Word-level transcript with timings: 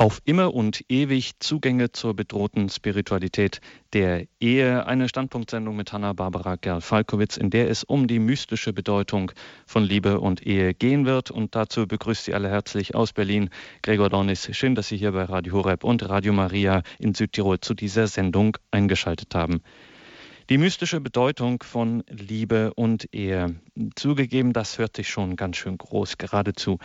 Auf 0.00 0.20
immer 0.24 0.54
und 0.54 0.84
ewig 0.88 1.40
Zugänge 1.40 1.90
zur 1.90 2.14
bedrohten 2.14 2.68
Spiritualität 2.68 3.60
der 3.92 4.28
Ehe. 4.38 4.86
Eine 4.86 5.08
Standpunktsendung 5.08 5.74
mit 5.74 5.92
Hanna-Barbara 5.92 6.54
Gerl-Falkowitz, 6.54 7.36
in 7.36 7.50
der 7.50 7.68
es 7.68 7.82
um 7.82 8.06
die 8.06 8.20
mystische 8.20 8.72
Bedeutung 8.72 9.32
von 9.66 9.82
Liebe 9.82 10.20
und 10.20 10.46
Ehe 10.46 10.72
gehen 10.72 11.04
wird. 11.04 11.32
Und 11.32 11.56
dazu 11.56 11.88
begrüßt 11.88 12.26
Sie 12.26 12.34
alle 12.34 12.48
herzlich 12.48 12.94
aus 12.94 13.12
Berlin 13.12 13.50
Gregor 13.82 14.08
Dornis. 14.08 14.48
Schön, 14.56 14.76
dass 14.76 14.86
Sie 14.86 14.96
hier 14.96 15.10
bei 15.10 15.24
Radio 15.24 15.54
Horeb 15.54 15.82
und 15.82 16.08
Radio 16.08 16.32
Maria 16.32 16.82
in 17.00 17.12
Südtirol 17.12 17.58
zu 17.58 17.74
dieser 17.74 18.06
Sendung 18.06 18.56
eingeschaltet 18.70 19.34
haben. 19.34 19.62
Die 20.50 20.56
mystische 20.56 20.98
Bedeutung 20.98 21.62
von 21.62 22.02
Liebe 22.08 22.72
und 22.72 23.12
Ehe. 23.12 23.56
Zugegeben, 23.96 24.54
das 24.54 24.78
hört 24.78 24.96
sich 24.96 25.10
schon 25.10 25.36
ganz 25.36 25.58
schön 25.58 25.76
groß, 25.76 26.16
geradezu 26.16 26.78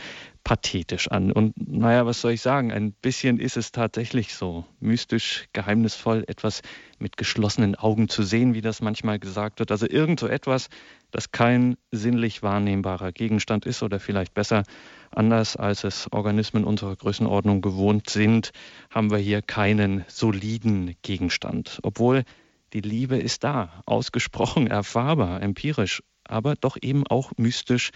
pathetisch 0.44 1.08
an. 1.08 1.32
Und 1.32 1.54
naja, 1.56 2.06
was 2.06 2.20
soll 2.20 2.34
ich 2.34 2.42
sagen? 2.42 2.74
Ein 2.74 2.92
bisschen 2.92 3.40
ist 3.40 3.56
es 3.56 3.72
tatsächlich 3.72 4.36
so. 4.36 4.66
Mystisch, 4.82 5.48
geheimnisvoll, 5.54 6.26
etwas 6.28 6.62
mit 7.00 7.16
geschlossenen 7.16 7.76
Augen 7.76 8.10
zu 8.10 8.24
sehen, 8.24 8.54
wie 8.54 8.60
das 8.60 8.82
manchmal 8.82 9.18
gesagt 9.18 9.60
wird. 9.60 9.72
Also 9.72 9.88
irgend 9.90 10.20
so 10.20 10.28
etwas, 10.28 10.68
das 11.12 11.32
kein 11.32 11.78
sinnlich 11.90 12.44
wahrnehmbarer 12.44 13.14
Gegenstand 13.14 13.66
ist 13.66 13.82
oder 13.82 14.02
vielleicht 14.02 14.34
besser, 14.34 14.64
anders 15.10 15.56
als 15.56 15.86
es 15.86 16.12
Organismen 16.12 16.66
unserer 16.66 16.98
Größenordnung 16.98 17.62
gewohnt 17.62 18.10
sind, 18.10 18.52
haben 18.90 19.10
wir 19.10 19.20
hier 19.20 19.42
keinen 19.42 20.04
soliden 20.10 20.98
Gegenstand. 21.02 21.80
Obwohl 21.84 22.26
die 22.74 22.82
Liebe 22.82 23.18
ist 23.18 23.44
da, 23.44 23.84
ausgesprochen, 23.86 24.68
erfahrbar, 24.68 25.42
empirisch, 25.42 26.04
aber 26.24 26.56
doch 26.56 26.78
eben 26.82 27.06
auch 27.08 27.32
mystisch, 27.38 27.92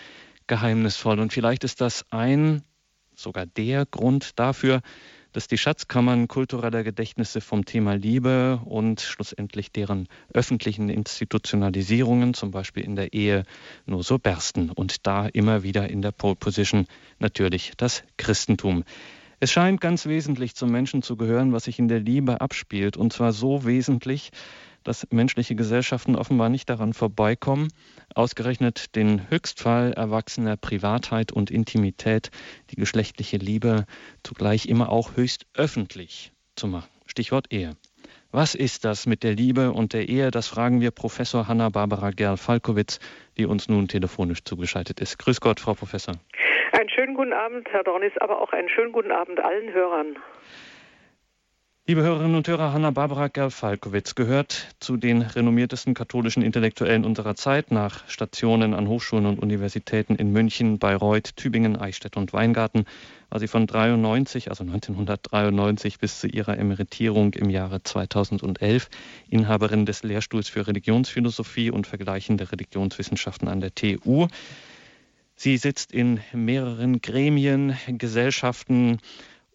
geheimnisvoll. 0.47 1.19
Und 1.19 1.33
vielleicht 1.33 1.63
ist 1.63 1.81
das 1.81 2.05
ein, 2.09 2.63
sogar 3.15 3.45
der 3.45 3.85
Grund 3.85 4.39
dafür, 4.39 4.81
dass 5.33 5.47
die 5.47 5.57
Schatzkammern 5.57 6.27
kultureller 6.27 6.83
Gedächtnisse 6.83 7.41
vom 7.41 7.65
Thema 7.65 7.93
Liebe 7.93 8.61
und 8.65 9.01
schlussendlich 9.01 9.71
deren 9.71 10.07
öffentlichen 10.33 10.89
Institutionalisierungen, 10.89 12.33
zum 12.33 12.51
Beispiel 12.51 12.83
in 12.83 12.95
der 12.95 13.13
Ehe, 13.13 13.43
nur 13.85 14.03
so 14.03 14.17
bersten. 14.17 14.71
Und 14.71 15.05
da 15.05 15.27
immer 15.27 15.63
wieder 15.63 15.89
in 15.89 16.01
der 16.01 16.11
Pole 16.11 16.35
Position 16.35 16.87
natürlich 17.19 17.73
das 17.77 18.03
Christentum. 18.17 18.83
Es 19.39 19.51
scheint 19.51 19.79
ganz 19.79 20.07
wesentlich 20.07 20.55
zum 20.55 20.71
Menschen 20.71 21.03
zu 21.03 21.15
gehören, 21.15 21.53
was 21.53 21.65
sich 21.65 21.77
in 21.77 21.87
der 21.87 21.99
Liebe 21.99 22.41
abspielt. 22.41 22.97
Und 22.97 23.13
zwar 23.13 23.33
so 23.33 23.65
wesentlich, 23.65 24.31
dass 24.87 25.05
menschliche 25.11 25.55
Gesellschaften 25.55 26.15
offenbar 26.15 26.47
nicht 26.47 26.69
daran 26.69 26.93
vorbeikommen, 26.93 27.67
ausgerechnet 28.15 28.95
den 28.95 29.29
Höchstfall 29.29 29.91
erwachsener 29.91 30.55
Privatheit 30.55 31.33
und 31.33 31.51
Intimität, 31.51 32.31
die 32.69 32.77
geschlechtliche 32.77 33.35
Liebe, 33.35 33.83
zugleich 34.23 34.65
immer 34.65 34.89
auch 34.89 35.17
höchst 35.17 35.45
öffentlich 35.53 36.31
zu 36.55 36.67
machen. 36.67 36.89
Stichwort 37.05 37.47
Ehe. 37.51 37.75
Was 38.31 38.55
ist 38.55 38.85
das 38.85 39.05
mit 39.07 39.23
der 39.23 39.33
Liebe 39.33 39.73
und 39.73 39.91
der 39.91 40.07
Ehe? 40.07 40.31
Das 40.31 40.47
fragen 40.47 40.79
wir 40.79 40.91
Professor 40.91 41.49
Hanna-Barbara 41.49 42.11
Gerl-Falkowitz, 42.11 42.99
die 43.37 43.45
uns 43.45 43.67
nun 43.67 43.89
telefonisch 43.89 44.45
zugeschaltet 44.45 45.01
ist. 45.01 45.19
Grüß 45.19 45.41
Gott, 45.41 45.59
Frau 45.59 45.73
Professor. 45.73 46.15
Einen 46.71 46.89
schönen 46.89 47.13
guten 47.13 47.33
Abend, 47.33 47.67
Herr 47.71 47.83
Dornis, 47.83 48.13
aber 48.21 48.41
auch 48.41 48.53
einen 48.53 48.69
schönen 48.69 48.93
guten 48.93 49.11
Abend 49.11 49.43
allen 49.43 49.73
Hörern. 49.73 50.15
Liebe 51.89 52.03
Hörerinnen 52.03 52.35
und 52.35 52.45
Hörer, 52.49 52.73
Hanna-Barbara 52.73 53.29
Gerl-Falkowitz 53.29 54.13
gehört 54.13 54.75
zu 54.81 54.97
den 54.97 55.21
renommiertesten 55.21 55.93
katholischen 55.93 56.43
Intellektuellen 56.43 57.05
unserer 57.05 57.35
Zeit 57.35 57.71
nach 57.71 58.09
Stationen 58.09 58.73
an 58.73 58.89
Hochschulen 58.89 59.25
und 59.25 59.39
Universitäten 59.39 60.15
in 60.15 60.33
München, 60.33 60.79
Bayreuth, 60.79 61.37
Tübingen, 61.37 61.77
Eichstätt 61.77 62.17
und 62.17 62.33
Weingarten 62.33 62.83
war 63.29 63.39
sie 63.39 63.47
von 63.47 63.67
93, 63.67 64.49
also 64.49 64.65
1993 64.65 65.97
bis 65.97 66.19
zu 66.19 66.27
ihrer 66.27 66.57
Emeritierung 66.57 67.33
im 67.35 67.49
Jahre 67.49 67.81
2011 67.81 68.89
Inhaberin 69.29 69.85
des 69.85 70.03
Lehrstuhls 70.03 70.49
für 70.49 70.67
Religionsphilosophie 70.67 71.71
und 71.71 71.87
vergleichende 71.87 72.51
Religionswissenschaften 72.51 73.47
an 73.47 73.61
der 73.61 73.73
TU. 73.73 74.27
Sie 75.37 75.55
sitzt 75.55 75.93
in 75.93 76.19
mehreren 76.33 76.99
Gremien, 76.99 77.77
Gesellschaften, 77.87 78.99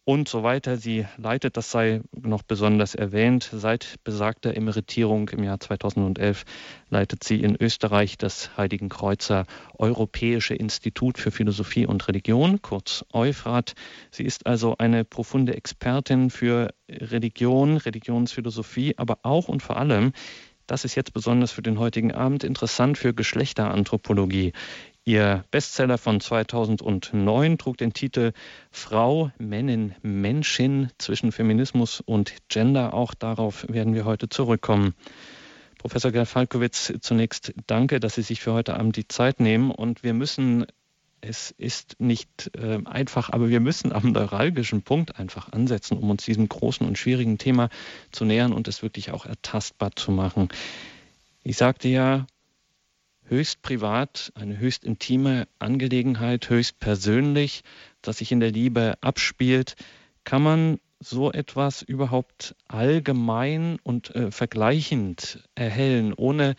und 0.05 0.29
so 0.29 0.43
weiter. 0.43 0.77
Sie 0.77 1.07
leitet, 1.17 1.57
das 1.57 1.71
sei 1.71 2.01
noch 2.13 2.43
besonders 2.43 2.95
erwähnt, 2.95 3.49
seit 3.53 3.97
besagter 4.05 4.57
Emeritierung 4.57 5.29
im 5.29 5.45
Jahr 5.45 5.61
2011 5.61 6.45
leitet 6.91 7.23
sie 7.23 7.41
in 7.41 7.57
Österreich 7.61 8.19
das 8.19 8.57
Heiligen 8.57 8.89
Kreuzer 8.89 9.47
Europäische 9.79 10.55
Institut 10.55 11.19
für 11.19 11.31
Philosophie 11.31 11.87
und 11.87 12.09
Religion, 12.09 12.61
kurz 12.63 13.05
Euphrat. 13.13 13.75
Sie 14.11 14.25
ist 14.25 14.47
also 14.47 14.77
eine 14.79 15.05
profunde 15.05 15.55
Expertin 15.55 16.31
für 16.31 16.75
Religion, 16.89 17.77
Religionsphilosophie, 17.77 18.95
aber 18.97 19.21
auch 19.23 19.49
und 19.49 19.63
vor 19.63 19.77
allem 19.77 20.13
das 20.67 20.85
ist 20.85 20.95
jetzt 20.95 21.13
besonders 21.13 21.53
für 21.53 21.61
den 21.61 21.79
heutigen 21.79 22.13
Abend 22.13 22.45
interessant 22.45 22.97
für 22.97 23.13
Geschlechteranthropologie. 23.13 24.53
Ihr 25.05 25.45
Bestseller 25.51 25.99
von 25.99 26.21
2009 26.21 27.59
trug 27.59 27.77
den 27.77 27.93
Titel 27.93 28.33
Frau, 28.71 29.33
Männin, 29.37 29.97
Menschin 30.03 30.91
zwischen 30.99 31.33
Feminismus 31.33 32.01
und 32.01 32.35
Gender. 32.49 32.95
Auch 32.95 33.13
darauf 33.13 33.67
werden 33.69 33.95
wir 33.95 34.05
heute 34.05 34.29
zurückkommen. 34.29 34.95
Professor 35.79 36.13
Gerd 36.13 36.29
Falkowitz, 36.29 36.93
zunächst 37.01 37.53
danke, 37.67 37.99
dass 37.99 38.15
Sie 38.15 38.23
sich 38.23 38.41
für 38.41 38.53
heute 38.53 38.75
Abend 38.79 38.95
die 38.95 39.09
Zeit 39.09 39.41
nehmen. 39.41 39.73
Und 39.73 40.05
wir 40.05 40.15
müssen, 40.15 40.67
es 41.21 41.51
ist 41.51 41.97
nicht 41.99 42.53
äh, 42.57 42.79
einfach, 42.85 43.31
aber 43.31 43.49
wir 43.49 43.59
müssen 43.59 43.93
am 43.93 44.13
neuralgischen 44.13 44.83
Punkt 44.83 45.19
einfach 45.19 45.51
ansetzen, 45.51 45.99
um 45.99 46.11
uns 46.11 46.25
diesem 46.25 46.49
großen 46.49 46.87
und 46.87 46.97
schwierigen 46.97 47.39
Thema 47.39 47.71
zu 48.13 48.25
nähern 48.25 48.53
und 48.53 48.69
es 48.69 48.85
wirklich 48.85 49.11
auch 49.11 49.27
ertastbar 49.27 49.97
zu 49.97 50.13
machen. 50.13 50.49
Ich 51.43 51.57
sagte 51.57 51.89
ja, 51.89 52.25
höchst 53.33 53.63
privat, 53.63 54.31
eine 54.35 54.59
höchst 54.59 54.85
intime 54.85 55.49
Angelegenheit, 55.59 56.51
höchst 56.51 56.79
persönlich, 56.81 57.63
das 58.03 58.19
sich 58.19 58.31
in 58.31 58.41
der 58.41 58.51
Liebe 58.51 58.99
abspielt. 59.01 59.75
Kann 60.25 60.43
man 60.43 60.79
so 61.01 61.33
etwas 61.33 61.81
überhaupt 61.81 62.55
allgemein 62.69 63.79
und 63.83 64.15
äh, 64.15 64.31
vergleichend 64.31 65.49
erhellen, 65.55 66.13
ohne 66.13 66.57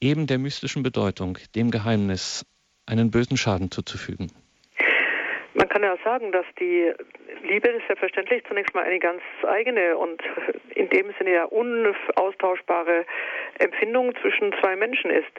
eben 0.00 0.26
der 0.26 0.38
mystischen 0.38 0.82
Bedeutung, 0.82 1.38
dem 1.54 1.70
Geheimnis, 1.70 2.44
einen 2.84 3.12
bösen 3.12 3.36
Schaden 3.36 3.70
zuzufügen? 3.70 4.32
Man 5.54 5.67
kann 5.68 5.82
ja 5.82 5.96
sagen, 6.04 6.32
dass 6.32 6.46
die 6.58 6.92
Liebe 7.42 7.80
selbstverständlich 7.86 8.44
zunächst 8.46 8.74
mal 8.74 8.84
eine 8.84 8.98
ganz 8.98 9.22
eigene 9.46 9.96
und 9.96 10.22
in 10.74 10.88
dem 10.88 11.12
Sinne 11.18 11.32
ja 11.32 11.44
unaustauschbare 11.44 13.04
Empfindung 13.58 14.14
zwischen 14.20 14.52
zwei 14.60 14.76
Menschen 14.76 15.10
ist. 15.10 15.32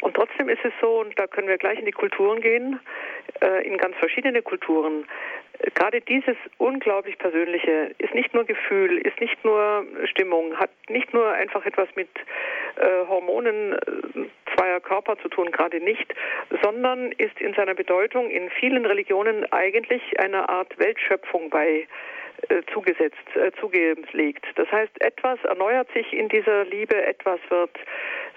Und 0.00 0.14
trotzdem 0.14 0.48
ist 0.48 0.64
es 0.64 0.72
so, 0.80 1.00
und 1.00 1.18
da 1.18 1.26
können 1.26 1.48
wir 1.48 1.58
gleich 1.58 1.78
in 1.78 1.84
die 1.84 1.92
Kulturen 1.92 2.40
gehen, 2.40 2.80
äh, 3.40 3.66
in 3.66 3.76
ganz 3.78 3.96
verschiedene 3.96 4.42
Kulturen. 4.42 5.06
Gerade 5.74 6.00
dieses 6.00 6.36
unglaublich 6.56 7.18
Persönliche 7.18 7.94
ist 7.98 8.14
nicht 8.14 8.32
nur 8.32 8.44
Gefühl, 8.44 8.96
ist 8.98 9.20
nicht 9.20 9.44
nur 9.44 9.84
Stimmung, 10.04 10.56
hat 10.56 10.70
nicht 10.88 11.12
nur 11.12 11.30
einfach 11.32 11.66
etwas 11.66 11.88
mit 11.96 12.08
äh, 12.76 13.06
Hormonen 13.06 13.74
äh, 13.74 13.78
zweier 14.56 14.80
Körper 14.80 15.18
zu 15.18 15.28
tun, 15.28 15.50
gerade 15.50 15.80
nicht, 15.80 16.14
sondern 16.62 17.12
ist 17.12 17.38
in 17.40 17.52
seiner 17.54 17.74
Bedeutung 17.74 18.30
in 18.30 18.48
vielen 18.50 18.86
Religionen 18.86 19.50
eigentlich 19.52 19.69
eine 20.18 20.48
Art 20.48 20.78
Weltschöpfung 20.78 21.50
bei 21.50 21.86
äh, 22.48 22.62
zugesetzt, 22.72 23.16
äh, 23.34 23.52
zugelegt. 23.60 24.44
Das 24.56 24.70
heißt, 24.72 25.00
etwas 25.00 25.38
erneuert 25.44 25.88
sich 25.92 26.12
in 26.12 26.28
dieser 26.28 26.64
Liebe, 26.64 26.96
etwas 27.04 27.38
wird 27.50 27.76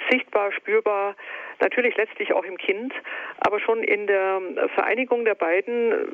sichtbar, 0.10 0.52
spürbar, 0.52 1.16
natürlich 1.60 1.96
letztlich 1.96 2.34
auch 2.34 2.44
im 2.44 2.58
Kind, 2.58 2.94
aber 3.38 3.60
schon 3.60 3.84
in 3.84 4.08
der 4.08 4.42
Vereinigung 4.76 5.24
der 5.24 5.36
beiden 5.36 6.14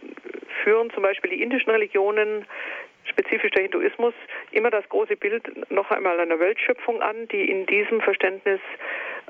führen 0.63 0.91
zum 0.91 1.03
Beispiel 1.03 1.31
die 1.31 1.41
indischen 1.41 1.71
Religionen 1.71 2.45
spezifisch 3.05 3.51
der 3.51 3.63
Hinduismus 3.63 4.13
immer 4.51 4.69
das 4.69 4.87
große 4.89 5.15
Bild 5.15 5.71
noch 5.71 5.89
einmal 5.91 6.19
einer 6.19 6.39
Weltschöpfung 6.39 7.01
an, 7.01 7.27
die 7.29 7.49
in 7.49 7.65
diesem 7.65 8.01
Verständnis 8.01 8.59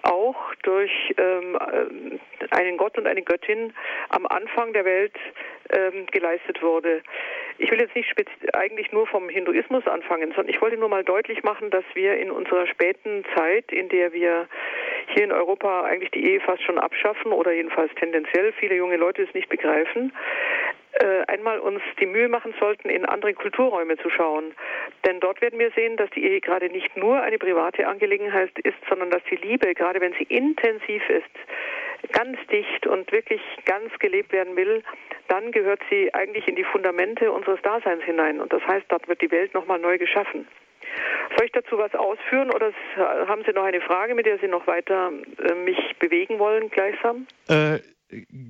auch 0.04 0.36
durch 0.63 0.92
ähm, 1.18 1.56
äh, 1.56 2.48
einen 2.51 2.78
Gott 2.78 2.98
und 2.98 3.07
eine 3.07 3.22
Göttin 3.22 3.74
am 4.10 4.25
Anfang 4.28 4.74
der 4.74 4.86
Welt 4.86 5.16
ähm, 5.72 6.06
geleistet 6.07 6.62
wurde. 6.62 7.01
Ich 7.57 7.69
will 7.72 7.80
jetzt 7.80 7.96
nicht 7.96 8.13
eigentlich 8.54 8.92
nur 8.92 9.06
vom 9.07 9.30
Hinduismus 9.30 9.86
anfangen, 9.88 10.31
sondern 10.36 10.54
ich 10.54 10.62
wollte 10.62 10.78
nur 10.78 10.90
mal 10.90 11.04
deutlich 11.04 11.44
machen, 11.44 11.69
dass 11.69 11.84
wir 11.94 12.18
in 12.18 12.31
unserer 12.31 12.68
späten 12.68 13.25
Zeit, 13.36 13.72
in 13.72 13.90
der 13.90 14.13
wir 14.13 14.48
hier 15.07 15.24
in 15.24 15.31
Europa 15.31 15.84
eigentlich 15.84 16.12
die 16.12 16.25
Ehe 16.25 16.40
fast 16.40 16.63
schon 16.63 16.80
abschaffen 16.80 17.31
oder 17.31 17.52
jedenfalls 17.52 17.94
tendenziell 17.95 18.54
viele 18.54 18.75
junge 18.75 18.98
Leute 18.98 19.24
es 19.24 19.34
nicht 19.34 19.50
begreifen, 19.50 20.13
äh, 21.00 21.24
einmal 21.28 21.60
uns 21.60 21.81
die 22.00 22.06
Mühe 22.06 22.28
machen 22.28 22.54
sollten, 22.60 22.90
in 22.90 23.06
andere 23.06 23.34
Kulturräume 23.34 23.98
zu 23.98 24.10
schauen. 24.10 24.54
Denn 25.06 25.19
dort 25.19 25.42
werden 25.42 25.60
wir 25.60 25.72
sehen, 25.72 25.98
dass 25.98 26.10
die 26.12 26.25
Ehe 26.25 26.42
gerade 26.42 26.69
nicht 26.69 26.96
nur 26.98 27.22
eine 27.22 27.38
private 27.38 27.88
Angelegenheit 27.88 28.57
ist, 28.60 28.78
sondern 28.88 29.10
dass 29.10 29.24
die 29.30 29.38
Liebe, 29.38 29.74
gerade 29.74 30.01
wenn 30.01 30.13
sie 30.13 30.25
intensiv 30.25 31.01
ist, 31.10 32.12
ganz 32.13 32.38
dicht 32.51 32.88
und 32.88 33.12
wirklich 33.12 33.42
ganz 33.66 33.98
gelebt 34.00 34.31
werden 34.31 34.56
will, 34.56 34.84
dann 35.28 35.51
gehört 35.51 35.81
sie 35.90 36.13
eigentlich 36.13 36.48
in 36.48 36.56
die 36.56 36.63
Fundamente 36.63 37.31
unseres 37.31 37.62
Daseins 37.62 38.04
hinein. 38.04 38.40
Und 38.40 38.52
das 38.52 38.66
heißt, 38.66 38.86
dort 38.90 39.07
wird 39.07 39.22
die 39.22 39.31
Welt 39.31 39.54
nochmal 39.54 39.80
neu 39.80 39.98
geschaffen. 39.98 40.48
Soll 41.38 41.45
ich 41.45 41.52
dazu 41.52 41.78
was 41.78 41.94
ausführen 41.94 42.52
oder 42.52 42.74
haben 43.28 43.44
Sie 43.45 43.54
noch 43.54 43.63
eine 43.63 43.81
Frage, 43.81 44.16
mit 44.16 44.25
der 44.25 44.40
Sie 44.40 44.48
noch 44.48 44.66
weiter 44.68 45.12
äh, 45.38 45.54
mich 45.54 45.78
bewegen 46.00 46.40
wollen, 46.40 46.69
gleichsam? 46.69 47.28
Äh, 47.48 47.80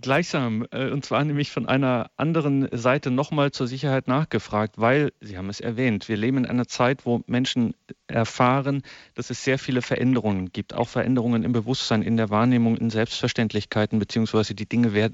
gleichsam, 0.01 0.65
äh, 0.71 0.89
und 0.89 1.05
zwar 1.05 1.23
nämlich 1.23 1.51
von 1.51 1.67
einer 1.67 2.09
anderen 2.15 2.67
Seite 2.71 3.11
nochmal 3.11 3.51
zur 3.51 3.67
Sicherheit 3.67 4.07
nachgefragt, 4.07 4.75
weil, 4.77 5.11
Sie 5.19 5.37
haben 5.37 5.49
es 5.49 5.59
erwähnt, 5.59 6.07
wir 6.07 6.17
leben 6.17 6.37
in 6.37 6.45
einer 6.45 6.67
Zeit, 6.67 7.05
wo 7.05 7.21
Menschen 7.27 7.75
erfahren, 8.07 8.83
dass 9.15 9.29
es 9.29 9.43
sehr 9.43 9.59
viele 9.59 9.81
Veränderungen 9.81 10.51
gibt, 10.51 10.73
auch 10.73 10.87
Veränderungen 10.87 11.43
im 11.43 11.51
Bewusstsein, 11.51 12.01
in 12.01 12.17
der 12.17 12.29
Wahrnehmung, 12.29 12.77
in 12.77 12.89
Selbstverständlichkeiten, 12.89 13.99
beziehungsweise 13.99 14.55
die 14.55 14.67
Dinge, 14.67 14.97
äh, 14.97 15.09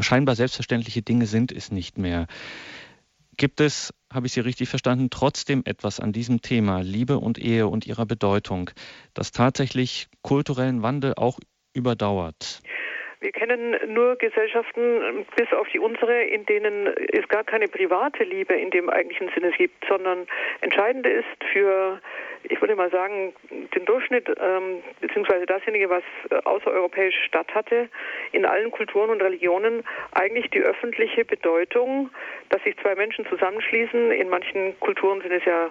scheinbar 0.00 0.34
selbstverständliche 0.34 1.02
Dinge 1.02 1.26
sind 1.26 1.52
es 1.52 1.70
nicht 1.70 1.96
mehr. 1.96 2.26
Gibt 3.36 3.60
es, 3.60 3.94
habe 4.12 4.26
ich 4.26 4.32
Sie 4.32 4.40
richtig 4.40 4.68
verstanden, 4.68 5.08
trotzdem 5.10 5.62
etwas 5.64 6.00
an 6.00 6.12
diesem 6.12 6.42
Thema 6.42 6.82
Liebe 6.82 7.18
und 7.18 7.38
Ehe 7.38 7.68
und 7.68 7.86
ihrer 7.86 8.04
Bedeutung, 8.04 8.70
das 9.14 9.32
tatsächlich 9.32 10.08
kulturellen 10.20 10.82
Wandel 10.82 11.14
auch 11.14 11.38
überdauert? 11.72 12.60
Wir 13.20 13.32
kennen 13.32 13.76
nur 13.92 14.16
Gesellschaften, 14.16 15.26
bis 15.36 15.52
auf 15.52 15.68
die 15.68 15.78
unsere, 15.78 16.22
in 16.22 16.46
denen 16.46 16.86
es 17.12 17.28
gar 17.28 17.44
keine 17.44 17.68
private 17.68 18.24
Liebe 18.24 18.54
in 18.54 18.70
dem 18.70 18.88
eigentlichen 18.88 19.30
Sinne 19.34 19.50
gibt, 19.52 19.84
sondern 19.86 20.26
entscheidend 20.62 21.06
ist 21.06 21.26
für, 21.52 22.00
ich 22.44 22.58
würde 22.62 22.76
mal 22.76 22.90
sagen, 22.90 23.34
den 23.74 23.84
Durchschnitt, 23.84 24.26
ähm, 24.40 24.82
beziehungsweise 25.02 25.44
dasjenige, 25.44 25.90
was 25.90 26.02
außereuropäisch 26.44 27.16
statt 27.26 27.54
hatte, 27.54 27.90
in 28.32 28.46
allen 28.46 28.70
Kulturen 28.70 29.10
und 29.10 29.20
Religionen, 29.20 29.84
eigentlich 30.12 30.48
die 30.48 30.62
öffentliche 30.62 31.26
Bedeutung, 31.26 32.08
dass 32.48 32.62
sich 32.62 32.74
zwei 32.78 32.94
Menschen 32.94 33.26
zusammenschließen. 33.26 34.12
In 34.12 34.30
manchen 34.30 34.80
Kulturen 34.80 35.20
sind 35.20 35.32
es 35.32 35.44
ja 35.44 35.68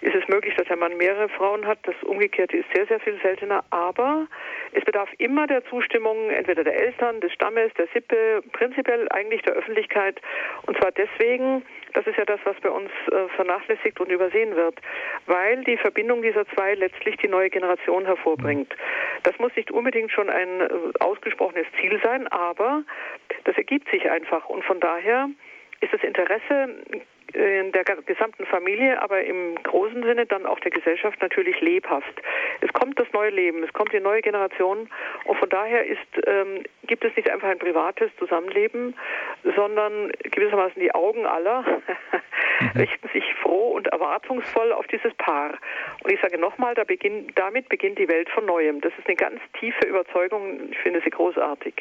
ist 0.00 0.14
es 0.14 0.28
möglich, 0.28 0.54
dass 0.56 0.70
ein 0.70 0.78
Mann 0.78 0.96
mehrere 0.96 1.28
Frauen 1.28 1.66
hat. 1.66 1.78
Das 1.84 1.94
Umgekehrte 2.02 2.56
ist 2.56 2.66
sehr, 2.74 2.86
sehr 2.86 3.00
viel 3.00 3.18
seltener. 3.22 3.64
Aber 3.70 4.26
es 4.72 4.84
bedarf 4.84 5.08
immer 5.18 5.46
der 5.46 5.64
Zustimmung 5.66 6.30
entweder 6.30 6.64
der 6.64 6.76
Eltern, 6.76 7.20
des 7.20 7.32
Stammes, 7.32 7.72
der 7.74 7.86
Sippe, 7.94 8.42
prinzipiell 8.52 9.08
eigentlich 9.10 9.42
der 9.42 9.54
Öffentlichkeit. 9.54 10.20
Und 10.66 10.76
zwar 10.78 10.92
deswegen, 10.92 11.64
das 11.94 12.06
ist 12.06 12.16
ja 12.18 12.24
das, 12.24 12.40
was 12.44 12.56
bei 12.60 12.70
uns 12.70 12.90
äh, 13.10 13.28
vernachlässigt 13.36 14.00
und 14.00 14.10
übersehen 14.10 14.54
wird, 14.54 14.78
weil 15.26 15.64
die 15.64 15.76
Verbindung 15.76 16.22
dieser 16.22 16.46
zwei 16.48 16.74
letztlich 16.74 17.16
die 17.16 17.28
neue 17.28 17.50
Generation 17.50 18.04
hervorbringt. 18.04 18.74
Das 19.22 19.38
muss 19.38 19.54
nicht 19.56 19.70
unbedingt 19.70 20.12
schon 20.12 20.28
ein 20.28 20.60
äh, 20.60 20.68
ausgesprochenes 21.00 21.66
Ziel 21.80 22.00
sein, 22.02 22.28
aber 22.28 22.82
das 23.44 23.56
ergibt 23.56 23.90
sich 23.90 24.10
einfach. 24.10 24.48
Und 24.48 24.64
von 24.64 24.80
daher 24.80 25.28
ist 25.80 25.92
das 25.92 26.02
Interesse 26.02 26.68
in 27.34 27.72
der 27.72 27.84
gesamten 27.84 28.46
Familie, 28.46 29.00
aber 29.02 29.24
im 29.24 29.56
großen 29.62 30.02
Sinne 30.02 30.26
dann 30.26 30.46
auch 30.46 30.60
der 30.60 30.70
Gesellschaft 30.70 31.20
natürlich 31.20 31.60
lebhaft. 31.60 32.22
Es 32.60 32.72
kommt 32.72 32.98
das 32.98 33.06
neue 33.12 33.30
Leben, 33.30 33.62
es 33.62 33.72
kommt 33.72 33.92
die 33.92 34.00
neue 34.00 34.22
Generation 34.22 34.88
und 35.24 35.38
von 35.38 35.48
daher 35.48 35.84
ist, 35.86 35.98
ähm, 36.26 36.64
gibt 36.86 37.04
es 37.04 37.14
nicht 37.16 37.30
einfach 37.30 37.48
ein 37.48 37.58
privates 37.58 38.10
Zusammenleben, 38.18 38.94
sondern 39.56 40.12
gewissermaßen 40.22 40.80
die 40.80 40.94
Augen 40.94 41.26
aller 41.26 41.64
richten 42.74 43.08
sich 43.12 43.24
froh 43.42 43.72
und 43.72 43.88
erwartungsvoll 43.88 44.72
auf 44.72 44.86
dieses 44.86 45.14
Paar. 45.14 45.58
Und 46.02 46.12
ich 46.12 46.20
sage 46.20 46.38
nochmal, 46.38 46.74
da 46.74 46.84
beginn, 46.84 47.28
damit 47.34 47.68
beginnt 47.68 47.98
die 47.98 48.08
Welt 48.08 48.28
von 48.30 48.46
Neuem. 48.46 48.80
Das 48.80 48.92
ist 48.98 49.06
eine 49.06 49.16
ganz 49.16 49.40
tiefe 49.58 49.86
Überzeugung, 49.86 50.70
ich 50.70 50.78
finde 50.78 51.00
sie 51.04 51.10
großartig. 51.10 51.74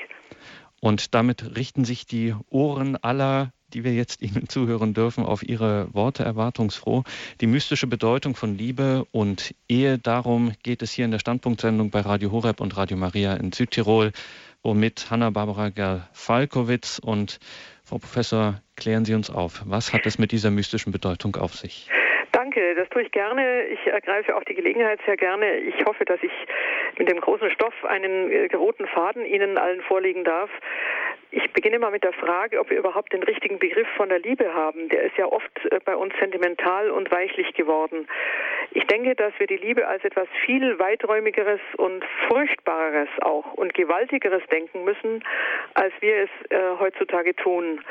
Und 0.82 1.16
damit 1.16 1.58
richten 1.58 1.86
sich 1.86 2.06
die 2.06 2.36
Ohren 2.50 2.98
aller 3.02 3.52
die 3.76 3.84
wir 3.84 3.94
jetzt 3.94 4.22
Ihnen 4.22 4.50
zuhören 4.50 4.94
dürfen, 4.94 5.26
auf 5.26 5.44
Ihre 5.44 5.94
Worte 5.94 6.24
erwartungsfroh. 6.24 7.04
Die 7.42 7.48
mystische 7.48 7.88
Bedeutung 7.88 8.36
von 8.36 8.58
Liebe 8.58 9.06
und 9.12 9.54
Ehe, 9.70 10.00
darum 10.00 10.54
geht 10.64 10.82
es 10.82 10.92
hier 10.92 11.06
in 11.06 11.12
der 11.12 11.20
Standpunktsendung 11.20 11.92
bei 11.92 12.00
Radio 12.00 12.32
Horeb 12.32 12.62
und 12.62 12.76
Radio 12.78 12.98
Maria 12.98 13.36
in 13.36 13.52
Südtirol, 13.52 14.12
womit 14.64 15.12
Hanna-Barbara 15.12 15.70
Gerl-Falkowitz 15.70 17.00
und 17.00 17.40
Frau 17.84 18.00
Professor, 18.00 18.62
klären 18.76 19.06
Sie 19.06 19.14
uns 19.14 19.30
auf. 19.30 19.62
Was 19.66 19.94
hat 19.94 20.08
es 20.08 20.18
mit 20.18 20.32
dieser 20.32 20.50
mystischen 20.50 20.92
Bedeutung 20.92 21.36
auf 21.36 21.54
sich? 21.54 21.92
Danke, 22.32 22.76
das 22.76 22.90
tue 22.90 23.04
ich 23.04 23.12
gerne. 23.12 23.64
Ich 23.68 23.86
ergreife 23.88 24.36
auch 24.36 24.44
die 24.44 24.56
Gelegenheit 24.56 25.00
sehr 25.06 25.18
gerne. 25.18 25.58
Ich 25.58 25.86
hoffe, 25.86 26.04
dass 26.04 26.22
ich 26.22 26.32
mit 26.98 27.10
dem 27.10 27.22
großen 27.22 27.50
Stoff 27.52 27.74
einen 27.86 28.32
äh, 28.32 28.56
roten 28.56 28.88
Faden 28.88 29.26
Ihnen 29.26 29.58
allen 29.58 29.82
vorlegen 29.82 30.24
darf. 30.24 30.50
Ich 31.38 31.52
beginne 31.52 31.80
mal 31.80 31.92
mit 31.92 32.06
der 32.06 32.14
Frage, 32.14 32.62
ob 32.62 32.70
wir 32.70 32.78
überhaupt 32.78 33.12
den 33.12 33.22
richtigen 33.22 33.60
Begriff 33.60 33.90
von 33.98 34.08
der 34.08 34.20
Liebe 34.20 34.54
haben. 34.54 34.88
Der 34.88 35.04
ist 35.04 35.18
ja 35.18 35.26
oft 35.26 35.52
äh, 35.70 35.82
bei 35.84 35.94
uns 35.94 36.14
sentimental 36.18 36.90
und 36.90 37.12
weichlich 37.12 37.54
geworden. 37.56 38.08
Ich 38.72 38.86
denke, 38.88 39.16
dass 39.16 39.34
wir 39.38 39.46
die 39.46 39.58
Liebe 39.58 39.86
als 39.86 40.06
etwas 40.06 40.30
viel 40.46 40.80
weiträumigeres 40.80 41.60
und 41.76 42.06
furchtbareres 42.30 43.10
auch 43.22 43.54
und 43.56 43.74
gewaltigeres 43.74 44.44
denken 44.50 44.86
müssen, 44.86 45.26
als 45.74 45.94
wir 46.00 46.24
es 46.24 46.30
äh, 46.52 46.58
heutzutage 46.80 47.36
tun. 47.36 47.84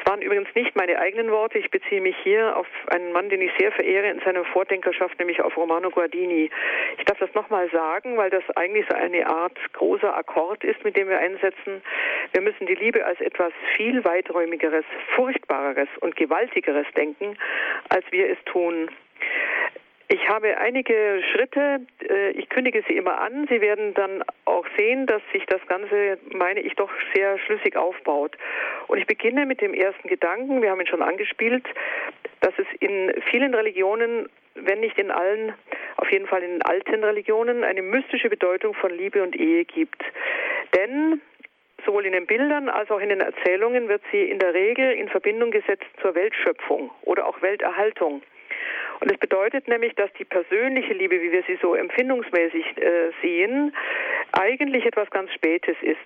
Es 0.00 0.08
waren 0.08 0.22
übrigens 0.22 0.54
nicht 0.54 0.76
meine 0.76 0.98
eigenen 0.98 1.32
Worte. 1.32 1.58
Ich 1.58 1.72
beziehe 1.72 2.00
mich 2.00 2.16
hier 2.22 2.56
auf 2.56 2.68
einen 2.86 3.12
Mann, 3.12 3.28
den 3.28 3.40
ich 3.40 3.50
sehr 3.58 3.72
verehre 3.72 4.10
in 4.10 4.20
seiner 4.20 4.44
Vordenkerschaft, 4.44 5.18
nämlich 5.18 5.42
auf 5.42 5.56
Romano 5.56 5.90
Guardini. 5.90 6.50
Ich 6.98 7.04
darf 7.04 7.18
das 7.18 7.34
nochmal 7.34 7.68
sagen, 7.70 8.16
weil 8.16 8.30
das 8.30 8.44
eigentlich 8.56 8.86
so 8.88 8.96
eine 8.96 9.26
Art 9.26 9.58
großer 9.72 10.16
Akkord 10.16 10.62
ist, 10.62 10.84
mit 10.84 10.96
dem 10.96 11.08
wir 11.08 11.18
einsetzen. 11.18 11.82
Wir 12.32 12.42
müssen 12.42 12.66
die 12.66 12.74
Liebe 12.74 12.91
Liebe 12.92 13.06
als 13.06 13.20
etwas 13.20 13.52
viel 13.76 14.04
weiträumigeres, 14.04 14.84
furchtbareres 15.14 15.88
und 16.00 16.14
gewaltigeres 16.16 16.86
denken, 16.94 17.38
als 17.88 18.04
wir 18.10 18.28
es 18.28 18.38
tun. 18.44 18.90
Ich 20.08 20.28
habe 20.28 20.58
einige 20.58 21.22
Schritte, 21.32 21.80
äh, 22.06 22.32
ich 22.32 22.50
kündige 22.50 22.84
sie 22.86 22.96
immer 22.98 23.18
an. 23.18 23.46
Sie 23.48 23.62
werden 23.62 23.94
dann 23.94 24.22
auch 24.44 24.66
sehen, 24.76 25.06
dass 25.06 25.22
sich 25.32 25.46
das 25.46 25.66
Ganze, 25.68 26.18
meine 26.34 26.60
ich, 26.60 26.74
doch 26.74 26.90
sehr 27.14 27.38
schlüssig 27.38 27.76
aufbaut. 27.76 28.36
Und 28.88 28.98
ich 28.98 29.06
beginne 29.06 29.46
mit 29.46 29.62
dem 29.62 29.72
ersten 29.72 30.08
Gedanken, 30.08 30.60
wir 30.60 30.70
haben 30.70 30.80
ihn 30.80 30.86
schon 30.86 31.00
angespielt, 31.00 31.64
dass 32.40 32.52
es 32.58 32.66
in 32.80 33.14
vielen 33.30 33.54
Religionen, 33.54 34.28
wenn 34.54 34.80
nicht 34.80 34.98
in 34.98 35.10
allen, 35.10 35.54
auf 35.96 36.12
jeden 36.12 36.26
Fall 36.26 36.42
in 36.42 36.60
alten 36.60 37.02
Religionen, 37.02 37.64
eine 37.64 37.80
mystische 37.80 38.28
Bedeutung 38.28 38.74
von 38.74 38.90
Liebe 38.90 39.22
und 39.22 39.34
Ehe 39.34 39.64
gibt. 39.64 40.02
Denn 40.76 41.22
sowohl 41.84 42.06
in 42.06 42.12
den 42.12 42.26
Bildern 42.26 42.68
als 42.68 42.90
auch 42.90 43.00
in 43.00 43.08
den 43.08 43.20
Erzählungen 43.20 43.88
wird 43.88 44.02
sie 44.10 44.22
in 44.22 44.38
der 44.38 44.54
Regel 44.54 44.92
in 44.92 45.08
Verbindung 45.08 45.50
gesetzt 45.50 45.86
zur 46.00 46.14
Weltschöpfung 46.14 46.90
oder 47.02 47.26
auch 47.26 47.40
Welterhaltung. 47.42 48.22
Und 49.00 49.10
es 49.10 49.18
bedeutet 49.18 49.66
nämlich, 49.66 49.94
dass 49.96 50.12
die 50.12 50.24
persönliche 50.24 50.94
Liebe, 50.94 51.20
wie 51.20 51.32
wir 51.32 51.42
sie 51.48 51.58
so 51.60 51.74
empfindungsmäßig 51.74 52.64
äh, 52.76 53.10
sehen, 53.20 53.74
eigentlich 54.30 54.86
etwas 54.86 55.10
ganz 55.10 55.32
Spätes 55.32 55.76
ist. 55.82 55.98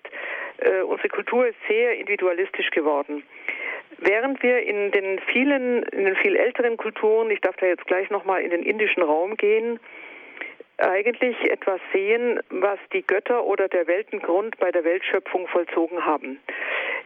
Äh, 0.58 0.80
unsere 0.80 1.08
Kultur 1.08 1.46
ist 1.46 1.58
sehr 1.68 1.94
individualistisch 1.96 2.70
geworden. 2.70 3.22
Während 3.98 4.42
wir 4.42 4.60
in 4.62 4.92
den 4.92 5.20
vielen, 5.30 5.82
in 5.84 6.04
den 6.06 6.16
viel 6.16 6.36
älteren 6.36 6.76
Kulturen, 6.76 7.30
ich 7.30 7.40
darf 7.40 7.56
da 7.56 7.66
jetzt 7.66 7.86
gleich 7.86 8.10
nochmal 8.10 8.42
in 8.42 8.50
den 8.50 8.62
indischen 8.62 9.02
Raum 9.02 9.36
gehen, 9.36 9.78
eigentlich 10.78 11.36
etwas 11.50 11.80
sehen, 11.92 12.40
was 12.50 12.78
die 12.92 13.02
Götter 13.02 13.44
oder 13.44 13.68
der 13.68 13.86
Weltengrund 13.86 14.58
bei 14.58 14.70
der 14.70 14.84
Weltschöpfung 14.84 15.48
vollzogen 15.48 16.04
haben. 16.04 16.38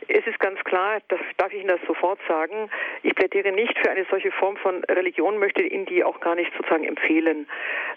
Es 0.09 0.27
ist 0.27 0.41
ganz 0.41 0.59
klar, 0.65 0.99
das 1.09 1.21
darf 1.37 1.53
ich 1.53 1.61
Ihnen 1.61 1.69
das 1.69 1.81
sofort 1.87 2.19
sagen, 2.27 2.69
ich 3.03 3.15
plädiere 3.15 3.53
nicht 3.53 3.79
für 3.79 3.91
eine 3.91 4.05
solche 4.11 4.33
Form 4.33 4.57
von 4.57 4.83
Religion, 4.85 5.39
möchte 5.39 5.63
Ihnen 5.63 5.87
die 5.87 6.03
auch 6.03 6.19
gar 6.21 6.35
nicht 6.35 6.51
sozusagen 6.57 6.85
empfehlen, 6.85 7.49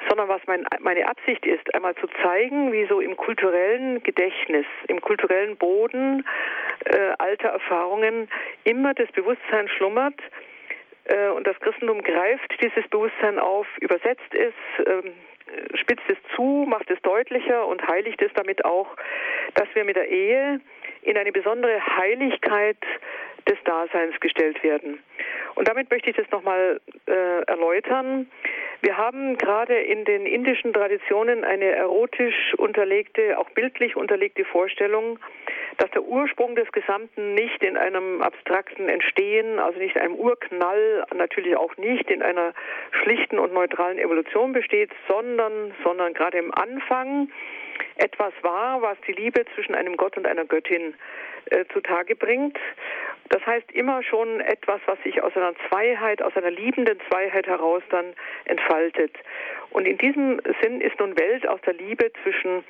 sondern 0.08 0.28
was 0.28 0.42
mein, 0.46 0.66
meine 0.80 1.08
Absicht 1.08 1.46
ist, 1.46 1.74
einmal 1.74 1.96
zu 1.96 2.08
zeigen, 2.22 2.72
wie 2.72 2.86
so 2.86 3.00
im 3.00 3.18
kulturellen 3.18 4.04
Gedächtnis, 4.04 4.66
im 4.88 5.02
kulturellen 5.02 5.58
Boden 5.58 6.24
äh, 6.86 7.14
alter 7.18 7.50
Erfahrungen 7.50 8.30
immer 8.64 8.94
das 8.94 9.12
Bewusstsein 9.12 9.68
schlummert, 9.70 10.20
äh, 11.06 11.30
und 11.30 11.46
das 11.46 11.60
Christentum 11.60 12.02
greift 12.02 12.54
dieses 12.62 12.88
Bewusstsein 12.90 13.40
auf, 13.40 13.68
übersetzt 13.80 14.34
es, 14.34 14.54
ähm, 14.86 15.14
spitzt 15.76 16.04
es 16.08 16.18
zu, 16.36 16.66
macht 16.68 16.90
es 16.90 17.02
deutlicher 17.02 17.68
und 17.68 17.86
heiligt 17.88 18.22
es 18.22 18.32
damit 18.34 18.66
auch, 18.66 18.96
dass 19.56 19.68
wir 19.74 19.84
mit 19.84 19.96
der 19.96 20.10
Ehe 20.10 20.60
in 21.04 21.18
eine 21.18 21.32
besondere 21.32 21.80
Heiligkeit 21.98 22.78
des 23.50 23.58
Daseins 23.66 24.20
gestellt 24.20 24.64
werden. 24.64 25.00
Und 25.56 25.68
damit 25.68 25.92
möchte 25.92 26.10
ich 26.10 26.16
das 26.16 26.30
nochmal 26.32 26.80
äh, 27.08 27.42
erläutern. 27.46 28.30
Wir 28.82 28.98
haben 28.98 29.38
gerade 29.38 29.76
in 29.76 30.06
den 30.06 30.26
indischen 30.26 30.74
Traditionen 30.74 31.44
eine 31.44 31.66
erotisch 31.66 32.54
unterlegte, 32.58 33.38
auch 33.38 33.50
bildlich 33.52 33.96
unterlegte 33.96 34.46
Vorstellung, 34.46 35.20
dass 35.78 35.90
der 35.92 36.04
Ursprung 36.04 36.56
des 36.56 36.72
Gesamten 36.72 37.34
nicht 37.34 37.64
in 37.64 37.78
einem 37.78 38.22
abstrakten 38.22 38.90
Entstehen, 38.90 39.60
also 39.60 39.80
nicht 39.80 39.96
in 39.96 40.02
einem 40.02 40.16
Urknall, 40.16 41.06
natürlich 41.16 41.56
auch 41.56 41.78
nicht 41.78 42.10
in 42.10 42.22
einer 42.22 42.54
schlichten 43.04 43.40
und 43.40 43.54
neutralen 43.54 44.00
Evolution 44.00 44.54
besteht, 44.54 44.92
sondern, 45.08 45.74
sondern 45.84 46.14
gerade 46.14 46.38
im 46.38 46.54
Anfang 46.54 47.30
etwas 47.96 48.34
war, 48.42 48.82
was 48.82 48.98
die 49.08 49.14
Liebe 49.14 49.46
zwischen 49.56 49.76
einem 49.76 49.98
Gott 49.98 50.18
und 50.18 50.28
einer 50.28 50.46
Göttin 50.46 50.94
äh, 51.46 51.66
zutage 51.74 52.16
bringt. 52.16 52.58
Das 53.30 53.46
heißt 53.46 53.72
immer 53.72 54.04
schon 54.04 54.42
etwas, 54.42 54.82
was 54.86 55.02
sich 55.04 55.22
aus 55.22 55.36
einer 55.36 55.54
Zweiheit, 55.70 56.22
aus 56.22 56.36
einer 56.36 56.52
liebenden 56.52 57.00
Zweiheit 57.10 57.48
heraus 57.48 57.82
dann 57.90 58.14
entfaltet. 58.46 59.16
Und 59.72 59.86
in 59.86 59.98
diesem 59.98 60.40
Sinn 60.62 60.82
ist 60.82 61.00
nun 61.00 61.18
Welt 61.18 61.48
aus 61.48 61.60
der 61.62 61.74
Liebe 61.74 62.12
zwischen 62.24 62.64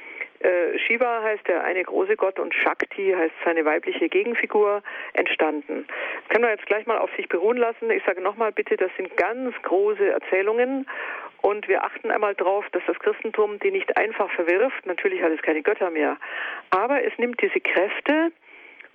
äh, 0.43 0.77
Shiva 0.79 1.23
heißt 1.23 1.47
der 1.47 1.63
eine 1.63 1.83
große 1.83 2.17
Gott 2.17 2.37
und 2.37 2.53
Shakti 2.53 3.13
heißt 3.17 3.33
seine 3.45 3.63
weibliche 3.63 4.09
Gegenfigur 4.09 4.83
entstanden. 5.13 5.85
Das 5.87 6.29
können 6.29 6.43
wir 6.43 6.51
jetzt 6.51 6.65
gleich 6.65 6.85
mal 6.85 6.97
auf 6.97 7.09
sich 7.15 7.29
beruhen 7.29 7.57
lassen. 7.57 7.89
Ich 7.91 8.03
sage 8.03 8.21
nochmal 8.21 8.51
bitte, 8.51 8.75
das 8.75 8.91
sind 8.97 9.15
ganz 9.15 9.55
große 9.63 10.05
Erzählungen 10.11 10.85
und 11.43 11.67
wir 11.67 11.83
achten 11.83 12.09
einmal 12.09 12.33
darauf, 12.35 12.67
dass 12.71 12.81
das 12.87 12.97
Christentum 12.97 13.59
die 13.59 13.69
nicht 13.69 13.95
einfach 13.97 14.31
verwirft. 14.31 14.85
Natürlich 14.85 15.21
hat 15.21 15.31
es 15.31 15.41
keine 15.41 15.61
Götter 15.61 15.91
mehr, 15.91 16.17
aber 16.71 17.03
es 17.03 17.13
nimmt 17.17 17.39
diese 17.41 17.59
Kräfte, 17.59 18.31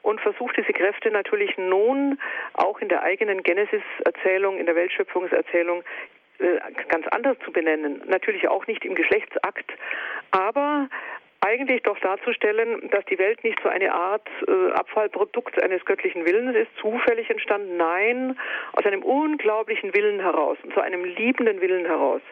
und 0.02 0.20
versucht 0.20 0.56
diese 0.56 0.72
Kräfte 0.72 1.10
natürlich 1.10 1.58
nun 1.58 2.18
auch 2.54 2.78
in 2.80 2.88
der 2.88 3.02
eigenen 3.02 3.42
Genesis-Erzählung, 3.42 4.58
in 4.58 4.64
der 4.64 4.74
Weltschöpfungserzählung 4.74 5.82
äh, 6.38 6.58
ganz 6.88 7.06
anders 7.08 7.36
zu 7.44 7.52
benennen. 7.52 8.00
Natürlich 8.06 8.48
auch 8.48 8.66
nicht 8.66 8.84
im 8.84 8.94
Geschlechtsakt, 8.94 9.70
aber 10.30 10.88
eigentlich 11.40 11.82
doch 11.82 11.98
darzustellen, 12.00 12.88
dass 12.90 13.04
die 13.06 13.18
Welt 13.18 13.42
nicht 13.44 13.58
so 13.62 13.68
eine 13.68 13.92
Art 13.94 14.26
äh, 14.46 14.72
Abfallprodukt 14.72 15.62
eines 15.62 15.84
göttlichen 15.84 16.24
Willens 16.26 16.56
ist, 16.56 16.70
zufällig 16.80 17.30
entstanden. 17.30 17.76
Nein, 17.76 18.38
aus 18.72 18.84
einem 18.84 19.02
unglaublichen 19.02 19.94
Willen 19.94 20.20
heraus, 20.20 20.58
zu 20.74 20.80
einem 20.80 21.04
liebenden 21.04 21.60
Willen 21.60 21.86
heraus. 21.86 22.22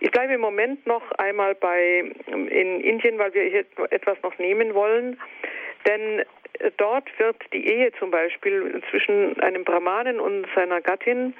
Ich 0.00 0.10
bleibe 0.12 0.34
im 0.34 0.40
Moment 0.40 0.86
noch 0.86 1.02
einmal 1.12 1.54
bei 1.56 2.12
in 2.26 2.80
Indien, 2.80 3.18
weil 3.18 3.34
wir 3.34 3.42
hier 3.42 3.64
etwas 3.90 4.16
noch 4.22 4.38
nehmen 4.38 4.74
wollen. 4.74 5.20
Denn 5.86 6.22
dort 6.76 7.06
wird 7.18 7.36
die 7.52 7.66
Ehe 7.66 7.92
zum 7.98 8.10
Beispiel 8.10 8.82
zwischen 8.90 9.38
einem 9.40 9.64
Brahmanen 9.64 10.20
und 10.20 10.46
seiner 10.54 10.80
Gattin 10.80 11.34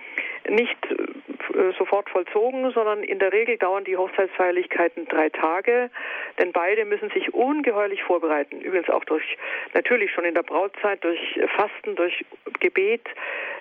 nicht 0.48 0.76
äh, 0.90 1.72
sofort 1.76 2.08
vollzogen, 2.10 2.70
sondern 2.72 3.02
in 3.02 3.18
der 3.18 3.32
Regel 3.32 3.58
dauern 3.58 3.84
die 3.84 3.96
Hochzeitsfeierlichkeiten 3.96 5.06
drei 5.06 5.28
Tage, 5.28 5.90
denn 6.38 6.52
beide 6.52 6.84
müssen 6.84 7.10
sich 7.10 7.34
ungeheuerlich 7.34 8.02
vorbereiten. 8.04 8.60
Übrigens 8.60 8.90
auch 8.90 9.04
durch, 9.04 9.36
natürlich 9.74 10.12
schon 10.12 10.24
in 10.24 10.34
der 10.34 10.42
Brautzeit, 10.42 11.02
durch 11.02 11.20
Fasten, 11.56 11.96
durch 11.96 12.24
Gebet. 12.60 13.06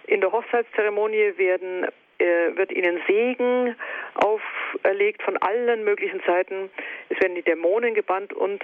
In 0.06 0.22
der 0.22 0.32
Hochzeitszeremonie 0.32 1.34
werden 1.38 1.88
wird 2.20 2.72
ihnen 2.72 3.02
Segen 3.08 3.76
auferlegt 4.16 5.22
von 5.22 5.38
allen 5.38 5.84
möglichen 5.84 6.22
Seiten. 6.26 6.70
Es 7.10 7.20
werden 7.22 7.36
die 7.36 7.44
Dämonen 7.44 7.94
gebannt 7.94 8.34
und 8.34 8.64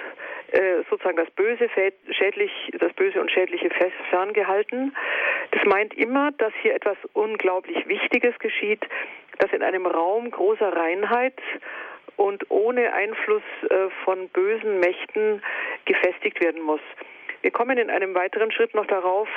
äh, 0.51 0.83
sozusagen 0.89 1.17
das 1.17 1.29
Böse 1.31 1.69
schädlich, 2.09 2.51
das 2.79 2.93
Böse 2.93 3.21
und 3.21 3.31
Schädliche 3.31 3.69
ferngehalten. 4.09 4.95
Das 5.51 5.63
meint 5.65 5.93
immer, 5.95 6.31
dass 6.31 6.53
hier 6.61 6.75
etwas 6.75 6.97
unglaublich 7.13 7.87
Wichtiges 7.87 8.37
geschieht, 8.39 8.81
dass 9.39 9.51
in 9.51 9.63
einem 9.63 9.85
Raum 9.85 10.31
großer 10.31 10.75
Reinheit 10.75 11.39
und 12.17 12.49
ohne 12.49 12.93
Einfluss 12.93 13.43
äh, 13.69 13.89
von 14.03 14.29
bösen 14.29 14.79
Mächten 14.79 15.41
gefestigt 15.85 16.41
werden 16.41 16.61
muss. 16.61 16.81
Wir 17.41 17.51
kommen 17.51 17.77
in 17.77 17.89
einem 17.89 18.15
weiteren 18.15 18.51
Schritt 18.51 18.73
noch 18.73 18.85
darauf, 18.85 19.27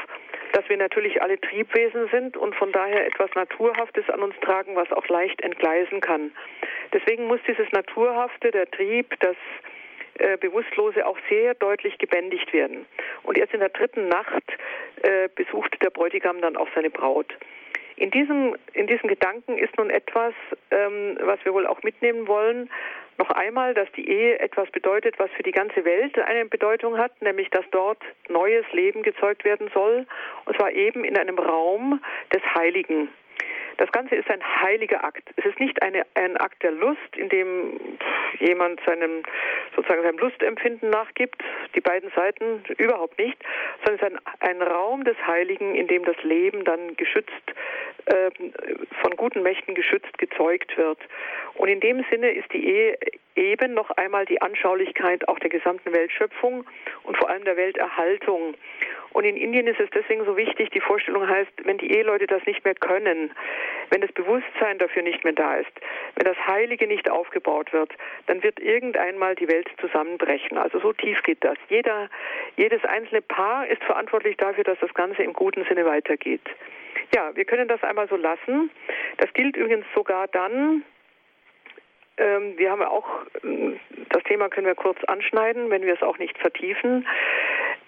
dass 0.57 0.67
wir 0.71 0.79
natürlich 0.79 1.21
alle 1.21 1.39
Triebwesen 1.39 2.09
sind 2.09 2.35
und 2.39 2.57
von 2.57 2.73
daher 2.73 3.07
etwas 3.07 3.29
Naturhaftes 3.35 4.09
an 4.09 4.23
uns 4.23 4.35
tragen, 4.41 4.75
was 4.75 4.91
auch 4.91 5.07
leicht 5.09 5.43
entgleisen 5.43 6.01
kann. 6.01 6.33
Deswegen 6.95 7.27
muss 7.27 7.41
dieses 7.47 7.71
Naturhafte, 7.73 8.53
der 8.53 8.71
Trieb, 8.71 9.15
das 9.21 9.37
äh, 10.15 10.39
Bewusstlose 10.39 11.05
auch 11.05 11.19
sehr 11.29 11.53
deutlich 11.53 11.99
gebändigt 11.99 12.55
werden. 12.55 12.87
Und 13.25 13.37
jetzt 13.37 13.53
in 13.53 13.61
der 13.61 13.69
dritten 13.69 14.09
Nacht 14.09 14.45
äh, 15.03 15.29
besucht 15.35 15.77
der 15.83 15.91
Bräutigam 15.91 16.41
dann 16.41 16.57
auch 16.57 16.69
seine 16.75 16.89
Braut. 16.89 17.35
In 17.97 18.11
diesem, 18.11 18.57
in 18.73 18.87
diesem 18.87 19.11
Gedanken 19.11 19.59
ist 19.59 19.77
nun 19.77 19.91
etwas, 19.91 20.33
ähm, 20.71 21.19
was 21.21 21.39
wir 21.45 21.53
wohl 21.53 21.67
auch 21.67 21.83
mitnehmen 21.83 22.27
wollen, 22.29 22.71
noch 23.19 23.31
einmal, 23.31 23.75
dass 23.75 23.91
die 23.93 24.09
Ehe 24.09 24.39
etwas 24.39 24.71
bedeutet, 24.71 25.19
was 25.19 25.31
für 25.37 25.43
die 25.43 25.53
ganze 25.53 25.85
Welt 25.85 26.19
eine 26.19 26.45
Bedeutung 26.47 26.99
hat, 26.99 27.21
nämlich 27.23 27.51
dass 27.51 27.65
dort 27.71 27.99
neues 28.29 28.65
Leben 28.73 29.03
gezeugt 29.03 29.45
werden 29.45 29.71
soll, 29.73 30.07
und 30.45 30.57
zwar 30.57 30.73
eben 30.73 31.05
in 31.05 31.17
einem 31.17 31.39
Raum 31.39 32.01
des 32.33 32.43
Heiligen. 32.55 33.09
Das 33.79 33.93
Ganze 33.93 34.15
ist 34.15 34.31
ein 34.31 34.43
heiliger 34.63 35.05
Akt. 35.05 35.29
Es 35.37 35.45
ist 35.45 35.61
nicht 35.61 35.83
eine, 35.83 36.07
ein 36.15 36.37
Akt 36.37 36.63
der 36.63 36.73
Lust, 36.73 37.17
in 37.17 37.29
dem 37.29 37.79
jemand 38.39 38.81
seinem 38.87 39.23
sozusagen 39.75 40.03
seinem 40.03 40.19
Lustempfinden 40.19 40.91
nachgibt, 40.91 41.43
die 41.75 41.81
beiden 41.81 42.11
Seiten 42.15 42.65
überhaupt 42.79 43.19
nicht, 43.19 43.37
sondern 43.85 43.97
es 43.97 44.03
ist 44.03 44.41
ein, 44.41 44.61
ein 44.61 44.63
Raum 44.63 45.05
des 45.05 45.17
Heiligen, 45.27 45.75
in 45.75 45.87
dem 45.87 46.05
das 46.05 46.17
Leben 46.23 46.65
dann 46.65 46.97
geschützt, 46.97 47.33
äh, 48.07 48.31
von 49.03 49.17
guten 49.17 49.43
Mächten 49.43 49.75
geschützt, 49.75 50.17
gezeugt 50.19 50.77
wird. 50.79 50.99
Und 51.55 51.69
in 51.69 51.81
dem 51.81 52.05
Sinne 52.11 52.31
ist 52.31 52.53
die 52.53 52.67
Ehe 52.67 52.99
eben 53.37 53.75
noch 53.75 53.91
einmal 53.91 54.25
die 54.25 54.41
Anschaulichkeit 54.41 55.29
auch 55.29 55.39
der 55.39 55.51
gesamten 55.51 55.93
Weltschöpfung 55.95 56.65
und 57.05 57.17
vor 57.17 57.29
allem 57.29 57.45
der 57.45 57.57
Welterhaltung. 57.57 58.55
Und 59.13 59.25
in 59.25 59.37
Indien 59.37 59.67
ist 59.67 59.81
es 59.81 59.89
deswegen 59.95 60.25
so 60.27 60.37
wichtig, 60.37 60.71
die 60.71 60.81
Vorstellung 60.81 61.27
heißt, 61.27 61.51
wenn 61.65 61.79
die 61.79 61.91
Eheleute 61.91 62.27
das 62.27 62.45
nicht 62.45 62.65
mehr 62.65 62.75
können, 62.75 63.31
wenn 63.89 64.03
das 64.03 64.13
Bewusstsein 64.13 64.79
dafür 64.79 65.03
nicht 65.03 65.25
mehr 65.25 65.33
da 65.33 65.57
ist, 65.57 65.73
wenn 66.17 66.27
das 66.27 66.37
Heilige 66.47 66.87
nicht 66.87 67.09
aufgebaut 67.09 67.73
wird, 67.73 67.93
dann 68.27 68.43
wird 68.43 68.61
irgendeinmal 68.61 69.35
die 69.35 69.49
Welt 69.49 69.71
zusammenbrechen. 69.81 70.59
Also 70.59 70.81
so 70.81 70.93
tief 70.93 71.23
geht 71.23 71.43
das. 71.43 71.57
Jeder, 71.71 72.11
jedes 72.57 72.85
einzelne 72.85 73.23
Paar 73.23 73.67
ist 73.67 73.83
verantwortlich 73.85 74.37
dafür, 74.37 74.65
dass 74.65 74.79
das 74.81 74.93
Ganze 74.93 75.23
im 75.23 75.33
guten 75.33 75.65
Sinne 75.65 75.87
weitergeht. 75.87 76.43
Ja, 77.15 77.35
wir 77.35 77.45
können 77.45 77.69
das 77.69 77.83
einmal 77.83 78.09
so 78.09 78.17
lassen. 78.17 78.71
Das 79.19 79.33
gilt 79.33 79.57
übrigens 79.57 79.87
sogar 79.95 80.29
dann, 80.29 80.85
wir 82.19 82.71
haben 82.71 82.83
auch, 82.83 83.07
ähm, 83.45 83.79
das 84.11 84.23
Thema 84.25 84.49
können 84.49 84.67
wir 84.67 84.75
kurz 84.75 85.03
anschneiden, 85.05 85.71
wenn 85.71 85.83
wir 85.83 85.95
es 85.95 86.03
auch 86.03 86.19
nicht 86.19 86.39
vertiefen. 86.39 87.07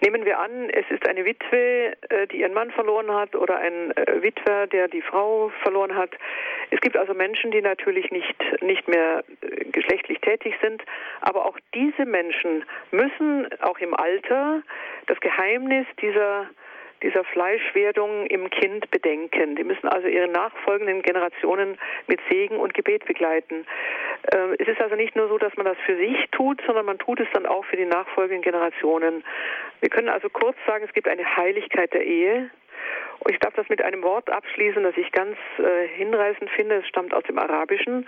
Nehmen 0.01 0.23
wir 0.23 0.39
an, 0.39 0.69
es 0.69 0.85
ist 0.89 1.07
eine 1.07 1.25
Witwe, 1.25 1.93
äh, 2.09 2.27
die 2.27 2.39
ihren 2.39 2.53
Mann 2.53 2.71
verloren 2.71 3.11
hat 3.13 3.35
oder 3.35 3.57
ein 3.57 3.91
äh, 3.97 4.21
Witwer, 4.21 4.67
der 4.67 4.87
die 4.87 5.01
Frau 5.01 5.51
verloren 5.61 5.95
hat. 5.95 6.11
Es 6.69 6.79
gibt 6.79 6.95
also 6.95 7.13
Menschen, 7.13 7.51
die 7.51 7.61
natürlich 7.61 8.09
nicht, 8.11 8.61
nicht 8.61 8.87
mehr 8.87 9.23
äh, 9.41 9.65
geschlechtlich 9.65 10.21
tätig 10.21 10.55
sind, 10.61 10.83
aber 11.19 11.45
auch 11.45 11.57
diese 11.73 12.05
Menschen 12.05 12.63
müssen 12.91 13.47
auch 13.61 13.79
im 13.79 13.93
Alter 13.93 14.61
das 15.07 15.19
Geheimnis 15.19 15.85
dieser 16.01 16.47
dieser 17.03 17.23
Fleischwerdung 17.23 18.25
im 18.27 18.49
Kind 18.49 18.89
bedenken. 18.91 19.55
Die 19.55 19.63
müssen 19.63 19.87
also 19.87 20.07
ihre 20.07 20.27
nachfolgenden 20.27 21.01
Generationen 21.01 21.77
mit 22.07 22.19
Segen 22.29 22.57
und 22.57 22.73
Gebet 22.73 23.05
begleiten. 23.05 23.65
Ähm, 24.33 24.55
es 24.57 24.67
ist 24.67 24.81
also 24.81 24.95
nicht 24.95 25.15
nur 25.15 25.27
so, 25.27 25.37
dass 25.37 25.55
man 25.55 25.65
das 25.65 25.77
für 25.85 25.97
sich 25.97 26.17
tut, 26.31 26.61
sondern 26.65 26.85
man 26.85 26.99
tut 26.99 27.19
es 27.19 27.27
dann 27.33 27.45
auch 27.45 27.65
für 27.65 27.77
die 27.77 27.85
nachfolgenden 27.85 28.41
Generationen. 28.41 29.23
Wir 29.81 29.89
können 29.89 30.09
also 30.09 30.29
kurz 30.29 30.57
sagen, 30.65 30.85
es 30.87 30.93
gibt 30.93 31.07
eine 31.07 31.35
Heiligkeit 31.35 31.93
der 31.93 32.05
Ehe. 32.05 32.49
Und 33.19 33.33
ich 33.33 33.39
darf 33.39 33.53
das 33.55 33.67
mit 33.67 33.81
einem 33.81 34.01
Wort 34.03 34.29
abschließen, 34.29 34.81
das 34.83 34.95
ich 34.95 35.11
ganz 35.11 35.35
äh, 35.57 35.87
hinreißend 35.87 36.49
finde. 36.51 36.75
Es 36.75 36.87
stammt 36.87 37.13
aus 37.13 37.23
dem 37.23 37.37
Arabischen 37.37 38.07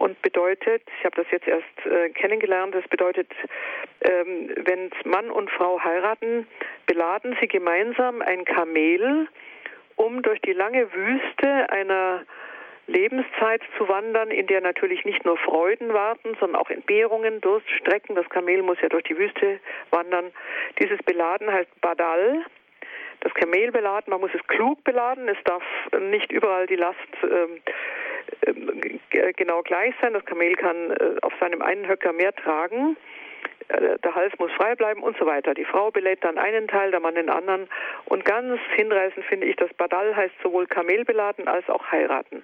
und 0.00 0.20
bedeutet, 0.22 0.82
ich 0.98 1.04
habe 1.04 1.16
das 1.16 1.30
jetzt 1.30 1.46
erst 1.46 1.86
äh, 1.86 2.08
kennengelernt, 2.10 2.74
das 2.74 2.88
bedeutet, 2.88 3.28
ähm, 4.00 4.50
wenn 4.64 4.90
Mann 5.04 5.30
und 5.30 5.50
Frau 5.50 5.78
heiraten, 5.84 6.46
beladen 6.86 7.36
sie 7.38 7.48
gemeinsam 7.48 8.22
ein 8.22 8.46
Kamel, 8.46 9.28
um 9.96 10.22
durch 10.22 10.40
die 10.40 10.54
lange 10.54 10.90
Wüste 10.94 11.70
einer 11.70 12.24
Lebenszeit 12.86 13.60
zu 13.76 13.88
wandern, 13.90 14.30
in 14.30 14.46
der 14.46 14.62
natürlich 14.62 15.04
nicht 15.04 15.26
nur 15.26 15.36
Freuden 15.36 15.92
warten, 15.92 16.34
sondern 16.40 16.60
auch 16.60 16.70
Entbehrungen, 16.70 17.42
Durststrecken. 17.42 18.16
Das 18.16 18.28
Kamel 18.30 18.62
muss 18.62 18.80
ja 18.80 18.88
durch 18.88 19.04
die 19.04 19.18
Wüste 19.18 19.60
wandern. 19.90 20.32
Dieses 20.80 20.98
Beladen 21.02 21.52
heißt 21.52 21.78
Badal 21.82 22.42
das 23.20 23.34
Kamel 23.34 23.70
beladen. 23.70 24.10
Man 24.10 24.20
muss 24.20 24.30
es 24.34 24.46
klug 24.46 24.82
beladen. 24.84 25.28
Es 25.28 25.36
darf 25.44 25.62
nicht 26.00 26.32
überall 26.32 26.66
die 26.66 26.76
Last 26.76 26.98
äh, 27.22 27.60
genau 29.36 29.62
gleich 29.62 29.94
sein. 30.00 30.12
Das 30.12 30.24
Kamel 30.24 30.54
kann 30.56 30.90
äh, 30.90 31.16
auf 31.22 31.32
seinem 31.40 31.62
einen 31.62 31.88
Höcker 31.88 32.12
mehr 32.12 32.34
tragen. 32.34 32.96
Äh, 33.68 33.98
der 33.98 34.14
Hals 34.14 34.32
muss 34.38 34.50
frei 34.52 34.74
bleiben 34.74 35.02
und 35.02 35.16
so 35.18 35.26
weiter. 35.26 35.54
Die 35.54 35.64
Frau 35.64 35.90
belädt 35.90 36.24
dann 36.24 36.38
einen 36.38 36.68
Teil, 36.68 36.90
der 36.90 37.00
Mann 37.00 37.14
den 37.14 37.30
anderen. 37.30 37.68
Und 38.06 38.24
ganz 38.24 38.60
hinreißend 38.76 39.24
finde 39.26 39.46
ich, 39.46 39.56
dass 39.56 39.72
Badal 39.74 40.16
heißt 40.16 40.34
sowohl 40.42 40.66
Kamel 40.66 41.04
beladen 41.04 41.46
als 41.48 41.68
auch 41.68 41.90
heiraten. 41.90 42.42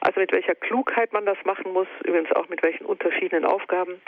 Also 0.00 0.20
mit 0.20 0.32
welcher 0.32 0.54
Klugheit 0.54 1.12
man 1.12 1.26
das 1.26 1.38
machen 1.44 1.72
muss, 1.72 1.88
übrigens 2.04 2.32
auch 2.32 2.48
mit 2.48 2.62
welchen 2.62 2.86
unterschiedlichen 2.86 3.44
Aufgaben. 3.44 4.00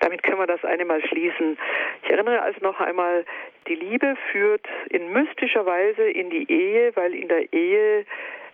Damit 0.00 0.22
können 0.22 0.38
wir 0.38 0.46
das 0.46 0.64
eine 0.64 0.84
Mal 0.84 1.04
schließen. 1.06 1.58
Ich 2.02 2.10
erinnere 2.10 2.42
also 2.42 2.60
noch 2.60 2.80
einmal, 2.80 3.24
die 3.66 3.74
Liebe 3.74 4.16
führt 4.30 4.66
in 4.90 5.12
mystischer 5.12 5.66
Weise 5.66 6.02
in 6.02 6.30
die 6.30 6.50
Ehe, 6.50 6.94
weil 6.96 7.14
in 7.14 7.28
der 7.28 7.52
Ehe 7.52 8.04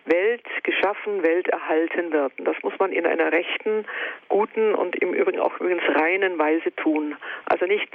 Welt 0.05 0.43
geschaffen, 0.63 1.23
Welt 1.23 1.47
erhalten 1.49 2.11
wird. 2.11 2.37
Und 2.39 2.45
das 2.45 2.55
muss 2.63 2.73
man 2.79 2.91
in 2.91 3.05
einer 3.05 3.31
rechten, 3.31 3.85
guten 4.29 4.73
und 4.73 4.95
im 4.97 5.13
Übrigen 5.13 5.39
auch 5.39 5.59
übrigens 5.59 5.83
reinen 5.95 6.37
Weise 6.37 6.75
tun. 6.75 7.15
Also 7.45 7.65
nicht 7.65 7.89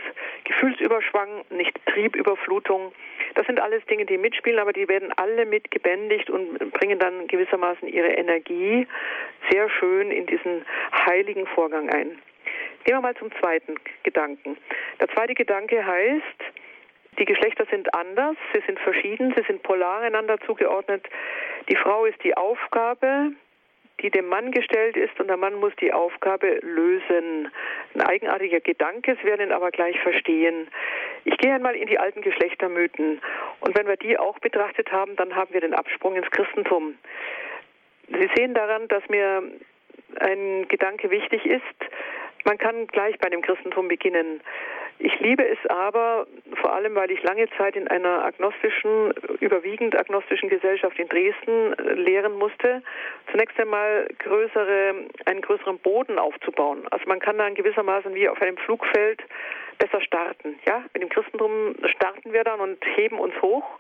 Gefühlsüberschwang, 0.45 1.45
nicht 1.51 1.79
Triebüberflutung. 1.87 2.93
Das 3.35 3.47
sind 3.47 3.61
alles 3.61 3.85
Dinge, 3.87 4.07
die 4.07 4.19
mitspielen, 4.19 4.59
aber 4.59 4.73
die 4.73 4.89
werden 4.89 5.13
alle 5.17 5.47
mitgebändigt 5.47 6.31
und 6.31 6.73
bringen 6.73 6.99
dann 6.99 7.27
gewissermaßen 7.27 7.89
ihre 7.89 8.13
Energie 8.13 8.87
sehr 9.51 9.69
schön 9.71 10.11
in 10.11 10.27
diesen 10.27 10.65
heiligen 11.07 11.47
Vorgang 11.47 11.91
ein. 11.91 12.19
Gehen 12.85 12.95
wir 12.95 13.01
mal 13.01 13.17
zum 13.17 13.33
zweiten 13.41 13.75
Gedanken. 14.05 14.57
Der 15.01 15.09
zweite 15.09 15.35
Gedanke 15.35 15.85
heißt, 15.85 16.45
die 17.19 17.25
Geschlechter 17.25 17.67
sind 17.71 17.95
anders, 17.95 18.37
sie 18.53 18.63
sind 18.67 18.79
verschieden, 18.81 19.33
sie 19.37 19.45
sind 19.47 19.63
polar 19.63 20.03
einander 20.03 20.39
zugeordnet. 20.41 21.07
Die 21.69 21.77
Frau 21.77 22.05
ist 22.05 22.23
die 22.23 22.37
Aufgabe, 22.37 23.33
die 24.03 24.11
dem 24.11 24.29
Mann 24.29 24.51
gestellt 24.51 24.97
ist 24.97 25.19
und 25.19 25.29
der 25.29 25.37
Mann 25.37 25.55
muss 25.55 25.75
die 25.81 25.93
Aufgabe 25.93 26.59
lösen. 26.63 27.51
Ein 27.95 28.03
eigenartiger 28.03 28.61
Gedanke, 28.61 29.17
Sie 29.21 29.27
werden 29.27 29.47
ihn 29.47 29.53
aber 29.53 29.71
gleich 29.71 29.99
verstehen. 30.01 30.69
Ich 31.25 31.37
gehe 31.39 31.55
einmal 31.55 31.75
in 31.75 31.87
die 31.87 31.99
alten 31.99 32.21
Geschlechtermythen 32.21 33.21
und 33.61 33.79
wenn 33.79 33.87
wir 33.87 33.97
die 33.97 34.19
auch 34.19 34.39
betrachtet 34.39 34.93
haben, 34.93 35.17
dann 35.17 35.35
haben 35.35 35.53
wir 35.55 35.61
den 35.61 35.75
Absprung 35.75 36.17
ins 36.17 36.31
Christentum. 36.31 36.97
Sie 38.09 38.31
sehen 38.37 38.55
daran, 38.55 38.87
dass 38.89 39.09
mir 39.09 39.43
ein 40.21 40.69
Gedanke 40.69 41.11
wichtig 41.11 41.45
ist, 41.47 41.63
man 42.47 42.59
kann 42.59 42.87
gleich 42.87 43.19
bei 43.19 43.29
dem 43.29 43.43
Christentum 43.43 43.89
beginnen. 43.89 44.41
Ich 44.99 45.21
liebe 45.21 45.47
es 45.47 45.59
aber, 45.69 46.27
vor 46.61 46.73
allem 46.73 46.95
weil 46.95 47.11
ich 47.11 47.23
lange 47.23 47.49
Zeit 47.59 47.77
in 47.77 47.87
einer 47.89 48.25
agnostischen, 48.25 49.13
überwiegend 49.41 49.99
agnostischen 49.99 50.49
Gesellschaft 50.49 50.99
in 50.99 51.09
Dresden 51.09 51.75
äh, 51.75 51.93
lehren 51.95 52.33
musste, 52.39 52.83
zunächst 53.31 53.59
einmal 53.61 54.09
größere, 54.19 54.95
einen 55.27 55.41
größeren 55.43 55.79
Boden 55.79 56.19
aufzubauen. 56.19 56.87
Also 56.91 57.05
man 57.09 57.21
kann 57.21 57.37
dann 57.37 57.55
gewissermaßen 57.55 58.15
wie 58.15 58.29
auf 58.29 58.41
einem 58.41 58.57
Flugfeld 58.57 59.23
besser 59.79 60.01
starten. 60.01 60.59
Ja, 60.67 60.83
mit 60.95 61.03
dem 61.03 61.11
Christentum 61.11 61.75
starten 61.97 62.33
wir 62.33 62.45
dann 62.45 62.61
und 62.61 62.79
heben 62.97 63.19
uns 63.19 63.35
hoch. 63.43 63.79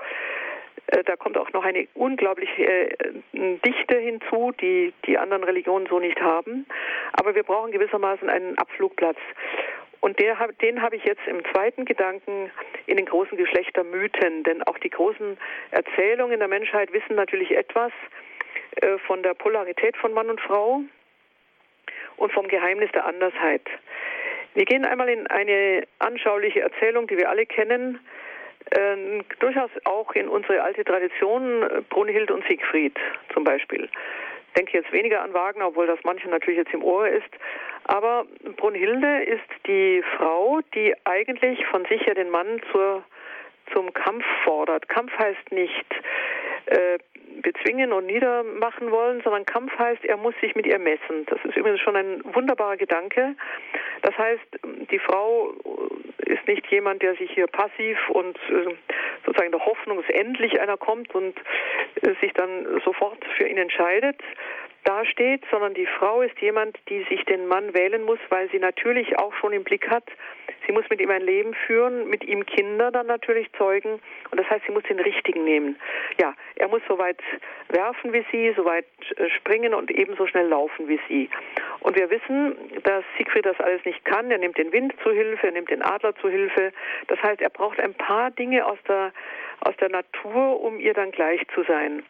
Äh, 0.88 1.02
da 1.04 1.16
kommt 1.16 1.36
auch 1.38 1.52
noch 1.52 1.64
eine 1.64 1.88
unglaubliche 1.94 2.62
äh, 2.62 2.96
Dichte 3.32 3.98
hinzu, 3.98 4.52
die 4.60 4.92
die 5.06 5.18
anderen 5.18 5.44
Religionen 5.44 5.86
so 5.86 5.98
nicht 5.98 6.20
haben. 6.20 6.66
Aber 7.12 7.34
wir 7.34 7.42
brauchen 7.42 7.72
gewissermaßen 7.72 8.28
einen 8.28 8.58
Abflugplatz. 8.58 9.18
Und 10.00 10.18
der, 10.18 10.36
den 10.60 10.82
habe 10.82 10.96
ich 10.96 11.04
jetzt 11.04 11.26
im 11.26 11.44
zweiten 11.52 11.84
Gedanken 11.84 12.50
in 12.86 12.96
den 12.96 13.06
großen 13.06 13.36
Geschlechtermythen. 13.36 14.44
Denn 14.44 14.62
auch 14.64 14.78
die 14.78 14.90
großen 14.90 15.36
Erzählungen 15.70 16.38
der 16.38 16.48
Menschheit 16.48 16.92
wissen 16.92 17.16
natürlich 17.16 17.56
etwas 17.56 17.92
äh, 18.76 18.98
von 19.06 19.22
der 19.22 19.34
Polarität 19.34 19.96
von 19.96 20.12
Mann 20.12 20.30
und 20.30 20.40
Frau 20.40 20.82
und 22.16 22.32
vom 22.32 22.48
Geheimnis 22.48 22.90
der 22.92 23.06
Andersheit. 23.06 23.62
Wir 24.54 24.64
gehen 24.64 24.84
einmal 24.84 25.08
in 25.08 25.26
eine 25.26 25.86
anschauliche 25.98 26.60
Erzählung, 26.60 27.06
die 27.06 27.18
wir 27.18 27.28
alle 27.28 27.44
kennen, 27.44 28.00
äh, 28.70 29.22
durchaus 29.38 29.70
auch 29.84 30.12
in 30.12 30.28
unsere 30.28 30.62
alte 30.62 30.84
Tradition, 30.84 31.62
äh, 31.62 31.82
Brunhild 31.88 32.30
und 32.30 32.46
Siegfried 32.46 32.98
zum 33.32 33.44
Beispiel. 33.44 33.88
Ich 34.56 34.62
denke 34.64 34.78
jetzt 34.78 34.90
weniger 34.90 35.20
an 35.20 35.34
Wagner, 35.34 35.66
obwohl 35.66 35.86
das 35.86 35.98
manchen 36.02 36.30
natürlich 36.30 36.56
jetzt 36.56 36.72
im 36.72 36.82
Ohr 36.82 37.06
ist. 37.06 37.28
Aber 37.84 38.24
Brunhilde 38.56 39.22
ist 39.24 39.66
die 39.66 40.02
Frau, 40.16 40.60
die 40.74 40.94
eigentlich 41.04 41.66
von 41.66 41.84
sich 41.84 42.00
ja 42.06 42.14
den 42.14 42.30
Mann 42.30 42.62
zur, 42.72 43.04
zum 43.74 43.92
Kampf 43.92 44.24
fordert. 44.44 44.88
Kampf 44.88 45.12
heißt 45.18 45.52
nicht 45.52 45.84
äh, 46.66 46.98
bezwingen 47.42 47.92
und 47.92 48.06
niedermachen 48.06 48.90
wollen, 48.90 49.20
sondern 49.22 49.44
Kampf 49.44 49.76
heißt, 49.78 50.04
er 50.04 50.16
muss 50.16 50.34
sich 50.40 50.54
mit 50.54 50.66
ihr 50.66 50.78
messen. 50.78 51.26
Das 51.26 51.38
ist 51.44 51.56
übrigens 51.56 51.80
schon 51.80 51.96
ein 51.96 52.22
wunderbarer 52.34 52.76
Gedanke. 52.76 53.34
Das 54.02 54.16
heißt, 54.16 54.42
die 54.90 54.98
Frau 54.98 55.52
ist 56.18 56.46
nicht 56.46 56.66
jemand, 56.68 57.02
der 57.02 57.14
sich 57.16 57.30
hier 57.30 57.46
passiv 57.46 57.98
und 58.10 58.36
äh, 58.50 58.74
sozusagen 59.24 59.52
der 59.52 59.64
Hoffnung, 59.64 59.98
dass 59.98 60.08
endlich 60.10 60.60
einer 60.60 60.76
kommt 60.76 61.14
und 61.14 61.36
äh, 62.02 62.14
sich 62.20 62.32
dann 62.32 62.80
sofort 62.84 63.24
für 63.36 63.46
ihn 63.46 63.58
entscheidet, 63.58 64.20
dasteht, 64.86 65.42
sondern 65.50 65.74
die 65.74 65.86
Frau 65.86 66.22
ist 66.22 66.38
jemand, 66.40 66.78
die 66.88 67.04
sich 67.04 67.24
den 67.24 67.46
Mann 67.46 67.74
wählen 67.74 68.02
muss, 68.02 68.18
weil 68.30 68.48
sie 68.50 68.58
natürlich 68.58 69.18
auch 69.18 69.34
schon 69.34 69.52
im 69.52 69.64
Blick 69.64 69.90
hat, 69.90 70.04
sie 70.66 70.72
muss 70.72 70.88
mit 70.90 71.00
ihm 71.00 71.10
ein 71.10 71.22
Leben 71.22 71.54
führen, 71.66 72.08
mit 72.08 72.24
ihm 72.24 72.44
Kinder 72.46 72.90
dann 72.90 73.06
natürlich 73.06 73.50
zeugen 73.52 74.00
und 74.30 74.40
das 74.40 74.48
heißt, 74.48 74.64
sie 74.66 74.72
muss 74.72 74.82
den 74.84 74.98
richtigen 75.00 75.44
nehmen. 75.44 75.76
Ja, 76.20 76.34
er 76.56 76.68
muss 76.68 76.82
so 76.88 76.98
weit 76.98 77.20
werfen 77.68 78.12
wie 78.12 78.24
sie, 78.30 78.52
so 78.56 78.64
weit 78.64 78.86
äh, 79.16 79.28
springen 79.30 79.74
und 79.74 79.90
ebenso 79.90 80.26
schnell 80.26 80.48
laufen 80.48 80.88
wie 80.88 81.00
sie. 81.08 81.28
Und 81.80 81.96
wir 81.96 82.10
wissen, 82.10 82.56
dass 82.82 83.04
Siegfried 83.18 83.46
das 83.46 83.58
alles 83.60 83.84
nicht 83.84 84.04
kann. 84.04 84.30
Er 84.30 84.38
nimmt 84.38 84.58
den 84.58 84.72
Wind 84.72 84.94
zu 85.02 85.10
Hilfe, 85.10 85.48
er 85.48 85.52
nimmt 85.52 85.70
den 85.70 85.82
Adler 85.82 86.14
zu 86.16 86.28
Hilfe. 86.28 86.72
Das 87.08 87.20
heißt, 87.22 87.40
er 87.40 87.50
braucht 87.50 87.80
ein 87.80 87.94
paar 87.94 88.30
Dinge 88.30 88.66
aus 88.66 88.78
der, 88.88 89.12
aus 89.60 89.76
der 89.76 89.90
Natur, 89.90 90.60
um 90.60 90.80
ihr 90.80 90.94
dann 90.94 91.12
gleich 91.12 91.42
zu 91.54 91.62
sein. 91.64 92.02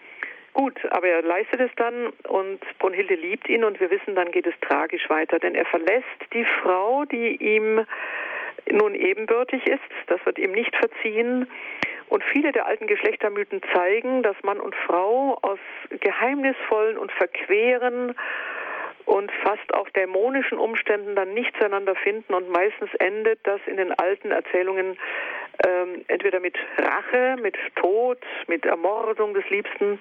Gut, 0.57 0.81
aber 0.91 1.07
er 1.07 1.21
leistet 1.21 1.61
es 1.61 1.71
dann 1.77 2.15
und 2.29 2.61
Brunhilde 2.79 3.15
liebt 3.15 3.47
ihn 3.47 3.63
und 3.63 3.79
wir 3.79 3.91
wissen, 3.91 4.15
dann 4.15 4.31
geht 4.31 4.47
es 4.47 4.55
tragisch 4.63 5.07
weiter, 5.11 5.39
denn 5.39 5.55
er 5.55 5.67
verlässt 5.67 6.33
die 6.33 6.47
Frau, 6.63 7.05
die 7.05 7.37
ihm 7.37 7.85
nun 8.71 8.95
ebenbürtig 8.95 9.67
ist. 9.67 9.83
Das 10.07 10.19
wird 10.25 10.39
ihm 10.39 10.53
nicht 10.53 10.75
verziehen. 10.75 11.47
Und 12.09 12.25
viele 12.33 12.53
der 12.53 12.65
alten 12.65 12.87
Geschlechtermythen 12.87 13.61
zeigen, 13.75 14.23
dass 14.23 14.35
Mann 14.45 14.59
und 14.59 14.75
Frau 14.87 15.39
aus 15.43 15.59
geheimnisvollen 15.91 16.97
und 16.97 17.13
verqueren 17.13 18.15
und 19.05 19.31
fast 19.45 19.75
auch 19.75 19.91
dämonischen 19.91 20.57
Umständen 20.57 21.15
dann 21.17 21.35
nicht 21.35 21.55
zueinander 21.59 21.97
finden 21.97 22.33
und 22.33 22.49
meistens 22.49 22.95
endet 22.95 23.41
das 23.45 23.61
in 23.67 23.77
den 23.77 23.93
alten 23.93 24.31
Erzählungen 24.31 24.97
ähm, 25.67 26.05
entweder 26.09 26.41
mit 26.41 26.57
Rache, 26.79 27.37
mit 27.41 27.57
Tod, 27.77 28.19
mit 28.47 28.65
Ermordung 28.65 29.35
des 29.35 29.49
Liebsten 29.51 30.01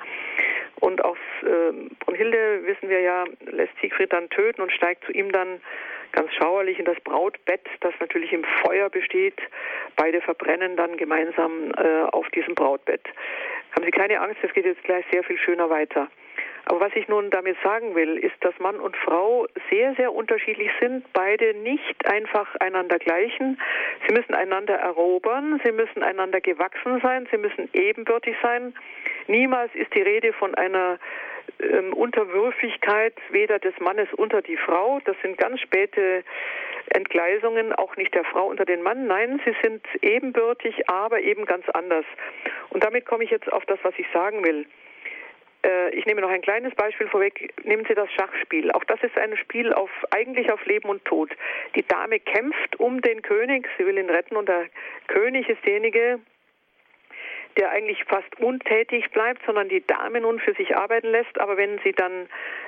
und 0.81 1.03
aus 1.03 1.17
äh, 1.43 1.71
Brunhilde 1.99 2.61
wissen 2.65 2.89
wir 2.89 2.99
ja, 2.99 3.25
lässt 3.45 3.73
Siegfried 3.81 4.11
dann 4.11 4.29
töten 4.29 4.61
und 4.61 4.71
steigt 4.71 5.05
zu 5.05 5.11
ihm 5.11 5.31
dann 5.31 5.61
ganz 6.11 6.33
schauerlich 6.33 6.79
in 6.79 6.85
das 6.85 6.99
Brautbett, 7.01 7.67
das 7.81 7.93
natürlich 7.99 8.31
im 8.33 8.45
Feuer 8.63 8.89
besteht. 8.89 9.39
Beide 9.95 10.21
verbrennen 10.21 10.75
dann 10.77 10.97
gemeinsam 10.97 11.71
äh, 11.77 12.03
auf 12.11 12.27
diesem 12.29 12.55
Brautbett. 12.55 13.01
Haben 13.71 13.83
Sie 13.83 13.91
keine 13.91 14.21
Angst, 14.21 14.37
es 14.41 14.53
geht 14.53 14.65
jetzt 14.65 14.83
gleich 14.83 15.05
sehr 15.11 15.23
viel 15.23 15.37
schöner 15.37 15.69
weiter. 15.69 16.09
Aber 16.65 16.79
was 16.79 16.95
ich 16.95 17.07
nun 17.07 17.29
damit 17.29 17.57
sagen 17.63 17.93
will, 17.95 18.17
ist, 18.17 18.35
dass 18.41 18.57
Mann 18.59 18.79
und 18.79 18.97
Frau 18.97 19.47
sehr, 19.69 19.93
sehr 19.95 20.13
unterschiedlich 20.13 20.71
sind, 20.79 21.05
beide 21.13 21.53
nicht 21.53 22.07
einfach 22.07 22.55
einander 22.55 22.97
gleichen. 22.97 23.59
Sie 24.07 24.13
müssen 24.13 24.33
einander 24.33 24.75
erobern, 24.75 25.61
sie 25.63 25.71
müssen 25.71 26.01
einander 26.01 26.41
gewachsen 26.41 26.99
sein, 27.01 27.27
sie 27.31 27.37
müssen 27.37 27.69
ebenbürtig 27.73 28.35
sein. 28.41 28.73
Niemals 29.27 29.73
ist 29.75 29.93
die 29.93 30.01
Rede 30.01 30.33
von 30.33 30.55
einer 30.55 30.97
ähm, 31.59 31.93
Unterwürfigkeit 31.93 33.13
weder 33.29 33.59
des 33.59 33.79
Mannes 33.79 34.07
unter 34.13 34.41
die 34.41 34.57
Frau. 34.57 34.99
Das 35.05 35.15
sind 35.21 35.37
ganz 35.37 35.59
späte 35.61 36.23
Entgleisungen, 36.89 37.73
auch 37.73 37.95
nicht 37.95 38.13
der 38.13 38.23
Frau 38.23 38.47
unter 38.47 38.65
den 38.65 38.81
Mann. 38.81 39.05
Nein, 39.05 39.39
sie 39.45 39.55
sind 39.61 39.85
ebenbürtig, 40.01 40.89
aber 40.89 41.19
eben 41.21 41.45
ganz 41.45 41.69
anders. 41.69 42.05
Und 42.69 42.83
damit 42.83 43.05
komme 43.05 43.23
ich 43.23 43.29
jetzt 43.29 43.51
auf 43.51 43.65
das, 43.65 43.79
was 43.83 43.93
ich 43.97 44.07
sagen 44.13 44.43
will. 44.43 44.65
Äh, 45.65 45.89
ich 45.95 46.05
nehme 46.05 46.21
noch 46.21 46.29
ein 46.29 46.41
kleines 46.41 46.73
Beispiel 46.75 47.07
vorweg. 47.07 47.53
Nehmen 47.63 47.85
Sie 47.87 47.95
das 47.95 48.11
Schachspiel. 48.11 48.71
Auch 48.71 48.83
das 48.83 49.01
ist 49.01 49.17
ein 49.17 49.35
Spiel 49.37 49.73
auf, 49.73 49.89
eigentlich 50.11 50.51
auf 50.51 50.63
Leben 50.65 50.89
und 50.89 51.03
Tod. 51.05 51.31
Die 51.75 51.85
Dame 51.85 52.19
kämpft 52.19 52.79
um 52.79 53.01
den 53.01 53.21
König. 53.21 53.67
Sie 53.77 53.85
will 53.85 53.97
ihn 53.97 54.09
retten 54.09 54.35
und 54.35 54.47
der 54.47 54.67
König 55.07 55.49
ist 55.49 55.65
derjenige, 55.65 56.19
der 57.57 57.71
eigentlich 57.71 58.03
fast 58.03 58.39
untätig 58.39 59.09
bleibt, 59.11 59.41
sondern 59.45 59.69
die 59.69 59.85
Dame 59.85 60.21
nun 60.21 60.39
für 60.39 60.53
sich 60.53 60.75
arbeiten 60.75 61.07
lässt. 61.07 61.39
Aber 61.39 61.57
wenn 61.57 61.79
sie 61.83 61.93
dann 61.93 62.27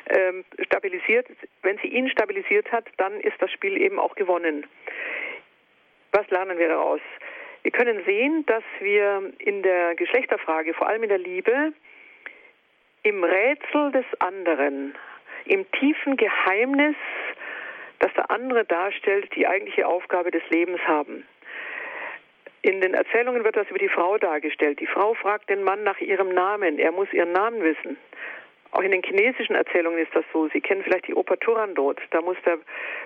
ähm, 0.10 0.45
stabilisiert, 0.65 1.27
wenn 1.62 1.77
sie 1.79 1.88
ihn 1.88 2.10
stabilisiert 2.10 2.71
hat, 2.71 2.86
dann 2.97 3.19
ist 3.21 3.39
das 3.39 3.51
Spiel 3.51 3.79
eben 3.79 3.99
auch 3.99 4.15
gewonnen. 4.15 4.65
Was 6.13 6.27
lernen 6.29 6.57
wir 6.57 6.69
daraus? 6.69 7.01
Wir 7.63 7.71
können 7.71 8.01
sehen, 8.05 8.45
dass 8.45 8.63
wir 8.79 9.33
in 9.39 9.62
der 9.62 9.93
Geschlechterfrage, 9.95 10.73
vor 10.73 10.88
allem 10.88 11.03
in 11.03 11.10
der 11.10 11.17
Liebe, 11.17 11.73
im 13.08 13.24
Rätsel 13.24 13.91
des 13.93 14.06
anderen, 14.20 14.93
im 15.46 15.70
tiefen 15.72 16.17
Geheimnis, 16.17 16.96
das 18.00 18.13
der 18.15 18.30
andere 18.30 18.65
darstellt, 18.65 19.34
die 19.34 19.48
eigentliche 19.48 19.88
Aufgabe 19.88 20.30
des 20.30 20.43
Lebens 20.50 20.82
haben. 20.86 21.26
In 22.63 22.82
den 22.82 22.93
Erzählungen 22.93 23.46
wird 23.46 23.56
das 23.56 23.70
über 23.70 23.80
die 23.80 23.88
Frau 23.88 24.17
dargestellt. 24.17 24.82
Die 24.82 24.88
Frau 24.88 25.13
fragt 25.13 25.50
den 25.50 25.63
Mann 25.63 25.84
nach 25.84 26.00
ihrem 26.00 26.34
Namen. 26.34 26.80
Er 26.80 26.91
muss 26.91 27.12
ihren 27.13 27.32
Namen 27.32 27.63
wissen. 27.63 27.96
Auch 28.72 28.82
in 28.82 28.91
den 28.91 29.02
chinesischen 29.02 29.56
Erzählungen 29.56 30.00
ist 30.00 30.13
das 30.13 30.26
so. 30.34 30.50
Sie 30.50 30.60
kennen 30.60 30.84
vielleicht 30.84 31.08
die 31.08 31.13
Oper 31.13 31.39
Turandot. 31.39 32.02
Da 32.12 32.22
muss 32.22 32.36
der 32.46 32.58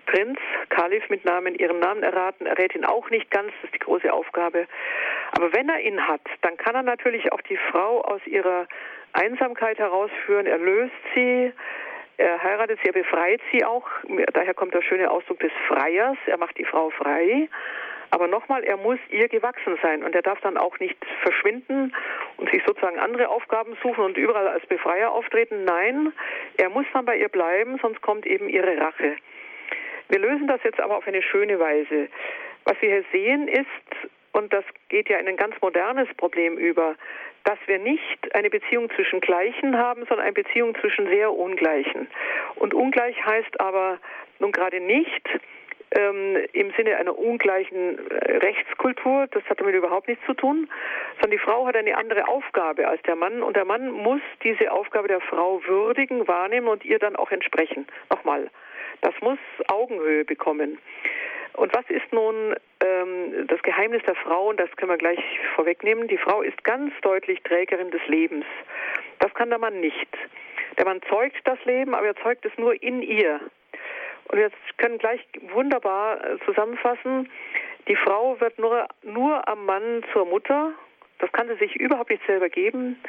Prinz, 0.07 0.39
Kalif 0.69 1.07
mit 1.09 1.25
Namen, 1.25 1.53
ihren 1.53 1.77
Namen 1.77 2.01
erraten. 2.01 2.47
Er 2.47 2.57
rät 2.57 2.73
ihn 2.73 2.85
auch 2.85 3.07
nicht 3.11 3.29
ganz. 3.29 3.51
Das 3.61 3.65
ist 3.65 3.75
die 3.75 3.85
große 3.85 4.11
Aufgabe. 4.11 4.65
Aber 5.33 5.53
wenn 5.53 5.69
er 5.69 5.79
ihn 5.81 6.07
hat, 6.07 6.21
dann 6.41 6.57
kann 6.57 6.73
er 6.73 6.81
natürlich 6.81 7.31
auch 7.31 7.41
die 7.41 7.57
Frau 7.69 8.01
aus 8.01 8.25
ihrer 8.25 8.67
Einsamkeit 9.13 9.77
herausführen. 9.77 10.45
Er 10.45 10.57
löst 10.57 10.93
sie, 11.15 11.51
er 12.17 12.43
heiratet 12.43 12.79
sie, 12.81 12.89
er 12.89 12.93
befreit 12.93 13.41
sie 13.51 13.63
auch. 13.65 13.87
Daher 14.33 14.53
kommt 14.53 14.73
der 14.73 14.81
schöne 14.81 15.09
Ausdruck 15.09 15.39
des 15.39 15.51
Freiers. 15.67 16.17
Er 16.27 16.37
macht 16.37 16.57
die 16.57 16.65
Frau 16.65 16.89
frei. 16.91 17.49
Aber 18.11 18.27
nochmal, 18.27 18.63
er 18.65 18.75
muss 18.75 18.99
ihr 19.09 19.29
gewachsen 19.29 19.77
sein 19.81 20.03
und 20.03 20.13
er 20.13 20.21
darf 20.21 20.39
dann 20.41 20.57
auch 20.57 20.77
nicht 20.79 20.97
verschwinden 21.23 21.95
und 22.35 22.51
sich 22.51 22.61
sozusagen 22.67 22.99
andere 22.99 23.29
Aufgaben 23.29 23.77
suchen 23.81 24.03
und 24.03 24.17
überall 24.17 24.49
als 24.49 24.65
Befreier 24.65 25.11
auftreten. 25.11 25.63
Nein, 25.63 26.11
er 26.57 26.69
muss 26.69 26.85
dann 26.91 27.05
bei 27.05 27.17
ihr 27.17 27.29
bleiben, 27.29 27.79
sonst 27.81 28.01
kommt 28.01 28.25
eben 28.25 28.49
ihre 28.49 28.77
Rache. 28.77 29.15
Wir 30.09 30.19
lösen 30.19 30.45
das 30.47 30.61
jetzt 30.63 30.81
aber 30.81 30.97
auf 30.97 31.07
eine 31.07 31.21
schöne 31.21 31.57
Weise. 31.57 32.09
Was 32.65 32.75
wir 32.81 32.89
hier 32.89 33.05
sehen 33.13 33.47
ist, 33.47 34.11
und 34.33 34.53
das 34.53 34.63
geht 34.89 35.09
ja 35.09 35.17
in 35.17 35.27
ein 35.27 35.37
ganz 35.37 35.55
modernes 35.61 36.07
Problem 36.15 36.57
über, 36.57 36.95
dass 37.43 37.57
wir 37.65 37.79
nicht 37.79 38.33
eine 38.35 38.49
Beziehung 38.49 38.89
zwischen 38.95 39.19
Gleichen 39.19 39.77
haben, 39.77 40.05
sondern 40.05 40.25
eine 40.25 40.33
Beziehung 40.33 40.75
zwischen 40.79 41.07
sehr 41.07 41.33
Ungleichen. 41.33 42.07
Und 42.55 42.73
ungleich 42.73 43.15
heißt 43.25 43.59
aber 43.59 43.99
nun 44.39 44.51
gerade 44.51 44.79
nicht, 44.79 45.27
ähm, 45.93 46.37
im 46.53 46.71
Sinne 46.77 46.97
einer 46.97 47.17
ungleichen 47.17 47.99
äh, 48.09 48.37
Rechtskultur. 48.37 49.27
Das 49.31 49.43
hat 49.45 49.59
damit 49.59 49.75
überhaupt 49.75 50.07
nichts 50.07 50.25
zu 50.25 50.33
tun, 50.33 50.69
sondern 51.15 51.31
die 51.31 51.43
Frau 51.43 51.67
hat 51.67 51.75
eine 51.75 51.97
andere 51.97 52.27
Aufgabe 52.27 52.87
als 52.87 53.01
der 53.03 53.15
Mann 53.15 53.43
und 53.43 53.55
der 53.55 53.65
Mann 53.65 53.91
muss 53.91 54.21
diese 54.43 54.71
Aufgabe 54.71 55.07
der 55.07 55.21
Frau 55.21 55.61
würdigen, 55.65 56.27
wahrnehmen 56.27 56.67
und 56.67 56.85
ihr 56.85 56.99
dann 56.99 57.15
auch 57.15 57.31
entsprechen. 57.31 57.87
Nochmal, 58.09 58.49
das 59.01 59.13
muss 59.21 59.39
Augenhöhe 59.67 60.23
bekommen. 60.23 60.77
Und 61.53 61.75
was 61.75 61.85
ist 61.89 62.11
nun 62.11 62.55
ähm, 62.83 63.47
das 63.47 63.61
Geheimnis 63.63 64.03
der 64.03 64.15
Frau? 64.15 64.49
Und 64.49 64.59
das 64.59 64.69
können 64.75 64.91
wir 64.91 64.97
gleich 64.97 65.19
vorwegnehmen. 65.55 66.07
Die 66.07 66.17
Frau 66.17 66.41
ist 66.41 66.63
ganz 66.63 66.93
deutlich 67.01 67.41
Trägerin 67.43 67.91
des 67.91 68.05
Lebens. 68.07 68.45
Das 69.19 69.33
kann 69.33 69.49
der 69.49 69.59
Mann 69.59 69.79
nicht. 69.79 70.07
Der 70.77 70.85
Mann 70.85 71.01
zeugt 71.09 71.41
das 71.45 71.63
Leben, 71.65 71.93
aber 71.93 72.07
er 72.07 72.15
zeugt 72.17 72.45
es 72.45 72.57
nur 72.57 72.81
in 72.81 73.01
ihr. 73.01 73.39
Und 74.29 74.37
wir 74.37 74.49
können 74.77 74.97
gleich 74.97 75.21
wunderbar 75.53 76.23
äh, 76.23 76.37
zusammenfassen, 76.45 77.29
die 77.87 77.95
Frau 77.95 78.39
wird 78.39 78.59
nur, 78.59 78.87
nur 79.03 79.47
am 79.47 79.65
Mann 79.65 80.03
zur 80.13 80.25
Mutter. 80.25 80.71
Das 81.19 81.31
kann 81.31 81.47
sie 81.47 81.55
sich 81.55 81.75
überhaupt 81.75 82.09
nicht 82.09 82.25
selber 82.25 82.49
geben. 82.49 83.01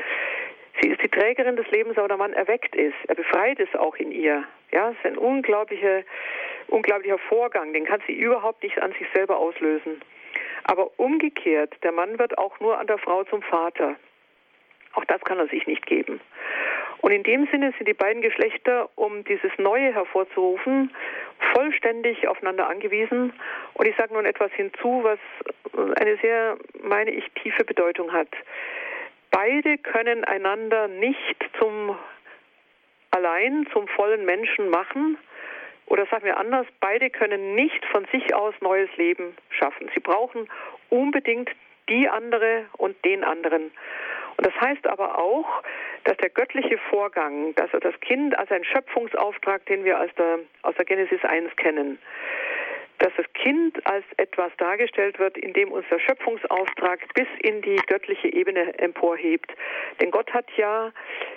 Sie 0.81 0.89
ist 0.89 1.03
die 1.03 1.09
Trägerin 1.09 1.57
des 1.57 1.71
Lebens, 1.71 1.99
aber 1.99 2.09
der 2.09 2.17
Mann 2.17 2.33
erweckt 2.33 2.75
ist. 2.75 2.97
Er 3.07 3.15
befreit 3.15 3.61
es 3.61 3.75
auch 3.75 3.97
in 3.97 4.11
ihr. 4.11 4.45
Ja, 4.73 4.91
es 4.91 4.97
ist 4.97 5.07
ein 5.07 5.19
unglaublicher, 5.19 6.03
unglaublicher 6.69 7.19
Vorgang. 7.19 7.73
Den 7.73 7.85
kann 7.85 8.03
sie 8.07 8.13
überhaupt 8.13 8.63
nicht 8.63 8.81
an 8.81 8.93
sich 8.93 9.07
selber 9.15 9.37
auslösen. 9.39 10.01
Aber 10.65 10.91
umgekehrt, 10.99 11.75
der 11.83 11.93
Mann 11.93 12.19
wird 12.19 12.39
auch 12.39 12.61
nur 12.61 12.79
an 12.79 12.87
der 12.87 12.99
Frau 12.99 13.25
zum 13.25 13.43
Vater. 13.43 13.97
Auch 14.95 15.05
das 15.07 15.21
kann 15.23 15.39
er 15.39 15.49
sich 15.49 15.67
nicht 15.67 15.87
geben. 15.87 16.21
Und 17.03 17.11
in 17.11 17.25
dem 17.25 17.49
Sinne 17.51 17.73
sind 17.77 17.89
die 17.89 17.95
beiden 17.95 18.23
Geschlechter, 18.23 18.89
um 18.95 19.25
dieses 19.25 19.51
Neue 19.59 19.93
hervorzurufen, 19.93 20.95
vollständig 21.53 22.29
aufeinander 22.29 22.69
angewiesen. 22.69 23.33
Und 23.75 23.87
ich 23.87 23.97
sage 23.97 24.15
nun 24.15 24.25
etwas 24.25 24.53
hinzu, 24.53 25.03
was 25.03 25.19
eine 25.97 26.17
sehr, 26.19 26.57
meine 26.81 27.11
ich, 27.11 27.29
tiefe 27.43 27.65
Bedeutung 27.65 28.13
hat. 28.13 28.29
Beide 29.33 29.79
können 29.79 30.25
einander 30.25 30.87
nicht 30.87 31.37
zum 31.59 31.97
allein 33.11 33.67
zum 33.73 33.89
vollen 33.89 34.25
Menschen 34.25 34.69
machen. 34.69 35.19
Oder 35.87 36.07
sagen 36.07 36.25
wir 36.25 36.39
anders, 36.39 36.67
beide 36.81 37.11
können 37.11 37.55
nicht 37.55 37.85
von 37.87 38.07
sich 38.13 38.35
aus 38.35 38.55
neues 38.61 38.89
Leben 38.97 39.37
schaffen. 39.51 39.91
Sie 39.95 40.01
brauchen 40.01 40.49
unbedingt 40.91 41.51
die 41.89 42.09
andere 42.09 42.67
und 42.79 42.97
den 43.05 43.25
anderen. 43.25 43.71
Und 44.37 44.47
das 44.47 44.55
heißt 44.61 44.87
aber 44.87 45.19
auch, 45.19 45.63
dass 46.05 46.17
der 46.17 46.31
göttliche 46.31 46.79
Vorgang, 46.91 47.55
dass 47.55 47.71
das 47.71 47.99
Kind 48.01 48.37
als 48.39 48.51
ein 48.51 48.65
Schöpfungsauftrag, 48.65 49.65
den 49.67 49.85
wir 49.85 50.01
aus 50.01 50.11
der, 50.17 50.39
aus 50.63 50.75
der 50.77 50.85
Genesis 50.85 51.23
1 51.25 51.55
kennen, 51.57 51.99
dass 53.03 53.13
das 53.17 53.27
Kind 53.33 53.85
als 53.85 54.05
etwas 54.17 54.53
dargestellt 54.59 55.19
wird, 55.19 55.37
in 55.37 55.53
dem 55.53 55.73
unser 55.73 55.99
Schöpfungsauftrag 55.99 57.01
bis 57.15 57.27
in 57.41 57.61
die 57.61 57.75
göttliche 57.89 58.33
Ebene 58.33 58.79
emporhebt. 58.79 59.51
Denn 60.01 60.13
Gott 60.13 60.33
hat 60.33 60.47
ja 60.57 60.93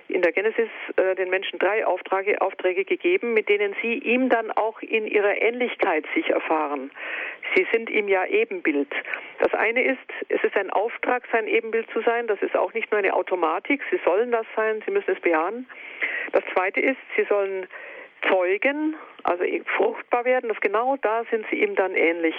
in 0.08 0.21
der 0.21 0.32
Genesis 0.32 0.69
äh, 0.95 1.15
den 1.15 1.32
Menschen 1.32 1.58
drei 1.58 1.84
Aufträge, 1.84 2.39
Aufträge 2.39 2.86
gegeben, 2.86 3.34
mit 3.34 3.49
denen 3.49 3.75
sie 3.82 3.95
ihm 3.95 4.30
dann 4.30 4.51
auch 4.51 4.80
in 4.82 5.08
ihrer 5.08 5.41
Ähnlichkeit 5.41 6.06
sich 6.13 6.30
erfahren. 6.30 6.91
Sie 7.56 7.65
sind 7.71 7.89
ihm 7.89 8.08
ja 8.08 8.25
Ebenbild. 8.28 8.93
Das 9.39 9.54
eine 9.56 9.84
ist, 9.84 9.97
es 10.30 10.43
ist 10.43 10.56
ein 10.56 10.69
Auftrag, 10.69 11.23
sein 11.32 11.47
Ebenbild 11.47 11.89
zu 11.91 12.01
sein. 12.01 12.28
Das 12.28 12.39
ist 12.43 12.56
auch 12.56 12.75
nicht 12.75 12.91
nur 12.91 12.99
eine 12.99 13.15
Automatik. 13.15 13.82
Sie 13.89 13.99
sollen 14.06 14.32
das 14.32 14.45
sein, 14.56 14.84
sie 14.86 14.91
müssen 14.91 15.15
es 15.15 15.19
bejahen. 15.19 15.67
Das 16.32 16.43
zweite 16.54 16.80
ist, 16.80 16.99
sie 17.15 17.23
sollen 17.23 17.65
zeugen, 18.30 18.95
also 19.26 19.44
fruchtbar 19.76 20.24
werden, 20.24 20.50
das 20.50 20.60
genau 20.62 20.98
da 20.98 21.24
sind 21.32 21.46
sie 21.50 21.64
ihm 21.64 21.76
dann 21.76 21.96
ähnlich. 21.96 22.36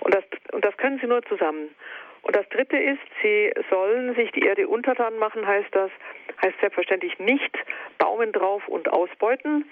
Und 0.00 0.14
das, 0.14 0.24
und 0.52 0.64
das 0.64 0.76
können 0.76 0.98
sie 1.00 1.06
nur 1.06 1.22
zusammen. 1.22 1.74
Und 2.22 2.36
das 2.36 2.48
dritte 2.50 2.76
ist, 2.76 3.00
sie 3.22 3.52
sollen 3.70 4.14
sich 4.14 4.30
die 4.32 4.42
Erde 4.42 4.68
untertan 4.68 5.18
machen, 5.18 5.46
heißt 5.46 5.68
das, 5.72 5.90
heißt 6.44 6.60
selbstverständlich 6.60 7.18
nicht 7.18 7.56
Daumen 7.98 8.32
drauf 8.32 8.66
und 8.68 8.92
ausbeuten, 8.92 9.64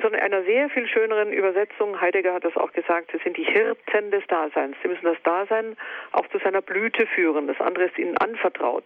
sondern 0.00 0.20
in 0.20 0.32
einer 0.32 0.44
sehr 0.44 0.70
viel 0.70 0.86
schöneren 0.88 1.32
Übersetzung, 1.32 2.00
Heidegger 2.00 2.32
hat 2.32 2.44
das 2.44 2.56
auch 2.56 2.72
gesagt, 2.72 3.10
sie 3.12 3.18
sind 3.18 3.36
die 3.36 3.44
Hirten 3.44 4.10
des 4.10 4.26
Daseins. 4.28 4.76
Sie 4.82 4.88
müssen 4.88 5.04
das 5.04 5.20
Dasein 5.24 5.76
auch 6.12 6.26
zu 6.28 6.38
seiner 6.38 6.62
Blüte 6.62 7.06
führen. 7.06 7.48
Das 7.48 7.60
andere 7.60 7.86
ist 7.86 7.98
ihnen 7.98 8.16
anvertraut. 8.16 8.84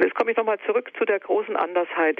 Und 0.00 0.06
jetzt 0.06 0.14
komme 0.14 0.30
ich 0.30 0.36
nochmal 0.38 0.58
zurück 0.60 0.90
zu 0.96 1.04
der 1.04 1.20
großen 1.20 1.56
Andersheit. 1.56 2.16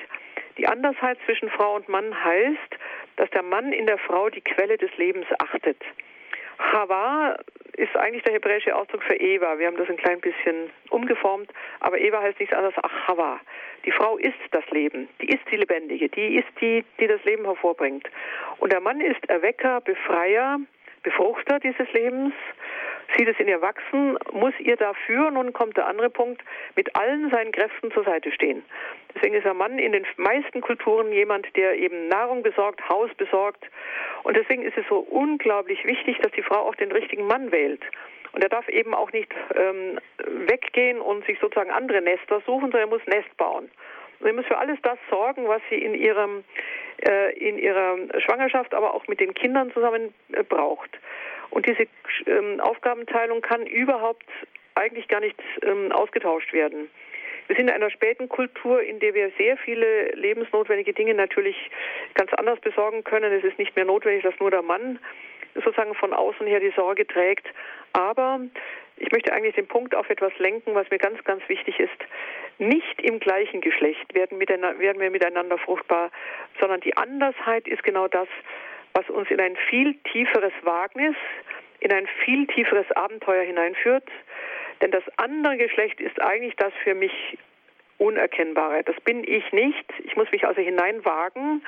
Die 0.59 0.67
Andersheit 0.67 1.17
zwischen 1.25 1.49
Frau 1.49 1.77
und 1.77 1.89
Mann 1.89 2.13
heißt, 2.25 2.77
dass 3.17 3.31
der 3.31 3.43
Mann 3.43 3.73
in 3.73 3.87
der 3.87 3.97
Frau 3.97 4.29
die 4.29 4.43
Quelle 4.43 4.77
des 4.77 4.95
Lebens 4.99 5.27
achtet. 5.39 5.79
Chava 6.59 7.39
ist 7.79 7.97
eigentlich 7.97 8.23
der 8.25 8.35
hebräische 8.35 8.77
Ausdruck 8.77 9.03
für 9.05 9.15
Eva. 9.15 9.59
Wir 9.59 9.67
haben 9.67 9.79
das 9.79 9.89
ein 9.89 9.97
klein 9.97 10.21
bisschen 10.21 10.69
umgeformt, 10.91 11.51
aber 11.81 11.99
Eva 11.99 12.21
heißt 12.21 12.39
nichts 12.39 12.55
anderes 12.55 12.77
als 12.77 12.93
Chava. 13.07 13.41
Die 13.87 13.93
Frau 13.93 14.19
ist 14.19 14.37
das 14.51 14.67
Leben, 14.73 15.09
die 15.23 15.31
ist 15.31 15.51
die 15.51 15.57
Lebendige, 15.57 16.11
die 16.11 16.37
ist 16.37 16.53
die, 16.61 16.85
die 17.01 17.07
das 17.07 17.25
Leben 17.25 17.47
hervorbringt. 17.47 18.11
Und 18.59 18.75
der 18.75 18.81
Mann 18.81 19.01
ist 19.01 19.27
Erwecker, 19.31 19.81
Befreier, 19.81 20.61
Befruchter 21.03 21.59
dieses 21.61 21.91
Lebens 21.95 22.35
sieht 23.17 23.29
es 23.29 23.39
in 23.39 23.49
ihr 23.49 23.61
wachsen, 23.61 24.19
muss 24.33 24.55
ihr 24.59 24.77
dafür, 24.77 25.31
nun 25.31 25.53
kommt 25.53 25.77
der 25.77 25.87
andere 25.87 26.11
Punkt, 26.11 26.43
mit 26.77 26.95
allen 26.97 27.31
seinen 27.31 27.53
Kräften 27.53 27.91
zur 27.93 28.05
Seite 28.05 28.33
stehen. 28.33 28.63
Deswegen 29.15 29.35
ist 29.35 29.45
der 29.45 29.55
Mann 29.55 29.79
in 29.79 29.93
den 29.93 30.07
meisten 30.17 30.61
Kulturen 30.61 31.13
jemand, 31.13 31.55
der 31.57 31.75
eben 31.75 32.09
Nahrung 32.09 32.43
besorgt, 32.43 32.89
Haus 32.89 33.11
besorgt. 33.17 33.65
Und 34.23 34.37
deswegen 34.37 34.63
ist 34.63 34.77
es 34.77 34.87
so 34.89 34.99
unglaublich 34.99 35.85
wichtig, 35.85 36.19
dass 36.19 36.33
die 36.33 36.43
Frau 36.43 36.69
auch 36.69 36.75
den 36.75 36.93
richtigen 36.93 37.27
Mann 37.27 37.51
wählt. 37.51 37.83
Und 38.33 38.43
er 38.43 38.49
darf 38.49 38.69
eben 38.69 38.95
auch 38.95 39.13
nicht 39.13 39.33
ähm, 39.57 39.99
weggehen 40.47 41.01
und 41.01 41.25
sich 41.27 41.39
sozusagen 41.41 41.71
andere 41.71 42.01
Nester 42.01 42.41
suchen, 42.47 42.71
sondern 42.71 42.83
er 42.83 42.87
muss 42.87 43.07
Nest 43.07 43.37
bauen. 43.37 43.69
Und 44.21 44.27
er 44.27 44.33
muss 44.35 44.47
für 44.47 44.59
alles 44.59 44.79
das 44.83 44.99
sorgen, 45.09 45.49
was 45.49 45.63
sie 45.71 45.83
in 45.83 45.95
ihrem 45.95 46.45
äh, 47.09 47.33
in 47.39 47.59
ihrer 47.59 47.97
Schwangerschaft, 48.19 48.75
aber 48.75 48.95
auch 48.95 49.07
mit 49.09 49.21
den 49.21 49.35
Kindern 49.35 49.73
zusammen 49.73 50.15
äh, 50.33 50.43
braucht. 50.43 50.91
Und 51.51 51.67
diese 51.67 51.87
ähm, 52.27 52.61
Aufgabenteilung 52.61 53.41
kann 53.43 53.67
überhaupt 53.67 54.27
eigentlich 54.75 55.09
gar 55.09 55.21
nicht 55.21 55.37
ähm, 55.63 55.93
ausgetauscht 55.93 56.53
werden. 56.53 56.89
Wir 57.49 57.57
sind 57.57 57.69
in 57.69 57.75
einer 57.75 57.91
späten 57.91 58.29
Kultur, 58.29 58.81
in 58.81 59.01
der 59.01 59.13
wir 59.15 59.33
sehr 59.37 59.57
viele 59.57 60.11
lebensnotwendige 60.13 60.93
Dinge 60.93 61.15
natürlich 61.15 61.57
ganz 62.15 62.33
anders 62.35 62.61
besorgen 62.61 63.03
können. 63.03 63.33
Es 63.33 63.43
ist 63.43 63.59
nicht 63.59 63.75
mehr 63.75 63.85
notwendig, 63.85 64.23
dass 64.23 64.39
nur 64.39 64.53
der 64.53 64.63
Mann 64.63 65.01
sozusagen 65.57 65.95
von 65.95 66.13
außen 66.13 66.47
her 66.47 66.61
die 66.61 66.73
Sorge 66.77 67.07
trägt. 67.07 67.49
Aber 67.93 68.41
ich 68.99 69.11
möchte 69.11 69.33
eigentlich 69.33 69.57
den 69.57 69.67
Punkt 69.67 69.97
auf 69.97 70.09
etwas 70.11 70.33
lenken, 70.39 70.75
was 70.75 70.89
mir 70.91 70.99
ganz, 70.99 71.25
ganz 71.25 71.43
wichtig 71.49 71.81
ist. 71.81 71.91
Nicht 72.59 73.01
im 73.03 73.19
gleichen 73.19 73.61
Geschlecht 73.61 74.15
werden, 74.15 74.39
werden 74.39 75.01
wir 75.01 75.11
miteinander 75.11 75.59
fruchtbar, 75.59 76.13
sondern 76.61 76.81
die 76.83 76.97
Andersheit 76.97 77.67
ist 77.67 77.83
genau 77.83 78.07
das, 78.07 78.29
was 78.95 79.09
uns 79.11 79.31
in 79.31 79.41
ein 79.41 79.57
viel 79.69 79.95
tieferes 80.13 80.53
Wagnis, 80.63 81.15
in 81.81 81.93
ein 81.93 82.07
viel 82.25 82.47
tieferes 82.47 82.91
Abenteuer 82.93 83.45
hineinführt. 83.45 84.09
Denn 84.81 84.91
das 84.91 85.05
andere 85.17 85.57
Geschlecht 85.57 86.01
ist 86.01 86.21
eigentlich 86.21 86.57
das 86.57 86.73
für 86.83 86.95
mich 86.95 87.13
Unerkennbare. 87.99 88.83
Das 88.85 88.99
bin 89.03 89.25
ich 89.25 89.53
nicht. 89.53 89.85
Ich 90.05 90.17
muss 90.17 90.31
mich 90.33 90.47
also 90.47 90.63
hineinwagen. 90.63 91.63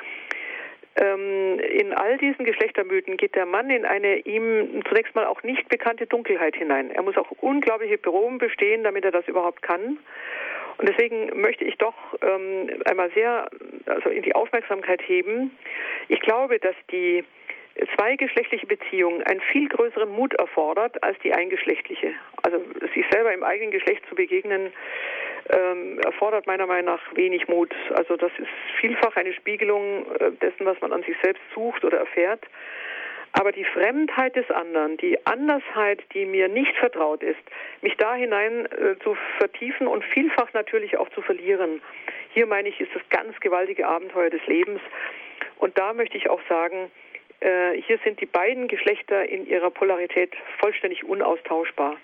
Ähm, 0.96 1.58
in 1.58 1.92
all 1.92 2.18
diesen 2.18 2.44
Geschlechtermythen 2.44 3.16
geht 3.16 3.34
der 3.34 3.46
Mann 3.46 3.70
in 3.70 3.84
eine 3.84 4.16
ihm 4.18 4.82
zunächst 4.88 5.14
mal 5.14 5.26
auch 5.26 5.42
nicht 5.42 5.68
bekannte 5.68 6.06
Dunkelheit 6.06 6.56
hinein. 6.56 6.90
Er 6.90 7.02
muss 7.02 7.16
auch 7.16 7.30
unglaubliche 7.40 7.98
Proben 7.98 8.38
bestehen, 8.38 8.82
damit 8.82 9.04
er 9.04 9.10
das 9.10 9.26
überhaupt 9.28 9.62
kann. 9.62 9.98
Und 10.78 10.88
deswegen 10.88 11.40
möchte 11.40 11.64
ich 11.64 11.76
doch 11.78 11.94
ähm, 12.22 12.70
einmal 12.86 13.10
sehr 13.12 13.48
also 13.86 14.10
in 14.10 14.22
die 14.22 14.34
Aufmerksamkeit 14.34 15.02
heben. 15.06 15.56
Ich 16.08 16.20
glaube, 16.20 16.58
dass 16.58 16.74
die 16.90 17.24
zweigeschlechtliche 17.96 18.66
Beziehung 18.66 19.22
einen 19.22 19.40
viel 19.40 19.68
größeren 19.68 20.10
Mut 20.10 20.34
erfordert 20.34 21.02
als 21.02 21.18
die 21.20 21.32
eingeschlechtliche. 21.32 22.12
Also 22.42 22.58
sich 22.94 23.04
selber 23.10 23.32
im 23.32 23.42
eigenen 23.42 23.70
Geschlecht 23.70 24.02
zu 24.08 24.14
begegnen, 24.14 24.72
ähm, 25.50 25.98
erfordert 26.04 26.46
meiner 26.46 26.66
Meinung 26.66 26.94
nach 26.94 27.16
wenig 27.16 27.48
Mut. 27.48 27.74
Also 27.94 28.16
das 28.16 28.30
ist 28.38 28.48
vielfach 28.80 29.16
eine 29.16 29.32
Spiegelung 29.32 30.06
äh, 30.18 30.32
dessen, 30.32 30.66
was 30.66 30.80
man 30.80 30.92
an 30.92 31.02
sich 31.02 31.16
selbst 31.22 31.42
sucht 31.54 31.84
oder 31.84 31.98
erfährt. 31.98 32.44
Aber 33.32 33.50
die 33.52 33.64
Fremdheit 33.64 34.36
des 34.36 34.50
anderen, 34.50 34.98
die 34.98 35.26
Andersheit, 35.26 36.02
die 36.12 36.26
mir 36.26 36.48
nicht 36.48 36.76
vertraut 36.76 37.22
ist, 37.22 37.40
mich 37.80 37.96
da 37.96 38.14
hinein 38.14 38.66
äh, 38.66 38.98
zu 39.02 39.16
vertiefen 39.38 39.86
und 39.86 40.04
vielfach 40.04 40.52
natürlich 40.52 40.98
auch 40.98 41.08
zu 41.10 41.22
verlieren. 41.22 41.80
Hier 42.34 42.46
meine 42.46 42.68
ich, 42.68 42.80
ist 42.80 42.94
das 42.94 43.02
ganz 43.08 43.38
gewaltige 43.40 43.86
Abenteuer 43.86 44.30
des 44.30 44.46
Lebens. 44.46 44.80
Und 45.58 45.78
da 45.78 45.94
möchte 45.94 46.18
ich 46.18 46.28
auch 46.28 46.40
sagen, 46.48 46.90
äh, 47.40 47.80
hier 47.80 47.98
sind 48.04 48.20
die 48.20 48.26
beiden 48.26 48.68
Geschlechter 48.68 49.28
in 49.28 49.46
ihrer 49.46 49.70
Polarität 49.70 50.34
vollständig 50.60 51.04
unaustauschbar. 51.04 51.96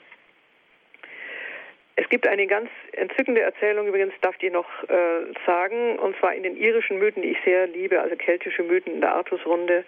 Es 2.00 2.08
gibt 2.08 2.28
eine 2.28 2.46
ganz 2.46 2.70
entzückende 2.92 3.40
Erzählung, 3.40 3.88
übrigens 3.88 4.14
darf 4.20 4.36
ich 4.40 4.52
noch 4.52 4.68
äh, 4.84 5.26
sagen, 5.44 5.98
und 5.98 6.16
zwar 6.18 6.32
in 6.32 6.44
den 6.44 6.56
irischen 6.56 6.98
Mythen, 6.98 7.22
die 7.22 7.30
ich 7.30 7.38
sehr 7.44 7.66
liebe, 7.66 8.00
also 8.00 8.14
keltische 8.14 8.62
Mythen 8.62 8.94
in 8.94 9.00
der 9.00 9.14
Artusrunde. 9.14 9.84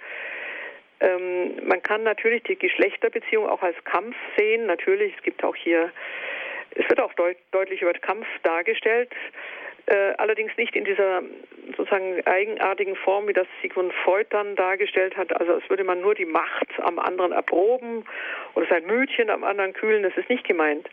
Ähm, 1.01 1.67
man 1.67 1.83
kann 1.83 2.03
natürlich 2.03 2.43
die 2.45 2.57
Geschlechterbeziehung 2.57 3.49
auch 3.49 3.63
als 3.63 3.77
Kampf 3.85 4.17
sehen. 4.37 4.67
Natürlich, 4.67 5.15
es 5.17 5.23
gibt 5.23 5.43
auch 5.43 5.57
hier, 5.57 5.91
es 6.75 6.89
wird 6.89 7.01
auch 7.01 7.15
deut 7.15 7.37
deutlich 7.53 7.83
über 7.83 7.93
Kampf 7.95 8.27
dargestellt. 8.43 9.11
Äh, 9.87 10.13
allerdings 10.19 10.57
nicht 10.57 10.77
in 10.77 10.85
dieser 10.85 11.23
sozusagen 11.77 12.25
eigenartigen 12.27 12.95
Form, 12.97 13.27
wie 13.29 13.33
das 13.33 13.47
Sigmund 13.63 13.93
Freud 14.05 14.27
dann 14.31 14.55
dargestellt 14.57 15.17
hat. 15.17 15.35
Also 15.41 15.55
als 15.55 15.69
würde 15.71 15.85
man 15.85 16.01
nur 16.01 16.15
die 16.15 16.27
Macht 16.27 16.69
am 16.81 16.99
anderen 16.99 17.33
erproben 17.33 18.05
oder 18.55 18.67
sein 18.67 18.87
Mütchen 18.87 19.31
am 19.31 19.43
anderen 19.43 19.73
kühlen. 19.73 20.03
Das 20.03 20.17
ist 20.17 20.29
nicht 20.29 20.47
gemeint. 20.47 20.89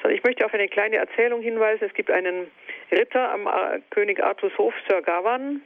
Sondern 0.00 0.16
ich 0.16 0.22
möchte 0.22 0.44
auf 0.44 0.54
eine 0.54 0.68
kleine 0.68 0.96
Erzählung 0.96 1.40
hinweisen. 1.40 1.84
Es 1.84 1.94
gibt 1.94 2.10
einen 2.10 2.50
Ritter 2.92 3.32
am 3.32 3.48
König 3.90 4.22
Arthurs 4.22 4.56
Hof, 4.58 4.74
Sir 4.88 5.02
Gawain. 5.02 5.62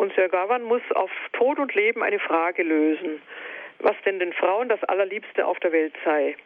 Und 0.00 0.14
Sir 0.14 0.30
Gawain 0.30 0.62
muss 0.62 0.80
auf 0.94 1.10
Tod 1.34 1.58
und 1.58 1.74
Leben 1.74 2.02
eine 2.02 2.18
Frage 2.18 2.62
lösen, 2.62 3.20
was 3.80 3.94
denn 4.06 4.18
den 4.18 4.32
Frauen 4.32 4.70
das 4.70 4.82
Allerliebste 4.84 5.46
auf 5.46 5.60
der 5.60 5.72
Welt 5.72 5.92
sei. 6.06 6.36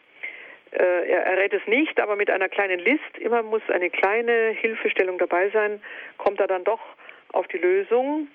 Äh, 0.73 1.09
er 1.09 1.25
errät 1.25 1.53
es 1.53 1.65
nicht, 1.69 2.01
aber 2.01 2.17
mit 2.17 2.31
einer 2.31 2.49
kleinen 2.49 2.81
List, 2.81 3.17
immer 3.21 3.45
muss 3.45 3.63
eine 3.69 3.91
kleine 3.91 4.49
Hilfestellung 4.61 5.19
dabei 5.19 5.51
sein, 5.51 5.81
kommt 6.19 6.41
er 6.41 6.49
dann 6.49 6.65
doch 6.65 6.81
auf 7.33 7.47
die 7.47 7.59
Lösung. 7.59 8.27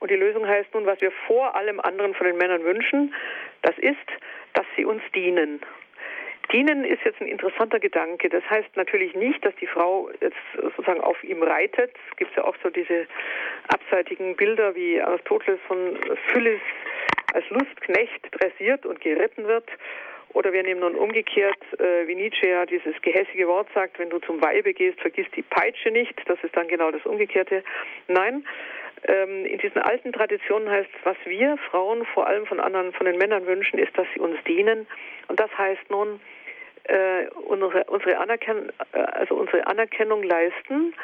Und 0.00 0.10
die 0.10 0.16
Lösung 0.16 0.46
heißt 0.46 0.74
nun, 0.74 0.84
was 0.84 1.00
wir 1.00 1.12
vor 1.26 1.56
allem 1.56 1.80
anderen 1.80 2.12
von 2.12 2.26
den 2.26 2.36
Männern 2.36 2.62
wünschen, 2.62 3.14
das 3.62 3.78
ist, 3.78 3.96
dass 4.52 4.66
sie 4.76 4.84
uns 4.84 5.00
dienen. 5.14 5.62
Dienen 6.52 6.84
ist 6.84 7.02
jetzt 7.04 7.20
ein 7.20 7.28
interessanter 7.28 7.78
Gedanke. 7.78 8.28
Das 8.28 8.42
heißt 8.48 8.76
natürlich 8.76 9.14
nicht, 9.14 9.44
dass 9.44 9.54
die 9.56 9.66
Frau 9.66 10.10
jetzt 10.20 10.36
sozusagen 10.60 11.00
auf 11.00 11.22
ihm 11.22 11.42
reitet. 11.42 11.92
Es 12.10 12.16
gibt 12.16 12.34
ja 12.36 12.44
auch 12.44 12.56
so 12.62 12.70
diese 12.70 13.06
abseitigen 13.68 14.34
Bilder, 14.36 14.74
wie 14.74 15.00
Aristoteles 15.00 15.60
von 15.66 15.98
Phyllis 16.28 16.60
als 17.34 17.48
Lustknecht 17.50 18.28
dressiert 18.32 18.86
und 18.86 19.00
geritten 19.00 19.46
wird. 19.46 19.68
Oder 20.34 20.52
wir 20.52 20.62
nehmen 20.62 20.80
nun 20.80 20.94
umgekehrt, 20.94 21.58
äh, 21.78 22.06
wie 22.06 22.14
Nietzsche 22.14 22.48
ja 22.48 22.66
dieses 22.66 23.00
gehässige 23.00 23.48
Wort 23.48 23.68
sagt, 23.74 23.98
wenn 23.98 24.10
du 24.10 24.18
zum 24.18 24.42
Weibe 24.42 24.74
gehst, 24.74 25.00
vergiss 25.00 25.26
die 25.34 25.42
Peitsche 25.42 25.90
nicht. 25.90 26.14
Das 26.26 26.38
ist 26.42 26.54
dann 26.54 26.68
genau 26.68 26.90
das 26.90 27.04
Umgekehrte. 27.06 27.64
Nein, 28.08 28.44
ähm, 29.04 29.46
in 29.46 29.58
diesen 29.58 29.80
alten 29.80 30.12
Traditionen 30.12 30.68
heißt, 30.70 30.90
was 31.04 31.16
wir 31.24 31.56
Frauen 31.70 32.04
vor 32.06 32.26
allem 32.26 32.46
von 32.46 32.60
anderen, 32.60 32.92
von 32.92 33.06
den 33.06 33.16
Männern 33.16 33.46
wünschen, 33.46 33.78
ist, 33.78 33.96
dass 33.96 34.06
sie 34.14 34.20
uns 34.20 34.36
dienen. 34.44 34.86
Und 35.28 35.40
das 35.40 35.56
heißt 35.56 35.90
nun, 35.90 36.20
äh, 36.88 37.26
unsere, 37.46 37.84
unsere, 37.84 38.18
Anerken 38.18 38.70
äh, 38.92 38.98
also 38.98 39.36
unsere 39.36 39.66
Anerkennung 39.66 40.22
leisten, 40.22 40.94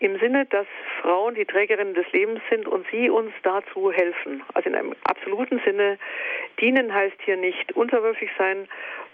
im 0.00 0.18
Sinne, 0.18 0.46
dass 0.46 0.66
Frauen 1.00 1.34
die 1.34 1.44
Trägerinnen 1.44 1.94
des 1.94 2.10
Lebens 2.12 2.40
sind 2.50 2.66
und 2.66 2.86
sie 2.90 3.08
uns 3.10 3.32
dazu 3.42 3.92
helfen. 3.92 4.42
Also 4.54 4.68
in 4.68 4.74
einem 4.74 4.94
absoluten 5.04 5.60
Sinne, 5.64 5.98
dienen 6.60 6.92
heißt 6.92 7.16
hier 7.24 7.36
nicht 7.36 7.72
unterwürfig 7.72 8.30
sein, 8.36 8.68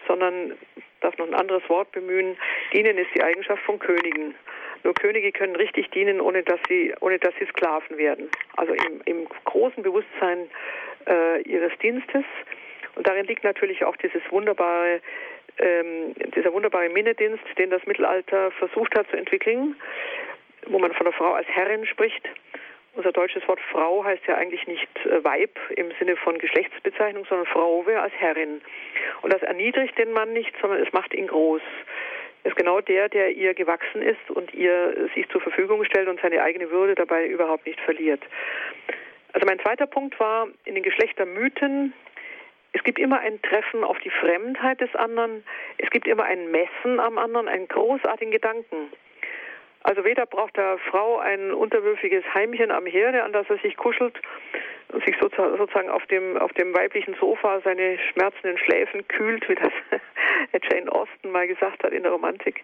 sondern, 0.06 0.54
darf 1.00 1.16
noch 1.18 1.26
ein 1.26 1.34
anderes 1.34 1.68
Wort 1.68 1.92
bemühen, 1.92 2.36
dienen 2.72 2.96
ist 2.98 3.10
die 3.14 3.22
Eigenschaft 3.22 3.62
von 3.64 3.78
Königen. 3.78 4.34
Nur 4.84 4.94
Könige 4.94 5.32
können 5.32 5.56
richtig 5.56 5.90
dienen, 5.90 6.20
ohne 6.20 6.42
dass 6.42 6.60
sie, 6.68 6.94
ohne 7.00 7.18
dass 7.18 7.34
sie 7.38 7.46
Sklaven 7.46 7.98
werden. 7.98 8.30
Also 8.56 8.72
im, 8.72 9.00
im 9.04 9.28
großen 9.44 9.82
Bewusstsein 9.82 10.48
äh, 11.06 11.42
ihres 11.42 11.72
Dienstes. 11.82 12.24
Und 12.94 13.06
darin 13.06 13.26
liegt 13.26 13.44
natürlich 13.44 13.84
auch 13.84 13.96
dieses 13.96 14.22
wunderbare 14.30 15.00
ähm, 15.58 16.14
dieser 16.34 16.52
wunderbare 16.52 16.88
Minnedienst, 16.88 17.44
den 17.58 17.70
das 17.70 17.84
Mittelalter 17.86 18.50
versucht 18.52 18.96
hat 18.96 19.08
zu 19.10 19.16
entwickeln, 19.16 19.76
wo 20.66 20.78
man 20.78 20.92
von 20.92 21.04
der 21.04 21.12
Frau 21.12 21.32
als 21.32 21.48
Herrin 21.48 21.86
spricht. 21.86 22.28
Unser 22.94 23.12
deutsches 23.12 23.46
Wort 23.46 23.60
Frau 23.70 24.04
heißt 24.04 24.26
ja 24.26 24.36
eigentlich 24.36 24.66
nicht 24.66 24.88
äh, 25.06 25.22
Weib 25.22 25.56
im 25.76 25.92
Sinne 25.98 26.16
von 26.16 26.38
Geschlechtsbezeichnung, 26.38 27.24
sondern 27.28 27.46
Frau 27.46 27.86
wäre 27.86 28.02
als 28.02 28.14
Herrin. 28.14 28.60
Und 29.22 29.32
das 29.32 29.42
erniedrigt 29.42 29.96
den 29.98 30.12
Mann 30.12 30.32
nicht, 30.32 30.52
sondern 30.60 30.82
es 30.82 30.92
macht 30.92 31.14
ihn 31.14 31.28
groß. 31.28 31.62
Er 32.44 32.50
ist 32.50 32.56
genau 32.56 32.80
der, 32.80 33.08
der 33.08 33.30
ihr 33.32 33.54
gewachsen 33.54 34.02
ist 34.02 34.30
und 34.30 34.52
ihr 34.54 35.08
sich 35.14 35.28
zur 35.28 35.40
Verfügung 35.40 35.84
stellt 35.84 36.08
und 36.08 36.20
seine 36.20 36.42
eigene 36.42 36.70
Würde 36.70 36.94
dabei 36.94 37.26
überhaupt 37.26 37.66
nicht 37.66 37.80
verliert. 37.80 38.22
Also 39.32 39.46
mein 39.46 39.60
zweiter 39.60 39.86
Punkt 39.86 40.18
war, 40.18 40.48
in 40.64 40.74
den 40.74 40.82
Geschlechtermythen 40.82 41.92
es 42.78 42.84
gibt 42.84 43.00
immer 43.00 43.18
ein 43.18 43.42
Treffen 43.42 43.82
auf 43.82 43.98
die 43.98 44.10
Fremdheit 44.10 44.80
des 44.80 44.94
anderen. 44.94 45.42
Es 45.78 45.90
gibt 45.90 46.06
immer 46.06 46.22
ein 46.22 46.52
Messen 46.52 47.00
am 47.00 47.18
anderen, 47.18 47.48
einen 47.48 47.66
großartigen 47.66 48.30
Gedanken. 48.30 48.92
Also 49.82 50.04
weder 50.04 50.26
braucht 50.26 50.56
der 50.56 50.78
Frau 50.78 51.18
ein 51.18 51.52
unterwürfiges 51.52 52.22
Heimchen 52.34 52.70
am 52.70 52.86
Herde, 52.86 53.24
an 53.24 53.32
das 53.32 53.50
er 53.50 53.58
sich 53.58 53.76
kuschelt, 53.76 54.14
sich 55.04 55.16
sozusagen 55.20 55.90
auf 55.90 56.06
dem, 56.06 56.38
auf 56.38 56.52
dem 56.54 56.74
weiblichen 56.74 57.14
Sofa 57.20 57.60
seine 57.60 57.98
schmerzenden 57.98 58.56
Schläfen 58.58 59.06
kühlt, 59.08 59.46
wie 59.48 59.54
das 59.54 59.72
Jane 60.70 60.90
Austen 60.90 61.30
mal 61.30 61.46
gesagt 61.46 61.84
hat 61.84 61.92
in 61.92 62.02
der 62.02 62.12
Romantik. 62.12 62.62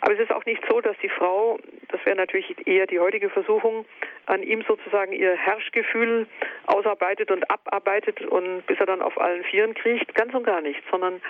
Aber 0.00 0.14
es 0.14 0.20
ist 0.20 0.32
auch 0.32 0.46
nicht 0.46 0.62
so, 0.68 0.80
dass 0.80 0.96
die 1.02 1.10
Frau, 1.10 1.58
das 1.88 2.04
wäre 2.06 2.16
natürlich 2.16 2.66
eher 2.66 2.86
die 2.86 3.00
heutige 3.00 3.28
Versuchung, 3.28 3.84
an 4.26 4.42
ihm 4.42 4.62
sozusagen 4.66 5.12
ihr 5.12 5.36
Herrschgefühl 5.36 6.26
ausarbeitet 6.66 7.30
und 7.30 7.50
abarbeitet 7.50 8.22
und 8.22 8.66
bis 8.66 8.78
er 8.80 8.86
dann 8.86 9.02
auf 9.02 9.20
allen 9.20 9.44
Vieren 9.44 9.74
kriecht, 9.74 10.14
ganz 10.14 10.32
und 10.34 10.44
gar 10.44 10.62
nicht, 10.62 10.82
sondern 10.90 11.20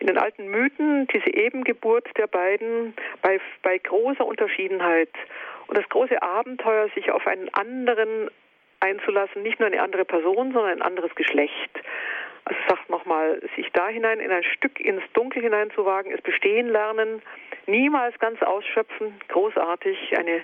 in 0.00 0.08
den 0.08 0.18
alten 0.18 0.48
Mythen 0.48 1.06
diese 1.08 1.32
Ebengeburt 1.32 2.08
der 2.16 2.26
beiden 2.26 2.94
bei, 3.22 3.40
bei 3.62 3.78
großer 3.78 4.24
Unterschiedenheit 4.24 5.10
und 5.66 5.76
das 5.76 5.88
große 5.88 6.20
Abenteuer, 6.22 6.88
sich 6.94 7.10
auf 7.10 7.26
einen 7.26 7.52
anderen 7.54 8.30
einzulassen, 8.80 9.42
nicht 9.42 9.58
nur 9.60 9.66
eine 9.66 9.82
andere 9.82 10.04
Person, 10.04 10.52
sondern 10.52 10.72
ein 10.72 10.82
anderes 10.82 11.14
Geschlecht. 11.14 11.70
Also 12.44 12.60
sagt 12.68 12.88
nochmal, 12.88 13.40
sich 13.56 13.70
da 13.72 13.88
hinein 13.88 14.20
in 14.20 14.30
ein 14.30 14.44
Stück 14.44 14.80
ins 14.80 15.02
Dunkel 15.12 15.42
hineinzuwagen, 15.42 16.12
es 16.12 16.22
bestehen 16.22 16.68
lernen, 16.68 17.20
niemals 17.66 18.18
ganz 18.18 18.42
ausschöpfen, 18.42 19.20
großartig, 19.28 20.16
eine, 20.16 20.42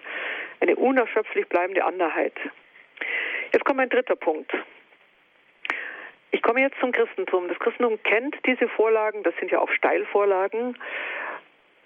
eine 0.60 0.76
unerschöpflich 0.76 1.48
bleibende 1.48 1.84
Anderheit. 1.84 2.34
Jetzt 3.52 3.64
kommt 3.64 3.78
mein 3.78 3.88
dritter 3.88 4.16
Punkt. 4.16 4.52
Ich 6.32 6.42
komme 6.42 6.60
jetzt 6.60 6.78
zum 6.80 6.92
Christentum. 6.92 7.48
Das 7.48 7.58
Christentum 7.60 8.02
kennt 8.02 8.36
diese 8.44 8.68
Vorlagen, 8.68 9.22
das 9.22 9.34
sind 9.38 9.50
ja 9.50 9.60
auch 9.60 9.70
Steilvorlagen. 9.70 10.76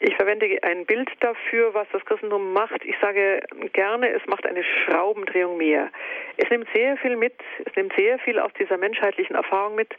Ich 0.00 0.14
verwende 0.14 0.46
ein 0.62 0.86
Bild 0.86 1.10
dafür, 1.20 1.74
was 1.74 1.88
das 1.92 2.04
Christentum 2.04 2.52
macht. 2.52 2.84
Ich 2.84 2.94
sage 3.00 3.40
gerne, 3.72 4.10
es 4.10 4.24
macht 4.26 4.46
eine 4.46 4.62
Schraubendrehung 4.62 5.56
mehr. 5.56 5.90
Es 6.36 6.48
nimmt 6.50 6.68
sehr 6.72 6.96
viel 6.98 7.16
mit, 7.16 7.34
es 7.64 7.74
nimmt 7.74 7.92
sehr 7.96 8.18
viel 8.20 8.38
aus 8.38 8.52
dieser 8.60 8.76
menschheitlichen 8.76 9.34
Erfahrung 9.34 9.74
mit, 9.74 9.92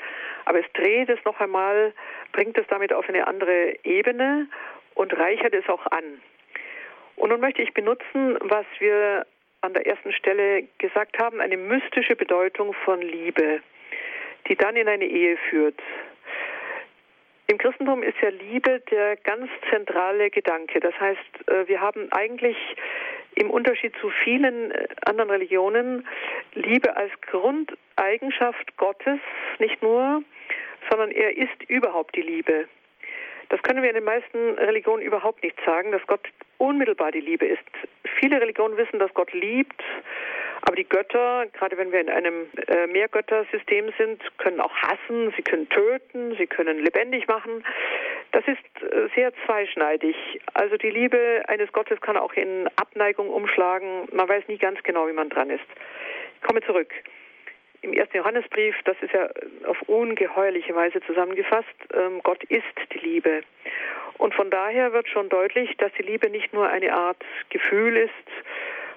aber 0.46 0.60
es 0.60 0.72
dreht 0.74 1.10
es 1.10 1.20
noch 1.26 1.40
einmal, 1.42 1.94
bringt 2.32 2.58
es 2.58 2.66
damit 2.68 2.94
auf 2.94 3.10
eine 3.10 3.28
andere 3.28 3.76
Ebene 3.84 4.48
und 4.96 5.18
reichert 5.18 5.54
es 5.54 5.68
auch 5.68 5.86
an. 5.88 6.22
Und 7.18 7.32
nun 7.32 7.42
möchte 7.42 7.62
ich 7.62 7.74
benutzen, 7.74 8.38
was 8.42 8.66
wir 8.80 9.26
an 9.60 9.74
der 9.74 9.86
ersten 9.86 10.14
Stelle 10.14 10.64
gesagt 10.78 11.20
haben, 11.20 11.42
eine 11.42 11.58
mystische 11.58 12.16
Bedeutung 12.16 12.74
von 12.86 13.02
Liebe, 13.02 13.60
die 14.48 14.56
dann 14.56 14.78
in 14.78 14.88
eine 14.88 15.06
Ehe 15.06 15.36
führt. 15.50 15.76
Im 17.50 17.58
Christentum 17.58 18.04
ist 18.04 18.16
ja 18.22 18.30
Liebe 18.30 18.80
der 18.92 19.16
ganz 19.16 19.50
zentrale 19.72 20.30
Gedanke. 20.30 20.80
Das 20.80 20.94
heißt, 21.00 21.48
äh, 21.48 21.68
wir 21.68 21.82
haben 21.82 22.08
eigentlich 22.12 22.56
im 23.34 23.50
Unterschied 23.50 23.92
zu 24.00 24.12
vielen 24.24 24.70
äh, 24.70 24.86
anderen 25.06 25.32
Religionen 25.32 26.08
Liebe 26.54 26.96
als 26.96 27.12
Grundeigenschaft 27.22 28.78
Gottes, 28.78 29.20
nicht 29.58 29.82
nur, 29.82 30.22
sondern 30.92 31.10
er 31.10 31.36
ist 31.36 31.64
überhaupt 31.68 32.16
die 32.16 32.22
Liebe. 32.22 32.68
Das 33.50 33.60
können 33.64 33.82
wir 33.82 33.90
in 33.90 33.96
den 33.96 34.04
meisten 34.04 34.38
Religionen 34.60 35.02
überhaupt 35.02 35.44
nicht 35.44 35.58
sagen, 35.66 35.92
dass 35.92 36.06
Gott 36.06 36.28
unmittelbar 36.60 37.12
die 37.12 37.20
Liebe 37.20 37.48
ist. 37.48 37.64
Viele 38.20 38.40
Religionen 38.40 38.78
wissen, 38.78 39.00
dass 39.00 39.12
Gott 39.16 39.34
liebt, 39.34 39.82
aber 40.64 40.76
die 40.76 40.88
Götter, 40.88 41.46
gerade 41.54 41.78
wenn 41.78 41.92
wir 41.92 42.02
in 42.02 42.10
einem 42.10 42.48
äh, 42.68 42.88
Mehrgöttersystem 42.88 43.92
sind, 43.98 44.22
können 44.38 44.60
auch 44.60 44.76
hassen, 44.76 45.34
sie 45.36 45.42
können 45.42 45.70
töten, 45.70 46.36
sie 46.38 46.48
können 46.48 46.80
lebendig 46.80 47.28
machen. 47.28 47.64
Das 48.32 48.44
ist 48.48 48.84
äh, 48.84 49.08
sehr 49.16 49.32
zweischneidig. 49.46 50.16
Also 50.54 50.78
die 50.78 50.90
Liebe 50.90 51.44
eines 51.48 51.72
Gottes 51.72 52.02
kann 52.02 52.18
auch 52.18 52.34
in 52.34 52.68
Abneigung 52.76 53.30
umschlagen. 53.30 54.08
Man 54.12 54.28
weiß 54.28 54.48
nie 54.48 54.58
ganz 54.58 54.82
genau, 54.84 55.08
wie 55.08 55.14
man 55.14 55.30
dran 55.30 55.50
ist. 55.50 55.66
Ich 56.36 56.48
komme 56.48 56.62
zurück. 56.62 56.94
Im 57.82 57.94
ersten 57.94 58.18
Johannesbrief, 58.18 58.76
das 58.84 58.98
ist 59.02 59.14
ja 59.14 59.30
auf 59.66 59.82
ungeheuerliche 59.84 60.76
Weise 60.76 61.00
zusammengefasst, 61.02 61.68
ähm, 61.94 62.20
Gott 62.24 62.44
ist 62.44 62.66
die 62.94 63.00
Liebe. 63.00 63.42
Und 64.18 64.36
von 64.36 64.50
daher 64.50 64.92
wird 64.92 65.08
schon 65.08 65.30
deutlich, 65.30 65.78
dass 65.78 65.94
die 65.94 66.04
Liebe 66.04 66.30
nicht 66.30 66.52
nur 66.54 66.68
eine 66.68 66.94
Art 66.94 67.24
Gefühl 67.50 67.96
ist, 67.96 68.12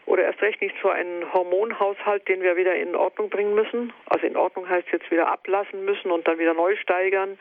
oder 0.07 0.25
erst 0.25 0.43
recht 0.43 0.61
nicht 0.61 0.75
so 0.83 0.89
ein 0.89 1.33
Hormonhaushalt, 1.33 2.27
den 2.29 2.43
wir 2.43 2.57
wieder 2.57 2.75
in 2.75 2.97
Ordnung 2.97 3.31
bringen 3.31 3.55
müssen. 3.55 3.93
Also 4.07 4.27
in 4.27 4.37
Ordnung 4.37 4.69
heißt 4.69 4.89
jetzt 4.93 5.11
wieder 5.11 5.31
ablassen 5.31 5.85
müssen 5.85 6.11
und 6.11 6.27
dann 6.27 6.39
wieder 6.39 6.55
neu 6.55 6.77
steigern, 6.77 7.39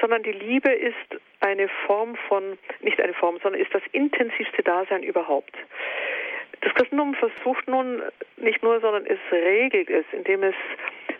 sondern 0.00 0.22
die 0.22 0.32
Liebe 0.32 0.70
ist 0.70 1.20
eine 1.40 1.68
Form 1.86 2.16
von, 2.28 2.58
nicht 2.80 3.00
eine 3.00 3.14
Form, 3.14 3.38
sondern 3.42 3.60
ist 3.60 3.74
das 3.74 3.82
intensivste 3.92 4.62
Dasein 4.62 5.02
überhaupt. 5.02 5.54
Das 6.60 6.74
Christentum 6.74 7.14
versucht 7.14 7.68
nun 7.68 8.02
nicht 8.36 8.62
nur, 8.62 8.80
sondern 8.80 9.06
es 9.06 9.18
regelt 9.30 9.90
es, 9.90 10.04
indem 10.12 10.42
es 10.42 10.54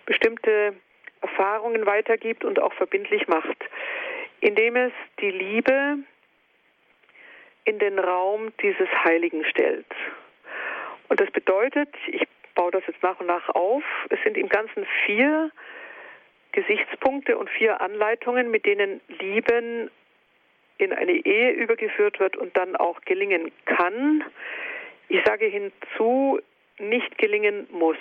bestimmte 0.07 0.75
Erfahrungen 1.21 1.87
weitergibt 1.87 2.45
und 2.45 2.61
auch 2.61 2.73
verbindlich 2.73 3.27
macht, 3.29 3.57
indem 4.41 4.77
es 4.77 4.93
die 5.21 5.31
Liebe 5.31 5.99
in 7.64 7.79
den 7.79 7.99
Raum 7.99 8.53
dieses 8.62 8.88
Heiligen 9.05 9.45
stellt. 9.45 9.87
Und 11.09 11.21
das 11.21 11.31
bedeutet, 11.31 11.88
ich 12.07 12.27
baue 12.55 12.71
das 12.71 12.83
jetzt 12.87 13.03
nach 13.03 13.18
und 13.21 13.27
nach 13.27 13.49
auf, 13.51 13.85
es 14.11 14.18
sind 14.23 14.37
im 14.37 14.49
Ganzen 14.49 14.87
vier 15.07 15.51
Gesichtspunkte 16.53 17.38
und 17.38 17.49
vier 17.51 17.81
Anleitungen, 17.81 18.51
mit 18.51 18.66
denen 18.66 19.01
Lieben 19.21 19.90
in 20.79 20.92
eine 20.92 21.12
Ehe 21.12 21.51
übergeführt 21.53 22.21
wird 22.21 22.37
und 22.37 22.57
dann 22.57 22.77
auch 22.77 23.01
gelingen 23.03 23.51
kann. 23.64 24.25
Ich 25.09 25.25
sage 25.25 25.47
hinzu, 25.47 26.40
nicht 26.79 27.18
gelingen 27.18 27.66
muss. 27.71 27.97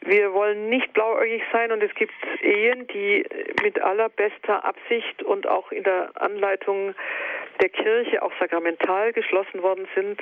Wir 0.00 0.32
wollen 0.32 0.68
nicht 0.68 0.92
blauäugig 0.94 1.42
sein 1.52 1.70
und 1.70 1.82
es 1.82 1.94
gibt 1.94 2.12
Ehen, 2.42 2.88
die 2.88 3.24
mit 3.62 3.80
allerbester 3.80 4.64
Absicht 4.64 5.22
und 5.22 5.46
auch 5.46 5.70
in 5.70 5.84
der 5.84 6.10
Anleitung 6.20 6.94
der 7.60 7.68
Kirche 7.68 8.22
auch 8.22 8.32
sakramental 8.40 9.12
geschlossen 9.12 9.62
worden 9.62 9.86
sind 9.94 10.20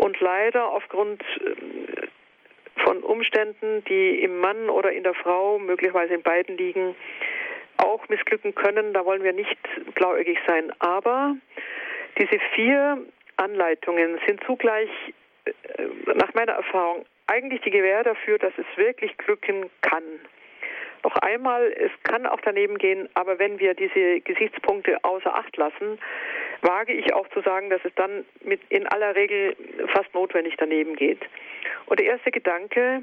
und 0.00 0.18
leider 0.20 0.66
aufgrund 0.68 1.22
äh, 1.22 2.06
von 2.82 3.02
Umständen, 3.02 3.84
die 3.84 4.22
im 4.22 4.38
Mann 4.38 4.70
oder 4.70 4.92
in 4.92 5.04
der 5.04 5.12
Frau, 5.12 5.58
möglicherweise 5.58 6.14
in 6.14 6.22
beiden 6.22 6.56
liegen, 6.56 6.96
auch 7.76 8.08
missglücken 8.08 8.54
können. 8.54 8.94
Da 8.94 9.04
wollen 9.04 9.22
wir 9.22 9.34
nicht 9.34 9.58
blauäugig 9.94 10.38
sein. 10.46 10.72
Aber 10.78 11.36
diese 12.18 12.38
vier 12.54 12.98
Anleitungen 13.36 14.18
sind 14.26 14.42
zugleich, 14.44 14.88
äh, 15.44 15.52
nach 16.14 16.32
meiner 16.32 16.52
Erfahrung, 16.52 17.04
eigentlich 17.26 17.60
die 17.60 17.70
Gewähr 17.70 18.02
dafür, 18.02 18.38
dass 18.38 18.54
es 18.56 18.66
wirklich 18.76 19.16
glücken 19.18 19.68
kann. 19.82 20.02
Noch 21.04 21.16
einmal, 21.16 21.72
es 21.72 21.92
kann 22.04 22.26
auch 22.26 22.40
daneben 22.42 22.78
gehen, 22.78 23.08
aber 23.14 23.38
wenn 23.38 23.58
wir 23.58 23.74
diese 23.74 24.20
Gesichtspunkte 24.20 24.96
außer 25.02 25.34
Acht 25.34 25.56
lassen, 25.58 25.98
wage 26.62 26.92
ich 26.92 27.12
auch 27.14 27.28
zu 27.28 27.40
sagen, 27.42 27.70
dass 27.70 27.84
es 27.84 27.94
dann 27.94 28.24
mit 28.42 28.60
in 28.68 28.86
aller 28.86 29.14
Regel 29.14 29.56
fast 29.92 30.12
notwendig 30.14 30.54
daneben 30.58 30.96
geht. 30.96 31.20
Und 31.86 32.00
der 32.00 32.06
erste 32.06 32.30
Gedanke, 32.30 33.02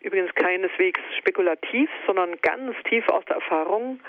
übrigens 0.00 0.34
keineswegs 0.34 1.00
spekulativ, 1.18 1.90
sondern 2.06 2.40
ganz 2.40 2.76
tief 2.88 3.08
aus 3.08 3.24
der 3.26 3.36
Erfahrung, 3.36 4.00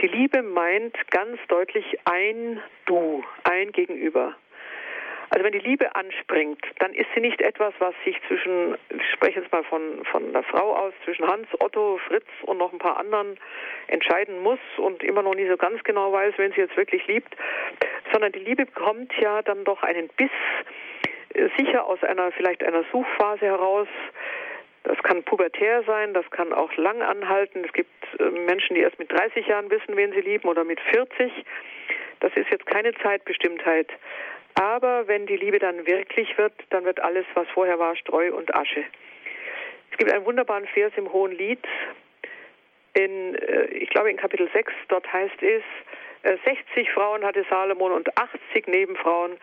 die 0.00 0.08
Liebe 0.08 0.42
meint 0.42 0.94
ganz 1.10 1.38
deutlich 1.48 1.98
ein 2.04 2.60
Du, 2.86 3.24
ein 3.44 3.72
Gegenüber. 3.72 4.36
Also 5.30 5.44
wenn 5.44 5.52
die 5.52 5.58
Liebe 5.58 5.94
anspringt, 5.94 6.64
dann 6.78 6.94
ist 6.94 7.08
sie 7.14 7.20
nicht 7.20 7.40
etwas, 7.42 7.74
was 7.78 7.94
sich 8.04 8.16
zwischen, 8.26 8.76
ich 8.88 9.10
spreche 9.12 9.40
jetzt 9.40 9.52
mal 9.52 9.62
von, 9.64 10.04
von 10.06 10.32
der 10.32 10.42
Frau 10.42 10.74
aus, 10.74 10.94
zwischen 11.04 11.26
Hans, 11.26 11.46
Otto, 11.60 11.98
Fritz 12.08 12.26
und 12.42 12.58
noch 12.58 12.72
ein 12.72 12.78
paar 12.78 12.96
anderen 12.96 13.38
entscheiden 13.88 14.40
muss 14.42 14.60
und 14.78 15.02
immer 15.02 15.22
noch 15.22 15.34
nie 15.34 15.46
so 15.46 15.56
ganz 15.56 15.82
genau 15.84 16.12
weiß, 16.12 16.34
wenn 16.38 16.52
sie 16.52 16.62
jetzt 16.62 16.76
wirklich 16.76 17.06
liebt, 17.06 17.36
sondern 18.12 18.32
die 18.32 18.38
Liebe 18.38 18.64
bekommt 18.64 19.12
ja 19.20 19.42
dann 19.42 19.64
doch 19.64 19.82
einen 19.82 20.08
Biss, 20.16 20.30
äh, 21.34 21.48
sicher 21.58 21.84
aus 21.84 22.02
einer, 22.02 22.32
vielleicht 22.32 22.64
einer 22.64 22.84
Suchphase 22.90 23.44
heraus, 23.44 23.88
das 24.84 24.96
kann 25.02 25.22
pubertär 25.22 25.82
sein, 25.82 26.14
das 26.14 26.28
kann 26.30 26.52
auch 26.54 26.74
lang 26.76 27.02
anhalten. 27.02 27.62
Es 27.64 27.72
gibt 27.74 27.90
äh, 28.18 28.30
Menschen, 28.30 28.74
die 28.74 28.80
erst 28.80 28.98
mit 28.98 29.12
30 29.12 29.46
Jahren 29.46 29.70
wissen, 29.70 29.96
wen 29.96 30.12
sie 30.12 30.20
lieben 30.20 30.48
oder 30.48 30.64
mit 30.64 30.80
40. 30.80 31.30
Das 32.20 32.32
ist 32.34 32.48
jetzt 32.50 32.64
keine 32.66 32.94
Zeitbestimmtheit. 32.94 33.88
Aber 34.60 35.06
wenn 35.06 35.26
die 35.26 35.36
Liebe 35.36 35.60
dann 35.60 35.86
wirklich 35.86 36.36
wird, 36.36 36.52
dann 36.70 36.84
wird 36.84 37.00
alles, 37.00 37.24
was 37.34 37.46
vorher 37.54 37.78
war, 37.78 37.94
Streu 37.94 38.34
und 38.34 38.52
Asche. 38.56 38.84
Es 39.92 39.98
gibt 39.98 40.12
einen 40.12 40.24
wunderbaren 40.24 40.66
Vers 40.66 40.92
im 40.96 41.12
Hohen 41.12 41.32
Lied, 41.32 41.64
in, 42.94 43.36
äh, 43.36 43.66
ich 43.66 43.88
glaube 43.90 44.10
in 44.10 44.16
Kapitel 44.16 44.50
6, 44.52 44.72
dort 44.88 45.10
heißt 45.12 45.42
es, 45.42 45.62
60 46.44 46.76
äh, 46.76 46.92
Frauen 46.92 47.24
hatte 47.24 47.44
Salomon 47.48 47.92
und 47.92 48.08
80 48.18 48.66
Nebenfrauen, 48.66 49.38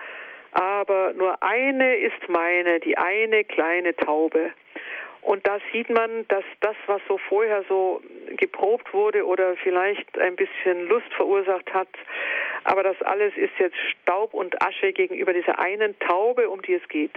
aber 0.51 1.13
nur 1.13 1.41
eine 1.41 1.95
ist 1.95 2.27
meine, 2.27 2.81
die 2.81 2.97
eine 2.97 3.45
kleine 3.45 3.95
Taube. 3.95 4.51
Und 5.25 5.47
da 5.47 5.57
sieht 5.73 5.89
man, 5.89 6.27
dass 6.27 6.43
das, 6.61 6.75
was 6.85 7.01
so 7.07 7.17
vorher 7.17 7.63
so 7.67 7.99
geprobt 8.37 8.93
wurde 8.93 9.25
oder 9.25 9.55
vielleicht 9.55 10.19
ein 10.19 10.35
bisschen 10.35 10.87
Lust 10.87 11.11
verursacht 11.15 11.73
hat, 11.73 11.87
aber 12.63 12.83
das 12.83 13.01
alles 13.01 13.35
ist 13.35 13.53
jetzt 13.57 13.75
Staub 13.89 14.35
und 14.35 14.61
Asche 14.61 14.93
gegenüber 14.93 15.33
dieser 15.33 15.57
einen 15.57 15.97
Taube, 15.97 16.47
um 16.47 16.61
die 16.61 16.75
es 16.75 16.87
geht. 16.89 17.15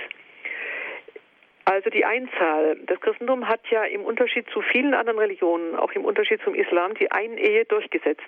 Also 1.67 1.91
die 1.91 2.07
Einzahl. 2.07 2.79
Das 2.87 2.99
Christentum 3.03 3.47
hat 3.47 3.61
ja 3.69 3.85
im 3.85 4.01
Unterschied 4.07 4.49
zu 4.55 4.63
vielen 4.63 4.95
anderen 4.95 5.19
Religionen, 5.19 5.77
auch 5.77 5.93
im 5.93 6.07
Unterschied 6.07 6.41
zum 6.43 6.55
Islam, 6.55 6.95
die 6.95 7.13
Einehe 7.13 7.67
durchgesetzt. 7.67 8.25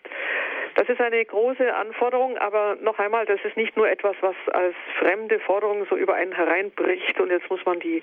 Das 0.77 0.89
ist 0.89 1.01
eine 1.01 1.25
große 1.25 1.75
Anforderung, 1.75 2.39
aber 2.39 2.77
noch 2.81 2.99
einmal, 2.99 3.27
das 3.27 3.41
ist 3.45 3.57
nicht 3.57 3.77
nur 3.77 3.89
etwas, 3.89 4.17
was 4.21 4.37
als 4.53 4.75
fremde 4.99 5.41
Forderung 5.41 5.87
so 5.89 5.97
über 5.97 6.15
einen 6.15 6.33
hereinbricht 6.33 7.21
und 7.21 7.31
jetzt 7.31 7.51
muss 7.51 7.65
man 7.67 7.81
die 7.81 8.03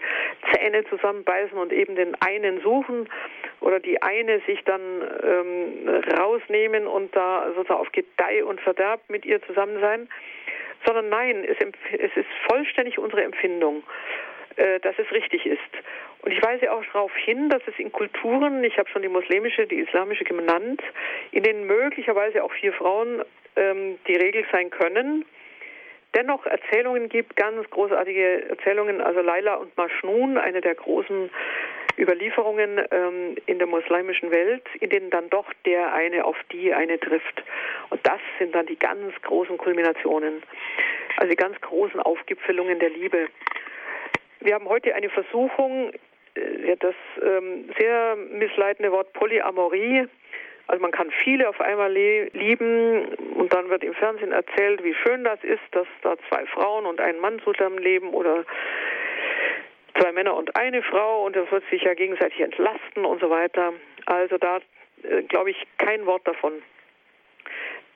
Zähne 0.52 0.84
zusammenbeißen 0.86 1.58
und 1.58 1.72
eben 1.72 1.96
den 1.96 2.16
einen 2.22 2.62
suchen 2.62 3.10
oder 3.62 3.80
die 3.80 4.02
eine 4.02 4.40
sich 4.42 4.64
dann 4.66 4.82
ähm, 5.24 6.04
rausnehmen 6.20 6.88
und 6.88 7.16
da 7.16 7.48
sozusagen 7.56 7.80
auf 7.80 7.92
Gedeih 7.92 8.44
und 8.44 8.62
Verderb 8.62 9.02
mit 9.08 9.26
ihr 9.26 9.42
zusammen 9.44 9.80
sein, 9.80 10.10
sondern 10.86 11.10
nein, 11.10 11.46
es, 11.46 11.58
es 11.92 12.16
ist 12.16 12.30
vollständig 12.50 13.00
unsere 13.00 13.24
Empfindung. 13.24 13.84
Äh, 14.58 14.80
dass 14.80 14.98
es 14.98 15.12
richtig 15.12 15.46
ist. 15.46 15.60
Und 16.24 16.32
ich 16.32 16.42
weise 16.42 16.72
auch 16.72 16.84
darauf 16.92 17.16
hin, 17.16 17.48
dass 17.50 17.62
es 17.68 17.78
in 17.78 17.92
Kulturen, 17.92 18.64
ich 18.64 18.80
habe 18.80 18.90
schon 18.90 19.04
die 19.04 19.08
muslimische, 19.08 19.68
die 19.68 19.82
islamische 19.82 20.24
genannt, 20.24 20.82
in 21.32 21.44
denen 21.44 21.68
möglicherweise 21.68 22.44
auch 22.44 22.52
vier 22.54 22.74
Frauen 22.74 23.22
ähm, 23.56 24.00
die 24.08 24.16
Regel 24.16 24.46
sein 24.52 24.72
können, 24.72 25.26
dennoch 26.16 26.48
Erzählungen 26.48 27.08
gibt, 27.08 27.36
ganz 27.36 27.70
großartige 27.70 28.50
Erzählungen, 28.50 29.00
also 29.00 29.22
Laila 29.22 29.56
und 29.58 29.78
Majnun, 29.78 30.40
eine 30.40 30.62
der 30.62 30.74
großen 30.74 31.30
Überlieferungen 32.00 32.84
ähm, 32.90 33.36
in 33.46 33.60
der 33.60 33.68
muslimischen 33.68 34.32
Welt, 34.32 34.64
in 34.80 34.90
denen 34.90 35.12
dann 35.12 35.30
doch 35.30 35.46
der 35.68 35.94
eine 35.94 36.26
auf 36.26 36.38
die 36.52 36.74
eine 36.74 37.00
trifft. 37.00 37.44
Und 37.92 38.00
das 38.08 38.20
sind 38.40 38.56
dann 38.56 38.66
die 38.66 38.80
ganz 38.80 39.14
großen 39.22 39.56
Kulminationen, 39.60 40.42
also 41.18 41.30
die 41.30 41.36
ganz 41.36 41.62
großen 41.62 42.00
Aufgipfelungen 42.00 42.80
der 42.80 42.90
Liebe. 42.90 43.28
Wir 44.48 44.56
haben 44.56 44.70
heute 44.70 44.96
eine 44.96 45.10
Versuchung, 45.10 45.92
äh, 46.36 46.78
das 46.78 46.96
ähm, 47.22 47.70
sehr 47.78 48.16
missleitende 48.16 48.94
Wort 48.94 49.12
Polyamorie. 49.12 50.08
Also 50.68 50.82
man 50.82 50.92
kann 50.92 51.12
viele 51.22 51.50
auf 51.50 51.60
einmal 51.60 51.92
lieben 51.92 53.10
und 53.36 53.54
dann 53.54 53.70
wird 53.70 53.84
im 53.84 53.94
Fernsehen 53.94 54.32
erzählt, 54.32 54.86
wie 54.86 54.94
schön 54.94 55.26
das 55.26 55.44
ist, 55.44 55.64
dass 55.72 55.88
da 56.02 56.16
zwei 56.30 56.46
Frauen 56.46 56.86
und 56.86 57.02
ein 57.02 57.20
Mann 57.20 57.42
zusammenleben 57.42 58.12
oder 58.12 58.46
zwei 60.00 60.14
Männer 60.14 60.34
und 60.34 60.56
eine 60.56 60.82
Frau 60.82 61.26
und 61.26 61.36
das 61.36 61.52
wird 61.52 61.66
sich 61.70 61.82
ja 61.82 61.94
gegenseitig 61.94 62.40
entlasten 62.40 63.04
und 63.04 63.20
so 63.20 63.30
weiter. 63.30 63.74
Also 64.06 64.38
da 64.38 64.62
äh, 65.04 65.24
glaube 65.24 65.52
ich 65.52 65.58
kein 65.78 66.06
Wort 66.06 66.26
davon. 66.26 66.54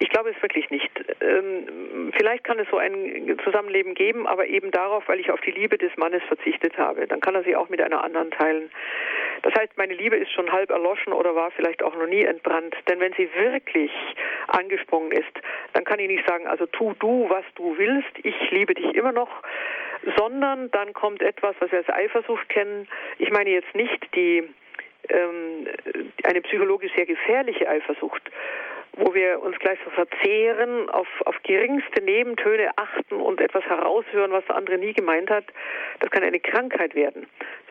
Ich 0.02 0.10
glaube 0.10 0.32
es 0.32 0.42
wirklich 0.42 0.68
nicht. 0.72 0.90
Ähm, 1.22 2.12
vielleicht 2.18 2.44
kann 2.44 2.58
es 2.58 2.68
so 2.72 2.78
ein 2.78 3.40
Zusammenleben 3.44 3.94
geben, 3.94 4.26
aber 4.26 4.48
eben 4.48 4.72
darauf, 4.72 5.08
weil 5.08 5.20
ich 5.20 5.30
auf 5.30 5.40
die 5.42 5.52
Liebe 5.52 5.78
des 5.78 5.96
Mannes 5.96 6.24
verzichtet 6.24 6.76
habe. 6.80 7.06
Dann 7.06 7.20
kann 7.22 7.36
er 7.36 7.44
sie 7.44 7.56
auch 7.56 7.70
mit 7.70 7.80
einer 7.84 8.04
anderen 8.04 8.32
teilen. 8.32 8.72
Das 9.44 9.54
heißt, 9.54 9.78
meine 9.78 9.94
Liebe 9.94 10.16
ist 10.16 10.32
schon 10.32 10.52
halb 10.52 10.72
erloschen 10.72 11.14
oder 11.14 11.36
war 11.36 11.52
vielleicht 11.52 11.84
auch 11.84 11.96
noch 11.96 12.08
nie 12.08 12.24
entbrannt. 12.24 12.76
Denn 12.90 13.00
wenn 13.00 13.14
sie 13.14 13.30
wirklich 13.36 13.92
angesprungen 14.48 15.12
ist, 15.12 15.40
dann 15.74 15.84
kann 15.84 16.00
ich 16.00 16.08
nicht 16.08 16.28
sagen, 16.28 16.48
also 16.48 16.66
tu 16.66 16.96
du, 16.98 17.30
was 17.30 17.46
du 17.54 17.78
willst, 17.78 18.12
ich 18.24 18.36
liebe 18.50 18.74
dich 18.74 18.96
immer 18.96 19.12
noch, 19.12 19.30
sondern 20.18 20.72
dann 20.72 20.94
kommt 20.94 21.22
etwas, 21.22 21.56
was 21.60 21.72
wir 21.72 21.78
als 21.78 21.90
Eifersucht 21.90 22.50
kennen. 22.50 22.88
Ich 23.20 23.30
meine 23.30 23.52
jetzt 23.52 23.76
nicht 23.76 24.16
die 24.16 24.50
ähm, 25.10 25.68
eine 26.24 26.42
psychologisch 26.42 26.92
sehr 26.96 27.06
gefährliche 27.06 27.68
Eifersucht, 27.68 28.22
wo 28.98 29.14
wir 29.14 29.42
uns 29.42 29.58
gleich 29.60 29.80
so 29.86 29.90
verzehren, 29.92 30.90
auf, 30.90 31.08
auf 31.26 31.36
geringste 31.44 32.02
Nebentöne 32.02 32.72
achten 32.76 33.16
und 33.16 33.40
etwas 33.40 33.64
heraushören, 33.66 34.32
was 34.32 34.46
der 34.46 34.56
andere 34.56 34.78
nie 34.78 34.94
gemeint 34.94 35.30
hat, 35.30 35.46
das 36.00 36.12
kann 36.12 36.24
eine 36.24 36.40
Krankheit 36.40 36.94
werden. 36.94 37.28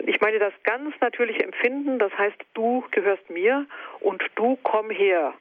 Ich 0.06 0.20
meine 0.20 0.38
das 0.38 0.54
ganz 0.64 0.94
natürliche 1.00 1.44
Empfinden, 1.44 1.98
das 1.98 2.16
heißt, 2.16 2.36
du 2.54 2.84
gehörst 2.90 3.28
mir 3.28 3.66
und 4.00 4.22
du 4.36 4.58
komm 4.62 4.90
her. 4.90 5.34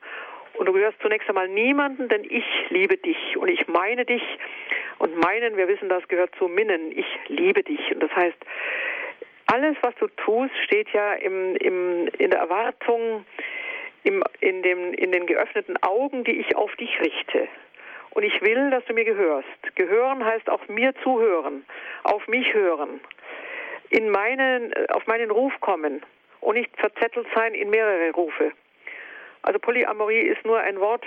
Und 0.55 0.65
du 0.65 0.73
gehörst 0.73 1.01
zunächst 1.01 1.29
einmal 1.29 1.47
niemanden, 1.47 2.09
denn 2.09 2.25
ich 2.25 2.43
liebe 2.69 2.97
dich 2.97 3.37
und 3.37 3.47
ich 3.47 3.67
meine 3.69 4.03
dich 4.03 4.23
und 4.97 5.15
meinen, 5.17 5.55
wir 5.55 5.69
wissen, 5.69 5.87
das 5.87 6.05
gehört 6.09 6.35
zu 6.35 6.49
Minnen. 6.49 6.91
Ich 6.91 7.05
liebe 7.29 7.63
dich. 7.63 7.79
Und 7.93 8.03
das 8.03 8.13
heißt, 8.13 8.37
alles, 9.45 9.77
was 9.81 9.95
du 9.95 10.07
tust, 10.07 10.51
steht 10.65 10.89
ja 10.89 11.13
im, 11.13 11.55
im, 11.55 12.07
in 12.17 12.29
der 12.29 12.39
Erwartung, 12.39 13.25
im, 14.03 14.23
in, 14.39 14.63
dem, 14.63 14.93
in 14.93 15.11
den 15.11 15.25
geöffneten 15.25 15.77
Augen, 15.83 16.23
die 16.23 16.39
ich 16.39 16.55
auf 16.55 16.75
dich 16.75 16.99
richte. 16.99 17.47
Und 18.11 18.23
ich 18.23 18.41
will, 18.41 18.71
dass 18.71 18.83
du 18.85 18.93
mir 18.93 19.05
gehörst. 19.05 19.75
Gehören 19.75 20.25
heißt 20.25 20.49
auch 20.49 20.67
mir 20.67 20.93
zuhören, 21.03 21.65
auf 22.03 22.27
mich 22.27 22.53
hören, 22.53 22.99
in 23.89 24.09
meinen, 24.09 24.73
auf 24.89 25.05
meinen 25.07 25.31
Ruf 25.31 25.53
kommen 25.59 26.01
und 26.41 26.55
nicht 26.55 26.75
verzettelt 26.77 27.27
sein 27.35 27.53
in 27.53 27.69
mehrere 27.69 28.11
Rufe. 28.11 28.51
Also 29.41 29.59
Polyamorie 29.59 30.21
ist 30.21 30.43
nur 30.45 30.59
ein 30.59 30.79
Wort 30.79 31.05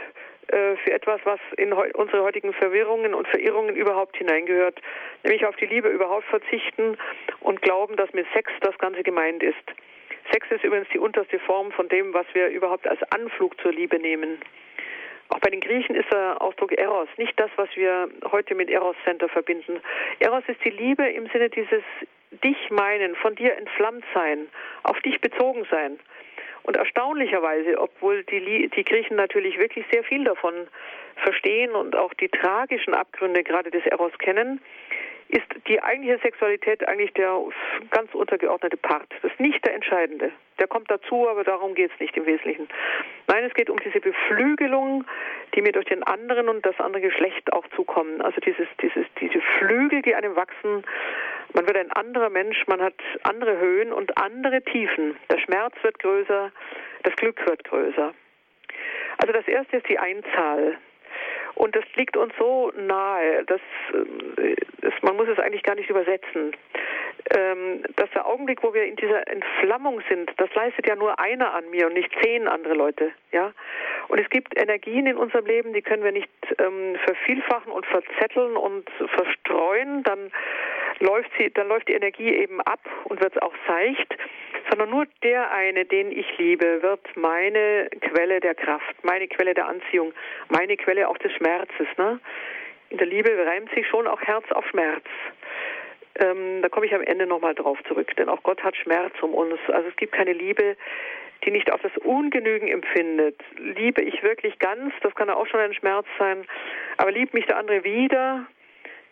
äh, 0.48 0.76
für 0.76 0.92
etwas, 0.92 1.20
was 1.24 1.40
in 1.56 1.72
unsere 1.72 2.22
heutigen 2.22 2.52
Verwirrungen 2.52 3.14
und 3.14 3.28
Verirrungen 3.28 3.76
überhaupt 3.76 4.16
hineingehört, 4.16 4.80
nämlich 5.22 5.44
auf 5.46 5.56
die 5.56 5.66
Liebe 5.66 5.88
überhaupt 5.88 6.24
verzichten 6.24 6.96
und 7.40 7.62
glauben, 7.62 7.96
dass 7.96 8.12
mit 8.12 8.26
Sex 8.32 8.50
das 8.60 8.76
Ganze 8.78 9.02
gemeint 9.02 9.42
ist. 9.42 9.64
Sex 10.32 10.50
ist 10.50 10.64
übrigens 10.64 10.88
die 10.88 10.98
unterste 10.98 11.38
Form 11.40 11.72
von 11.72 11.88
dem, 11.88 12.14
was 12.14 12.26
wir 12.32 12.48
überhaupt 12.48 12.86
als 12.86 13.00
Anflug 13.12 13.60
zur 13.60 13.72
Liebe 13.72 13.98
nehmen. 13.98 14.38
Auch 15.28 15.40
bei 15.40 15.50
den 15.50 15.60
Griechen 15.60 15.94
ist 15.94 16.10
der 16.10 16.40
Ausdruck 16.40 16.72
Eros 16.72 17.08
nicht 17.18 17.38
das, 17.38 17.50
was 17.56 17.68
wir 17.74 18.08
heute 18.30 18.54
mit 18.54 18.70
Eros 18.70 18.96
Center 19.04 19.28
verbinden. 19.28 19.80
Eros 20.20 20.44
ist 20.46 20.64
die 20.64 20.70
Liebe 20.70 21.06
im 21.06 21.26
Sinne 21.28 21.50
dieses 21.50 21.82
dich 22.42 22.70
meinen, 22.70 23.14
von 23.16 23.34
dir 23.34 23.56
entflammt 23.56 24.04
sein, 24.14 24.48
auf 24.84 24.98
dich 25.00 25.20
bezogen 25.20 25.66
sein. 25.70 25.98
Und 26.62 26.76
erstaunlicherweise, 26.76 27.78
obwohl 27.78 28.24
die, 28.24 28.70
die 28.74 28.84
Griechen 28.84 29.16
natürlich 29.16 29.58
wirklich 29.58 29.84
sehr 29.92 30.04
viel 30.04 30.24
davon 30.24 30.54
verstehen 31.16 31.72
und 31.72 31.94
auch 31.94 32.14
die 32.14 32.28
tragischen 32.28 32.94
Abgründe 32.94 33.42
gerade 33.42 33.70
des 33.70 33.84
Eros 33.86 34.16
kennen, 34.18 34.60
ist 35.32 35.46
die 35.66 35.82
eigentliche 35.82 36.18
Sexualität 36.18 36.86
eigentlich 36.86 37.12
der 37.14 37.40
ganz 37.90 38.14
untergeordnete 38.14 38.76
Part. 38.76 39.06
Das 39.22 39.32
ist 39.32 39.40
nicht 39.40 39.64
der 39.64 39.74
entscheidende. 39.74 40.30
Der 40.58 40.66
kommt 40.66 40.90
dazu, 40.90 41.26
aber 41.28 41.42
darum 41.42 41.74
geht 41.74 41.90
es 41.92 42.00
nicht 42.00 42.14
im 42.18 42.26
Wesentlichen. 42.26 42.68
Nein, 43.28 43.44
es 43.44 43.54
geht 43.54 43.70
um 43.70 43.78
diese 43.80 43.98
Beflügelung, 44.00 45.04
die 45.54 45.62
mir 45.62 45.72
durch 45.72 45.86
den 45.86 46.02
anderen 46.02 46.50
und 46.50 46.66
das 46.66 46.78
andere 46.78 47.00
Geschlecht 47.00 47.50
auch 47.52 47.66
zukommen. 47.74 48.20
Also 48.20 48.40
dieses, 48.42 48.68
dieses, 48.82 49.06
diese 49.20 49.40
Flügel, 49.58 50.02
die 50.02 50.14
einem 50.14 50.36
wachsen. 50.36 50.84
Man 51.54 51.66
wird 51.66 51.78
ein 51.78 51.90
anderer 51.92 52.28
Mensch, 52.28 52.66
man 52.66 52.82
hat 52.82 52.94
andere 53.22 53.58
Höhen 53.58 53.92
und 53.92 54.18
andere 54.18 54.62
Tiefen. 54.62 55.16
Der 55.30 55.38
Schmerz 55.38 55.74
wird 55.82 55.98
größer, 55.98 56.52
das 57.04 57.16
Glück 57.16 57.44
wird 57.46 57.64
größer. 57.64 58.12
Also 59.16 59.32
das 59.32 59.48
erste 59.48 59.78
ist 59.78 59.88
die 59.88 59.98
Einzahl. 59.98 60.78
Und 61.54 61.76
das 61.76 61.84
liegt 61.94 62.16
uns 62.16 62.32
so 62.38 62.72
nahe, 62.76 63.44
dass, 63.44 63.60
äh, 63.92 64.56
dass 64.80 64.94
man 65.02 65.16
muss 65.16 65.28
es 65.28 65.38
eigentlich 65.38 65.62
gar 65.62 65.74
nicht 65.74 65.90
übersetzen. 65.90 66.56
Ähm, 67.36 67.84
dass 67.96 68.10
der 68.10 68.26
Augenblick, 68.26 68.62
wo 68.62 68.74
wir 68.74 68.84
in 68.84 68.96
dieser 68.96 69.26
Entflammung 69.28 70.02
sind, 70.08 70.30
das 70.38 70.52
leistet 70.54 70.88
ja 70.88 70.96
nur 70.96 71.18
einer 71.20 71.54
an 71.54 71.70
mir 71.70 71.86
und 71.86 71.94
nicht 71.94 72.10
zehn 72.22 72.48
andere 72.48 72.74
Leute. 72.74 73.12
Ja, 73.30 73.52
und 74.08 74.18
es 74.18 74.28
gibt 74.28 74.58
Energien 74.60 75.06
in 75.06 75.16
unserem 75.16 75.46
Leben, 75.46 75.72
die 75.72 75.82
können 75.82 76.04
wir 76.04 76.12
nicht 76.12 76.28
ähm, 76.58 76.96
vervielfachen 77.04 77.72
und 77.72 77.86
verzetteln 77.86 78.56
und 78.56 78.90
verstreuen. 79.14 80.02
Dann 80.02 80.32
läuft 80.98 81.30
sie, 81.38 81.50
dann 81.50 81.68
läuft 81.68 81.88
die 81.88 81.94
Energie 81.94 82.34
eben 82.34 82.60
ab 82.60 82.80
und 83.04 83.22
wird 83.22 83.40
auch 83.42 83.54
seicht 83.66 84.16
sondern 84.72 84.88
nur 84.88 85.06
der 85.22 85.50
eine, 85.50 85.84
den 85.84 86.10
ich 86.10 86.26
liebe, 86.38 86.82
wird 86.82 87.00
meine 87.14 87.90
Quelle 88.00 88.40
der 88.40 88.54
Kraft, 88.54 89.04
meine 89.04 89.28
Quelle 89.28 89.52
der 89.52 89.68
Anziehung, 89.68 90.14
meine 90.48 90.78
Quelle 90.78 91.10
auch 91.10 91.18
des 91.18 91.30
Schmerzes. 91.32 91.86
Ne? 91.98 92.18
In 92.88 92.96
der 92.96 93.06
Liebe 93.06 93.30
reimt 93.46 93.70
sich 93.74 93.86
schon 93.86 94.06
auch 94.06 94.22
Herz 94.22 94.50
auf 94.52 94.66
Schmerz. 94.70 95.04
Ähm, 96.20 96.62
da 96.62 96.70
komme 96.70 96.86
ich 96.86 96.94
am 96.94 97.02
Ende 97.02 97.26
nochmal 97.26 97.54
drauf 97.54 97.78
zurück, 97.86 98.16
denn 98.16 98.30
auch 98.30 98.42
Gott 98.44 98.64
hat 98.64 98.74
Schmerz 98.74 99.12
um 99.20 99.34
uns. 99.34 99.58
Also 99.68 99.90
es 99.90 99.96
gibt 99.96 100.14
keine 100.14 100.32
Liebe, 100.32 100.78
die 101.44 101.50
nicht 101.50 101.70
auf 101.70 101.82
das 101.82 101.94
Ungenügen 101.98 102.68
empfindet. 102.68 103.38
Liebe 103.58 104.00
ich 104.00 104.22
wirklich 104.22 104.58
ganz, 104.58 104.94
das 105.02 105.14
kann 105.14 105.28
auch 105.28 105.46
schon 105.48 105.60
ein 105.60 105.74
Schmerz 105.74 106.06
sein, 106.18 106.46
aber 106.96 107.12
liebt 107.12 107.34
mich 107.34 107.44
der 107.44 107.58
andere 107.58 107.84
wieder, 107.84 108.46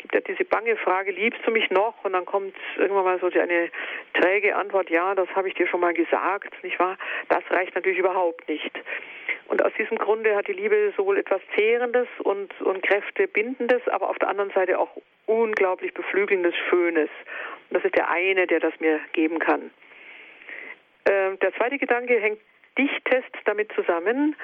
gibt 0.00 0.14
ja 0.14 0.20
diese 0.20 0.44
bange 0.44 0.76
Frage, 0.76 1.12
liebst 1.12 1.40
du 1.46 1.50
mich 1.50 1.70
noch? 1.70 1.94
Und 2.04 2.14
dann 2.14 2.24
kommt 2.24 2.54
irgendwann 2.76 3.04
mal 3.04 3.20
so 3.20 3.26
eine 3.26 3.70
träge 4.14 4.56
Antwort, 4.56 4.90
ja, 4.90 5.14
das 5.14 5.28
habe 5.36 5.48
ich 5.48 5.54
dir 5.54 5.66
schon 5.66 5.80
mal 5.80 5.94
gesagt, 5.94 6.62
nicht 6.64 6.78
wahr? 6.78 6.96
Das 7.28 7.42
reicht 7.50 7.74
natürlich 7.74 7.98
überhaupt 7.98 8.48
nicht. 8.48 8.72
Und 9.48 9.64
aus 9.64 9.72
diesem 9.78 9.98
Grunde 9.98 10.36
hat 10.36 10.46
die 10.48 10.52
Liebe 10.52 10.92
sowohl 10.96 11.18
etwas 11.18 11.40
Zehrendes 11.56 12.08
und, 12.22 12.58
und 12.60 12.82
Kräftebindendes, 12.82 13.86
aber 13.88 14.08
auf 14.08 14.18
der 14.18 14.28
anderen 14.28 14.50
Seite 14.52 14.78
auch 14.78 14.90
unglaublich 15.26 15.92
beflügelndes, 15.92 16.54
Schönes. 16.68 17.10
Und 17.68 17.76
das 17.76 17.84
ist 17.84 17.96
der 17.96 18.08
eine, 18.08 18.46
der 18.46 18.60
das 18.60 18.72
mir 18.80 19.00
geben 19.12 19.38
kann. 19.38 19.70
Äh, 21.04 21.36
der 21.36 21.52
zweite 21.54 21.78
Gedanke 21.78 22.18
hängt 22.20 22.40
dichtest 22.78 23.30
damit 23.44 23.72
zusammen, 23.72 24.36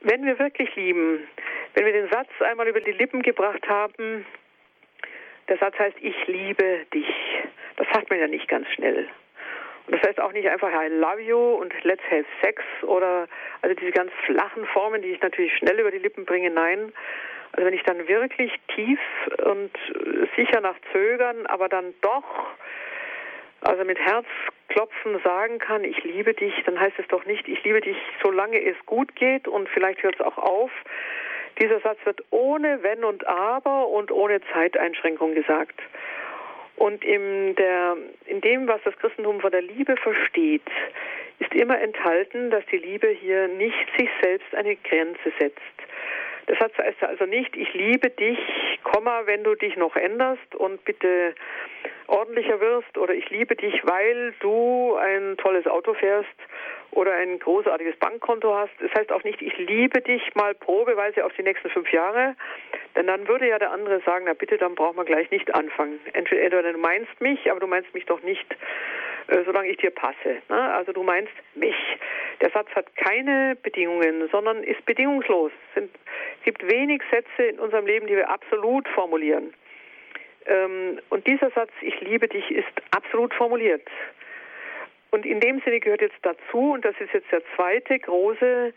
wenn 0.00 0.24
wir 0.24 0.38
wirklich 0.38 0.74
lieben, 0.76 1.26
wenn 1.74 1.84
wir 1.84 1.92
den 1.92 2.08
Satz 2.08 2.28
einmal 2.40 2.68
über 2.68 2.80
die 2.80 2.92
Lippen 2.92 3.22
gebracht 3.22 3.68
haben, 3.68 4.24
der 5.48 5.58
Satz 5.58 5.78
heißt, 5.78 5.96
ich 6.00 6.26
liebe 6.26 6.86
dich. 6.92 7.08
Das 7.76 7.86
sagt 7.92 8.10
man 8.10 8.18
ja 8.18 8.26
nicht 8.26 8.48
ganz 8.48 8.68
schnell. 8.72 9.08
Und 9.86 9.94
das 9.94 10.02
heißt 10.02 10.20
auch 10.20 10.32
nicht 10.32 10.48
einfach 10.48 10.70
I 10.70 10.88
love 10.88 11.20
you 11.20 11.38
und 11.38 11.72
let's 11.84 12.02
have 12.10 12.24
sex 12.42 12.62
oder 12.82 13.28
also 13.62 13.74
diese 13.76 13.92
ganz 13.92 14.10
flachen 14.24 14.66
Formen, 14.66 15.02
die 15.02 15.12
ich 15.12 15.22
natürlich 15.22 15.56
schnell 15.56 15.78
über 15.78 15.90
die 15.90 15.98
Lippen 15.98 16.24
bringe. 16.24 16.50
Nein. 16.50 16.92
Also 17.52 17.66
wenn 17.66 17.74
ich 17.74 17.84
dann 17.84 18.08
wirklich 18.08 18.52
tief 18.74 18.98
und 19.44 19.70
sicher 20.36 20.60
nach 20.60 20.74
Zögern, 20.92 21.46
aber 21.46 21.68
dann 21.68 21.94
doch 22.00 22.24
also 23.60 23.84
mit 23.84 23.98
Herzklopfen 23.98 25.20
sagen 25.24 25.58
kann, 25.58 25.84
ich 25.84 26.02
liebe 26.04 26.34
dich, 26.34 26.54
dann 26.64 26.78
heißt 26.78 26.98
es 26.98 27.06
doch 27.08 27.24
nicht, 27.24 27.48
ich 27.48 27.62
liebe 27.64 27.80
dich, 27.80 27.96
solange 28.22 28.62
es 28.62 28.76
gut 28.86 29.14
geht 29.16 29.48
und 29.48 29.68
vielleicht 29.68 30.02
hört 30.02 30.16
es 30.16 30.20
auch 30.20 30.38
auf, 30.38 30.70
dieser 31.60 31.80
Satz 31.80 31.98
wird 32.04 32.22
ohne 32.30 32.82
Wenn 32.82 33.04
und 33.04 33.26
Aber 33.26 33.88
und 33.88 34.10
ohne 34.10 34.40
Zeiteinschränkung 34.52 35.34
gesagt. 35.34 35.80
Und 36.76 37.04
in, 37.04 37.54
der, 37.56 37.96
in 38.26 38.40
dem, 38.42 38.68
was 38.68 38.80
das 38.84 38.96
Christentum 38.98 39.40
von 39.40 39.50
der 39.50 39.62
Liebe 39.62 39.96
versteht, 39.96 40.68
ist 41.38 41.54
immer 41.54 41.80
enthalten, 41.80 42.50
dass 42.50 42.64
die 42.66 42.78
Liebe 42.78 43.08
hier 43.08 43.48
nicht 43.48 43.86
sich 43.98 44.08
selbst 44.22 44.54
eine 44.54 44.76
Grenze 44.76 45.32
setzt. 45.38 45.60
Das 46.46 46.58
heißt 46.60 47.02
also 47.02 47.24
nicht, 47.24 47.56
ich 47.56 47.72
liebe 47.74 48.10
dich, 48.10 48.38
Komma, 48.84 49.22
wenn 49.24 49.42
du 49.42 49.54
dich 49.56 49.76
noch 49.76 49.96
änderst 49.96 50.54
und 50.54 50.84
bitte 50.84 51.34
ordentlicher 52.08 52.60
wirst 52.60 52.96
oder 52.98 53.14
ich 53.14 53.28
liebe 53.30 53.56
dich, 53.56 53.80
weil 53.84 54.34
du 54.40 54.96
ein 54.96 55.36
tolles 55.36 55.66
Auto 55.66 55.94
fährst 55.94 56.28
oder 56.92 57.12
ein 57.12 57.38
großartiges 57.38 57.96
Bankkonto 57.96 58.54
hast. 58.54 58.72
Das 58.80 58.90
heißt 58.98 59.12
auch 59.12 59.24
nicht, 59.24 59.42
ich 59.42 59.56
liebe 59.58 60.00
dich 60.00 60.34
mal 60.34 60.54
probeweise 60.54 61.24
auf 61.24 61.32
die 61.34 61.42
nächsten 61.42 61.68
fünf 61.70 61.92
Jahre, 61.92 62.34
denn 62.94 63.06
dann 63.06 63.28
würde 63.28 63.48
ja 63.48 63.58
der 63.58 63.70
andere 63.72 64.00
sagen, 64.00 64.24
na 64.26 64.34
bitte, 64.34 64.56
dann 64.56 64.74
braucht 64.74 64.96
man 64.96 65.06
gleich 65.06 65.30
nicht 65.30 65.54
anfangen. 65.54 66.00
Entweder 66.12 66.62
du 66.62 66.78
meinst 66.78 67.20
mich, 67.20 67.50
aber 67.50 67.60
du 67.60 67.66
meinst 67.66 67.92
mich 67.92 68.06
doch 68.06 68.22
nicht, 68.22 68.46
äh, 69.28 69.42
solange 69.44 69.68
ich 69.68 69.76
dir 69.76 69.90
passe. 69.90 70.42
Ne? 70.48 70.74
Also 70.74 70.92
du 70.92 71.02
meinst 71.02 71.32
mich. 71.54 71.76
Der 72.40 72.50
Satz 72.50 72.68
hat 72.74 72.94
keine 72.96 73.56
Bedingungen, 73.62 74.28
sondern 74.30 74.62
ist 74.62 74.84
bedingungslos. 74.86 75.52
Es 75.74 75.84
gibt 76.44 76.70
wenig 76.70 77.02
Sätze 77.10 77.42
in 77.42 77.58
unserem 77.58 77.86
Leben, 77.86 78.06
die 78.06 78.16
wir 78.16 78.30
absolut 78.30 78.88
formulieren. 78.88 79.52
Ähm, 80.46 81.00
und 81.10 81.26
dieser 81.26 81.50
Satz, 81.50 81.70
ich 81.80 82.00
liebe 82.00 82.28
dich, 82.28 82.50
ist 82.50 82.66
absolut 82.90 83.34
formuliert. 83.34 83.88
Und 85.10 85.24
in 85.24 85.40
dem 85.40 85.60
Sinne 85.60 85.80
gehört 85.80 86.00
jetzt 86.00 86.18
dazu, 86.22 86.72
und 86.72 86.84
das 86.84 86.94
ist 87.00 87.12
jetzt 87.12 87.30
der 87.32 87.42
zweite 87.54 87.98
große, 87.98 88.72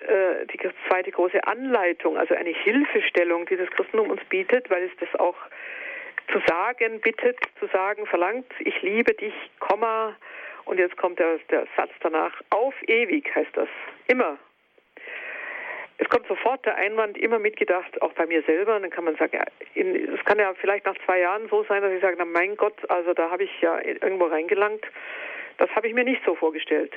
äh, 0.00 0.46
die 0.46 0.58
zweite 0.88 1.10
große 1.10 1.46
Anleitung, 1.46 2.16
also 2.16 2.34
eine 2.34 2.50
Hilfestellung, 2.50 3.46
die 3.46 3.56
das 3.56 3.70
Christentum 3.70 4.10
uns 4.10 4.24
bietet, 4.24 4.70
weil 4.70 4.84
es 4.84 4.92
das 4.98 5.20
auch 5.20 5.36
zu 6.32 6.40
sagen 6.46 7.00
bittet, 7.00 7.38
zu 7.58 7.66
sagen 7.68 8.06
verlangt, 8.06 8.50
ich 8.60 8.80
liebe 8.82 9.14
dich, 9.14 9.34
Komma, 9.60 10.16
und 10.64 10.78
jetzt 10.78 10.96
kommt 10.96 11.18
der, 11.18 11.38
der 11.50 11.66
Satz 11.76 11.90
danach, 12.00 12.32
auf 12.50 12.74
ewig 12.86 13.34
heißt 13.34 13.56
das, 13.56 13.68
immer. 14.06 14.38
Es 15.98 16.08
kommt 16.08 16.26
sofort 16.26 16.64
der 16.66 16.76
Einwand, 16.76 17.16
immer 17.18 17.38
mitgedacht, 17.38 18.00
auch 18.02 18.12
bei 18.12 18.26
mir 18.26 18.42
selber. 18.42 18.78
Dann 18.80 18.90
kann 18.90 19.04
man 19.04 19.16
sagen, 19.16 19.38
es 19.74 20.24
kann 20.24 20.38
ja 20.38 20.52
vielleicht 20.54 20.86
nach 20.86 20.96
zwei 21.04 21.20
Jahren 21.20 21.48
so 21.48 21.64
sein, 21.64 21.82
dass 21.82 21.92
ich 21.92 22.00
sage, 22.00 22.16
na 22.18 22.24
mein 22.24 22.56
Gott, 22.56 22.74
also 22.90 23.14
da 23.14 23.30
habe 23.30 23.44
ich 23.44 23.60
ja 23.60 23.78
irgendwo 23.84 24.26
reingelangt. 24.26 24.84
Das 25.58 25.70
habe 25.76 25.86
ich 25.86 25.94
mir 25.94 26.04
nicht 26.04 26.22
so 26.24 26.34
vorgestellt. 26.34 26.92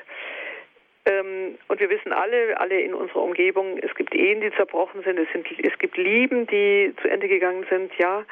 Ähm, 1.08 1.58
und 1.68 1.80
wir 1.80 1.90
wissen 1.90 2.12
alle, 2.12 2.60
alle 2.60 2.82
in 2.82 2.96
unserer 2.96 3.22
Umgebung, 3.22 3.78
es 3.78 3.94
gibt 3.94 4.16
Ehen, 4.16 4.42
die 4.42 4.52
zerbrochen 4.54 5.04
sind, 5.04 5.20
es, 5.20 5.28
sind, 5.32 5.48
es 5.64 5.78
gibt 5.78 5.98
Lieben, 5.98 6.48
die 6.48 6.96
zu 7.02 7.08
Ende 7.08 7.28
gegangen 7.28 7.66
sind. 7.70 7.96
Ja, 8.00 8.26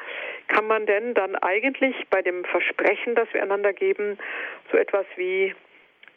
kann 0.48 0.66
man 0.66 0.84
denn 0.86 1.14
dann 1.14 1.36
eigentlich 1.36 1.94
bei 2.10 2.20
dem 2.20 2.44
Versprechen, 2.44 3.14
das 3.14 3.32
wir 3.32 3.42
einander 3.42 3.72
geben, 3.72 4.18
so 4.72 4.76
etwas 4.76 5.06
wie 5.14 5.54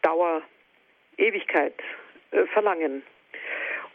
Dauer, 0.01 0.41
Ewigkeit 1.17 1.75
äh, 2.31 2.45
verlangen? 2.47 3.03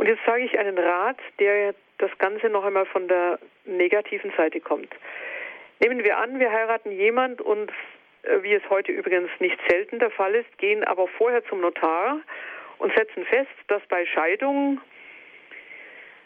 Und 0.02 0.08
jetzt 0.08 0.24
sage 0.26 0.42
ich 0.42 0.58
einen 0.58 0.76
Rat, 0.76 1.18
der 1.38 1.76
das 1.98 2.10
Ganze 2.18 2.48
noch 2.48 2.64
einmal 2.64 2.86
von 2.86 3.06
der 3.06 3.38
negativen 3.66 4.32
Seite 4.36 4.58
kommt. 4.58 4.92
Nehmen 5.78 6.02
wir 6.02 6.18
an, 6.18 6.40
wir 6.40 6.50
heiraten 6.50 6.90
jemand 6.90 7.40
und 7.40 7.70
äh, 8.24 8.42
wie 8.42 8.52
es 8.52 8.68
heute 8.68 8.90
übrigens 8.90 9.30
nicht 9.38 9.56
selten 9.68 10.00
der 10.00 10.10
Fall 10.10 10.34
ist, 10.34 10.58
gehen 10.58 10.82
aber 10.82 11.06
vorher 11.06 11.44
zum 11.44 11.60
Notar 11.60 12.18
und 12.78 12.92
setzen 12.96 13.24
fest, 13.26 13.52
dass 13.68 13.80
bei 13.86 14.04
Scheidung 14.06 14.80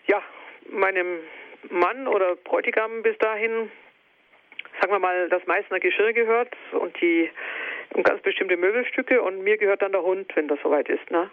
ja 0.07 0.23
meinem 0.71 1.19
Mann 1.69 2.09
oder 2.09 2.35
Bräutigam 2.35 3.03
bis 3.03 3.19
dahin, 3.19 3.71
sagen 4.81 4.95
wir 4.95 5.01
mal, 5.01 5.29
das 5.29 5.47
Meißner 5.47 5.81
Geschirr 5.81 6.15
gehört 6.15 6.57
und 6.73 6.99
die 7.03 7.31
und 7.91 8.05
ganz 8.05 8.23
bestimmte 8.23 8.57
Möbelstücke 8.57 9.21
und 9.21 9.45
mir 9.45 9.59
gehört 9.59 9.83
dann 9.83 9.93
der 9.93 10.03
Hund, 10.03 10.35
wenn 10.35 10.49
das 10.49 10.59
soweit 10.63 10.89
ist. 10.89 11.11
Ne? 11.11 11.31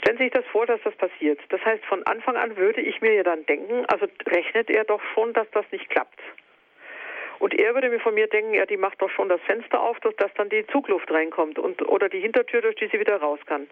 Stellen 0.00 0.16
Sie 0.16 0.24
sich 0.24 0.32
das 0.32 0.46
vor, 0.46 0.64
dass 0.64 0.80
das 0.82 0.94
passiert. 0.94 1.38
Das 1.50 1.62
heißt, 1.62 1.84
von 1.84 2.02
Anfang 2.06 2.36
an 2.36 2.56
würde 2.56 2.80
ich 2.80 3.00
mir 3.02 3.12
ja 3.12 3.22
dann 3.22 3.44
denken, 3.44 3.84
also 3.86 4.06
rechnet 4.26 4.70
er 4.70 4.84
doch 4.84 5.02
schon, 5.14 5.34
dass 5.34 5.50
das 5.50 5.66
nicht 5.72 5.90
klappt. 5.90 6.18
Und 7.38 7.54
er 7.54 7.74
würde 7.74 7.90
mir 7.90 8.00
von 8.00 8.14
mir 8.14 8.26
denken, 8.26 8.54
ja, 8.54 8.64
die 8.64 8.78
macht 8.78 9.00
doch 9.02 9.10
schon 9.10 9.28
das 9.28 9.40
Fenster 9.42 9.80
auf, 9.80 9.98
dass 10.00 10.32
dann 10.34 10.48
die 10.48 10.66
Zugluft 10.68 11.10
reinkommt 11.10 11.58
und 11.58 11.86
oder 11.86 12.08
die 12.08 12.20
Hintertür, 12.20 12.62
durch 12.62 12.76
die 12.76 12.88
sie 12.88 13.00
wieder 13.00 13.16
raus 13.16 13.40
kann. 13.46 13.66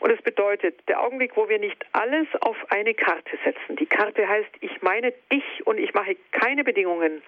Und 0.00 0.10
es 0.10 0.22
bedeutet, 0.22 0.88
der 0.88 1.00
Augenblick, 1.00 1.36
wo 1.36 1.48
wir 1.48 1.58
nicht 1.58 1.84
alles 1.92 2.26
auf 2.40 2.56
eine 2.70 2.94
Karte 2.94 3.38
setzen. 3.44 3.76
Die 3.76 3.86
Karte 3.86 4.26
heißt, 4.26 4.50
ich 4.60 4.82
meine 4.82 5.12
dich 5.32 5.66
und 5.66 5.78
ich 5.78 5.92
mache 5.94 6.16
keine 6.32 6.64
Bedingungen. 6.64 7.22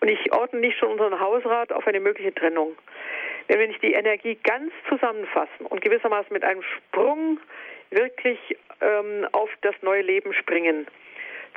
Und 0.00 0.08
ich 0.08 0.32
ordne 0.32 0.60
nicht 0.60 0.78
schon 0.78 0.90
unseren 0.90 1.20
Hausrat 1.20 1.72
auf 1.72 1.86
eine 1.86 2.00
mögliche 2.00 2.34
Trennung. 2.34 2.76
Wenn 3.48 3.60
wir 3.60 3.68
nicht 3.68 3.82
die 3.82 3.92
Energie 3.92 4.36
ganz 4.42 4.72
zusammenfassen 4.88 5.66
und 5.66 5.80
gewissermaßen 5.80 6.32
mit 6.32 6.44
einem 6.44 6.62
Sprung 6.62 7.38
wirklich 7.90 8.38
ähm, 8.80 9.26
auf 9.32 9.50
das 9.62 9.74
neue 9.82 10.02
Leben 10.02 10.32
springen, 10.32 10.86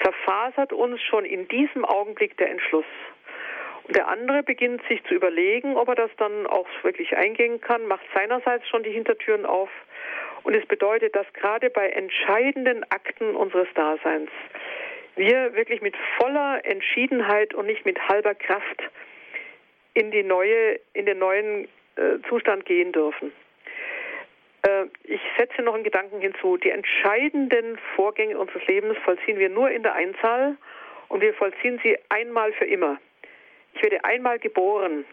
zerfasert 0.01 0.71
uns 0.71 1.01
schon 1.01 1.25
in 1.25 1.47
diesem 1.47 1.85
Augenblick 1.85 2.37
der 2.37 2.51
Entschluss. 2.51 2.85
Der 3.89 4.07
andere 4.07 4.43
beginnt 4.43 4.81
sich 4.87 5.03
zu 5.05 5.15
überlegen, 5.15 5.75
ob 5.75 5.87
er 5.87 5.95
das 5.95 6.11
dann 6.17 6.45
auch 6.45 6.67
wirklich 6.83 7.17
eingehen 7.17 7.59
kann, 7.59 7.87
macht 7.87 8.05
seinerseits 8.13 8.67
schon 8.69 8.83
die 8.83 8.91
Hintertüren 8.91 9.47
auf. 9.47 9.69
Und 10.43 10.55
es 10.55 10.65
bedeutet, 10.67 11.15
dass 11.15 11.25
gerade 11.33 11.69
bei 11.71 11.89
entscheidenden 11.89 12.83
Akten 12.91 13.35
unseres 13.35 13.67
Daseins 13.73 14.29
wir 15.15 15.53
wirklich 15.55 15.81
mit 15.81 15.95
voller 16.17 16.63
Entschiedenheit 16.63 17.53
und 17.53 17.65
nicht 17.65 17.85
mit 17.85 17.99
halber 18.07 18.35
Kraft 18.35 18.83
in 19.95 20.11
die 20.11 20.23
neue, 20.23 20.79
in 20.93 21.05
den 21.07 21.17
neuen 21.17 21.67
Zustand 22.27 22.65
gehen 22.65 22.91
dürfen. 22.91 23.31
Äh, 24.63 24.85
ich 25.03 25.21
setze 25.37 25.61
noch 25.61 25.73
einen 25.73 25.83
Gedanken 25.83 26.19
hinzu. 26.19 26.57
Die 26.57 26.69
entscheidenden 26.69 27.77
Vorgänge 27.95 28.37
unseres 28.37 28.65
Lebens 28.67 28.97
vollziehen 28.99 29.39
wir 29.39 29.49
nur 29.49 29.69
in 29.71 29.83
der 29.83 29.93
Einzahl 29.93 30.57
und 31.07 31.21
wir 31.21 31.33
vollziehen 31.33 31.79
sie 31.83 31.97
einmal 32.09 32.51
für 32.53 32.65
immer. 32.65 32.99
Ich 33.73 33.83
werde 33.83 34.03
einmal 34.03 34.39
geboren. 34.39 35.05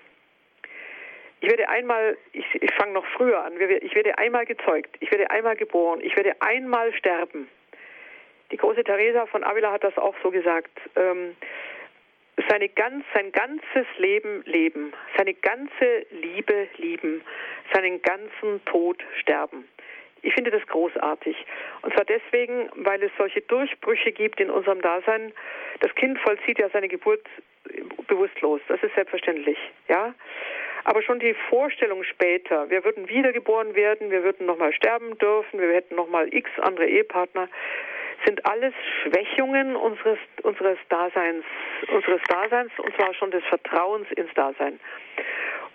Ich 1.41 1.51
werde 1.51 1.69
einmal, 1.69 2.17
ich, 2.33 2.47
ich 2.55 2.75
fange 2.75 2.93
noch 2.93 3.05
früher 3.15 3.45
an, 3.45 3.53
ich 3.61 3.95
werde 3.95 4.17
einmal 4.17 4.47
gezeugt, 4.47 4.97
ich 5.01 5.11
werde 5.11 5.31
einmal 5.31 5.55
geboren, 5.55 6.01
ich 6.03 6.17
werde 6.17 6.35
einmal 6.41 6.95
sterben. 6.95 7.49
Die 8.51 8.57
große 8.57 8.85
Teresa 8.85 9.27
von 9.27 9.45
Avila 9.45 9.73
hat 9.73 9.85
das 9.85 9.97
auch 9.99 10.15
so 10.23 10.31
gesagt. 10.31 10.71
Ähm, 10.97 11.37
seine 12.49 12.69
ganz, 12.69 13.05
sein 13.15 13.33
ganzes 13.33 13.87
Leben 13.99 14.43
leben, 14.45 14.93
seine 15.17 15.35
ganze 15.35 16.07
Liebe 16.11 16.69
lieben, 16.77 17.23
seinen 17.73 18.03
ganzen 18.03 18.65
Tod 18.67 19.03
sterben. 19.21 19.67
Ich 20.23 20.35
finde 20.35 20.51
das 20.51 20.67
großartig. 20.67 21.37
Und 21.83 21.95
zwar 21.95 22.05
deswegen, 22.05 22.69
weil 22.75 23.03
es 23.03 23.13
solche 23.17 23.43
Durchbrüche 23.43 24.13
gibt 24.13 24.41
in 24.41 24.51
unserem 24.51 24.81
Dasein. 24.83 25.33
Das 25.81 25.95
Kind 25.95 26.19
vollzieht 26.19 26.59
ja 26.59 26.69
seine 26.71 26.89
Geburt 26.89 27.25
bewusstlos. 28.09 28.61
Das 28.69 28.83
ist 28.83 28.95
selbstverständlich, 28.95 29.59
ja. 29.89 30.15
Aber 30.85 31.03
schon 31.03 31.19
die 31.19 31.35
Vorstellung 31.49 32.05
später, 32.05 32.71
wir 32.71 32.85
würden 32.85 33.09
wiedergeboren 33.09 33.75
werden, 33.75 34.11
wir 34.11 34.23
würden 34.23 34.47
nochmal 34.47 34.73
sterben 34.73 35.19
dürfen, 35.19 35.61
wir 35.61 35.73
hätten 35.73 35.97
nochmal 35.97 36.33
x 36.33 36.49
andere 36.61 36.87
Ehepartner, 36.87 37.49
sind 38.25 38.45
alles 38.47 38.75
Schwächungen 39.03 39.77
unseres, 39.77 40.19
unseres 40.43 40.79
Daseins, 40.89 41.45
unseres 41.93 42.23
Daseins, 42.29 42.73
und 42.79 42.95
zwar 42.97 43.15
schon 43.15 43.31
des 43.31 43.45
Vertrauens 43.45 44.11
ins 44.13 44.33
Dasein. 44.35 44.79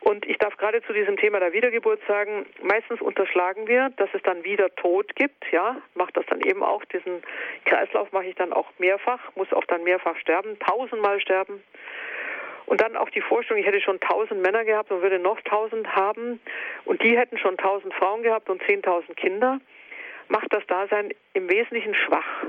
Und 0.02 0.26
ich 0.26 0.38
darf 0.40 0.58
gerade 0.58 0.82
zu 0.82 0.94
diesem 0.94 1.16
Thema 1.16 1.40
der 1.40 1.54
Wiedergeburt 1.54 2.02
sagen, 2.08 2.48
meistens 2.64 3.02
unterschlagen 3.02 3.68
wir, 3.68 3.92
dass 3.98 4.10
es 4.14 4.22
dann 4.24 4.44
wieder 4.44 4.74
Tod 4.76 5.16
gibt, 5.16 5.46
ja, 5.52 5.78
macht 5.94 6.18
das 6.18 6.26
dann 6.26 6.42
eben 6.42 6.64
auch, 6.64 6.84
diesen 6.86 7.22
Kreislauf 7.66 8.12
mache 8.12 8.26
ich 8.26 8.36
dann 8.36 8.52
auch 8.52 8.68
mehrfach, 8.80 9.20
muss 9.36 9.54
auch 9.54 9.66
dann 9.66 9.84
mehrfach 9.84 10.18
sterben, 10.18 10.58
tausendmal 10.60 11.22
sterben. 11.22 11.62
Und 12.66 12.82
dann 12.82 12.96
auch 12.96 13.10
die 13.10 13.22
Vorstellung, 13.22 13.62
ich 13.62 13.68
hätte 13.68 13.82
schon 13.82 14.00
tausend 14.00 14.42
Männer 14.42 14.66
gehabt 14.66 14.92
und 14.92 15.04
würde 15.04 15.20
noch 15.20 15.40
tausend 15.42 15.94
haben 15.96 16.40
und 16.86 17.04
die 17.04 17.16
hätten 17.16 17.38
schon 17.38 17.58
tausend 17.58 17.94
Frauen 17.94 18.24
gehabt 18.24 18.50
und 18.50 18.62
zehntausend 18.64 19.16
Kinder, 19.18 19.60
macht 20.32 20.54
das 20.54 20.66
Dasein 20.68 21.14
im 21.34 21.50
Wesentlichen 21.50 21.94
schwach. 21.94 22.46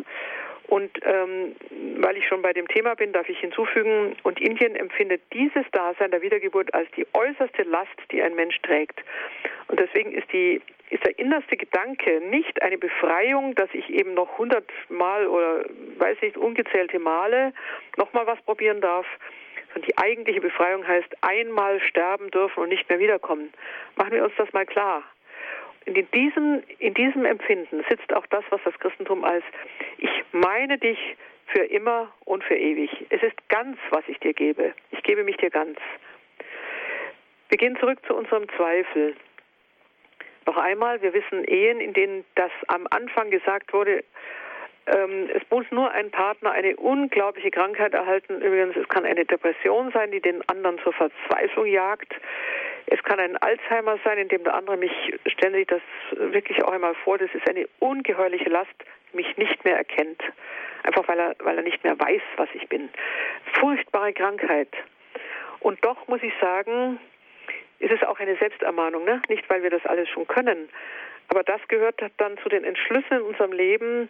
Und 0.68 0.90
ähm, 1.04 1.54
weil 1.98 2.16
ich 2.16 2.26
schon 2.26 2.40
bei 2.40 2.52
dem 2.52 2.66
Thema 2.68 2.94
bin, 2.94 3.12
darf 3.12 3.28
ich 3.28 3.38
hinzufügen, 3.40 4.16
und 4.22 4.40
Indien 4.40 4.74
empfindet 4.74 5.20
dieses 5.34 5.64
Dasein 5.72 6.10
der 6.10 6.22
Wiedergeburt 6.22 6.72
als 6.72 6.88
die 6.96 7.06
äußerste 7.12 7.64
Last, 7.64 7.90
die 8.10 8.22
ein 8.22 8.34
Mensch 8.34 8.58
trägt. 8.62 9.02
Und 9.68 9.80
deswegen 9.80 10.12
ist, 10.12 10.32
die, 10.32 10.62
ist 10.88 11.04
der 11.04 11.18
innerste 11.18 11.56
Gedanke 11.56 12.20
nicht 12.30 12.62
eine 12.62 12.78
Befreiung, 12.78 13.54
dass 13.54 13.68
ich 13.74 13.90
eben 13.90 14.14
noch 14.14 14.38
hundertmal 14.38 15.26
oder 15.26 15.64
weiß 15.98 16.22
nicht, 16.22 16.38
ungezählte 16.38 16.98
Male 16.98 17.52
nochmal 17.98 18.26
was 18.26 18.40
probieren 18.42 18.80
darf, 18.80 19.06
sondern 19.74 19.88
die 19.90 19.98
eigentliche 19.98 20.40
Befreiung 20.40 20.86
heißt 20.86 21.16
einmal 21.20 21.80
sterben 21.80 22.30
dürfen 22.30 22.60
und 22.60 22.68
nicht 22.70 22.88
mehr 22.88 22.98
wiederkommen. 22.98 23.52
Machen 23.96 24.12
wir 24.12 24.24
uns 24.24 24.34
das 24.38 24.50
mal 24.52 24.64
klar. 24.64 25.02
In 25.84 25.94
diesem, 26.12 26.62
in 26.78 26.94
diesem 26.94 27.24
Empfinden 27.24 27.84
sitzt 27.88 28.12
auch 28.14 28.26
das, 28.26 28.44
was 28.50 28.60
das 28.64 28.78
Christentum 28.78 29.24
als 29.24 29.44
ich 29.98 30.10
meine 30.32 30.78
dich 30.78 30.98
für 31.46 31.64
immer 31.64 32.12
und 32.24 32.44
für 32.44 32.56
ewig. 32.56 32.90
Es 33.10 33.22
ist 33.22 33.36
ganz, 33.48 33.76
was 33.90 34.02
ich 34.08 34.18
dir 34.20 34.32
gebe. 34.32 34.74
Ich 34.90 35.02
gebe 35.02 35.24
mich 35.24 35.36
dir 35.36 35.50
ganz. 35.50 35.78
Wir 37.48 37.58
gehen 37.58 37.76
zurück 37.78 37.98
zu 38.06 38.14
unserem 38.14 38.48
Zweifel. 38.56 39.14
Noch 40.46 40.56
einmal, 40.56 41.02
wir 41.02 41.12
wissen 41.12 41.44
Ehen, 41.44 41.80
in 41.80 41.92
denen 41.92 42.24
das 42.34 42.50
am 42.68 42.86
Anfang 42.90 43.30
gesagt 43.30 43.72
wurde, 43.72 44.02
ähm, 44.86 45.28
es 45.32 45.42
muss 45.50 45.64
nur 45.70 45.90
ein 45.92 46.10
Partner 46.10 46.50
eine 46.50 46.76
unglaubliche 46.76 47.50
Krankheit 47.50 47.94
erhalten. 47.94 48.40
Übrigens, 48.40 48.76
es 48.76 48.88
kann 48.88 49.04
eine 49.04 49.24
Depression 49.24 49.92
sein, 49.92 50.10
die 50.10 50.20
den 50.20 50.42
anderen 50.48 50.78
zur 50.80 50.92
Verzweiflung 50.92 51.66
jagt. 51.66 52.12
Es 52.86 53.02
kann 53.02 53.20
ein 53.20 53.36
Alzheimer 53.36 53.98
sein, 54.04 54.18
in 54.18 54.28
dem 54.28 54.44
der 54.44 54.54
andere 54.54 54.76
mich, 54.76 54.92
stellen 55.26 55.54
Sie 55.54 55.64
das 55.64 55.82
wirklich 56.10 56.62
auch 56.64 56.72
einmal 56.72 56.94
vor, 56.94 57.18
das 57.18 57.32
ist 57.34 57.48
eine 57.48 57.68
ungeheuerliche 57.78 58.48
Last, 58.48 58.74
mich 59.12 59.36
nicht 59.36 59.64
mehr 59.64 59.76
erkennt. 59.76 60.22
Einfach 60.82 61.06
weil 61.06 61.18
er, 61.18 61.34
weil 61.40 61.56
er 61.56 61.62
nicht 61.62 61.84
mehr 61.84 61.98
weiß, 61.98 62.22
was 62.36 62.48
ich 62.54 62.68
bin. 62.68 62.88
Furchtbare 63.60 64.12
Krankheit. 64.12 64.68
Und 65.60 65.84
doch 65.84 66.08
muss 66.08 66.22
ich 66.22 66.32
sagen, 66.40 66.98
ist 67.78 67.92
es 67.92 68.02
auch 68.02 68.18
eine 68.18 68.36
Selbstermahnung, 68.36 69.04
ne? 69.04 69.22
Nicht, 69.28 69.48
weil 69.48 69.62
wir 69.62 69.70
das 69.70 69.84
alles 69.86 70.08
schon 70.08 70.26
können. 70.26 70.68
Aber 71.28 71.42
das 71.42 71.60
gehört 71.68 72.00
dann 72.18 72.36
zu 72.38 72.48
den 72.48 72.64
Entschlüssen 72.64 73.18
in 73.18 73.22
unserem 73.22 73.52
Leben. 73.52 74.08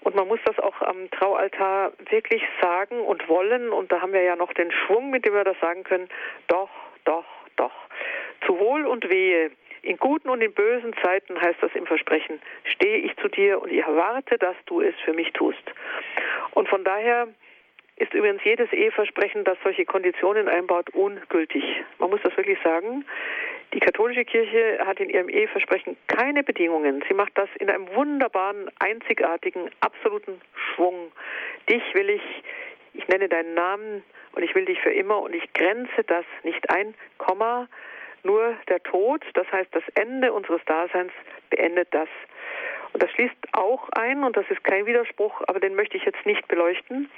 Und 0.00 0.16
man 0.16 0.26
muss 0.26 0.40
das 0.44 0.58
auch 0.58 0.80
am 0.82 1.10
Traualtar 1.10 1.92
wirklich 2.10 2.42
sagen 2.60 3.00
und 3.00 3.28
wollen. 3.28 3.70
Und 3.70 3.92
da 3.92 4.00
haben 4.00 4.12
wir 4.12 4.22
ja 4.22 4.36
noch 4.36 4.52
den 4.52 4.72
Schwung, 4.72 5.10
mit 5.10 5.24
dem 5.24 5.34
wir 5.34 5.44
das 5.44 5.58
sagen 5.60 5.84
können. 5.84 6.08
Doch, 6.48 6.70
doch, 7.04 7.24
doch. 7.56 7.72
Zu 8.46 8.58
Wohl 8.58 8.86
und 8.86 9.08
Wehe, 9.10 9.50
in 9.82 9.96
guten 9.96 10.28
und 10.28 10.40
in 10.40 10.52
bösen 10.52 10.94
Zeiten 11.02 11.40
heißt 11.40 11.58
das 11.60 11.74
im 11.74 11.86
Versprechen, 11.86 12.40
stehe 12.64 12.98
ich 12.98 13.16
zu 13.16 13.28
dir 13.28 13.60
und 13.60 13.70
ich 13.70 13.80
erwarte, 13.80 14.38
dass 14.38 14.56
du 14.66 14.80
es 14.80 14.94
für 15.04 15.12
mich 15.12 15.32
tust. 15.32 15.62
Und 16.52 16.68
von 16.68 16.84
daher 16.84 17.28
ist 17.96 18.14
übrigens 18.14 18.42
jedes 18.44 18.72
Eheversprechen, 18.72 19.44
das 19.44 19.58
solche 19.62 19.84
Konditionen 19.84 20.48
einbaut, 20.48 20.90
ungültig. 20.90 21.64
Man 21.98 22.10
muss 22.10 22.20
das 22.22 22.36
wirklich 22.36 22.58
sagen. 22.62 23.04
Die 23.74 23.80
katholische 23.80 24.24
Kirche 24.24 24.78
hat 24.84 25.00
in 25.00 25.08
ihrem 25.08 25.28
Eheversprechen 25.28 25.96
keine 26.06 26.42
Bedingungen. 26.42 27.02
Sie 27.08 27.14
macht 27.14 27.32
das 27.36 27.48
in 27.58 27.70
einem 27.70 27.88
wunderbaren, 27.94 28.70
einzigartigen, 28.78 29.70
absoluten 29.80 30.40
Schwung. 30.54 31.10
Dich 31.68 31.82
will 31.94 32.10
ich, 32.10 32.22
ich 32.94 33.06
nenne 33.08 33.28
deinen 33.28 33.54
Namen 33.54 34.02
und 34.32 34.42
ich 34.42 34.54
will 34.54 34.64
dich 34.64 34.80
für 34.80 34.92
immer 34.92 35.20
und 35.20 35.34
ich 35.34 35.52
grenze 35.52 36.04
das 36.06 36.24
nicht 36.42 36.70
ein, 36.70 36.94
Komma, 37.18 37.68
Nur 38.22 38.56
der 38.68 38.82
Tod, 38.82 39.24
das 39.34 39.50
heißt 39.50 39.74
das 39.74 39.82
Ende 39.94 40.32
unseres 40.32 40.64
Daseins, 40.64 41.12
beendet 41.50 41.88
das. 41.90 42.08
Und 42.92 43.02
das 43.02 43.10
schließt 43.12 43.34
auch 43.52 43.88
ein, 43.90 44.22
und 44.22 44.36
das 44.36 44.48
ist 44.50 44.62
kein 44.64 44.86
Widerspruch, 44.86 45.42
aber 45.48 45.60
den 45.60 45.74
möchte 45.74 45.96
ich 45.96 46.04
jetzt 46.04 46.24
nicht 46.26 46.46
beleuchten, 46.48 47.10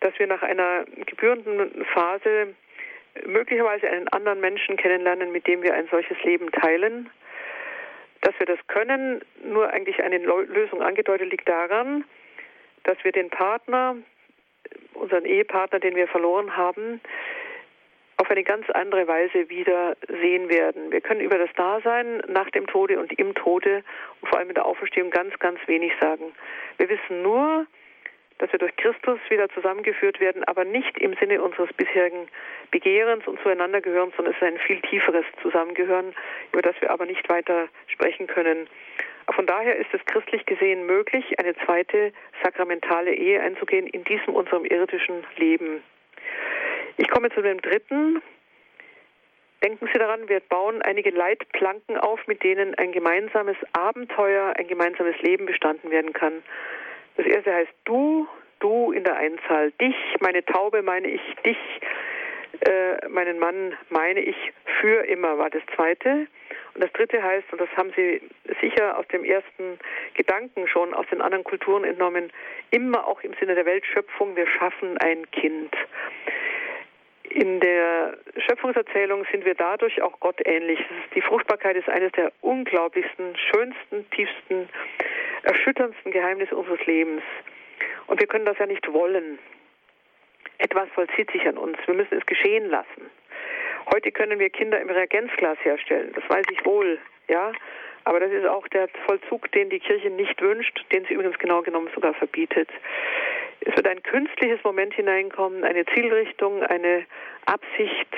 dass 0.00 0.16
wir 0.18 0.26
nach 0.26 0.42
einer 0.42 0.84
gebührenden 1.06 1.84
Phase 1.86 2.54
möglicherweise 3.26 3.88
einen 3.88 4.08
anderen 4.08 4.40
Menschen 4.40 4.76
kennenlernen, 4.76 5.32
mit 5.32 5.46
dem 5.46 5.62
wir 5.62 5.74
ein 5.74 5.88
solches 5.90 6.22
Leben 6.22 6.52
teilen. 6.52 7.10
Dass 8.20 8.38
wir 8.38 8.46
das 8.46 8.58
können, 8.66 9.22
nur 9.44 9.70
eigentlich 9.70 10.02
eine 10.02 10.18
Lösung 10.18 10.82
angedeutet 10.82 11.30
liegt 11.30 11.48
daran, 11.48 12.04
dass 12.84 12.96
wir 13.02 13.12
den 13.12 13.30
Partner, 13.30 13.96
unseren 14.98 15.24
Ehepartner, 15.24 15.80
den 15.80 15.96
wir 15.96 16.08
verloren 16.08 16.56
haben, 16.56 17.00
auf 18.18 18.30
eine 18.30 18.42
ganz 18.42 18.68
andere 18.70 19.06
Weise 19.06 19.48
wieder 19.48 19.96
sehen 20.08 20.48
werden. 20.48 20.90
Wir 20.90 21.00
können 21.00 21.20
über 21.20 21.38
das 21.38 21.50
Dasein 21.54 22.20
nach 22.28 22.50
dem 22.50 22.66
Tode 22.66 22.98
und 22.98 23.16
im 23.18 23.34
Tode 23.34 23.84
und 24.20 24.28
vor 24.28 24.38
allem 24.38 24.48
in 24.48 24.54
der 24.54 24.66
Auferstehung 24.66 25.10
ganz, 25.10 25.38
ganz 25.38 25.60
wenig 25.66 25.92
sagen. 26.00 26.32
Wir 26.78 26.88
wissen 26.88 27.22
nur, 27.22 27.66
dass 28.38 28.50
wir 28.52 28.58
durch 28.58 28.74
Christus 28.76 29.18
wieder 29.28 29.48
zusammengeführt 29.50 30.20
werden, 30.20 30.44
aber 30.44 30.64
nicht 30.64 30.98
im 30.98 31.14
Sinne 31.14 31.42
unseres 31.42 31.72
bisherigen 31.72 32.28
Begehrens 32.70 33.26
und 33.26 33.40
zueinander 33.40 33.80
gehören, 33.80 34.12
sondern 34.16 34.34
es 34.34 34.42
ist 34.42 34.46
ein 34.46 34.58
viel 34.58 34.80
tieferes 34.82 35.24
Zusammengehören, 35.42 36.14
über 36.52 36.62
das 36.62 36.80
wir 36.80 36.90
aber 36.90 37.06
nicht 37.06 37.28
weiter 37.28 37.68
sprechen 37.86 38.26
können. 38.26 38.68
Von 39.34 39.46
daher 39.46 39.76
ist 39.76 39.92
es 39.92 40.04
christlich 40.06 40.46
gesehen 40.46 40.86
möglich, 40.86 41.38
eine 41.38 41.54
zweite 41.64 42.12
sakramentale 42.42 43.14
Ehe 43.14 43.40
einzugehen 43.40 43.86
in 43.86 44.04
diesem 44.04 44.34
unserem 44.34 44.64
irdischen 44.64 45.24
Leben. 45.36 45.82
Ich 46.96 47.08
komme 47.08 47.30
zu 47.30 47.42
dem 47.42 47.60
dritten. 47.60 48.22
Denken 49.62 49.88
Sie 49.92 49.98
daran, 49.98 50.28
wir 50.28 50.40
bauen 50.40 50.82
einige 50.82 51.10
Leitplanken 51.10 51.98
auf, 51.98 52.26
mit 52.26 52.42
denen 52.42 52.74
ein 52.76 52.92
gemeinsames 52.92 53.56
Abenteuer, 53.72 54.54
ein 54.56 54.68
gemeinsames 54.68 55.20
Leben 55.20 55.46
bestanden 55.46 55.90
werden 55.90 56.12
kann. 56.12 56.42
Das 57.16 57.26
erste 57.26 57.52
heißt 57.52 57.74
du, 57.84 58.28
du 58.60 58.92
in 58.92 59.04
der 59.04 59.16
Einzahl, 59.16 59.72
dich, 59.72 59.96
meine 60.20 60.44
Taube 60.44 60.82
meine 60.82 61.08
ich, 61.08 61.20
dich, 61.44 61.58
äh, 62.60 63.08
meinen 63.08 63.38
Mann 63.38 63.76
meine 63.90 64.20
ich 64.20 64.36
für 64.80 65.04
immer 65.06 65.38
war 65.38 65.50
das 65.50 65.62
zweite. 65.74 66.28
Und 66.78 66.84
das 66.84 66.92
dritte 66.92 67.20
heißt, 67.20 67.50
und 67.50 67.60
das 67.60 67.68
haben 67.76 67.92
Sie 67.96 68.22
sicher 68.60 68.96
aus 68.96 69.08
dem 69.08 69.24
ersten 69.24 69.80
Gedanken 70.14 70.68
schon 70.68 70.94
aus 70.94 71.06
den 71.10 71.20
anderen 71.20 71.42
Kulturen 71.42 71.82
entnommen, 71.82 72.32
immer 72.70 73.04
auch 73.08 73.20
im 73.22 73.34
Sinne 73.40 73.56
der 73.56 73.66
Weltschöpfung, 73.66 74.36
wir 74.36 74.46
schaffen 74.46 74.96
ein 74.98 75.28
Kind. 75.32 75.74
In 77.30 77.58
der 77.58 78.16
Schöpfungserzählung 78.46 79.26
sind 79.32 79.44
wir 79.44 79.56
dadurch 79.56 80.00
auch 80.02 80.20
Gott 80.20 80.40
ähnlich. 80.46 80.78
Die 81.16 81.20
Fruchtbarkeit 81.20 81.74
ist 81.74 81.88
eines 81.88 82.12
der 82.12 82.30
unglaublichsten, 82.42 83.36
schönsten, 83.36 84.08
tiefsten, 84.10 84.68
erschütterndsten 85.42 86.12
Geheimnisse 86.12 86.54
unseres 86.54 86.86
Lebens. 86.86 87.22
Und 88.06 88.20
wir 88.20 88.28
können 88.28 88.44
das 88.44 88.56
ja 88.58 88.66
nicht 88.66 88.86
wollen. 88.92 89.40
Etwas 90.58 90.88
vollzieht 90.90 91.32
sich 91.32 91.44
an 91.44 91.58
uns. 91.58 91.76
Wir 91.86 91.94
müssen 91.94 92.18
es 92.18 92.26
geschehen 92.26 92.70
lassen. 92.70 93.10
Heute 93.92 94.12
können 94.12 94.38
wir 94.38 94.50
Kinder 94.50 94.80
im 94.80 94.90
Reagenzglas 94.90 95.58
herstellen. 95.62 96.12
Das 96.14 96.28
weiß 96.28 96.44
ich 96.52 96.64
wohl, 96.64 96.98
ja. 97.28 97.52
Aber 98.04 98.20
das 98.20 98.30
ist 98.32 98.46
auch 98.46 98.66
der 98.68 98.88
Vollzug, 99.06 99.50
den 99.52 99.70
die 99.70 99.80
Kirche 99.80 100.10
nicht 100.10 100.40
wünscht, 100.40 100.84
den 100.92 101.04
sie 101.06 101.14
übrigens 101.14 101.38
genau 101.38 101.62
genommen 101.62 101.88
sogar 101.94 102.14
verbietet. 102.14 102.68
Es 103.60 103.76
wird 103.76 103.88
ein 103.88 104.02
künstliches 104.02 104.62
Moment 104.62 104.94
hineinkommen, 104.94 105.64
eine 105.64 105.84
Zielrichtung, 105.86 106.62
eine 106.62 107.04
Absicht. 107.46 108.08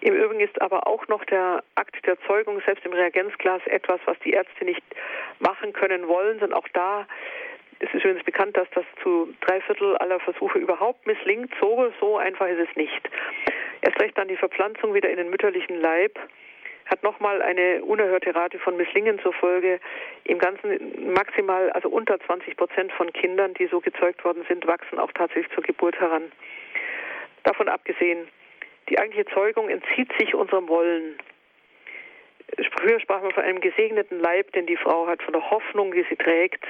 Im 0.00 0.14
Übrigen 0.14 0.40
ist 0.40 0.60
aber 0.60 0.86
auch 0.86 1.06
noch 1.08 1.24
der 1.24 1.62
Akt 1.74 2.06
der 2.06 2.20
Zeugung 2.26 2.60
selbst 2.66 2.84
im 2.84 2.92
Reagenzglas 2.92 3.62
etwas, 3.66 4.00
was 4.04 4.18
die 4.20 4.32
Ärzte 4.32 4.64
nicht 4.64 4.82
machen 5.38 5.72
können 5.72 6.08
wollen, 6.08 6.38
sondern 6.40 6.58
auch 6.58 6.68
da 6.72 7.06
es 7.80 7.92
ist 7.92 8.04
übrigens 8.04 8.24
bekannt, 8.24 8.56
dass 8.56 8.68
das 8.74 8.84
zu 9.02 9.34
drei 9.40 9.60
Viertel 9.62 9.96
aller 9.96 10.20
Versuche 10.20 10.58
überhaupt 10.58 11.06
misslingt. 11.06 11.52
So, 11.60 11.92
so 12.00 12.16
einfach 12.16 12.46
ist 12.48 12.68
es 12.68 12.76
nicht. 12.76 13.10
Erst 13.82 14.00
recht 14.00 14.16
dann 14.16 14.28
die 14.28 14.36
Verpflanzung 14.36 14.94
wieder 14.94 15.10
in 15.10 15.16
den 15.16 15.30
mütterlichen 15.30 15.80
Leib 15.80 16.18
hat 16.86 17.02
nochmal 17.02 17.40
eine 17.40 17.82
unerhörte 17.82 18.34
Rate 18.34 18.58
von 18.58 18.76
Misslingen 18.76 19.18
zur 19.20 19.32
Folge. 19.32 19.80
Im 20.24 20.38
Ganzen 20.38 21.12
maximal, 21.12 21.70
also 21.70 21.88
unter 21.88 22.20
20 22.20 22.56
Prozent 22.56 22.92
von 22.92 23.12
Kindern, 23.12 23.54
die 23.54 23.66
so 23.66 23.80
gezeugt 23.80 24.24
worden 24.24 24.44
sind, 24.48 24.66
wachsen 24.66 24.98
auch 24.98 25.12
tatsächlich 25.12 25.52
zur 25.54 25.62
Geburt 25.62 25.98
heran. 25.98 26.30
Davon 27.42 27.68
abgesehen, 27.68 28.28
die 28.88 28.98
eigentliche 28.98 29.26
Zeugung 29.32 29.70
entzieht 29.70 30.12
sich 30.18 30.34
unserem 30.34 30.68
Wollen. 30.68 31.16
Früher 32.78 33.00
sprach 33.00 33.22
man 33.22 33.32
von 33.32 33.42
einem 33.42 33.60
gesegneten 33.60 34.20
Leib, 34.20 34.52
den 34.52 34.66
die 34.66 34.76
Frau 34.76 35.06
hat, 35.06 35.22
von 35.22 35.32
der 35.32 35.50
Hoffnung, 35.50 35.92
die 35.92 36.04
sie 36.08 36.16
trägt. 36.16 36.64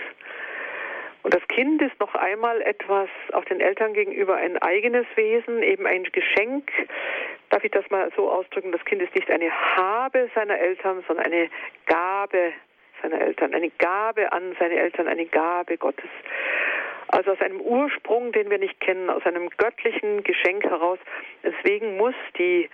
Und 1.25 1.33
das 1.33 1.43
Kind 1.49 1.81
ist 1.81 1.99
noch 2.01 2.15
einmal 2.15 2.61
etwas 2.61 3.09
auch 3.33 3.47
den 3.47 3.59
Eltern 3.59 3.95
gegenüber 3.95 4.37
ein 4.37 4.59
eigenes 4.59 5.07
Wesen, 5.17 5.63
eben 5.63 5.87
ein 5.87 6.05
Geschenk. 6.05 6.71
Darf 7.49 7.65
ich 7.65 7.71
das 7.71 7.89
mal 7.89 8.13
so 8.15 8.31
ausdrücken? 8.31 8.73
Das 8.73 8.85
Kind 8.85 9.01
ist 9.01 9.15
nicht 9.15 9.31
eine 9.31 9.51
Habe 9.51 10.29
seiner 10.35 10.59
Eltern, 10.59 11.03
sondern 11.09 11.25
eine 11.25 11.49
Gabe 11.87 12.53
seiner 13.01 13.23
Eltern, 13.23 13.55
eine 13.55 13.71
Gabe 13.71 14.33
an 14.33 14.55
seine 14.59 14.77
Eltern, 14.77 15.09
eine 15.09 15.25
Gabe 15.25 15.79
Gottes. 15.79 16.11
Also 17.09 17.33
aus 17.33 17.41
einem 17.41 17.61
Ursprung, 17.63 18.33
den 18.33 18.51
wir 18.51 18.59
nicht 18.59 18.79
kennen, 18.81 19.09
aus 19.09 19.25
einem 19.25 19.49
göttlichen 19.57 20.25
Geschenk 20.25 20.65
heraus. 20.65 20.99
Deswegen 21.43 21.97
muss 21.97 22.15
die 22.37 22.69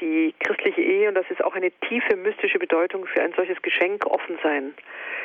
die 0.00 0.34
christliche 0.40 0.80
Ehe, 0.80 1.08
und 1.08 1.14
das 1.14 1.28
ist 1.30 1.42
auch 1.42 1.54
eine 1.54 1.70
tiefe 1.88 2.16
mystische 2.16 2.58
Bedeutung 2.58 3.06
für 3.06 3.22
ein 3.22 3.32
solches 3.34 3.60
Geschenk, 3.62 4.06
offen 4.06 4.38
sein. 4.42 4.74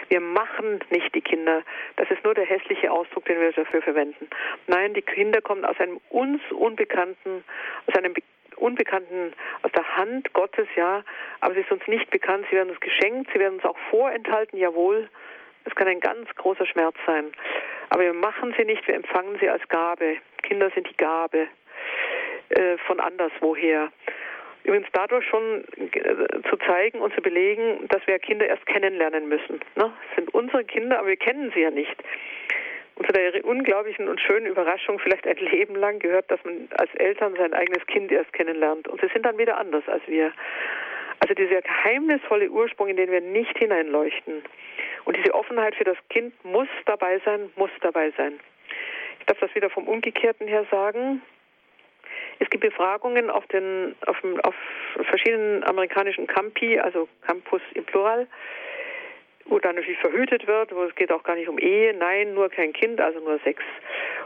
Wir 0.09 0.19
machen 0.19 0.79
nicht 0.89 1.13
die 1.15 1.21
Kinder. 1.21 1.63
Das 1.95 2.09
ist 2.09 2.23
nur 2.23 2.33
der 2.33 2.45
hässliche 2.45 2.91
Ausdruck, 2.91 3.25
den 3.25 3.39
wir 3.39 3.51
dafür 3.51 3.81
verwenden. 3.81 4.27
Nein, 4.67 4.93
die 4.93 5.01
Kinder 5.01 5.41
kommen 5.41 5.65
aus 5.65 5.79
einem 5.79 5.99
uns 6.09 6.41
unbekannten, 6.51 7.43
aus 7.87 7.95
einem 7.95 8.13
Unbekannten, 8.57 9.33
aus 9.63 9.71
der 9.71 9.97
Hand 9.97 10.31
Gottes, 10.33 10.67
ja, 10.75 11.03
aber 11.39 11.55
sie 11.55 11.61
ist 11.61 11.71
uns 11.71 11.85
nicht 11.87 12.09
bekannt. 12.11 12.45
Sie 12.49 12.55
werden 12.55 12.69
uns 12.69 12.79
geschenkt, 12.79 13.31
sie 13.33 13.39
werden 13.39 13.55
uns 13.55 13.65
auch 13.65 13.77
vorenthalten, 13.89 14.59
jawohl. 14.59 15.09
Es 15.65 15.73
kann 15.75 15.87
ein 15.87 15.99
ganz 15.99 16.29
großer 16.35 16.65
Schmerz 16.65 16.95
sein. 17.05 17.31
Aber 17.89 18.03
wir 18.03 18.13
machen 18.13 18.53
sie 18.57 18.65
nicht, 18.65 18.87
wir 18.87 18.95
empfangen 18.95 19.37
sie 19.39 19.49
als 19.49 19.67
Gabe. 19.69 20.17
Kinder 20.43 20.69
sind 20.71 20.89
die 20.89 20.97
Gabe 20.97 21.47
äh, 22.55 22.77
von 22.85 22.99
anderswoher. 22.99 23.91
Übrigens 24.63 24.87
dadurch 24.93 25.25
schon 25.27 25.63
äh, 25.77 26.49
zu 26.49 26.57
zeigen 26.65 26.99
und 26.99 27.13
zu 27.13 27.21
belegen, 27.21 27.87
dass 27.89 28.05
wir 28.07 28.17
Kinder 28.19 28.47
erst 28.47 28.65
kennenlernen 28.65 29.27
müssen. 29.27 29.59
Ne? 29.75 29.91
Das 30.07 30.15
sind 30.15 30.33
unsere 30.33 30.63
Kinder, 30.63 30.99
aber 30.99 31.09
wir 31.09 31.17
kennen 31.17 31.51
sie 31.53 31.61
ja 31.61 31.71
nicht. 31.71 31.95
Und 32.95 33.07
zu 33.07 33.13
der 33.13 33.43
unglaublichen 33.43 34.07
und 34.07 34.21
schönen 34.21 34.45
Überraschung, 34.45 34.99
vielleicht 34.99 35.27
ein 35.27 35.37
Leben 35.37 35.75
lang, 35.75 35.99
gehört, 35.99 36.29
dass 36.29 36.43
man 36.45 36.69
als 36.77 36.93
Eltern 36.95 37.35
sein 37.35 37.53
eigenes 37.53 37.85
Kind 37.87 38.11
erst 38.11 38.31
kennenlernt. 38.33 38.87
Und 38.87 39.01
sie 39.01 39.07
sind 39.07 39.25
dann 39.25 39.37
wieder 39.37 39.57
anders 39.57 39.83
als 39.87 40.03
wir. 40.07 40.31
Also 41.19 41.33
dieser 41.33 41.61
geheimnisvolle 41.61 42.49
Ursprung, 42.49 42.89
in 42.89 42.97
den 42.97 43.11
wir 43.11 43.21
nicht 43.21 43.57
hineinleuchten. 43.57 44.43
Und 45.05 45.17
diese 45.17 45.33
Offenheit 45.33 45.75
für 45.75 45.85
das 45.85 45.97
Kind 46.09 46.33
muss 46.45 46.67
dabei 46.85 47.19
sein, 47.25 47.51
muss 47.55 47.71
dabei 47.81 48.11
sein. 48.11 48.39
Ich 49.19 49.25
darf 49.25 49.39
das 49.39 49.53
wieder 49.55 49.69
vom 49.69 49.87
Umgekehrten 49.87 50.47
her 50.47 50.65
sagen. 50.69 51.21
Es 52.39 52.49
gibt 52.49 52.63
Befragungen 52.63 53.29
auf, 53.29 53.45
den, 53.47 53.95
auf, 54.05 54.17
auf 54.43 54.55
verschiedenen 55.07 55.63
amerikanischen 55.63 56.27
Campi, 56.27 56.79
also 56.79 57.07
Campus 57.25 57.61
im 57.73 57.85
Plural, 57.85 58.27
wo 59.45 59.59
dann 59.59 59.75
natürlich 59.75 59.99
verhütet 59.99 60.47
wird, 60.47 60.73
wo 60.73 60.83
es 60.83 60.95
geht 60.95 61.11
auch 61.11 61.23
gar 61.23 61.35
nicht 61.35 61.49
um 61.49 61.59
Ehe, 61.59 61.93
nein, 61.93 62.33
nur 62.33 62.49
kein 62.49 62.73
Kind, 62.73 63.01
also 63.01 63.19
nur 63.19 63.39
Sex. 63.39 63.61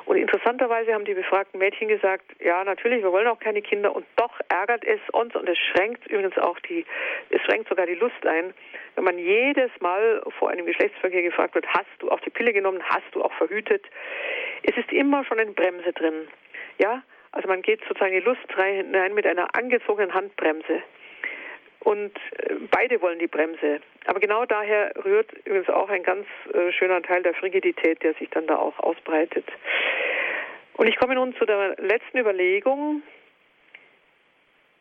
Und 0.06 0.16
interessanterweise 0.16 0.94
haben 0.94 1.04
die 1.04 1.14
befragten 1.14 1.60
Mädchen 1.60 1.90
gesagt, 1.90 2.24
ja, 2.40 2.64
natürlich, 2.64 3.04
wir 3.04 3.12
wollen 3.12 3.28
auch 3.28 3.40
keine 3.40 3.62
Kinder 3.62 3.94
und 3.94 4.06
doch 4.16 4.40
ärgert 4.48 4.86
es 4.86 5.02
uns 5.12 5.36
und 5.36 5.50
es 5.50 5.58
schränkt 5.58 6.08
übrigens 6.08 6.38
auch 6.38 6.58
die, 6.62 6.86
es 7.30 7.42
schränkt 7.42 7.68
sogar 7.68 7.86
die 7.86 7.96
Lust 7.96 8.26
ein, 8.26 8.54
wenn 8.96 9.04
man 9.04 9.20
jedes 9.20 9.70
Mal 9.82 10.24
vor 10.40 10.50
einem 10.50 10.66
Geschlechtsverkehr 10.66 11.24
gefragt 11.24 11.56
wird, 11.56 11.68
hast 11.68 11.90
du 12.00 12.10
auch 12.10 12.22
die 12.22 12.30
Pille 12.30 12.54
genommen, 12.54 12.82
hast 12.84 13.08
du 13.12 13.24
auch 13.24 13.34
verhütet? 13.34 13.86
Es 14.64 14.78
ist 14.78 14.92
immer 14.92 15.26
schon 15.26 15.40
eine 15.40 15.52
Bremse 15.52 15.92
drin. 15.94 16.28
Ja, 16.78 17.04
also 17.38 17.48
man 17.50 17.62
geht 17.62 17.82
sozusagen 17.88 18.14
in 18.14 18.22
die 18.22 18.26
Lust 18.26 18.58
rein 18.58 19.14
mit 19.14 19.28
einer 19.28 19.48
angezogenen 19.56 20.12
Handbremse. 20.12 20.82
Und 21.82 22.16
äh, 22.32 22.56
beide 22.72 23.00
wollen 23.00 23.20
die 23.20 23.28
Bremse. 23.28 23.80
Aber 24.08 24.20
genau 24.20 24.46
daher 24.46 24.92
rührt 25.06 25.32
übrigens 25.46 25.70
auch 25.70 25.88
ein 25.90 26.02
ganz 26.02 26.26
äh, 26.52 26.72
schöner 26.72 27.04
Teil 27.04 27.22
der 27.22 27.36
Frigidität, 27.36 28.02
der 28.02 28.16
sich 28.16 28.28
dann 28.32 28.48
da 28.48 28.58
auch 28.58 28.80
ausbreitet. 28.80 29.46
Und 30.74 30.88
ich 30.88 30.98
komme 30.98 31.14
nun 31.14 31.36
zu 31.36 31.46
der 31.46 31.76
letzten 31.78 32.18
Überlegung. 32.18 33.04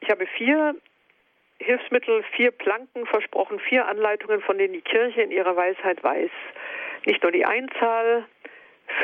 Ich 0.00 0.08
habe 0.08 0.26
vier 0.26 0.74
Hilfsmittel, 1.58 2.24
vier 2.36 2.52
Planken 2.52 3.04
versprochen, 3.04 3.60
vier 3.60 3.86
Anleitungen, 3.86 4.40
von 4.40 4.56
denen 4.56 4.72
die 4.72 4.80
Kirche 4.80 5.20
in 5.20 5.30
ihrer 5.30 5.56
Weisheit 5.56 6.02
weiß. 6.02 6.30
Nicht 7.04 7.22
nur 7.22 7.32
die 7.32 7.44
Einzahl, 7.44 8.24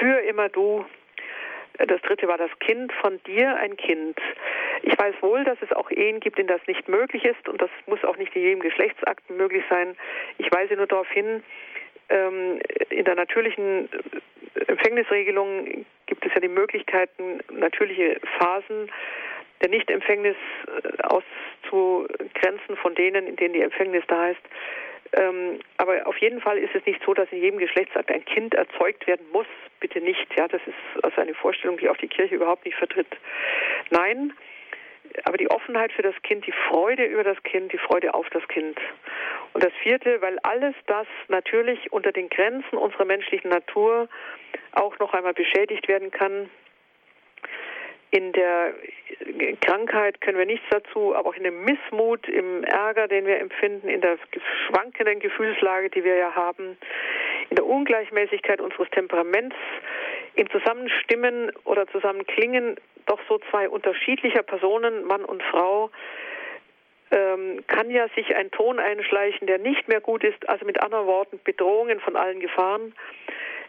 für 0.00 0.20
immer 0.20 0.48
du, 0.48 0.86
das 1.78 2.00
dritte 2.02 2.28
war 2.28 2.38
das 2.38 2.50
Kind 2.60 2.92
von 2.92 3.20
dir, 3.24 3.56
ein 3.56 3.76
Kind. 3.76 4.18
Ich 4.82 4.96
weiß 4.98 5.14
wohl, 5.20 5.44
dass 5.44 5.58
es 5.62 5.72
auch 5.72 5.90
Ehen 5.90 6.20
gibt, 6.20 6.38
in 6.38 6.46
das 6.46 6.60
nicht 6.66 6.88
möglich 6.88 7.24
ist 7.24 7.48
und 7.48 7.60
das 7.60 7.70
muss 7.86 8.04
auch 8.04 8.16
nicht 8.16 8.34
in 8.36 8.42
jedem 8.42 8.60
Geschlechtsakt 8.60 9.28
möglich 9.30 9.64
sein. 9.70 9.96
Ich 10.38 10.50
weise 10.52 10.74
nur 10.74 10.86
darauf 10.86 11.08
hin, 11.08 11.42
ähm, 12.08 12.60
in 12.90 13.04
der 13.04 13.14
natürlichen 13.14 13.88
Empfängnisregelung 14.66 15.86
gibt 16.06 16.26
es 16.26 16.34
ja 16.34 16.40
die 16.40 16.48
Möglichkeiten, 16.48 17.40
natürliche 17.50 18.20
Phasen 18.38 18.90
der 19.62 19.70
Nichtempfängnis 19.70 20.36
äh, 20.66 21.02
auszugrenzen 21.02 22.76
von 22.76 22.94
denen, 22.94 23.26
in 23.26 23.36
denen 23.36 23.54
die 23.54 23.62
Empfängnis 23.62 24.04
da 24.08 24.28
ist. 24.28 24.40
Ähm, 25.14 25.60
aber 25.76 26.06
auf 26.06 26.16
jeden 26.18 26.40
Fall 26.40 26.58
ist 26.58 26.74
es 26.74 26.84
nicht 26.86 27.02
so, 27.04 27.12
dass 27.12 27.30
in 27.32 27.40
jedem 27.40 27.58
Geschlechtsakt 27.58 28.10
ein 28.10 28.24
Kind 28.24 28.54
erzeugt 28.54 29.06
werden 29.06 29.26
muss. 29.32 29.46
Bitte 29.80 30.00
nicht. 30.00 30.26
Ja, 30.36 30.48
das 30.48 30.62
ist 30.66 31.04
also 31.04 31.20
eine 31.20 31.34
Vorstellung, 31.34 31.76
die 31.76 31.88
auch 31.88 31.96
die 31.96 32.08
Kirche 32.08 32.34
überhaupt 32.34 32.64
nicht 32.64 32.76
vertritt. 32.78 33.08
Nein, 33.90 34.32
aber 35.24 35.36
die 35.36 35.50
Offenheit 35.50 35.92
für 35.92 36.02
das 36.02 36.14
Kind, 36.22 36.46
die 36.46 36.54
Freude 36.68 37.04
über 37.04 37.24
das 37.24 37.42
Kind, 37.42 37.72
die 37.72 37.78
Freude 37.78 38.14
auf 38.14 38.28
das 38.30 38.46
Kind. 38.48 38.78
Und 39.52 39.62
das 39.62 39.72
vierte, 39.82 40.22
weil 40.22 40.38
alles 40.42 40.74
das 40.86 41.06
natürlich 41.28 41.92
unter 41.92 42.12
den 42.12 42.28
Grenzen 42.30 42.78
unserer 42.78 43.04
menschlichen 43.04 43.50
Natur 43.50 44.08
auch 44.72 44.98
noch 44.98 45.12
einmal 45.12 45.34
beschädigt 45.34 45.88
werden 45.88 46.10
kann. 46.10 46.48
In 48.12 48.32
der 48.32 48.74
Krankheit 49.62 50.20
können 50.20 50.36
wir 50.36 50.44
nichts 50.44 50.66
dazu, 50.68 51.16
aber 51.16 51.30
auch 51.30 51.34
in 51.34 51.44
dem 51.44 51.64
Missmut, 51.64 52.28
im 52.28 52.62
Ärger, 52.62 53.08
den 53.08 53.24
wir 53.24 53.40
empfinden, 53.40 53.88
in 53.88 54.02
der 54.02 54.18
schwankenden 54.66 55.18
Gefühlslage, 55.18 55.88
die 55.88 56.04
wir 56.04 56.16
ja 56.16 56.34
haben, 56.34 56.76
in 57.48 57.56
der 57.56 57.64
Ungleichmäßigkeit 57.64 58.60
unseres 58.60 58.90
Temperaments, 58.90 59.56
im 60.34 60.50
Zusammenstimmen 60.50 61.52
oder 61.64 61.86
Zusammenklingen 61.86 62.76
doch 63.06 63.18
so 63.30 63.38
zwei 63.50 63.66
unterschiedlicher 63.66 64.42
Personen, 64.42 65.04
Mann 65.04 65.24
und 65.24 65.42
Frau, 65.44 65.90
ähm, 67.12 67.64
kann 67.66 67.90
ja 67.90 68.08
sich 68.14 68.36
ein 68.36 68.50
Ton 68.50 68.78
einschleichen, 68.78 69.46
der 69.46 69.58
nicht 69.58 69.88
mehr 69.88 70.02
gut 70.02 70.22
ist, 70.22 70.46
also 70.50 70.66
mit 70.66 70.82
anderen 70.82 71.06
Worten 71.06 71.40
Bedrohungen 71.44 71.98
von 72.00 72.16
allen 72.16 72.40
Gefahren. 72.40 72.94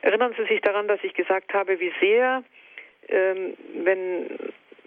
Erinnern 0.02 0.36
Sie 0.38 0.46
sich 0.48 0.60
daran, 0.60 0.90
dass 0.90 1.02
ich 1.02 1.14
gesagt 1.14 1.54
habe, 1.54 1.80
wie 1.80 1.94
sehr, 2.02 2.44
ähm, 3.10 3.54
wenn 3.84 4.28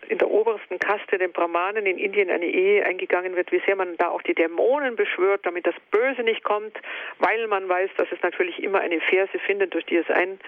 in 0.08 0.18
der 0.18 0.30
obersten 0.30 0.78
Kaste, 0.78 1.18
den 1.18 1.32
Brahmanen 1.32 1.86
in 1.86 1.98
Indien, 1.98 2.30
eine 2.30 2.46
Ehe 2.46 2.84
eingegangen 2.84 3.34
wird, 3.36 3.50
wie 3.52 3.60
sehr 3.66 3.76
man 3.76 3.96
da 3.96 4.08
auch 4.08 4.22
die 4.22 4.34
Dämonen 4.34 4.96
beschwört, 4.96 5.44
damit 5.44 5.66
das 5.66 5.74
Böse 5.90 6.22
nicht 6.22 6.44
kommt, 6.44 6.76
weil 7.18 7.46
man 7.48 7.68
weiß, 7.68 7.90
dass 7.96 8.10
es 8.12 8.22
natürlich 8.22 8.62
immer 8.62 8.80
eine 8.80 9.00
Ferse 9.00 9.38
findet, 9.40 9.74
durch 9.74 9.84
die 9.86 9.96
es 9.96 10.08
ein, 10.10 10.38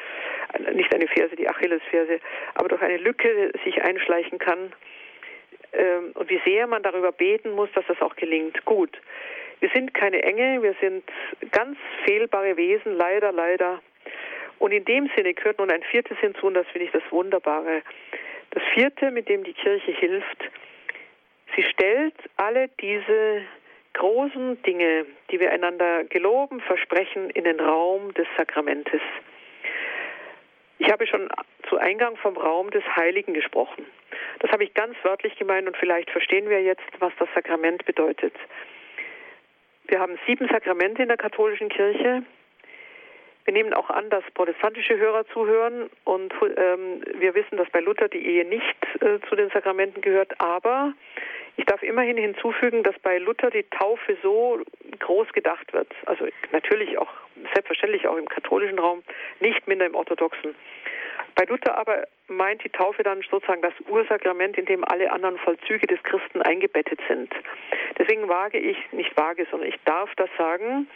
nicht 0.75 0.95
eine 0.95 1.09
Ferse, 1.09 1.37
die 1.37 1.49
Achillesferse, 1.49 2.21
aber 2.55 2.69
durch 2.69 2.83
eine 2.83 2.99
Lücke 2.99 3.53
sich 3.64 3.83
einschleichen 3.83 4.39
kann. 4.39 4.73
Ähm, 5.73 6.12
und 6.14 6.31
wie 6.31 6.41
sehr 6.45 6.66
man 6.66 6.83
darüber 6.83 7.12
beten 7.12 7.53
muss, 7.53 7.71
dass 7.73 7.87
das 7.87 8.01
auch 8.01 8.16
gelingt. 8.16 8.64
Gut. 8.64 9.01
Wir 9.61 9.71
sind 9.71 9.93
keine 9.93 10.23
Engel, 10.23 10.62
wir 10.62 10.75
sind 10.81 11.03
ganz 11.51 11.77
fehlbare 12.07 12.57
Wesen, 12.57 12.97
leider, 12.97 13.33
leider. 13.33 13.83
Und 14.59 14.73
in 14.73 14.85
dem 14.85 15.11
Sinne 15.17 15.35
gehört 15.35 15.59
nun 15.59 15.71
ein 15.71 15.83
viertes 15.85 16.19
hinzu, 16.19 16.47
und 16.47 16.55
das 16.55 16.67
finde 16.69 16.87
ich 16.87 16.93
das 16.93 17.03
Wunderbare. 17.11 17.83
Das 18.51 18.63
vierte, 18.75 19.11
mit 19.11 19.29
dem 19.29 19.45
die 19.45 19.53
Kirche 19.53 19.93
hilft, 19.93 20.51
sie 21.55 21.63
stellt 21.63 22.15
alle 22.37 22.69
diese 22.81 23.43
großen 23.95 24.63
Dinge, 24.63 25.07
die 25.31 25.41
wir 25.41 25.53
einander 25.53 26.05
geloben, 26.05 26.61
versprechen, 26.61 27.31
in 27.31 27.45
den 27.45 27.61
Raum 27.61 28.15
des 28.15 28.27
Sakramentes. 28.37 29.01
Ich 30.79 30.91
habe 30.91 31.07
schon 31.07 31.29
zu 31.69 31.77
Eingang 31.77 32.17
vom 32.17 32.37
Raum 32.37 32.71
des 32.71 32.85
Heiligen 32.97 33.35
gesprochen. 33.35 33.85
Das 34.39 34.51
habe 34.53 34.65
ich 34.65 34.75
ganz 34.75 34.95
wörtlich 35.03 35.37
gemeint 35.37 35.67
und 35.67 35.77
vielleicht 35.77 36.11
verstehen 36.11 36.49
wir 36.49 36.63
jetzt, 36.63 36.87
was 37.01 37.13
das 37.19 37.29
Sakrament 37.35 37.85
bedeutet. 37.85 38.33
Wir 39.89 40.01
haben 40.01 40.19
sieben 40.27 40.49
Sakramente 40.49 41.03
in 41.03 41.09
der 41.09 41.17
katholischen 41.17 41.69
Kirche. 41.69 42.23
Wir 43.49 43.55
nehmen 43.55 43.72
auch 43.72 43.88
an, 43.88 44.11
dass 44.11 44.22
protestantische 44.34 44.99
Hörer 44.99 45.26
zuhören 45.28 45.88
und 46.05 46.34
ähm, 46.59 47.03
wir 47.14 47.34
wissen, 47.34 47.57
dass 47.57 47.70
bei 47.70 47.80
Luther 47.80 48.09
die 48.09 48.22
Ehe 48.22 48.44
nicht 48.44 48.76
äh, 49.01 49.20
zu 49.26 49.36
den 49.36 49.49
Sakramenten 49.49 50.03
gehört. 50.03 50.38
Aber 50.38 50.92
ich 51.57 51.64
darf 51.64 51.82
immerhin 51.82 52.18
hinzufügen, 52.18 52.82
dass 52.82 52.99
bei 52.99 53.16
Luther 53.16 53.49
die 53.49 53.62
Taufe 53.62 54.18
so 54.22 54.61
groß 54.99 55.32
gedacht 55.32 55.72
wird. 55.72 55.88
Also 56.05 56.26
natürlich 56.53 56.99
auch, 56.99 57.09
selbstverständlich 57.55 58.07
auch 58.07 58.18
im 58.18 58.28
katholischen 58.28 58.78
Raum, 58.78 59.03
nicht 59.40 59.66
minder 59.66 59.86
im 59.86 59.94
orthodoxen. 59.94 60.55
Bei 61.34 61.44
Luther 61.44 61.78
aber 61.78 62.05
meint 62.26 62.62
die 62.64 62.68
Taufe 62.68 63.03
dann 63.03 63.22
sozusagen 63.30 63.62
das 63.62 63.72
Ursakrament, 63.88 64.59
in 64.59 64.66
dem 64.66 64.84
alle 64.84 65.11
anderen 65.11 65.38
Vollzüge 65.38 65.86
des 65.86 66.03
Christen 66.03 66.42
eingebettet 66.42 67.01
sind. 67.09 67.32
Deswegen 67.99 68.28
wage 68.28 68.59
ich, 68.59 68.76
nicht 68.92 69.16
wage, 69.16 69.46
sondern 69.51 69.70
ich 69.70 69.80
darf 69.86 70.14
das 70.16 70.28
sagen, 70.36 70.86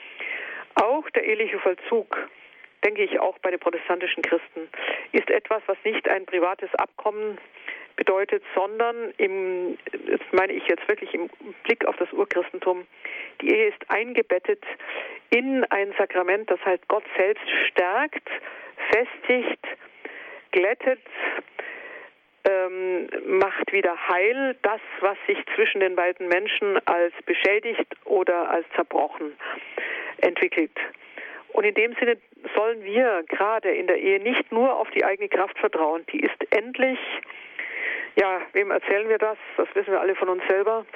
auch 0.75 1.09
der 1.11 1.25
eheliche 1.25 1.59
Vollzug 1.59 2.29
denke 2.85 3.03
ich 3.03 3.19
auch 3.21 3.39
bei 3.39 3.51
den 3.51 3.61
protestantischen 3.61 4.23
Christen, 4.23 4.69
ist 5.13 5.31
etwas, 5.31 5.63
was 5.67 5.77
nicht 5.85 6.09
ein 6.09 6.27
privates 6.27 6.75
Abkommen 6.75 7.39
bedeutet, 7.97 8.43
sondern 8.55 9.13
im, 9.19 9.79
das 9.93 10.21
meine 10.33 10.53
ich 10.53 10.67
jetzt 10.67 10.87
wirklich 10.89 11.13
im 11.15 11.29
Blick 11.65 11.85
auf 11.87 11.97
das 11.97 12.13
Urchristentum, 12.13 12.87
die 13.41 13.51
Ehe 13.55 13.69
ist 13.69 13.85
eingebettet 13.89 14.65
in 15.31 15.65
ein 15.65 15.93
Sakrament, 15.99 16.51
das 16.51 16.61
halt 16.65 16.87
Gott 16.89 17.05
selbst 17.17 17.45
stärkt, 17.71 18.29
festigt, 18.91 19.67
glättet, 20.53 21.01
ähm, 22.45 23.09
macht 23.27 23.73
wieder 23.73 23.97
heil 24.09 24.57
das, 24.63 24.81
was 25.01 25.17
sich 25.27 25.39
zwischen 25.55 25.81
den 25.81 25.95
beiden 25.95 26.29
Menschen 26.29 26.85
als 26.87 27.15
beschädigt 27.25 27.87
oder 28.05 28.51
als 28.51 28.67
zerbrochen 28.75 29.37
entwickelt. 30.19 30.77
Und 31.53 31.65
in 31.65 31.75
dem 31.75 31.95
Sinne 31.95 32.17
sollen 32.63 32.85
wir 32.85 33.25
gerade 33.29 33.71
in 33.71 33.89
der 33.89 33.97
Ehe 33.97 34.21
nicht 34.21 34.53
nur 34.53 34.77
auf 34.77 34.89
die 34.91 35.05
eigene 35.05 35.29
Kraft 35.29 35.59
vertrauen. 35.59 36.05
Die 36.13 36.21
ist 36.21 36.37
endlich, 36.51 36.99
ja, 38.15 38.41
wem 38.53 38.71
erzählen 38.71 39.09
wir 39.09 39.19
das? 39.19 39.37
Das 39.57 39.67
wissen 39.75 39.91
wir 39.91 40.01
alle 40.01 40.15
von 40.15 40.29
uns 40.29 40.43
selber. 40.49 40.87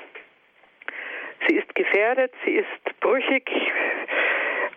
Sie 1.49 1.57
ist 1.57 1.75
gefährdet, 1.75 2.33
sie 2.45 2.53
ist 2.53 3.01
brüchig. 3.01 3.51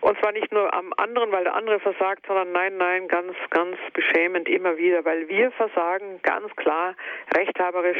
Und 0.01 0.17
zwar 0.19 0.31
nicht 0.31 0.51
nur 0.51 0.73
am 0.73 0.91
anderen, 0.97 1.31
weil 1.31 1.43
der 1.43 1.53
andere 1.53 1.79
versagt, 1.79 2.25
sondern 2.25 2.53
nein, 2.53 2.77
nein, 2.77 3.07
ganz, 3.07 3.35
ganz 3.51 3.77
beschämend 3.93 4.49
immer 4.49 4.77
wieder, 4.77 5.05
weil 5.05 5.27
wir 5.27 5.51
versagen, 5.51 6.19
ganz 6.23 6.55
klar, 6.55 6.95
rechthaberisch, 7.35 7.99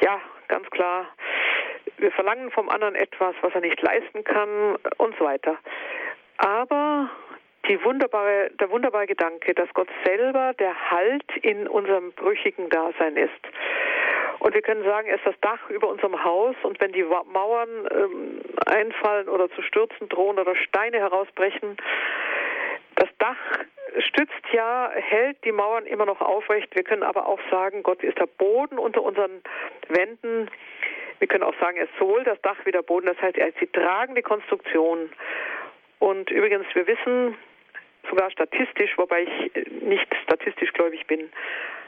ja, 0.00 0.20
ganz 0.46 0.68
klar. 0.70 1.08
Wir 1.96 2.12
verlangen 2.12 2.52
vom 2.52 2.68
anderen 2.68 2.94
etwas, 2.94 3.34
was 3.40 3.52
er 3.54 3.62
nicht 3.62 3.82
leisten 3.82 4.22
kann 4.22 4.76
und 4.98 5.16
so 5.18 5.24
weiter. 5.24 5.58
Aber 6.36 7.10
wunderbare, 7.84 8.50
der 8.58 8.70
wunderbare 8.70 9.06
Gedanke, 9.06 9.54
dass 9.54 9.68
Gott 9.74 9.88
selber 10.04 10.52
der 10.58 10.90
Halt 10.90 11.24
in 11.42 11.68
unserem 11.68 12.12
brüchigen 12.12 12.68
Dasein 12.68 13.16
ist. 13.16 13.30
Und 14.40 14.54
wir 14.54 14.62
können 14.62 14.82
sagen, 14.84 15.08
er 15.08 15.16
ist 15.16 15.26
das 15.26 15.38
Dach 15.42 15.68
über 15.68 15.88
unserem 15.88 16.24
Haus 16.24 16.56
und 16.62 16.80
wenn 16.80 16.92
die 16.92 17.02
Mauern 17.02 17.68
ähm, 17.90 18.40
einfallen 18.66 19.28
oder 19.28 19.50
zu 19.50 19.62
stürzen 19.62 20.08
drohen 20.08 20.38
oder 20.38 20.56
Steine 20.56 20.98
herausbrechen, 20.98 21.76
das 22.96 23.08
Dach 23.18 23.36
stützt 23.98 24.52
ja, 24.52 24.90
hält 24.94 25.44
die 25.44 25.52
Mauern 25.52 25.86
immer 25.86 26.06
noch 26.06 26.20
aufrecht. 26.20 26.74
Wir 26.74 26.84
können 26.84 27.02
aber 27.02 27.26
auch 27.26 27.40
sagen, 27.50 27.82
Gott 27.82 28.02
ist 28.02 28.18
der 28.18 28.26
Boden 28.26 28.78
unter 28.78 29.02
unseren 29.02 29.42
Wänden. 29.88 30.50
Wir 31.18 31.28
können 31.28 31.44
auch 31.44 31.58
sagen, 31.60 31.76
er 31.76 31.84
ist 31.84 31.98
sowohl 31.98 32.24
das 32.24 32.40
Dach 32.40 32.56
wie 32.64 32.72
der 32.72 32.82
Boden. 32.82 33.06
Das 33.06 33.20
heißt, 33.20 33.36
er 33.36 33.48
ist 33.48 33.60
die 33.60 33.66
tragende 33.66 34.22
Konstruktion. 34.22 35.10
Und 35.98 36.30
übrigens, 36.30 36.66
wir 36.74 36.86
wissen 36.86 37.36
sogar 38.08 38.30
statistisch, 38.30 38.96
wobei 38.96 39.22
ich 39.22 39.66
nicht 39.82 40.06
statistisch 40.24 40.72
gläubig 40.72 41.06
bin, 41.06 41.30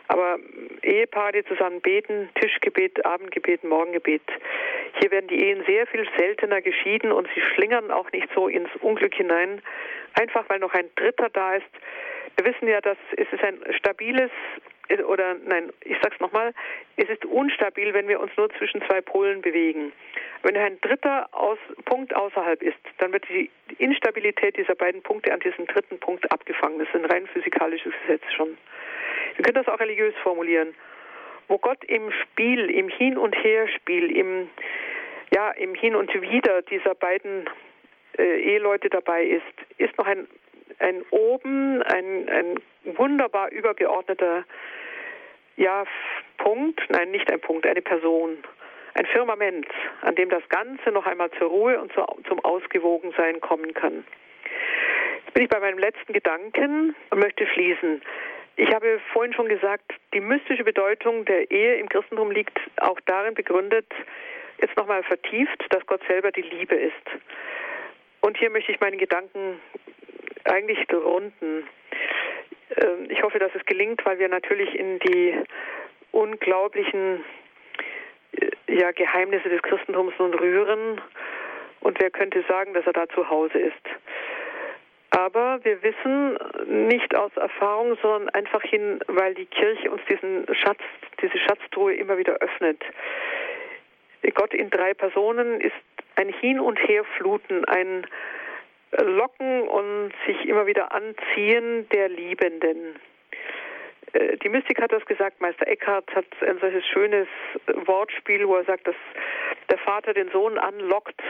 aber 0.08 0.38
Ehepaare, 0.82 1.32
die 1.32 1.44
zusammen 1.44 1.80
beten, 1.80 2.28
Tischgebet, 2.34 3.04
Abendgebet, 3.06 3.64
Morgengebet, 3.64 4.22
hier 5.00 5.10
werden 5.10 5.28
die 5.28 5.42
Ehen 5.42 5.64
sehr 5.66 5.86
viel 5.86 6.06
seltener 6.18 6.60
geschieden 6.60 7.12
und 7.12 7.28
sie 7.34 7.40
schlingern 7.40 7.90
auch 7.90 8.10
nicht 8.12 8.28
so 8.34 8.48
ins 8.48 8.68
Unglück 8.80 9.14
hinein, 9.14 9.62
einfach 10.14 10.44
weil 10.48 10.58
noch 10.58 10.74
ein 10.74 10.90
Dritter 10.96 11.30
da 11.30 11.54
ist. 11.54 11.70
Wir 12.36 12.44
wissen 12.44 12.68
ja, 12.68 12.80
dass 12.80 12.98
es 13.16 13.32
ist 13.32 13.44
ein 13.44 13.58
stabiles 13.78 14.30
oder 15.06 15.34
nein, 15.46 15.72
ich 15.84 15.96
sag's 16.02 16.18
nochmal, 16.20 16.52
es 16.96 17.08
ist 17.08 17.24
unstabil, 17.24 17.94
wenn 17.94 18.08
wir 18.08 18.20
uns 18.20 18.32
nur 18.36 18.50
zwischen 18.54 18.82
zwei 18.82 19.00
Polen 19.00 19.40
bewegen. 19.40 19.92
Wenn 20.42 20.56
ein 20.56 20.80
dritter 20.80 21.28
aus, 21.32 21.58
Punkt 21.84 22.14
außerhalb 22.14 22.62
ist, 22.62 22.78
dann 22.98 23.12
wird 23.12 23.24
die 23.28 23.50
Instabilität 23.78 24.56
dieser 24.56 24.74
beiden 24.74 25.02
Punkte 25.02 25.32
an 25.32 25.40
diesem 25.40 25.66
dritten 25.66 25.98
Punkt 25.98 26.30
abgefangen. 26.30 26.78
Das 26.78 26.88
ist 26.88 26.94
ein 26.96 27.04
rein 27.04 27.26
physikalisches 27.28 27.92
Gesetz 28.02 28.24
schon. 28.36 28.58
Wir 29.36 29.44
können 29.44 29.64
das 29.64 29.68
auch 29.68 29.80
religiös 29.80 30.14
formulieren. 30.22 30.74
Wo 31.48 31.58
Gott 31.58 31.82
im 31.84 32.10
Spiel, 32.12 32.70
im 32.70 32.88
Hin- 32.88 33.18
und 33.18 33.34
Herspiel, 33.36 34.14
im, 34.16 34.50
ja, 35.34 35.50
im 35.52 35.74
Hin 35.74 35.94
und 35.94 36.12
Wider 36.20 36.62
dieser 36.62 36.94
beiden 36.94 37.48
äh, 38.18 38.40
Eheleute 38.40 38.90
dabei 38.90 39.24
ist, 39.24 39.42
ist 39.78 39.96
noch 39.98 40.06
ein, 40.06 40.26
ein 40.82 41.02
Oben, 41.10 41.82
ein, 41.82 42.28
ein 42.28 42.60
wunderbar 42.96 43.50
übergeordneter 43.50 44.44
ja, 45.56 45.84
Punkt, 46.38 46.80
nein, 46.88 47.10
nicht 47.10 47.30
ein 47.30 47.40
Punkt, 47.40 47.66
eine 47.66 47.82
Person, 47.82 48.38
ein 48.94 49.06
Firmament, 49.06 49.68
an 50.00 50.14
dem 50.14 50.28
das 50.28 50.46
Ganze 50.48 50.90
noch 50.90 51.06
einmal 51.06 51.30
zur 51.32 51.48
Ruhe 51.48 51.80
und 51.80 51.92
zum 51.92 52.40
Ausgewogensein 52.40 53.40
kommen 53.40 53.72
kann. 53.74 54.04
Jetzt 55.24 55.34
bin 55.34 55.44
ich 55.44 55.50
bei 55.50 55.60
meinem 55.60 55.78
letzten 55.78 56.12
Gedanken 56.12 56.96
und 57.10 57.18
möchte 57.18 57.46
schließen. 57.46 58.02
Ich 58.56 58.72
habe 58.74 59.00
vorhin 59.12 59.32
schon 59.32 59.48
gesagt, 59.48 59.92
die 60.12 60.20
mystische 60.20 60.64
Bedeutung 60.64 61.24
der 61.24 61.50
Ehe 61.50 61.76
im 61.76 61.88
Christentum 61.88 62.30
liegt 62.30 62.58
auch 62.78 63.00
darin 63.06 63.34
begründet, 63.34 63.86
jetzt 64.60 64.76
nochmal 64.76 65.02
vertieft, 65.04 65.64
dass 65.70 65.86
Gott 65.86 66.02
selber 66.06 66.32
die 66.32 66.42
Liebe 66.42 66.74
ist. 66.74 66.92
Und 68.20 68.36
hier 68.36 68.50
möchte 68.50 68.72
ich 68.72 68.80
meinen 68.80 68.98
Gedanken 68.98 69.60
eigentlich 70.44 70.86
runden. 70.92 71.68
Ähm, 72.76 73.06
ich 73.08 73.22
hoffe, 73.22 73.38
dass 73.38 73.54
es 73.54 73.64
gelingt, 73.66 74.04
weil 74.04 74.18
wir 74.18 74.28
natürlich 74.28 74.74
in 74.74 74.98
die 75.00 75.38
unglaublichen 76.12 77.24
äh, 78.32 78.74
ja, 78.74 78.92
Geheimnisse 78.92 79.48
des 79.48 79.62
Christentums 79.62 80.14
nun 80.18 80.34
rühren. 80.34 81.00
Und 81.80 82.00
wer 82.00 82.10
könnte 82.10 82.44
sagen, 82.48 82.74
dass 82.74 82.86
er 82.86 82.92
da 82.92 83.08
zu 83.08 83.28
Hause 83.28 83.58
ist? 83.58 83.88
Aber 85.10 85.62
wir 85.62 85.82
wissen 85.82 86.38
nicht 86.88 87.14
aus 87.14 87.36
Erfahrung, 87.36 87.98
sondern 88.00 88.30
einfach 88.30 88.62
hin, 88.62 88.98
weil 89.08 89.34
die 89.34 89.44
Kirche 89.44 89.90
uns 89.90 90.00
diesen 90.08 90.46
Schatz, 90.54 90.80
diese 91.20 91.38
Schatztruhe 91.38 91.94
immer 91.94 92.16
wieder 92.16 92.34
öffnet. 92.36 92.82
Gott 94.34 94.54
in 94.54 94.70
drei 94.70 94.94
Personen 94.94 95.60
ist 95.60 95.74
ein 96.16 96.28
Hin- 96.28 96.60
und 96.60 96.76
Herfluten, 96.76 97.64
ein 97.66 98.06
Locken 99.00 99.68
und 99.68 100.12
sich 100.26 100.44
immer 100.46 100.66
wieder 100.66 100.92
anziehen 100.92 101.88
der 101.90 102.08
Liebenden. 102.08 102.96
Äh, 104.12 104.36
die 104.38 104.48
Mystik 104.48 104.80
hat 104.80 104.92
das 104.92 105.04
gesagt, 105.06 105.40
Meister 105.40 105.66
Eckhart 105.66 106.14
hat 106.14 106.26
ein 106.46 106.58
solches 106.58 106.86
schönes 106.86 107.28
Wortspiel, 107.86 108.46
wo 108.46 108.56
er 108.56 108.64
sagt, 108.64 108.86
dass 108.86 108.96
der 109.70 109.78
Vater 109.78 110.12
den 110.14 110.30
Sohn 110.30 110.58
anlockt 110.58 111.20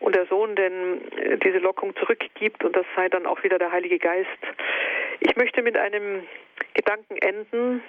und 0.00 0.14
der 0.14 0.26
Sohn 0.26 0.56
denn 0.56 1.00
äh, 1.18 1.38
diese 1.38 1.58
Lockung 1.58 1.94
zurückgibt 1.96 2.64
und 2.64 2.74
das 2.74 2.86
sei 2.96 3.08
dann 3.08 3.26
auch 3.26 3.42
wieder 3.42 3.58
der 3.58 3.72
Heilige 3.72 3.98
Geist. 3.98 4.28
Ich 5.20 5.36
möchte 5.36 5.62
mit 5.62 5.76
einem 5.76 6.26
Gedanken 6.74 7.16
enden, 7.18 7.82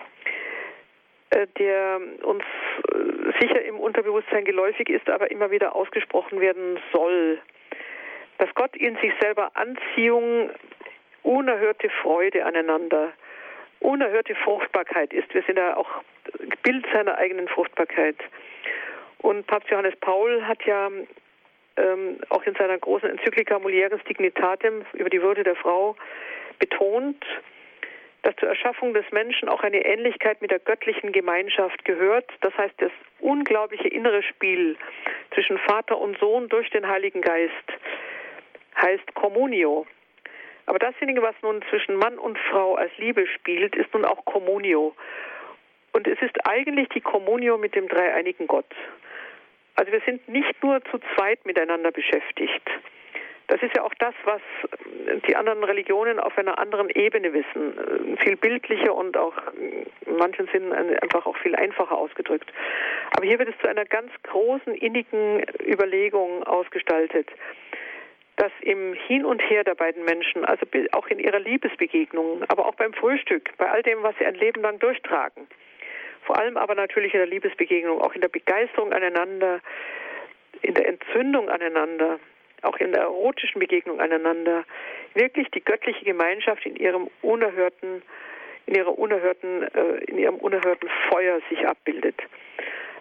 äh, 1.29 1.47
der 1.57 1.99
uns 2.23 2.43
sicher 3.39 3.61
im 3.63 3.79
Unterbewusstsein 3.79 4.45
geläufig 4.45 4.89
ist, 4.89 5.09
aber 5.09 5.31
immer 5.31 5.51
wieder 5.51 5.75
ausgesprochen 5.75 6.39
werden 6.39 6.79
soll. 6.91 7.39
Dass 8.37 8.53
Gott 8.55 8.75
in 8.75 8.95
sich 8.97 9.13
selber 9.19 9.51
Anziehung, 9.55 10.51
unerhörte 11.23 11.89
Freude 12.01 12.45
aneinander, 12.45 13.11
unerhörte 13.79 14.35
Fruchtbarkeit 14.35 15.13
ist. 15.13 15.33
Wir 15.33 15.43
sind 15.43 15.57
ja 15.57 15.75
auch 15.75 15.89
Bild 16.63 16.85
seiner 16.93 17.17
eigenen 17.17 17.47
Fruchtbarkeit. 17.47 18.17
Und 19.19 19.47
Papst 19.47 19.69
Johannes 19.69 19.95
Paul 19.99 20.45
hat 20.45 20.63
ja 20.63 20.89
ähm, 21.77 22.17
auch 22.29 22.43
in 22.43 22.55
seiner 22.55 22.77
großen 22.77 23.09
Enzyklika 23.09 23.59
Mulierens 23.59 24.03
Dignitatem 24.03 24.85
über 24.93 25.09
die 25.09 25.21
Würde 25.21 25.43
der 25.43 25.55
Frau 25.55 25.95
betont, 26.59 27.23
dass 28.23 28.35
zur 28.37 28.49
Erschaffung 28.49 28.93
des 28.93 29.05
Menschen 29.11 29.47
auch 29.47 29.63
eine 29.63 29.85
Ähnlichkeit 29.85 30.41
mit 30.41 30.51
der 30.51 30.59
göttlichen 30.59 31.11
Gemeinschaft 31.11 31.85
gehört. 31.85 32.29
Das 32.41 32.55
heißt, 32.57 32.73
das 32.79 32.91
unglaubliche 33.19 33.87
innere 33.87 34.23
Spiel 34.23 34.75
zwischen 35.33 35.57
Vater 35.59 35.97
und 35.97 36.17
Sohn 36.19 36.49
durch 36.49 36.69
den 36.71 36.87
Heiligen 36.87 37.21
Geist 37.21 37.53
heißt 38.81 39.13
Communio. 39.15 39.85
Aber 40.65 40.79
dasjenige, 40.79 41.21
was 41.21 41.35
nun 41.41 41.63
zwischen 41.69 41.95
Mann 41.95 42.17
und 42.19 42.37
Frau 42.49 42.75
als 42.75 42.91
Liebe 42.97 43.25
spielt, 43.27 43.75
ist 43.75 43.93
nun 43.93 44.05
auch 44.05 44.25
Communio. 44.25 44.93
Und 45.93 46.07
es 46.07 46.21
ist 46.21 46.37
eigentlich 46.47 46.89
die 46.89 47.01
Communio 47.01 47.57
mit 47.57 47.73
dem 47.73 47.87
dreieinigen 47.87 48.47
Gott. 48.47 48.71
Also 49.75 49.91
wir 49.91 50.01
sind 50.01 50.27
nicht 50.27 50.61
nur 50.61 50.83
zu 50.91 50.99
zweit 51.15 51.45
miteinander 51.45 51.91
beschäftigt. 51.91 52.69
Das 53.47 53.61
ist 53.61 53.77
ja 53.77 53.83
auch 53.83 53.93
das, 53.99 54.13
was 54.25 54.41
die 55.25 55.35
anderen 55.37 55.63
Religionen 55.63 56.19
auf 56.19 56.37
einer 56.37 56.59
anderen 56.59 56.89
Ebene 56.89 57.31
wissen. 57.31 58.17
Viel 58.21 58.35
bildlicher 58.35 58.93
und 58.93 59.15
auch 59.15 59.33
in 60.05 60.17
manchen 60.17 60.47
Sinnen 60.47 60.73
einfach 60.73 61.25
auch 61.25 61.37
viel 61.37 61.55
einfacher 61.55 61.97
ausgedrückt. 61.97 62.51
Aber 63.15 63.25
hier 63.25 63.39
wird 63.39 63.49
es 63.49 63.57
zu 63.59 63.69
einer 63.69 63.85
ganz 63.85 64.11
großen, 64.23 64.75
innigen 64.75 65.45
Überlegung 65.65 66.43
ausgestaltet 66.43 67.29
dass 68.37 68.51
im 68.61 68.93
Hin 68.93 69.25
und 69.25 69.41
Her 69.41 69.63
der 69.63 69.75
beiden 69.75 70.05
Menschen, 70.05 70.45
also 70.45 70.65
auch 70.91 71.07
in 71.07 71.19
ihrer 71.19 71.39
Liebesbegegnung, 71.39 72.43
aber 72.47 72.67
auch 72.67 72.75
beim 72.75 72.93
Frühstück, 72.93 73.49
bei 73.57 73.69
all 73.69 73.81
dem, 73.83 74.03
was 74.03 74.15
sie 74.19 74.25
ein 74.25 74.35
Leben 74.35 74.61
lang 74.61 74.79
durchtragen, 74.79 75.47
vor 76.21 76.37
allem 76.37 76.55
aber 76.55 76.75
natürlich 76.75 77.13
in 77.13 77.19
der 77.19 77.27
Liebesbegegnung, 77.27 77.99
auch 77.99 78.13
in 78.13 78.21
der 78.21 78.29
Begeisterung 78.29 78.93
aneinander, 78.93 79.59
in 80.61 80.75
der 80.75 80.87
Entzündung 80.87 81.49
aneinander, 81.49 82.19
auch 82.61 82.77
in 82.77 82.91
der 82.91 83.03
erotischen 83.03 83.59
Begegnung 83.59 83.99
aneinander, 83.99 84.65
wirklich 85.15 85.49
die 85.51 85.63
göttliche 85.63 86.05
Gemeinschaft 86.05 86.65
in 86.65 86.75
ihrem 86.75 87.09
unerhörten, 87.23 88.03
in 88.67 88.75
ihrer 88.75 88.97
unerhörten, 88.97 89.63
äh, 89.63 90.03
in 90.05 90.19
ihrem 90.19 90.35
unerhörten 90.35 90.89
Feuer 91.09 91.39
sich 91.49 91.67
abbildet. 91.67 92.21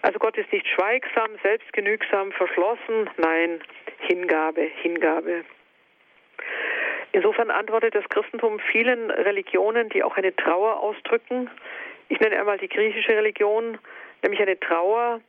Also 0.00 0.18
Gott 0.18 0.38
ist 0.38 0.52
nicht 0.52 0.68
schweigsam, 0.68 1.30
selbstgenügsam, 1.42 2.32
verschlossen, 2.32 3.10
nein, 3.16 3.60
Hingabe, 4.00 4.62
Hingabe. 4.82 5.44
Insofern 7.12 7.50
antwortet 7.50 7.94
das 7.94 8.08
Christentum 8.08 8.58
vielen 8.58 9.10
Religionen, 9.10 9.88
die 9.88 10.02
auch 10.02 10.16
eine 10.16 10.34
Trauer 10.36 10.80
ausdrücken. 10.80 11.50
Ich 12.08 12.20
nenne 12.20 12.38
einmal 12.38 12.58
die 12.58 12.68
griechische 12.68 13.16
Religion, 13.16 13.78
nämlich 14.22 14.40
eine 14.40 14.58
Trauer, 14.60 15.20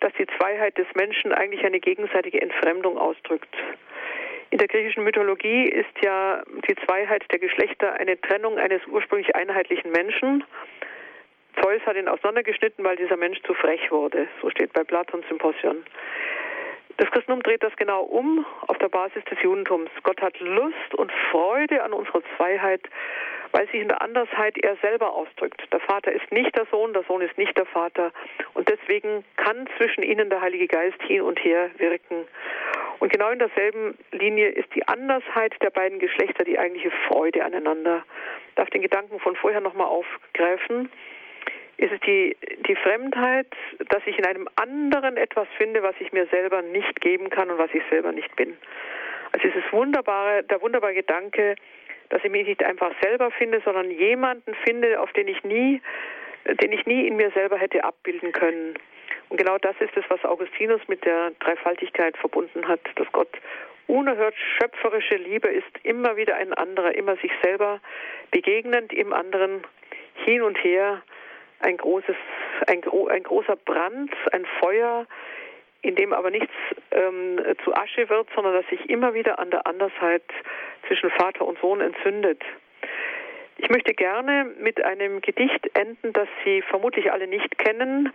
dass 0.00 0.12
die 0.14 0.26
Zweiheit 0.38 0.78
des 0.78 0.86
Menschen 0.94 1.32
eigentlich 1.32 1.64
eine 1.64 1.80
gegenseitige 1.80 2.40
Entfremdung 2.40 2.98
ausdrückt. 2.98 3.54
In 4.50 4.58
der 4.58 4.68
griechischen 4.68 5.04
Mythologie 5.04 5.68
ist 5.68 5.90
ja 6.02 6.42
die 6.68 6.76
Zweiheit 6.86 7.24
der 7.30 7.38
Geschlechter 7.38 7.94
eine 7.94 8.20
Trennung 8.20 8.58
eines 8.58 8.80
ursprünglich 8.86 9.34
einheitlichen 9.34 9.90
Menschen. 9.90 10.44
Zeus 11.60 11.80
hat 11.84 11.96
ihn 11.96 12.08
auseinandergeschnitten, 12.08 12.84
weil 12.84 12.96
dieser 12.96 13.16
Mensch 13.16 13.42
zu 13.42 13.54
frech 13.54 13.90
wurde. 13.90 14.28
So 14.40 14.50
steht 14.50 14.72
bei 14.72 14.84
Platons 14.84 15.26
Symposion. 15.28 15.84
Das 16.98 17.10
Christentum 17.10 17.42
dreht 17.42 17.62
das 17.62 17.76
genau 17.76 18.02
um 18.02 18.46
auf 18.68 18.78
der 18.78 18.88
Basis 18.88 19.22
des 19.24 19.42
Judentums. 19.42 19.90
Gott 20.02 20.20
hat 20.22 20.38
Lust 20.40 20.94
und 20.94 21.12
Freude 21.30 21.82
an 21.82 21.92
unserer 21.92 22.22
Zweiheit, 22.36 22.80
weil 23.52 23.66
sich 23.66 23.82
in 23.82 23.88
der 23.88 24.00
Andersheit 24.00 24.56
er 24.58 24.76
selber 24.76 25.12
ausdrückt. 25.12 25.62
Der 25.72 25.80
Vater 25.80 26.12
ist 26.12 26.32
nicht 26.32 26.56
der 26.56 26.66
Sohn, 26.70 26.94
der 26.94 27.02
Sohn 27.02 27.20
ist 27.20 27.36
nicht 27.36 27.56
der 27.58 27.66
Vater. 27.66 28.12
Und 28.54 28.70
deswegen 28.70 29.24
kann 29.36 29.68
zwischen 29.76 30.02
ihnen 30.02 30.30
der 30.30 30.40
Heilige 30.40 30.68
Geist 30.68 31.00
hin 31.02 31.20
und 31.20 31.38
her 31.44 31.70
wirken. 31.76 32.26
Und 32.98 33.12
genau 33.12 33.28
in 33.28 33.40
derselben 33.40 33.98
Linie 34.12 34.48
ist 34.48 34.74
die 34.74 34.88
Andersheit 34.88 35.54
der 35.60 35.70
beiden 35.70 35.98
Geschlechter 35.98 36.44
die 36.44 36.58
eigentliche 36.58 36.90
Freude 37.08 37.44
aneinander. 37.44 38.04
Ich 38.48 38.54
darf 38.54 38.70
den 38.70 38.80
Gedanken 38.80 39.20
von 39.20 39.36
vorher 39.36 39.60
nochmal 39.60 39.88
aufgreifen 39.88 40.88
ist 41.78 41.92
es 41.92 42.00
die, 42.00 42.36
die 42.66 42.76
Fremdheit, 42.76 43.48
dass 43.90 44.02
ich 44.06 44.18
in 44.18 44.24
einem 44.24 44.48
anderen 44.56 45.16
etwas 45.16 45.46
finde, 45.58 45.82
was 45.82 45.94
ich 46.00 46.12
mir 46.12 46.26
selber 46.26 46.62
nicht 46.62 47.00
geben 47.00 47.30
kann 47.30 47.50
und 47.50 47.58
was 47.58 47.70
ich 47.74 47.82
selber 47.90 48.12
nicht 48.12 48.34
bin. 48.36 48.56
Also 49.32 49.48
es 49.48 49.54
ist 49.56 49.72
wunderbare, 49.72 50.44
der 50.44 50.62
wunderbare 50.62 50.94
Gedanke, 50.94 51.56
dass 52.08 52.24
ich 52.24 52.30
mich 52.30 52.46
nicht 52.46 52.62
einfach 52.64 52.92
selber 53.02 53.30
finde, 53.30 53.60
sondern 53.64 53.90
jemanden 53.90 54.54
finde, 54.64 55.00
auf 55.00 55.12
den 55.12 55.28
ich 55.28 55.42
nie, 55.44 55.82
den 56.46 56.72
ich 56.72 56.86
nie 56.86 57.06
in 57.06 57.16
mir 57.16 57.30
selber 57.32 57.58
hätte 57.58 57.84
abbilden 57.84 58.32
können. 58.32 58.74
Und 59.28 59.36
genau 59.36 59.58
das 59.58 59.74
ist 59.80 59.96
es, 59.96 60.04
was 60.08 60.24
Augustinus 60.24 60.80
mit 60.88 61.04
der 61.04 61.32
Dreifaltigkeit 61.40 62.16
verbunden 62.16 62.66
hat, 62.68 62.80
dass 62.94 63.10
Gott 63.12 63.28
unerhört 63.88 64.34
schöpferische 64.58 65.16
Liebe 65.16 65.48
ist, 65.48 65.66
immer 65.82 66.16
wieder 66.16 66.36
ein 66.36 66.52
anderer, 66.54 66.94
immer 66.94 67.16
sich 67.16 67.32
selber 67.42 67.80
begegnend 68.30 68.92
im 68.92 69.12
anderen 69.12 69.62
hin 70.24 70.42
und 70.42 70.56
her 70.62 71.02
ein 71.66 71.76
großes, 71.76 72.16
ein, 72.68 72.80
ein 73.10 73.22
großer 73.22 73.56
Brand, 73.56 74.12
ein 74.32 74.46
Feuer, 74.60 75.06
in 75.82 75.96
dem 75.96 76.12
aber 76.12 76.30
nichts 76.30 76.52
ähm, 76.92 77.40
zu 77.64 77.74
Asche 77.74 78.08
wird, 78.08 78.28
sondern 78.34 78.54
das 78.54 78.66
sich 78.68 78.88
immer 78.88 79.14
wieder 79.14 79.38
an 79.38 79.50
der 79.50 79.66
Andersheit 79.66 80.22
zwischen 80.86 81.10
Vater 81.10 81.44
und 81.44 81.58
Sohn 81.58 81.80
entzündet. 81.80 82.42
Ich 83.58 83.68
möchte 83.68 83.94
gerne 83.94 84.52
mit 84.60 84.84
einem 84.84 85.20
Gedicht 85.20 85.70
enden, 85.74 86.12
das 86.12 86.28
Sie 86.44 86.62
vermutlich 86.62 87.10
alle 87.10 87.26
nicht 87.26 87.58
kennen. 87.58 88.12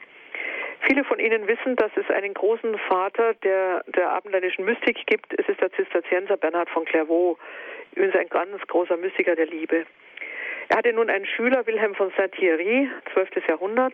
Viele 0.81 1.03
von 1.03 1.19
Ihnen 1.19 1.47
wissen, 1.47 1.75
dass 1.75 1.91
es 1.95 2.09
einen 2.09 2.33
großen 2.33 2.77
Vater 2.89 3.33
der, 3.43 3.83
der 3.87 4.11
abendländischen 4.11 4.65
Mystik 4.65 5.05
gibt. 5.05 5.37
Es 5.37 5.47
ist 5.47 5.61
der 5.61 5.71
Zisterzienser 5.71 6.37
Bernhard 6.37 6.69
von 6.69 6.85
Clairvaux, 6.85 7.39
übrigens 7.95 8.15
ein 8.15 8.29
ganz 8.29 8.61
großer 8.67 8.97
Mystiker 8.97 9.35
der 9.35 9.47
Liebe. 9.47 9.85
Er 10.69 10.77
hatte 10.77 10.93
nun 10.93 11.09
einen 11.09 11.25
Schüler, 11.25 11.65
Wilhelm 11.67 11.95
von 11.95 12.11
Saint-Thierry, 12.17 12.89
12. 13.13 13.47
Jahrhundert, 13.47 13.93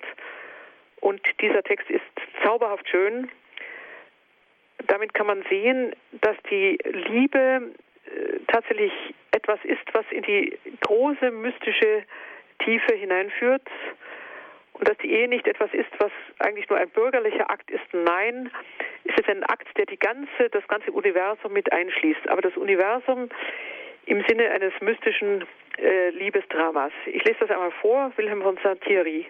und 0.99 1.21
dieser 1.41 1.63
Text 1.63 1.89
ist 1.89 2.03
zauberhaft 2.43 2.87
schön. 2.89 3.29
Damit 4.87 5.13
kann 5.13 5.27
man 5.27 5.43
sehen, 5.49 5.95
dass 6.21 6.35
die 6.49 6.77
Liebe 6.83 7.37
äh, 8.05 8.39
tatsächlich 8.47 8.91
etwas 9.31 9.59
ist, 9.63 9.81
was 9.93 10.05
in 10.11 10.23
die 10.23 10.57
große 10.81 11.31
mystische 11.31 12.03
Tiefe 12.63 12.95
hineinführt 12.95 13.67
und 14.73 14.87
dass 14.87 14.97
die 14.97 15.11
Ehe 15.11 15.27
nicht 15.27 15.47
etwas 15.47 15.73
ist, 15.73 15.89
was 15.99 16.11
eigentlich 16.39 16.69
nur 16.69 16.79
ein 16.79 16.89
bürgerlicher 16.89 17.49
Akt 17.49 17.69
ist. 17.71 17.93
Nein, 17.93 18.51
es 19.03 19.15
ist 19.17 19.29
ein 19.29 19.43
Akt, 19.43 19.67
der 19.77 19.85
die 19.85 19.97
ganze, 19.97 20.49
das 20.51 20.67
ganze 20.67 20.91
Universum 20.91 21.53
mit 21.53 21.71
einschließt. 21.71 22.27
Aber 22.29 22.41
das 22.41 22.55
Universum 22.57 23.29
im 24.05 24.23
Sinne 24.27 24.49
eines 24.51 24.73
mystischen 24.81 25.45
äh, 25.77 26.09
Liebesdramas. 26.09 26.91
Ich 27.05 27.23
lese 27.23 27.39
das 27.41 27.51
einmal 27.51 27.71
vor, 27.81 28.11
Wilhelm 28.15 28.41
von 28.41 28.57
Saint-Thierry. 28.63 29.25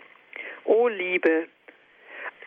O 0.65 0.87
Liebe. 0.87 1.47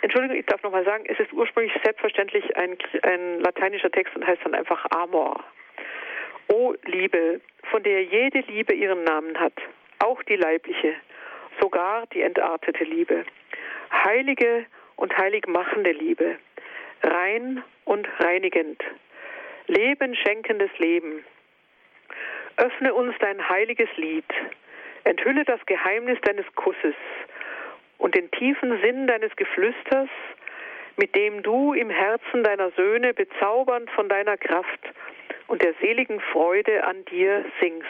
Entschuldigung, 0.03 0.39
ich 0.39 0.47
darf 0.47 0.63
nochmal 0.63 0.85
sagen, 0.85 1.05
es 1.07 1.19
ist 1.21 1.33
ursprünglich 1.33 1.73
selbstverständlich 1.83 2.57
ein, 2.57 2.77
ein 3.03 3.41
lateinischer 3.41 3.91
Text 3.91 4.17
und 4.17 4.27
heißt 4.27 4.41
dann 4.45 4.55
einfach 4.55 4.87
Amor. 4.91 5.45
O 6.49 6.75
Liebe, 6.85 7.41
von 7.71 7.83
der 7.83 8.05
jede 8.05 8.41
Liebe 8.41 8.75
ihren 8.75 9.05
Namen 9.05 9.39
hat, 9.39 9.53
auch 9.99 10.23
die 10.23 10.37
leibliche, 10.37 10.95
sogar 11.61 12.07
die 12.09 12.23
entartete 12.23 12.85
Liebe. 12.85 13.25
Heilige 14.05 14.67
und 14.97 15.17
heiligmachende 15.17 15.93
Liebe, 15.93 16.37
rein 17.03 17.63
und 17.85 18.09
reinigend, 18.19 18.83
Leben 19.67 20.17
schenkendes 20.17 20.71
Leben. 20.79 21.25
Öffne 22.57 22.95
uns 22.95 23.15
dein 23.21 23.49
heiliges 23.49 23.89
Lied, 23.97 24.25
enthülle 25.05 25.45
das 25.45 25.65
Geheimnis 25.67 26.19
deines 26.23 26.47
Kusses 26.55 26.95
und 27.99 28.15
den 28.15 28.31
tiefen 28.31 28.81
Sinn 28.83 29.07
deines 29.07 29.35
Geflüsters, 29.37 30.09
mit 30.97 31.15
dem 31.15 31.43
du 31.43 31.73
im 31.73 31.91
Herzen 31.91 32.45
deiner 32.45 32.71
Söhne 32.73 33.15
bezaubernd 33.15 33.91
von 33.91 34.09
deiner 34.09 34.37
Kraft 34.37 34.81
und 35.47 35.63
der 35.63 35.75
seligen 35.81 36.21
Freude 36.21 36.85
an 36.85 37.05
dir 37.07 37.45
singst. 37.61 37.87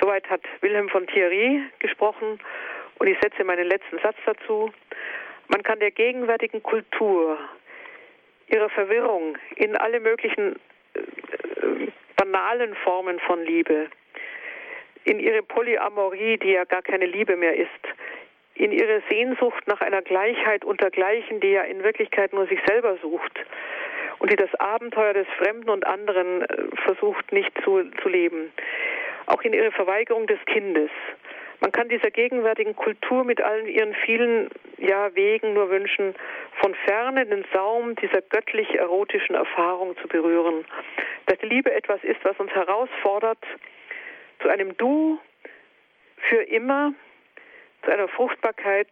Soweit 0.00 0.28
hat 0.28 0.42
Wilhelm 0.60 0.88
von 0.88 1.06
Thierry 1.06 1.62
gesprochen 1.78 2.38
und 2.98 3.06
ich 3.06 3.18
setze 3.20 3.44
meinen 3.44 3.66
letzten 3.66 3.98
Satz 3.98 4.16
dazu. 4.24 4.72
Man 5.48 5.62
kann 5.62 5.78
der 5.78 5.90
gegenwärtigen 5.90 6.62
Kultur, 6.62 7.38
ihrer 8.48 8.68
Verwirrung 8.70 9.36
in 9.56 9.76
alle 9.76 10.00
möglichen 10.00 10.56
äh, 10.94 11.00
banalen 12.26 12.74
Formen 12.76 13.18
von 13.20 13.42
Liebe, 13.44 13.88
in 15.04 15.20
ihre 15.20 15.42
Polyamorie, 15.42 16.36
die 16.38 16.52
ja 16.52 16.64
gar 16.64 16.82
keine 16.82 17.06
Liebe 17.06 17.36
mehr 17.36 17.54
ist, 17.56 17.70
in 18.54 18.72
ihre 18.72 19.02
Sehnsucht 19.08 19.66
nach 19.66 19.80
einer 19.80 20.02
Gleichheit 20.02 20.64
unter 20.64 20.90
Gleichen, 20.90 21.40
die 21.40 21.52
ja 21.52 21.62
in 21.62 21.82
Wirklichkeit 21.84 22.32
nur 22.32 22.46
sich 22.46 22.58
selber 22.66 22.96
sucht. 23.02 23.38
Und 24.18 24.32
die 24.32 24.36
das 24.36 24.52
Abenteuer 24.54 25.12
des 25.12 25.26
Fremden 25.38 25.68
und 25.68 25.86
anderen 25.86 26.42
äh, 26.42 26.46
versucht 26.84 27.32
nicht 27.32 27.52
zu, 27.62 27.84
zu 28.02 28.08
leben. 28.08 28.50
Auch 29.26 29.42
in 29.42 29.52
ihre 29.52 29.70
Verweigerung 29.72 30.26
des 30.26 30.38
Kindes. 30.46 30.90
Man 31.60 31.72
kann 31.72 31.88
dieser 31.88 32.10
gegenwärtigen 32.10 32.76
Kultur 32.76 33.24
mit 33.24 33.40
allen 33.40 33.66
ihren 33.66 33.94
vielen 34.04 34.50
ja, 34.78 35.14
Wegen 35.14 35.54
nur 35.54 35.70
wünschen, 35.70 36.14
von 36.60 36.74
ferne 36.86 37.26
den 37.26 37.44
Saum 37.52 37.94
dieser 37.96 38.20
göttlich-erotischen 38.22 39.34
Erfahrung 39.34 39.96
zu 39.98 40.08
berühren. 40.08 40.64
Dass 41.26 41.38
die 41.38 41.46
Liebe 41.46 41.72
etwas 41.72 42.02
ist, 42.04 42.22
was 42.24 42.38
uns 42.38 42.52
herausfordert 42.52 43.38
zu 44.40 44.48
einem 44.48 44.76
Du 44.76 45.18
für 46.28 46.42
immer, 46.42 46.92
zu 47.84 47.90
einer 47.90 48.08
Fruchtbarkeit 48.08 48.88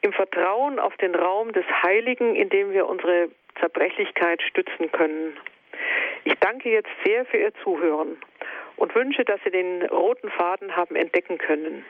im 0.00 0.12
Vertrauen 0.12 0.78
auf 0.78 0.96
den 0.96 1.14
Raum 1.14 1.52
des 1.52 1.64
Heiligen, 1.82 2.34
in 2.34 2.48
dem 2.48 2.72
wir 2.72 2.86
unsere 2.86 3.30
Zerbrechlichkeit 3.60 4.42
stützen 4.42 4.90
können. 4.92 5.36
Ich 6.24 6.34
danke 6.40 6.70
jetzt 6.70 6.90
sehr 7.04 7.24
für 7.26 7.38
Ihr 7.38 7.54
Zuhören 7.62 8.16
und 8.76 8.94
wünsche, 8.94 9.24
dass 9.24 9.40
Sie 9.44 9.50
den 9.50 9.82
roten 9.86 10.30
Faden 10.30 10.76
haben 10.76 10.96
entdecken 10.96 11.38
können. 11.38 11.84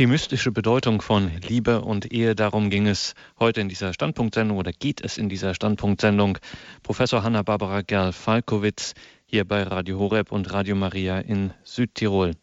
Die 0.00 0.06
mystische 0.06 0.52
Bedeutung 0.52 1.02
von 1.02 1.28
Liebe 1.40 1.80
und 1.80 2.12
Ehe, 2.12 2.36
darum 2.36 2.70
ging 2.70 2.86
es 2.86 3.16
heute 3.40 3.60
in 3.60 3.68
dieser 3.68 3.92
Standpunktsendung 3.92 4.56
oder 4.56 4.70
geht 4.70 5.00
es 5.00 5.18
in 5.18 5.28
dieser 5.28 5.54
Standpunktsendung. 5.54 6.38
Professor 6.84 7.24
Hanna-Barbara 7.24 7.82
Gerl-Falkowitz 7.82 8.94
hier 9.26 9.44
bei 9.44 9.64
Radio 9.64 9.98
Horeb 9.98 10.30
und 10.30 10.52
Radio 10.52 10.76
Maria 10.76 11.18
in 11.18 11.52
Südtirol. 11.64 12.36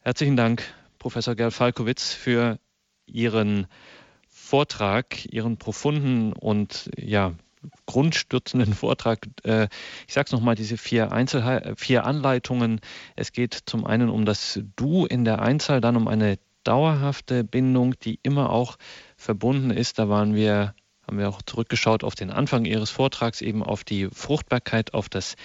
Herzlichen 0.00 0.36
Dank, 0.36 0.64
Professor 0.98 1.34
Gerl 1.34 1.50
Falkowitz, 1.50 2.12
für 2.12 2.58
Ihren 3.06 3.68
Vortrag, 4.28 5.24
Ihren 5.32 5.56
profunden 5.56 6.34
und 6.34 6.90
ja, 6.98 7.32
grundstürzenden 7.86 8.74
Vortrag. 8.74 9.26
Äh, 9.44 9.68
ich 10.06 10.12
sage 10.12 10.26
es 10.26 10.32
nochmal, 10.32 10.56
diese 10.56 10.76
vier, 10.76 11.10
Einzelhe 11.10 11.72
vier 11.78 12.04
Anleitungen. 12.04 12.80
Es 13.16 13.32
geht 13.32 13.58
zum 13.64 13.86
einen 13.86 14.10
um 14.10 14.26
das 14.26 14.60
Du 14.76 15.06
in 15.06 15.24
der 15.24 15.40
Einzahl, 15.40 15.80
dann 15.80 15.96
um 15.96 16.06
eine 16.06 16.38
dauerhafte 16.66 17.44
Bindung, 17.44 17.94
die 18.00 18.18
immer 18.22 18.50
auch 18.50 18.76
verbunden 19.16 19.70
ist. 19.70 19.98
Da 19.98 20.08
waren 20.08 20.34
wir, 20.34 20.74
haben 21.06 21.18
wir 21.18 21.28
auch 21.28 21.42
zurückgeschaut 21.42 22.04
auf 22.04 22.14
den 22.14 22.30
Anfang 22.30 22.64
Ihres 22.64 22.90
Vortrags, 22.90 23.40
eben 23.40 23.62
auf 23.62 23.84
die 23.84 24.08
Fruchtbarkeit, 24.12 24.94
auf 24.94 25.08
das 25.08 25.36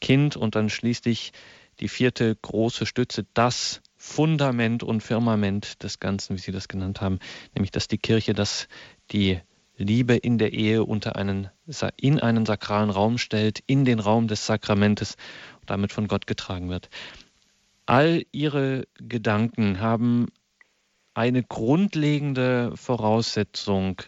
Kind 0.00 0.36
und 0.36 0.54
dann 0.54 0.68
schließlich 0.68 1.32
die 1.80 1.88
vierte 1.88 2.34
große 2.34 2.86
Stütze, 2.86 3.26
das 3.34 3.80
Fundament 3.96 4.82
und 4.82 5.02
Firmament 5.02 5.82
des 5.82 5.98
Ganzen, 5.98 6.36
wie 6.36 6.40
Sie 6.40 6.52
das 6.52 6.68
genannt 6.68 7.00
haben, 7.00 7.18
nämlich 7.54 7.72
dass 7.72 7.88
die 7.88 7.98
Kirche, 7.98 8.32
dass 8.32 8.68
die 9.10 9.40
Liebe 9.76 10.14
in 10.14 10.38
der 10.38 10.52
Ehe 10.52 10.84
unter 10.84 11.16
einen, 11.16 11.50
in 11.96 12.20
einen 12.20 12.46
sakralen 12.46 12.90
Raum 12.90 13.18
stellt, 13.18 13.60
in 13.66 13.84
den 13.84 14.00
Raum 14.00 14.26
des 14.28 14.44
Sakramentes 14.46 15.16
und 15.60 15.70
damit 15.70 15.92
von 15.92 16.08
Gott 16.08 16.26
getragen 16.26 16.68
wird. 16.68 16.88
All 17.86 18.24
Ihre 18.32 18.86
Gedanken 18.98 19.80
haben 19.80 20.26
eine 21.18 21.42
grundlegende 21.42 22.76
Voraussetzung, 22.76 24.00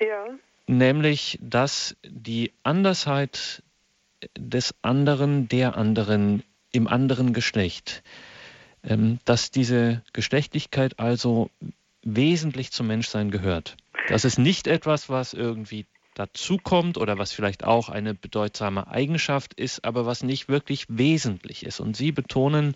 ja. 0.00 0.24
nämlich 0.66 1.38
dass 1.42 1.96
die 2.02 2.54
Andersheit 2.62 3.62
des 4.36 4.74
anderen, 4.80 5.48
der 5.48 5.76
anderen, 5.76 6.42
im 6.72 6.88
anderen 6.88 7.34
Geschlecht. 7.34 8.02
Ähm, 8.84 9.18
dass 9.26 9.50
diese 9.50 10.02
Geschlechtlichkeit 10.12 10.98
also 10.98 11.50
wesentlich 12.02 12.70
zum 12.70 12.86
Menschsein 12.86 13.30
gehört. 13.30 13.76
Das 14.08 14.24
ist 14.24 14.38
nicht 14.38 14.66
etwas, 14.66 15.10
was 15.10 15.34
irgendwie 15.34 15.84
dazukommt 16.18 16.98
oder 16.98 17.18
was 17.18 17.32
vielleicht 17.32 17.64
auch 17.64 17.88
eine 17.88 18.14
bedeutsame 18.14 18.88
Eigenschaft 18.88 19.54
ist, 19.54 19.84
aber 19.84 20.06
was 20.06 20.22
nicht 20.22 20.48
wirklich 20.48 20.86
wesentlich 20.88 21.64
ist. 21.64 21.80
Und 21.80 21.96
Sie 21.96 22.12
betonen 22.12 22.74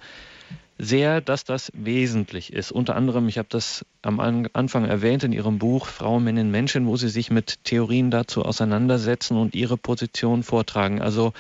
sehr, 0.79 1.21
dass 1.21 1.45
das 1.45 1.71
wesentlich 1.75 2.53
ist. 2.53 2.73
Unter 2.73 2.97
anderem, 2.97 3.29
ich 3.29 3.39
habe 3.39 3.49
das 3.51 3.85
am 4.03 4.21
Anfang 4.21 4.85
erwähnt 4.85 5.25
in 5.25 5.33
Ihrem 5.33 5.59
Buch 5.59 5.87
Frau, 5.87 6.19
Männin, 6.19 6.51
Menschen, 6.51 6.87
wo 6.87 6.97
Sie 6.97 7.09
sich 7.09 7.31
mit 7.31 7.65
Theorien 7.65 8.11
dazu 8.11 8.45
auseinandersetzen 8.45 9.37
und 9.37 9.55
Ihre 9.55 9.77
Position 9.77 10.43
vortragen. 10.43 11.01
Also, 11.01 11.33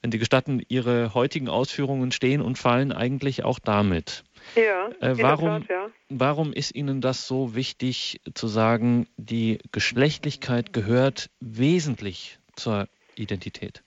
wenn 0.00 0.10
Sie 0.10 0.18
gestatten, 0.18 0.62
Ihre 0.68 1.14
heutigen 1.14 1.48
Ausführungen 1.48 2.12
stehen 2.12 2.40
und 2.40 2.58
fallen 2.58 2.92
eigentlich 2.92 3.44
auch 3.44 3.58
damit. 3.58 4.24
Ja, 4.56 4.88
äh, 5.00 5.14
warum, 5.20 5.60
Tat, 5.62 5.68
ja. 5.68 5.90
warum 6.08 6.52
ist 6.52 6.74
Ihnen 6.74 7.00
das 7.00 7.26
so 7.26 7.54
wichtig 7.54 8.20
zu 8.34 8.46
sagen, 8.46 9.06
die 9.16 9.58
Geschlechtlichkeit 9.72 10.72
gehört 10.72 11.30
wesentlich 11.40 12.38
zur 12.56 12.88
Identität? 13.16 13.82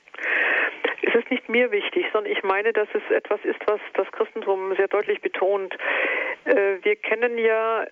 es 1.16 1.24
ist 1.24 1.32
nicht 1.32 1.50
mir 1.50 1.72
wichtig, 1.72 2.06
sondern 2.12 2.32
ich 2.32 2.44
meine, 2.44 2.74
dass 2.74 2.88
es 2.94 3.04
etwas 3.10 3.40
ist, 3.44 3.60
was 3.68 3.80
das 3.94 4.12
Christentum 4.12 4.76
sehr 4.76 4.88
deutlich 4.88 5.22
betont. 5.22 5.74
Äh, 6.46 6.78
wir 6.84 6.96
kennen 6.98 7.38
ja, 7.38 7.84
äh, 7.84 7.88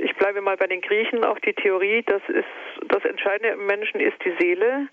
ich 0.00 0.14
bleibe 0.14 0.40
mal 0.40 0.56
bei 0.56 0.66
den 0.66 0.80
Griechen, 0.80 1.24
auch 1.24 1.38
die 1.40 1.54
Theorie, 1.54 2.02
dass 2.02 2.22
es 2.28 2.44
das 2.88 3.04
Entscheidende 3.04 3.54
im 3.54 3.66
Menschen 3.66 4.00
ist 4.00 4.16
die 4.24 4.34
Seele. 4.38 4.88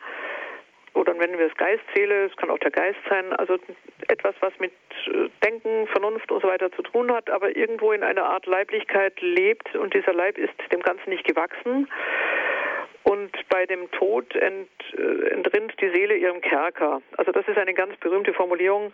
Oder 0.95 1.13
nennen 1.13 1.37
wir 1.37 1.47
es 1.47 1.55
Geistseele, 1.55 2.25
es 2.25 2.35
kann 2.37 2.49
auch 2.49 2.57
der 2.57 2.71
Geist 2.71 2.99
sein, 3.09 3.33
also 3.33 3.57
etwas, 4.07 4.33
was 4.39 4.53
mit 4.59 4.71
äh, 5.07 5.29
Denken, 5.43 5.87
Vernunft 5.87 6.31
und 6.31 6.41
so 6.41 6.47
weiter 6.47 6.71
zu 6.71 6.81
tun 6.83 7.11
hat, 7.11 7.29
aber 7.29 7.55
irgendwo 7.55 7.91
in 7.91 8.01
einer 8.01 8.23
Art 8.23 8.45
Leiblichkeit 8.45 9.19
lebt 9.21 9.75
und 9.75 9.93
dieser 9.93 10.13
Leib 10.13 10.37
ist 10.37 10.53
dem 10.71 10.81
Ganzen 10.81 11.09
nicht 11.09 11.25
gewachsen. 11.25 11.89
Und 13.03 13.31
bei 13.49 13.65
dem 13.65 13.91
Tod 13.91 14.33
ent, 14.35 14.69
äh, 14.97 15.29
entrinnt 15.29 15.73
die 15.79 15.89
Seele 15.89 16.15
ihrem 16.15 16.41
Kerker. 16.41 17.01
Also 17.17 17.31
das 17.31 17.47
ist 17.47 17.57
eine 17.57 17.73
ganz 17.73 17.95
berühmte 17.97 18.33
Formulierung. 18.33 18.93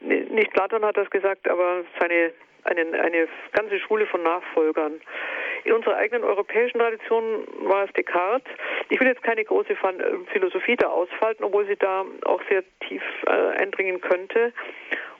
Nicht 0.00 0.52
Platon 0.52 0.84
hat 0.84 0.96
das 0.96 1.10
gesagt, 1.10 1.46
aber 1.48 1.84
seine 1.98 2.32
eine, 2.64 3.00
eine 3.00 3.28
ganze 3.52 3.78
Schule 3.80 4.06
von 4.06 4.22
Nachfolgern. 4.22 5.00
In 5.64 5.72
unserer 5.72 5.96
eigenen 5.96 6.24
europäischen 6.24 6.78
Tradition 6.78 7.46
war 7.62 7.84
es 7.84 7.92
Descartes. 7.92 8.50
Ich 8.88 8.98
will 9.00 9.08
jetzt 9.08 9.22
keine 9.22 9.44
große 9.44 9.76
Philosophie 10.32 10.76
da 10.76 10.88
ausfalten, 10.88 11.44
obwohl 11.44 11.66
sie 11.66 11.76
da 11.76 12.04
auch 12.24 12.40
sehr 12.48 12.62
tief 12.88 13.02
äh, 13.26 13.30
eindringen 13.30 14.00
könnte. 14.00 14.52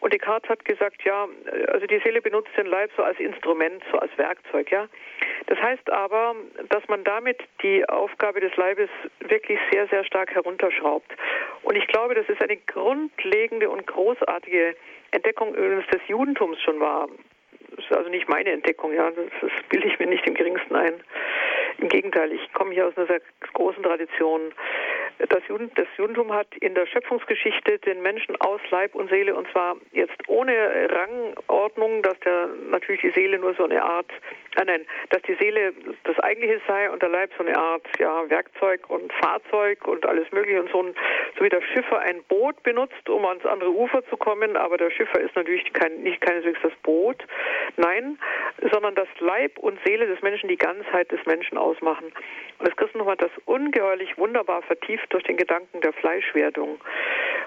Und 0.00 0.14
Descartes 0.14 0.48
hat 0.48 0.64
gesagt, 0.64 1.02
ja, 1.04 1.28
also 1.68 1.86
die 1.86 2.00
Seele 2.02 2.22
benutzt 2.22 2.50
den 2.56 2.66
Leib 2.66 2.90
so 2.96 3.02
als 3.02 3.20
Instrument, 3.20 3.82
so 3.92 3.98
als 3.98 4.16
Werkzeug, 4.16 4.70
ja. 4.72 4.88
Das 5.46 5.58
heißt 5.60 5.90
aber, 5.90 6.34
dass 6.70 6.86
man 6.88 7.04
damit 7.04 7.38
die 7.62 7.86
Aufgabe 7.88 8.40
des 8.40 8.56
Leibes 8.56 8.88
wirklich 9.20 9.58
sehr, 9.70 9.86
sehr 9.88 10.04
stark 10.04 10.34
herunterschraubt. 10.34 11.10
Und 11.62 11.76
ich 11.76 11.86
glaube, 11.88 12.14
das 12.14 12.28
ist 12.28 12.42
eine 12.42 12.56
grundlegende 12.56 13.68
und 13.68 13.86
großartige 13.86 14.74
Entdeckung 15.10 15.54
übrigens 15.54 15.86
des 15.88 16.00
Judentums 16.08 16.60
schon 16.62 16.80
war. 16.80 17.08
Das 17.70 17.84
ist 17.84 17.92
also 17.92 18.10
nicht 18.10 18.28
meine 18.28 18.50
Entdeckung, 18.50 18.92
ja, 18.92 19.10
das, 19.10 19.26
das 19.40 19.50
bilde 19.68 19.88
ich 19.88 19.98
mir 19.98 20.06
nicht 20.06 20.26
im 20.26 20.34
geringsten 20.34 20.74
ein. 20.74 20.94
Im 21.78 21.88
Gegenteil, 21.88 22.32
ich 22.32 22.52
komme 22.52 22.74
hier 22.74 22.86
aus 22.86 22.96
einer 22.96 23.06
sehr 23.06 23.20
großen 23.52 23.82
Tradition. 23.82 24.52
Das, 25.28 25.46
Juden, 25.48 25.70
das 25.74 25.86
Judentum 25.98 26.32
hat 26.32 26.48
in 26.60 26.74
der 26.74 26.86
Schöpfungsgeschichte 26.86 27.78
den 27.80 28.00
Menschen 28.00 28.40
aus 28.40 28.60
Leib 28.70 28.94
und 28.94 29.10
Seele 29.10 29.34
und 29.34 29.50
zwar 29.50 29.76
jetzt 29.92 30.16
ohne 30.28 30.52
Rangordnung, 30.90 32.02
dass 32.02 32.18
der 32.20 32.48
natürlich 32.70 33.02
die 33.02 33.10
Seele 33.10 33.38
nur 33.38 33.54
so 33.54 33.64
eine 33.64 33.82
Art, 33.82 34.10
äh 34.56 34.64
nein, 34.64 34.86
dass 35.10 35.20
die 35.22 35.34
Seele 35.34 35.74
das 36.04 36.18
eigentliche 36.20 36.60
sei 36.66 36.90
und 36.90 37.02
der 37.02 37.10
Leib 37.10 37.30
so 37.36 37.44
eine 37.44 37.56
Art 37.56 37.82
ja, 37.98 38.30
Werkzeug 38.30 38.88
und 38.88 39.12
Fahrzeug 39.12 39.86
und 39.86 40.06
alles 40.06 40.30
mögliche 40.32 40.60
und 40.60 40.70
so, 40.70 40.82
ein, 40.82 40.94
so 41.38 41.44
wie 41.44 41.50
der 41.50 41.62
Schiffer 41.74 41.98
ein 41.98 42.22
Boot 42.24 42.62
benutzt, 42.62 43.08
um 43.08 43.26
ans 43.26 43.44
andere 43.44 43.70
Ufer 43.70 44.02
zu 44.08 44.16
kommen, 44.16 44.56
aber 44.56 44.78
der 44.78 44.90
Schiffer 44.90 45.20
ist 45.20 45.36
natürlich 45.36 45.70
kein, 45.74 46.02
nicht 46.02 46.22
keineswegs 46.22 46.60
das 46.62 46.72
Boot, 46.82 47.22
nein, 47.76 48.18
sondern 48.72 48.94
dass 48.94 49.08
Leib 49.18 49.58
und 49.58 49.78
Seele 49.84 50.06
des 50.06 50.22
Menschen 50.22 50.48
die 50.48 50.56
Ganzheit 50.56 51.12
des 51.12 51.24
Menschen 51.26 51.58
ausmachen. 51.58 52.06
Und 52.58 52.68
das 52.68 52.76
Christentum 52.76 53.08
hat 53.08 53.22
das 53.22 53.30
ungeheuerlich 53.44 54.16
wunderbar 54.18 54.62
vertieft 54.62 55.09
durch 55.10 55.24
den 55.24 55.36
Gedanken 55.36 55.80
der 55.80 55.92
Fleischwerdung. 55.92 56.80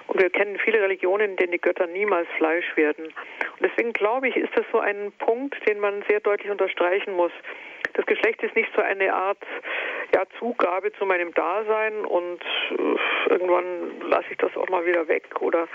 Und 0.07 0.21
wir 0.21 0.29
kennen 0.29 0.57
viele 0.59 0.81
Religionen, 0.81 1.31
in 1.31 1.35
denen 1.37 1.51
die 1.53 1.61
Götter 1.61 1.87
niemals 1.87 2.27
Fleisch 2.37 2.75
werden. 2.75 3.05
Und 3.05 3.61
deswegen 3.61 3.93
glaube 3.93 4.27
ich, 4.27 4.35
ist 4.35 4.55
das 4.55 4.65
so 4.71 4.79
ein 4.79 5.11
Punkt, 5.19 5.55
den 5.67 5.79
man 5.79 6.03
sehr 6.07 6.19
deutlich 6.19 6.51
unterstreichen 6.51 7.13
muss. 7.15 7.31
Das 7.93 8.05
Geschlecht 8.05 8.41
ist 8.41 8.55
nicht 8.55 8.69
so 8.75 8.81
eine 8.81 9.13
Art 9.13 9.37
ja, 10.13 10.23
Zugabe 10.39 10.91
zu 10.93 11.05
meinem 11.05 11.33
Dasein 11.33 12.05
und 12.05 12.41
äh, 12.71 13.29
irgendwann 13.29 14.01
lasse 14.01 14.25
ich 14.31 14.37
das 14.37 14.55
auch 14.57 14.67
mal 14.69 14.85
wieder 14.85 15.07
weg 15.07 15.41
oder 15.41 15.67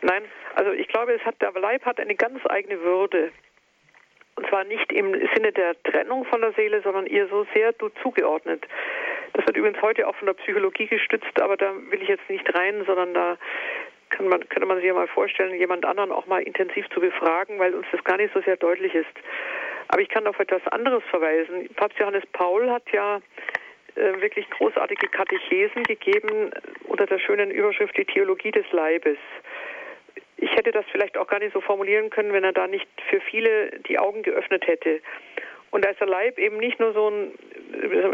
nein, 0.00 0.22
also 0.54 0.72
ich 0.72 0.88
glaube, 0.88 1.12
es 1.12 1.22
hat 1.24 1.40
der 1.42 1.52
Leib 1.52 1.84
hat 1.84 2.00
eine 2.00 2.14
ganz 2.14 2.40
eigene 2.48 2.80
Würde. 2.80 3.32
Und 4.36 4.46
zwar 4.48 4.64
nicht 4.64 4.92
im 4.92 5.12
Sinne 5.34 5.52
der 5.52 5.80
Trennung 5.82 6.24
von 6.24 6.40
der 6.40 6.52
Seele, 6.52 6.80
sondern 6.82 7.06
ihr 7.06 7.26
so 7.26 7.44
sehr 7.54 7.74
zugeordnet. 8.02 8.64
Das 9.38 9.46
wird 9.46 9.56
übrigens 9.56 9.80
heute 9.82 10.08
auch 10.08 10.16
von 10.16 10.26
der 10.26 10.34
Psychologie 10.34 10.88
gestützt, 10.88 11.40
aber 11.40 11.56
da 11.56 11.72
will 11.90 12.02
ich 12.02 12.08
jetzt 12.08 12.28
nicht 12.28 12.52
rein, 12.58 12.82
sondern 12.84 13.14
da 13.14 13.38
kann 14.08 14.26
man, 14.26 14.40
könnte 14.48 14.66
man 14.66 14.78
sich 14.78 14.86
ja 14.86 14.94
mal 14.94 15.06
vorstellen, 15.06 15.54
jemand 15.54 15.84
anderen 15.84 16.10
auch 16.10 16.26
mal 16.26 16.42
intensiv 16.42 16.90
zu 16.90 16.98
befragen, 16.98 17.56
weil 17.60 17.72
uns 17.72 17.86
das 17.92 18.02
gar 18.02 18.16
nicht 18.16 18.34
so 18.34 18.40
sehr 18.40 18.56
deutlich 18.56 18.96
ist. 18.96 19.06
Aber 19.86 20.02
ich 20.02 20.08
kann 20.08 20.26
auf 20.26 20.40
etwas 20.40 20.66
anderes 20.66 21.04
verweisen. 21.08 21.68
Papst 21.76 22.00
Johannes 22.00 22.26
Paul 22.32 22.68
hat 22.68 22.82
ja 22.90 23.20
äh, 23.94 24.20
wirklich 24.20 24.50
großartige 24.50 25.06
Katechesen 25.06 25.84
gegeben 25.84 26.50
unter 26.88 27.06
der 27.06 27.20
schönen 27.20 27.52
Überschrift 27.52 27.96
Die 27.96 28.06
Theologie 28.06 28.50
des 28.50 28.66
Leibes 28.72 29.18
ich 30.40 30.52
hätte 30.52 30.70
das 30.70 30.84
vielleicht 30.92 31.18
auch 31.18 31.26
gar 31.26 31.40
nicht 31.40 31.52
so 31.52 31.60
formulieren 31.60 32.10
können, 32.10 32.32
wenn 32.32 32.44
er 32.44 32.52
da 32.52 32.66
nicht 32.66 32.86
für 33.10 33.20
viele 33.20 33.70
die 33.88 33.98
Augen 33.98 34.22
geöffnet 34.22 34.66
hätte. 34.66 35.00
Und 35.70 35.84
da 35.84 35.90
ist 35.90 36.00
der 36.00 36.06
Leib 36.08 36.38
eben 36.38 36.56
nicht 36.58 36.80
nur 36.80 36.92
so 36.92 37.10
ein, 37.10 37.32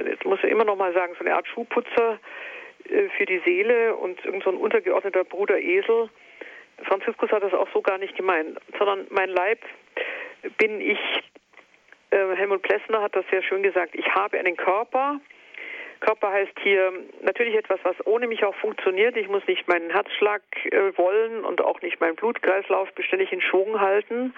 jetzt 0.07 0.25
muss 0.25 0.41
ich 0.43 0.51
immer 0.51 0.65
noch 0.65 0.77
mal 0.77 0.93
sagen, 0.93 1.15
so 1.19 1.25
eine 1.25 1.35
Art 1.35 1.47
Schuhputzer 1.47 2.19
äh, 2.89 3.09
für 3.17 3.27
die 3.27 3.41
Seele 3.45 3.95
und 3.95 4.21
so 4.23 4.51
ein 4.51 4.57
untergeordneter 4.57 5.25
Bruder 5.25 5.59
Esel. 5.59 6.11
Franziskus 6.83 7.31
hat 7.31 7.43
das 7.43 7.55
auch 7.55 7.69
so 7.73 7.81
gar 7.81 7.99
nicht 7.99 8.17
gemeint, 8.17 8.59
sondern 8.79 9.07
mein 9.11 9.31
Leib 9.31 9.61
bin 10.59 10.81
ich. 10.81 10.99
Äh, 12.11 12.37
Helmut 12.37 12.63
Plessner 12.63 13.03
hat 13.03 13.15
das 13.15 13.25
sehr 13.31 13.43
schön 13.43 13.63
gesagt. 13.63 13.95
Ich 13.95 14.07
habe 14.15 14.39
einen 14.39 14.57
Körper, 14.57 15.21
Körper 16.05 16.33
heißt 16.33 16.53
hier 16.63 16.93
natürlich 17.23 17.55
etwas, 17.55 17.81
was 17.83 17.97
ohne 18.07 18.27
mich 18.27 18.45
auch 18.45 18.55
funktioniert. 18.57 19.17
Ich 19.17 19.29
muss 19.29 19.47
nicht 19.47 19.67
meinen 19.69 19.91
Herzschlag 19.91 20.43
äh, 20.65 20.97
wollen 20.99 21.45
und 21.45 21.63
auch 21.63 21.81
nicht 21.81 21.99
meinen 22.01 22.15
Blutkreislauf 22.15 22.93
beständig 22.93 23.33
in 23.33 23.41
Schwung 23.41 23.81
halten. 23.81 24.35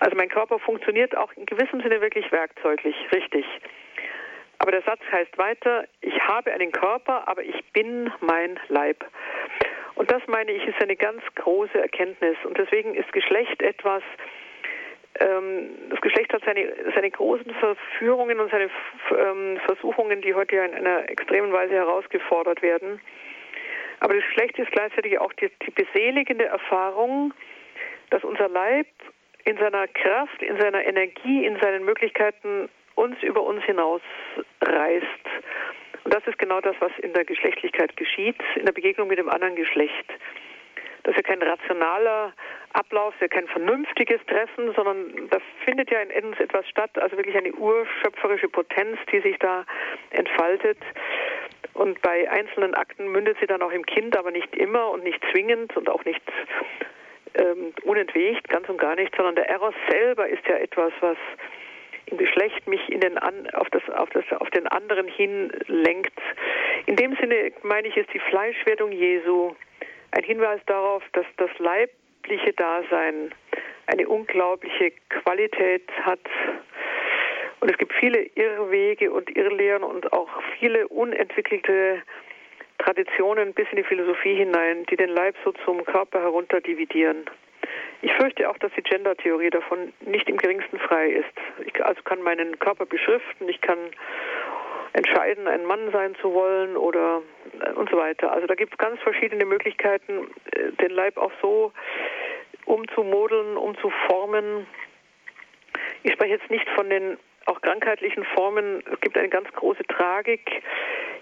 Also 0.00 0.16
mein 0.16 0.30
Körper 0.30 0.58
funktioniert 0.58 1.14
auch 1.14 1.30
in 1.36 1.44
gewissem 1.44 1.82
Sinne 1.82 2.00
wirklich 2.00 2.32
werkzeuglich, 2.32 2.96
richtig. 3.12 3.44
Aber 4.58 4.70
der 4.70 4.80
Satz 4.82 5.00
heißt 5.12 5.36
weiter, 5.36 5.84
ich 6.00 6.18
habe 6.20 6.50
einen 6.50 6.72
Körper, 6.72 7.28
aber 7.28 7.42
ich 7.42 7.62
bin 7.74 8.10
mein 8.20 8.58
Leib. 8.68 9.04
Und 9.96 10.10
das 10.10 10.22
meine 10.28 10.52
ich 10.52 10.66
ist 10.66 10.80
eine 10.82 10.96
ganz 10.96 11.22
große 11.34 11.78
Erkenntnis. 11.78 12.38
Und 12.44 12.56
deswegen 12.56 12.94
ist 12.94 13.12
Geschlecht 13.12 13.60
etwas, 13.60 14.02
das 15.18 16.00
Geschlecht 16.00 16.32
hat 16.32 16.42
seine, 16.44 16.72
seine 16.94 17.10
großen 17.10 17.52
Verführungen 17.54 18.40
und 18.40 18.50
seine 18.50 18.70
ähm, 19.10 19.58
Versuchungen, 19.64 20.20
die 20.20 20.34
heute 20.34 20.56
ja 20.56 20.64
in 20.64 20.74
einer 20.74 21.08
extremen 21.08 21.52
Weise 21.52 21.74
herausgefordert 21.74 22.62
werden. 22.62 23.00
Aber 24.00 24.14
das 24.14 24.24
Geschlecht 24.24 24.58
ist 24.58 24.70
gleichzeitig 24.72 25.18
auch 25.18 25.32
die, 25.34 25.50
die 25.64 25.70
beseligende 25.70 26.44
Erfahrung, 26.44 27.32
dass 28.10 28.24
unser 28.24 28.48
Leib 28.48 28.86
in 29.44 29.56
seiner 29.58 29.86
Kraft, 29.88 30.42
in 30.42 30.58
seiner 30.60 30.84
Energie, 30.84 31.46
in 31.46 31.58
seinen 31.60 31.84
Möglichkeiten 31.84 32.68
uns 32.94 33.22
über 33.22 33.42
uns 33.42 33.64
hinaus 33.64 34.02
reißt. 34.60 35.04
Und 36.04 36.14
das 36.14 36.26
ist 36.26 36.38
genau 36.38 36.60
das, 36.60 36.76
was 36.80 36.92
in 36.98 37.12
der 37.14 37.24
Geschlechtlichkeit 37.24 37.96
geschieht, 37.96 38.36
in 38.56 38.66
der 38.66 38.72
Begegnung 38.72 39.08
mit 39.08 39.18
dem 39.18 39.28
anderen 39.28 39.56
Geschlecht. 39.56 40.06
Das 41.06 41.14
ist 41.14 41.24
ja 41.24 41.34
kein 41.36 41.40
rationaler 41.48 42.32
Ablauf, 42.72 43.14
ist 43.14 43.20
ja 43.20 43.28
kein 43.28 43.46
vernünftiges 43.46 44.20
Treffen, 44.26 44.74
sondern 44.74 45.28
da 45.30 45.38
findet 45.64 45.88
ja 45.88 46.00
in 46.00 46.24
uns 46.24 46.40
etwas 46.40 46.68
statt, 46.68 46.90
also 46.98 47.16
wirklich 47.16 47.36
eine 47.36 47.52
urschöpferische 47.52 48.48
Potenz, 48.48 48.98
die 49.12 49.20
sich 49.20 49.38
da 49.38 49.64
entfaltet. 50.10 50.78
Und 51.74 52.02
bei 52.02 52.28
einzelnen 52.28 52.74
Akten 52.74 53.06
mündet 53.06 53.36
sie 53.38 53.46
dann 53.46 53.62
auch 53.62 53.70
im 53.70 53.86
Kind, 53.86 54.16
aber 54.16 54.32
nicht 54.32 54.52
immer 54.56 54.90
und 54.90 55.04
nicht 55.04 55.22
zwingend 55.30 55.76
und 55.76 55.88
auch 55.88 56.04
nicht 56.04 56.22
ähm, 57.34 57.72
unentwegt, 57.84 58.48
ganz 58.48 58.68
und 58.68 58.78
gar 58.78 58.96
nicht, 58.96 59.14
sondern 59.14 59.36
der 59.36 59.48
Eros 59.48 59.74
selber 59.88 60.28
ist 60.28 60.44
ja 60.48 60.56
etwas, 60.56 60.92
was 60.98 61.18
im 62.06 62.18
Geschlecht 62.18 62.66
mich 62.66 62.80
in 62.88 62.98
den 62.98 63.16
an, 63.16 63.48
auf, 63.50 63.70
das, 63.70 63.88
auf, 63.90 64.10
das, 64.10 64.24
auf 64.40 64.50
den 64.50 64.66
anderen 64.66 65.06
hin 65.06 65.52
lenkt. 65.68 66.18
In 66.86 66.96
dem 66.96 67.14
Sinne 67.20 67.52
meine 67.62 67.86
ich, 67.86 67.96
ist 67.96 68.12
die 68.12 68.18
Fleischwerdung 68.18 68.90
Jesu 68.90 69.54
ein 70.16 70.24
Hinweis 70.24 70.60
darauf, 70.66 71.02
dass 71.12 71.26
das 71.36 71.50
leibliche 71.58 72.52
Dasein 72.54 73.34
eine 73.86 74.08
unglaubliche 74.08 74.92
Qualität 75.10 75.88
hat. 76.02 76.20
Und 77.60 77.70
es 77.70 77.76
gibt 77.76 77.92
viele 77.94 78.22
Irrwege 78.34 79.12
und 79.12 79.36
Irrlehren 79.36 79.82
und 79.82 80.12
auch 80.12 80.28
viele 80.58 80.88
unentwickelte 80.88 82.02
Traditionen 82.78 83.52
bis 83.52 83.66
in 83.70 83.76
die 83.76 83.84
Philosophie 83.84 84.36
hinein, 84.36 84.84
die 84.86 84.96
den 84.96 85.10
Leib 85.10 85.34
so 85.44 85.52
zum 85.64 85.84
Körper 85.84 86.20
herunter 86.20 86.60
dividieren. 86.60 87.28
Ich 88.02 88.12
fürchte 88.14 88.48
auch, 88.48 88.58
dass 88.58 88.72
die 88.76 88.82
Gender-Theorie 88.82 89.50
davon 89.50 89.92
nicht 90.00 90.28
im 90.28 90.36
geringsten 90.36 90.78
frei 90.78 91.08
ist. 91.08 91.66
Ich 91.66 91.84
also 91.84 92.02
kann 92.02 92.22
meinen 92.22 92.58
Körper 92.58 92.86
beschriften, 92.86 93.48
ich 93.48 93.60
kann 93.60 93.78
entscheiden, 94.96 95.46
ein 95.46 95.66
Mann 95.66 95.90
sein 95.92 96.14
zu 96.22 96.32
wollen 96.32 96.76
oder 96.76 97.22
äh, 97.60 97.72
und 97.72 97.90
so 97.90 97.98
weiter. 97.98 98.32
Also 98.32 98.46
da 98.46 98.54
gibt 98.54 98.72
es 98.72 98.78
ganz 98.78 98.98
verschiedene 99.00 99.44
Möglichkeiten, 99.44 100.30
äh, 100.52 100.72
den 100.80 100.90
Leib 100.90 101.18
auch 101.18 101.32
so 101.42 101.72
umzumodeln, 102.64 103.58
umzuformen. 103.58 104.66
Ich 106.02 106.12
spreche 106.12 106.34
jetzt 106.34 106.50
nicht 106.50 106.68
von 106.70 106.88
den 106.88 107.18
auch 107.44 107.60
krankheitlichen 107.60 108.24
Formen. 108.24 108.82
Es 108.90 109.00
gibt 109.00 109.18
eine 109.18 109.28
ganz 109.28 109.52
große 109.52 109.84
Tragik. 109.84 110.62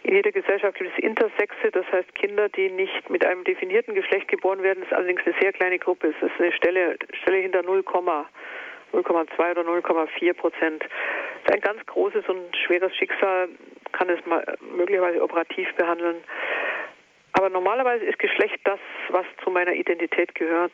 In 0.05 0.15
jeder 0.15 0.31
Gesellschaft 0.31 0.79
gibt 0.79 0.91
es 0.97 1.03
Intersexe, 1.03 1.71
das 1.73 1.85
heißt 1.91 2.15
Kinder, 2.15 2.49
die 2.49 2.71
nicht 2.71 3.11
mit 3.11 3.27
einem 3.27 3.43
definierten 3.43 3.95
Geschlecht 3.95 4.29
geboren 4.29 4.63
werden. 4.63 4.81
Das 4.81 4.91
ist 4.91 4.97
allerdings 4.97 5.23
eine 5.27 5.35
sehr 5.41 5.53
kleine 5.53 5.79
Gruppe. 5.79 6.15
Es 6.17 6.31
ist 6.31 6.41
eine 6.41 6.53
Stelle, 6.53 6.97
Stelle 7.23 7.39
hinter 7.39 7.63
0, 7.63 7.83
0,2 8.95 9.51
oder 9.51 9.63
0,4 9.63 10.35
Prozent. 10.35 10.83
Das 11.45 11.55
ist 11.55 11.55
ein 11.55 11.61
ganz 11.61 11.85
großes 11.87 12.29
und 12.29 12.57
schweres 12.57 12.95
Schicksal, 12.97 13.49
kann 13.93 14.09
es 14.09 14.25
mal 14.27 14.45
möglicherweise 14.77 15.23
operativ 15.23 15.69
behandeln. 15.77 16.17
Aber 17.33 17.51
normalerweise 17.51 18.05
ist 18.05 18.19
Geschlecht 18.19 18.59
das, 18.65 18.79
was 19.11 19.27
zu 19.43 19.51
meiner 19.51 19.73
Identität 19.73 20.35
gehört. 20.35 20.73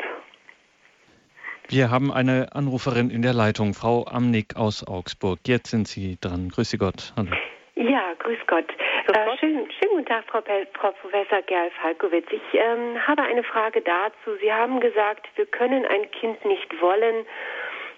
Wir 1.69 1.91
haben 1.91 2.13
eine 2.13 2.49
Anruferin 2.53 3.11
in 3.11 3.23
der 3.23 3.33
Leitung, 3.33 3.75
Frau 3.75 4.05
Amnick 4.07 4.57
aus 4.57 4.87
Augsburg. 4.87 5.39
Jetzt 5.47 5.71
sind 5.71 5.87
Sie 5.87 6.19
dran. 6.21 6.49
Grüße 6.49 6.77
Gott. 6.79 7.15
Hallo. 7.17 7.31
Ja, 7.77 8.13
grüß 8.19 8.39
Gott. 8.47 8.67
Äh, 9.07 9.39
schönen, 9.39 9.71
schönen 9.71 9.91
guten 9.93 10.07
Tag, 10.07 10.25
Frau, 10.27 10.43
Frau 10.75 10.93
Professor 11.01 11.41
Gerl 11.43 11.71
Falkowitz. 11.81 12.27
Ich 12.31 12.43
ähm, 12.55 12.99
habe 13.07 13.23
eine 13.23 13.43
Frage 13.43 13.81
dazu. 13.81 14.37
Sie 14.41 14.53
haben 14.53 14.81
gesagt, 14.81 15.29
wir 15.37 15.47
können 15.47 15.87
ein 15.87 16.11
Kind 16.11 16.45
nicht 16.45 16.81
wollen 16.81 17.25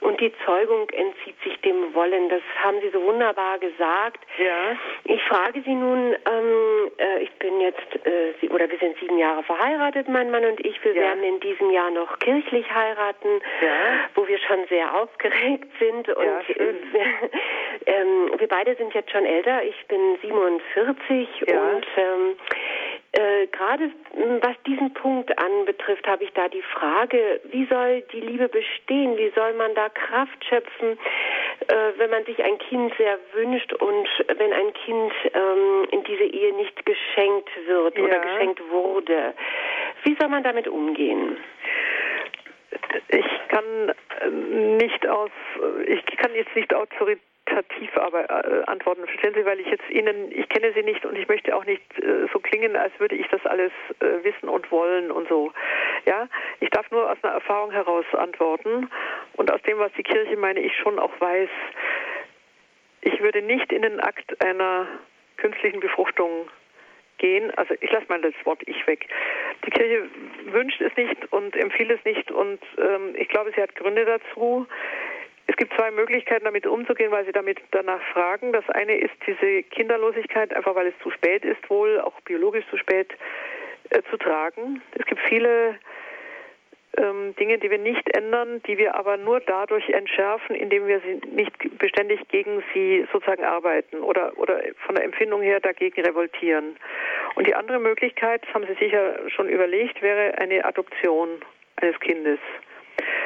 und 0.02 0.20
die 0.20 0.32
Zeugung 0.44 0.88
entzieht 0.90 1.36
sich 1.44 1.60
dem 1.60 1.94
Wollen. 1.94 2.28
Das 2.28 2.42
haben 2.62 2.80
Sie 2.80 2.90
so 2.90 3.02
wunderbar 3.02 3.58
gesagt. 3.58 4.18
Ja. 4.36 4.76
Ich 5.04 5.22
frage 5.24 5.62
Sie 5.62 5.74
nun, 5.74 6.14
ähm, 6.14 6.90
äh, 6.98 7.22
ich 7.22 7.30
bin 7.34 7.60
jetzt, 7.60 8.06
äh, 8.06 8.48
oder 8.48 8.68
wir 8.70 8.78
sind 8.78 8.96
sieben 8.98 9.18
Jahre 9.18 9.42
verheiratet, 9.44 10.08
mein 10.08 10.30
Mann 10.30 10.44
und 10.44 10.64
ich. 10.64 10.82
Wir 10.84 10.94
ja. 10.94 11.02
werden 11.02 11.22
in 11.22 11.40
diesem 11.40 11.70
Jahr 11.70 11.90
noch 11.90 12.18
kirchlich 12.18 12.66
heiraten, 12.72 13.40
ja. 13.60 14.08
wo 14.14 14.26
wir 14.26 14.38
schon 14.38 14.66
sehr 14.68 14.94
aufgeregt 14.94 15.68
sind. 15.78 16.08
Und 16.08 16.44
ähm, 17.86 18.32
wir 18.38 18.48
beide 18.48 18.74
sind 18.74 18.92
jetzt 18.94 19.10
schon 19.12 19.24
älter. 19.24 19.62
Ich 19.62 19.86
bin 19.86 20.18
47 20.20 21.28
Ja. 21.46 21.60
und 21.60 21.86
ähm, 21.96 22.36
äh, 23.12 23.46
gerade 23.48 23.84
m, 24.16 24.38
was 24.42 24.56
diesen 24.66 24.92
Punkt 24.94 25.36
anbetrifft, 25.38 26.06
habe 26.06 26.24
ich 26.24 26.32
da 26.32 26.48
die 26.48 26.62
Frage, 26.62 27.40
wie 27.44 27.66
soll 27.66 28.02
die 28.12 28.20
Liebe 28.20 28.48
bestehen? 28.48 29.16
Wie 29.18 29.30
soll 29.34 29.52
man 29.54 29.74
da 29.74 29.88
Kraft 29.90 30.44
schöpfen, 30.48 30.98
äh, 31.68 31.74
wenn 31.98 32.10
man 32.10 32.24
sich 32.24 32.42
ein 32.42 32.58
Kind 32.58 32.94
sehr 32.96 33.18
wünscht 33.34 33.72
und 33.74 34.08
wenn 34.38 34.52
ein 34.52 34.72
Kind 34.72 35.12
ähm, 35.34 35.86
in 35.90 36.04
diese 36.04 36.24
Ehe 36.24 36.54
nicht 36.54 36.84
geschenkt 36.86 37.50
wird 37.66 37.98
oder 37.98 38.14
Ja. 38.16 38.22
geschenkt 38.22 38.62
wurde? 38.70 39.34
Wie 40.04 40.16
soll 40.18 40.28
man 40.28 40.42
damit 40.42 40.66
umgehen? 40.68 41.36
Ich 43.08 43.26
kann 43.48 43.92
äh, 44.20 44.28
nicht 44.30 45.06
aus, 45.06 45.30
ich 45.86 46.04
kann 46.16 46.34
jetzt 46.34 46.54
nicht 46.56 46.72
autoritativ 47.52 47.96
aber 47.96 48.28
äh, 48.30 48.64
antworten, 48.66 49.06
verstehen 49.06 49.34
Sie, 49.34 49.44
weil 49.44 49.60
ich 49.60 49.66
jetzt 49.66 49.88
Ihnen, 49.90 50.32
ich 50.32 50.48
kenne 50.48 50.72
Sie 50.72 50.82
nicht 50.82 51.04
und 51.04 51.16
ich 51.16 51.28
möchte 51.28 51.54
auch 51.54 51.64
nicht 51.64 51.82
äh, 51.98 52.26
so 52.32 52.38
klingen, 52.38 52.76
als 52.76 52.92
würde 52.98 53.16
ich 53.16 53.26
das 53.28 53.44
alles 53.46 53.72
äh, 54.00 54.24
wissen 54.24 54.48
und 54.48 54.70
wollen 54.70 55.10
und 55.10 55.28
so. 55.28 55.52
Ja, 56.06 56.28
ich 56.60 56.70
darf 56.70 56.90
nur 56.90 57.10
aus 57.10 57.18
einer 57.22 57.34
Erfahrung 57.34 57.70
heraus 57.70 58.04
antworten 58.12 58.90
und 59.34 59.52
aus 59.52 59.62
dem, 59.62 59.78
was 59.78 59.92
die 59.96 60.02
Kirche 60.02 60.36
meine 60.36 60.60
ich 60.60 60.76
schon 60.76 60.98
auch 60.98 61.12
weiß. 61.20 61.50
Ich 63.02 63.20
würde 63.20 63.42
nicht 63.42 63.72
in 63.72 63.82
den 63.82 64.00
Akt 64.00 64.42
einer 64.44 64.86
künstlichen 65.36 65.80
Befruchtung 65.80 66.48
gehen. 67.18 67.50
Also 67.56 67.74
ich 67.80 67.90
lasse 67.90 68.06
mal 68.08 68.20
das 68.20 68.34
Wort 68.44 68.62
ich 68.66 68.86
weg. 68.86 69.06
Die 69.66 69.70
Kirche 69.70 70.08
wünscht 70.46 70.80
es 70.80 70.94
nicht 70.96 71.32
und 71.32 71.56
empfiehlt 71.56 71.90
es 71.90 72.04
nicht 72.04 72.30
und 72.30 72.60
ähm, 72.78 73.14
ich 73.16 73.28
glaube, 73.28 73.52
sie 73.54 73.62
hat 73.62 73.74
Gründe 73.74 74.04
dazu. 74.04 74.66
Es 75.52 75.56
gibt 75.58 75.74
zwei 75.74 75.90
Möglichkeiten, 75.90 76.46
damit 76.46 76.66
umzugehen, 76.66 77.10
weil 77.10 77.26
Sie 77.26 77.32
damit 77.32 77.60
danach 77.72 78.00
fragen. 78.14 78.54
Das 78.54 78.66
eine 78.70 78.96
ist 78.96 79.12
diese 79.26 79.62
Kinderlosigkeit, 79.64 80.56
einfach 80.56 80.74
weil 80.74 80.86
es 80.86 80.98
zu 81.02 81.10
spät 81.10 81.44
ist, 81.44 81.68
wohl 81.68 82.00
auch 82.00 82.18
biologisch 82.22 82.64
zu 82.70 82.78
spät 82.78 83.12
äh, 83.90 84.00
zu 84.10 84.16
tragen. 84.16 84.80
Es 84.98 85.04
gibt 85.04 85.20
viele 85.28 85.78
ähm, 86.96 87.36
Dinge, 87.36 87.58
die 87.58 87.70
wir 87.70 87.76
nicht 87.76 88.16
ändern, 88.16 88.62
die 88.66 88.78
wir 88.78 88.94
aber 88.94 89.18
nur 89.18 89.40
dadurch 89.40 89.86
entschärfen, 89.90 90.56
indem 90.56 90.86
wir 90.86 91.00
sie 91.00 91.20
nicht 91.30 91.52
beständig 91.78 92.26
gegen 92.28 92.62
sie 92.72 93.06
sozusagen 93.12 93.44
arbeiten 93.44 94.00
oder, 94.00 94.32
oder 94.38 94.58
von 94.86 94.94
der 94.94 95.04
Empfindung 95.04 95.42
her 95.42 95.60
dagegen 95.60 96.00
revoltieren. 96.00 96.76
Und 97.34 97.46
die 97.46 97.54
andere 97.54 97.78
Möglichkeit, 97.78 98.42
das 98.46 98.54
haben 98.54 98.66
Sie 98.66 98.82
sicher 98.82 99.18
schon 99.28 99.50
überlegt, 99.50 100.00
wäre 100.00 100.38
eine 100.38 100.64
Adoption 100.64 101.28
eines 101.76 102.00
Kindes. 102.00 102.38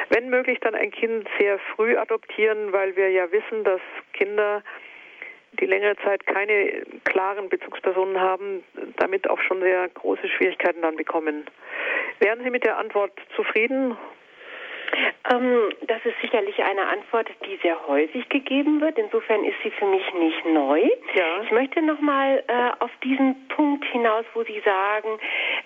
Wenn 0.09 0.29
möglich, 0.29 0.59
dann 0.61 0.75
ein 0.75 0.91
Kind 0.91 1.27
sehr 1.39 1.59
früh 1.75 1.97
adoptieren, 1.97 2.71
weil 2.71 2.95
wir 2.95 3.09
ja 3.09 3.31
wissen, 3.31 3.63
dass 3.63 3.81
Kinder, 4.13 4.63
die 5.59 5.65
längere 5.65 5.95
Zeit 5.97 6.25
keine 6.25 6.83
klaren 7.03 7.49
Bezugspersonen 7.49 8.19
haben, 8.19 8.63
damit 8.97 9.29
auch 9.29 9.39
schon 9.41 9.61
sehr 9.61 9.87
große 9.89 10.27
Schwierigkeiten 10.29 10.81
dann 10.81 10.95
bekommen. 10.95 11.45
Wären 12.19 12.43
Sie 12.43 12.49
mit 12.49 12.63
der 12.63 12.77
Antwort 12.77 13.11
zufrieden? 13.35 13.97
Ähm, 15.31 15.69
das 15.87 16.05
ist 16.05 16.15
sicherlich 16.21 16.63
eine 16.63 16.87
Antwort, 16.87 17.27
die 17.45 17.57
sehr 17.61 17.87
häufig 17.87 18.27
gegeben 18.29 18.79
wird. 18.81 18.97
Insofern 18.97 19.43
ist 19.43 19.57
sie 19.63 19.71
für 19.71 19.85
mich 19.85 20.13
nicht 20.13 20.45
neu. 20.45 20.89
Ja. 21.13 21.41
Ich 21.43 21.51
möchte 21.51 21.81
nochmal 21.81 22.43
äh, 22.47 22.71
auf 22.83 22.91
diesen 23.03 23.47
Punkt 23.49 23.85
hinaus, 23.85 24.25
wo 24.33 24.43
Sie 24.43 24.61
sagen, 24.63 25.19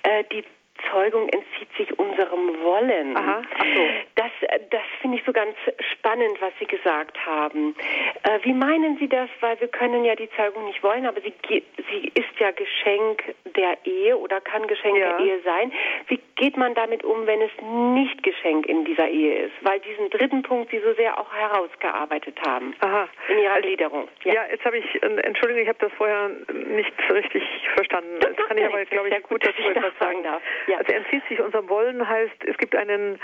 äh, 0.03 0.23
die 0.31 0.43
Zeugung 0.89 1.27
entzieht 1.29 1.69
sich 1.77 1.97
unserem 1.99 2.61
Wollen. 2.63 3.15
Aha, 3.17 3.41
so. 3.57 3.81
Das, 4.15 4.31
das 4.69 4.81
finde 5.01 5.17
ich 5.17 5.23
so 5.25 5.31
ganz 5.33 5.55
spannend, 5.93 6.41
was 6.41 6.51
Sie 6.59 6.65
gesagt 6.65 7.17
haben. 7.25 7.75
Äh, 8.23 8.39
wie 8.43 8.53
meinen 8.53 8.97
Sie 8.97 9.07
das? 9.07 9.29
Weil 9.41 9.59
wir 9.59 9.67
können 9.67 10.03
ja 10.05 10.15
die 10.15 10.29
Zeugung 10.31 10.65
nicht 10.65 10.81
wollen, 10.83 11.05
aber 11.05 11.21
sie, 11.21 11.33
sie 11.49 12.11
ist 12.13 12.39
ja 12.39 12.51
Geschenk 12.51 13.23
der 13.55 13.77
Ehe 13.85 14.17
oder 14.17 14.41
kann 14.41 14.67
Geschenk 14.67 14.97
Ja. 14.97 15.17
der 15.17 15.25
Ehe 15.25 15.39
sein. 15.41 15.71
Wie 16.07 16.19
geht 16.35 16.57
man 16.57 16.73
damit 16.73 17.03
um, 17.03 17.27
wenn 17.27 17.41
es 17.41 17.51
nicht 17.95 18.23
Geschenk 18.23 18.65
in 18.65 18.85
dieser 18.85 19.07
Ehe 19.07 19.45
ist? 19.45 19.53
Weil 19.61 19.79
diesen 19.81 20.09
dritten 20.09 20.41
Punkt 20.43 20.71
Sie 20.71 20.79
so 20.79 20.93
sehr 20.93 21.19
auch 21.19 21.31
herausgearbeitet 21.33 22.37
haben 22.45 22.73
Aha. 22.79 23.07
in 23.29 23.39
Ihrer 23.39 23.61
Gliederung. 23.61 24.07
Ja, 24.23 24.45
jetzt 24.49 24.63
habe 24.65 24.77
ich, 24.77 25.03
äh, 25.03 25.05
Entschuldigung, 25.21 25.63
ich 25.63 25.69
habe 25.69 25.79
das 25.79 25.91
vorher 25.93 26.29
nicht 26.67 26.93
richtig 27.11 27.43
verstanden. 27.75 28.17
Das 28.19 28.29
Jetzt 28.31 28.39
macht 28.39 28.47
kann 28.49 28.57
ich 28.57 28.63
ja 28.63 28.69
aber, 28.69 28.85
glaube 28.85 29.07
ich, 29.07 29.13
ja 29.13 29.19
gut 29.19 29.45
dass 29.45 29.53
ich 29.57 29.65
etwas 29.65 29.93
sagen. 29.99 30.23
darf. 30.23 30.41
Ja. 30.71 30.77
Also 30.77 30.93
entzieht 30.93 31.23
sich 31.27 31.41
unserem 31.41 31.67
Wollen 31.67 32.07
heißt, 32.07 32.45
es 32.45 32.57
gibt 32.57 32.75
einen, 32.75 33.19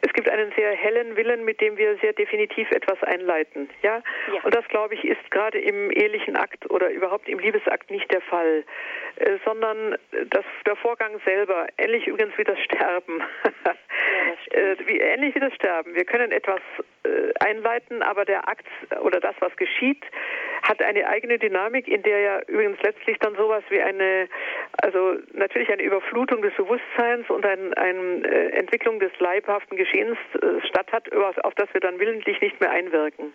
es 0.00 0.12
gibt 0.12 0.28
einen 0.28 0.52
sehr 0.56 0.72
hellen 0.72 1.16
Willen, 1.16 1.44
mit 1.44 1.60
dem 1.60 1.76
wir 1.76 1.96
sehr 1.98 2.12
definitiv 2.12 2.68
etwas 2.72 3.00
einleiten. 3.04 3.70
Ja? 3.82 4.02
Ja. 4.32 4.42
Und 4.42 4.54
das, 4.54 4.66
glaube 4.68 4.94
ich, 4.94 5.04
ist 5.04 5.30
gerade 5.30 5.60
im 5.60 5.92
ehelichen 5.92 6.36
Akt 6.36 6.68
oder 6.70 6.90
überhaupt 6.90 7.28
im 7.28 7.38
Liebesakt 7.38 7.90
nicht 7.92 8.10
der 8.12 8.22
Fall, 8.22 8.64
äh, 9.16 9.38
sondern 9.44 9.96
das, 10.30 10.44
der 10.66 10.76
Vorgang 10.76 11.20
selber, 11.24 11.68
ähnlich 11.78 12.08
übrigens 12.08 12.36
wie 12.36 12.44
das 12.44 12.58
Sterben. 12.58 13.22
äh, 14.50 14.76
wie, 14.86 14.98
ähnlich 14.98 15.34
wie 15.36 15.40
das 15.40 15.54
Sterben. 15.54 15.94
Wir 15.94 16.04
können 16.04 16.32
etwas 16.32 16.60
einleiten, 17.40 18.02
aber 18.02 18.24
der 18.24 18.48
Akt 18.48 18.66
oder 19.02 19.20
das, 19.20 19.34
was 19.40 19.54
geschieht, 19.56 20.02
hat 20.62 20.82
eine 20.82 21.06
eigene 21.06 21.38
Dynamik, 21.38 21.88
in 21.88 22.02
der 22.02 22.20
ja 22.20 22.40
übrigens 22.46 22.80
letztlich 22.82 23.18
dann 23.18 23.34
sowas 23.36 23.62
wie 23.68 23.80
eine, 23.80 24.28
also 24.82 25.16
natürlich 25.32 25.70
eine 25.70 25.82
Überflutung 25.82 26.42
des 26.42 26.54
Bewusstseins 26.54 27.28
und 27.28 27.44
eine 27.44 27.76
ein, 27.76 28.24
äh, 28.24 28.48
Entwicklung 28.50 28.98
des 28.98 29.12
leibhaften 29.18 29.76
Geschehens 29.76 30.16
äh, 30.34 30.66
statt 30.66 30.92
hat, 30.92 31.12
auf 31.12 31.54
das 31.54 31.68
wir 31.72 31.80
dann 31.80 31.98
willentlich 31.98 32.40
nicht 32.40 32.60
mehr 32.60 32.70
einwirken. 32.70 33.34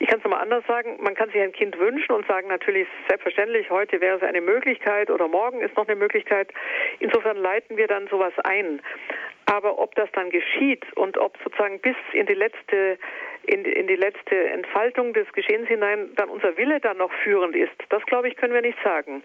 Ich 0.00 0.06
kann 0.06 0.18
es 0.18 0.24
nochmal 0.24 0.42
anders 0.42 0.64
sagen, 0.66 0.98
man 1.00 1.14
kann 1.14 1.30
sich 1.30 1.40
ein 1.40 1.52
Kind 1.52 1.78
wünschen 1.78 2.12
und 2.12 2.26
sagen 2.26 2.48
natürlich 2.48 2.86
selbstverständlich, 3.08 3.70
heute 3.70 4.00
wäre 4.00 4.16
es 4.16 4.22
eine 4.22 4.40
Möglichkeit 4.40 5.10
oder 5.10 5.28
morgen 5.28 5.60
ist 5.60 5.76
noch 5.76 5.88
eine 5.88 5.96
Möglichkeit. 5.96 6.52
Insofern 7.00 7.36
leiten 7.36 7.76
wir 7.76 7.88
dann 7.88 8.06
sowas 8.08 8.32
ein. 8.44 8.80
Aber 9.46 9.78
ob 9.78 9.94
das 9.94 10.10
dann 10.12 10.30
geschieht 10.30 10.84
und 10.94 11.16
ob 11.16 11.36
sozusagen 11.42 11.80
bis 11.80 11.96
in 12.12 12.26
die 12.26 12.34
letzte 12.34 12.98
in 13.46 13.64
die, 13.64 13.72
in 13.72 13.86
die 13.86 13.96
letzte 13.96 14.36
Entfaltung 14.50 15.14
des 15.14 15.26
Geschehens 15.32 15.68
hinein 15.68 16.10
dann 16.16 16.28
unser 16.28 16.56
Wille 16.58 16.80
dann 16.80 16.98
noch 16.98 17.10
führend 17.24 17.56
ist, 17.56 17.72
das 17.88 18.04
glaube 18.04 18.28
ich 18.28 18.36
können 18.36 18.52
wir 18.52 18.60
nicht 18.60 18.76
sagen. 18.84 19.22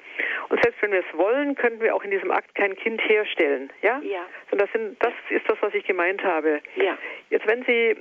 Und 0.48 0.64
selbst 0.64 0.82
wenn 0.82 0.94
wir 0.94 1.04
es 1.06 1.18
wollen, 1.18 1.56
könnten 1.56 1.82
wir 1.82 1.94
auch 1.94 2.04
in 2.04 2.12
diesem 2.12 2.32
Akt 2.32 2.56
kein 2.56 2.74
Kind 2.78 3.02
herstellen, 3.02 3.70
ja? 3.82 4.00
Ja. 4.02 4.26
Und 4.50 4.62
das 4.62 4.72
sind 4.72 4.96
das 5.04 5.14
ist 5.30 5.48
das, 5.50 5.58
was 5.62 5.74
ich 5.74 5.86
gemeint 5.86 6.24
habe. 6.24 6.62
Ja. 6.78 6.98
Jetzt 7.30 7.46
wenn 7.48 7.64
Sie 7.66 7.98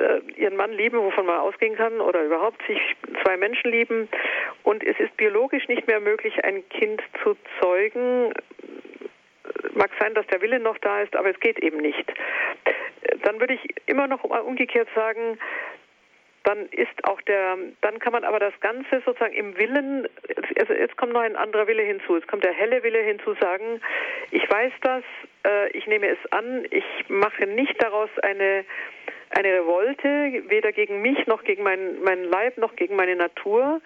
äh, 0.00 0.20
Ihren 0.36 0.56
Mann 0.56 0.72
lieben, 0.72 0.98
wovon 0.98 1.26
man 1.26 1.40
ausgehen 1.40 1.76
kann, 1.76 2.00
oder 2.00 2.22
überhaupt 2.24 2.60
sich 2.66 2.78
zwei 3.22 3.36
Menschen 3.36 3.70
lieben. 3.70 4.08
Und 4.62 4.84
es 4.84 4.98
ist 4.98 5.16
biologisch 5.16 5.68
nicht 5.68 5.86
mehr 5.86 6.00
möglich, 6.00 6.42
ein 6.44 6.68
Kind 6.68 7.02
zu 7.22 7.36
zeugen, 7.60 8.32
mag 9.74 9.90
sein, 10.00 10.14
dass 10.14 10.26
der 10.28 10.42
Wille 10.42 10.60
noch 10.60 10.78
da 10.78 11.02
ist, 11.02 11.14
aber 11.16 11.30
es 11.30 11.40
geht 11.40 11.58
eben 11.58 11.78
nicht. 11.78 12.12
Dann 13.22 13.40
würde 13.40 13.54
ich 13.54 13.74
immer 13.86 14.06
noch 14.06 14.24
umgekehrt 14.24 14.88
sagen, 14.94 15.38
dann 16.44 16.66
ist 16.70 17.04
auch 17.04 17.20
der, 17.22 17.58
dann 17.82 17.98
kann 17.98 18.12
man 18.12 18.24
aber 18.24 18.38
das 18.38 18.58
Ganze 18.60 19.02
sozusagen 19.04 19.34
im 19.34 19.56
Willen, 19.58 20.08
also 20.58 20.72
jetzt 20.72 20.96
kommt 20.96 21.12
noch 21.12 21.20
ein 21.20 21.36
anderer 21.36 21.66
Wille 21.66 21.82
hinzu, 21.82 22.16
es 22.16 22.26
kommt 22.26 22.44
der 22.44 22.52
helle 22.52 22.82
Wille 22.82 23.00
hinzu, 23.00 23.34
sagen, 23.40 23.80
ich 24.30 24.50
weiß 24.50 24.72
das, 24.80 25.04
äh, 25.46 25.68
ich 25.70 25.86
nehme 25.86 26.08
es 26.08 26.32
an, 26.32 26.66
ich 26.70 26.84
mache 27.08 27.46
nicht 27.46 27.82
daraus 27.82 28.10
eine, 28.22 28.64
eine 29.30 29.60
Revolte, 29.60 30.42
weder 30.48 30.72
gegen 30.72 31.02
mich 31.02 31.26
noch 31.26 31.44
gegen 31.44 31.62
meinen 31.62 32.02
mein 32.02 32.24
Leib 32.24 32.58
noch 32.58 32.76
gegen 32.76 32.96
meine 32.96 33.16
Natur, 33.16 33.80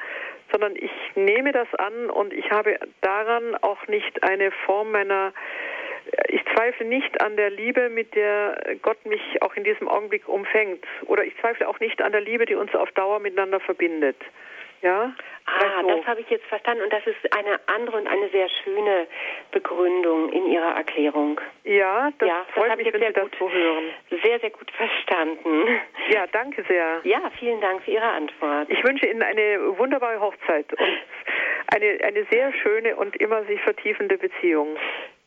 sondern 0.51 0.75
ich 0.77 0.91
nehme 1.15 1.53
das 1.53 1.69
an 1.75 2.11
und 2.11 2.33
ich 2.33 2.51
habe 2.51 2.79
daran 3.01 3.55
auch 3.57 3.87
nicht 3.89 4.23
eine 4.23 4.51
Form 4.67 4.93
meiner 4.93 5.33
ich 6.29 6.43
zweifle 6.55 6.87
nicht 6.87 7.21
an 7.23 7.37
der 7.37 7.51
Liebe, 7.51 7.89
mit 7.89 8.15
der 8.15 8.77
Gott 8.83 9.05
mich 9.07 9.43
auch 9.43 9.55
in 9.55 9.65
diesem 9.65 9.89
Augenblick 9.89 10.29
umfängt. 10.29 10.85
Oder 11.07 11.25
ich 11.25 11.37
zweifle 11.39 11.67
auch 11.67 11.81
nicht 11.81 12.03
an 12.03 12.13
der 12.13 12.21
Liebe, 12.21 12.47
die 12.47 12.55
uns 12.55 12.75
auf 12.75 12.91
Dauer 12.93 13.21
miteinander 13.21 13.59
verbindet. 13.59 14.17
Ja? 14.85 15.15
Ah, 15.47 15.81
so. 15.81 15.89
das 15.89 16.07
habe 16.07 16.21
ich 16.21 16.29
jetzt 16.29 16.45
verstanden 16.45 16.85
und 16.85 16.93
das 16.93 17.07
ist 17.07 17.35
eine 17.35 17.59
andere 17.75 17.97
und 17.97 18.07
eine 18.07 18.29
sehr 18.29 18.49
schöne 18.63 19.07
Begründung 19.51 20.31
in 20.31 20.47
Ihrer 20.53 20.77
Erklärung. 20.77 21.41
Ja, 21.65 22.11
das 22.19 22.29
ja, 22.29 22.45
das 22.45 22.55
freut 22.55 22.71
habe 22.71 22.77
mich, 22.79 22.89
ich 22.89 22.93
wenn 22.93 23.01
jetzt 23.01 23.15
Sie 23.15 23.21
sehr 23.21 23.29
das 23.31 23.39
gut, 23.39 23.51
so 23.51 23.51
hören. 23.51 23.85
sehr, 24.23 24.41
sehr 24.41 24.51
gut 24.51 24.71
verstanden. 24.71 25.81
Ja, 26.11 26.27
danke 26.33 26.65
sehr. 26.69 27.01
Ja, 27.05 27.31
vielen 27.39 27.63
Dank 27.63 27.83
für 27.83 27.93
Ihre 27.93 28.09
Antwort. 28.09 28.69
Ich 28.69 28.85
wünsche 28.85 29.07
Ihnen 29.07 29.23
eine 29.23 29.79
wunderbare 29.79 30.21
Hochzeit 30.21 30.71
und 30.73 30.99
eine, 31.75 31.99
eine 32.05 32.27
sehr 32.31 32.53
schöne 32.63 32.97
und 32.97 33.17
immer 33.17 33.43
sich 33.45 33.61
vertiefende 33.63 34.19
Beziehung. 34.19 34.77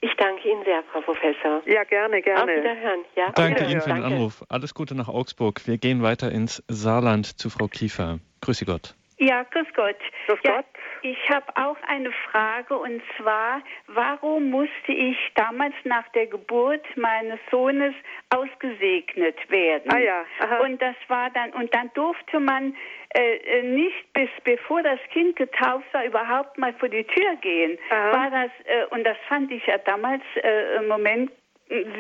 Ich 0.02 0.14
danke 0.18 0.48
Ihnen 0.48 0.64
sehr, 0.66 0.84
Frau 0.92 1.02
Professor. 1.02 1.64
Ja, 1.66 1.84
gerne, 1.84 2.22
gerne. 2.22 2.52
Auf 2.52 2.58
Wiederhören. 2.60 3.06
Ja, 3.16 3.32
danke 3.36 3.66
Ihnen 3.66 3.82
für 3.82 3.90
den 3.90 4.04
Anruf. 4.04 4.44
Alles 4.50 4.76
Gute 4.76 4.94
nach 4.94 5.08
Augsburg. 5.08 5.62
Wir 5.66 5.80
gehen 5.80 6.04
weiter 6.04 6.32
ins 6.32 6.64
Saarland 6.68 7.40
zu 7.40 7.50
Frau 7.50 7.68
Kiefer. 7.68 8.20
Grüße 8.42 8.66
Gott. 8.66 8.94
Ja, 9.20 9.44
grüß 9.44 9.68
Gott. 9.76 9.98
Grüß 10.28 10.40
ja, 10.44 10.58
Gott. 10.58 10.66
Ich 11.02 11.30
habe 11.30 11.46
auch 11.56 11.78
eine 11.88 12.12
Frage 12.32 12.78
und 12.78 13.02
zwar, 13.18 13.62
warum 13.88 14.52
musste 14.52 14.92
ich 14.92 15.18
damals 15.36 15.74
nach 15.86 16.08
der 16.10 16.28
Geburt 16.28 16.86
meines 16.96 17.40
Sohnes 17.50 17.96
ausgesegnet 18.30 19.38
werden? 19.50 19.92
Ah 19.92 19.98
ja. 20.00 20.26
Aha. 20.40 20.58
Und 20.60 20.82
das 20.82 20.96
war 21.08 21.30
dann 21.32 21.52
und 21.54 21.74
dann 21.74 21.92
durfte 21.94 22.40
man 22.40 22.76
äh, 23.18 23.38
äh, 23.38 23.64
nicht 23.64 24.14
bis 24.14 24.30
bevor 24.44 24.84
das 24.84 25.00
Kind 25.12 25.36
getauft 25.36 25.86
war 25.94 26.06
überhaupt 26.06 26.58
mal 26.58 26.74
vor 26.74 26.90
die 26.90 27.04
Tür 27.04 27.36
gehen. 27.42 27.78
Aha. 27.90 28.12
War 28.14 28.30
das 28.30 28.52
äh, 28.66 28.86
und 28.92 29.04
das 29.04 29.18
fand 29.28 29.52
ich 29.52 29.66
ja 29.66 29.78
damals 29.80 30.24
äh, 30.36 30.76
im 30.78 30.88
Moment 30.88 31.32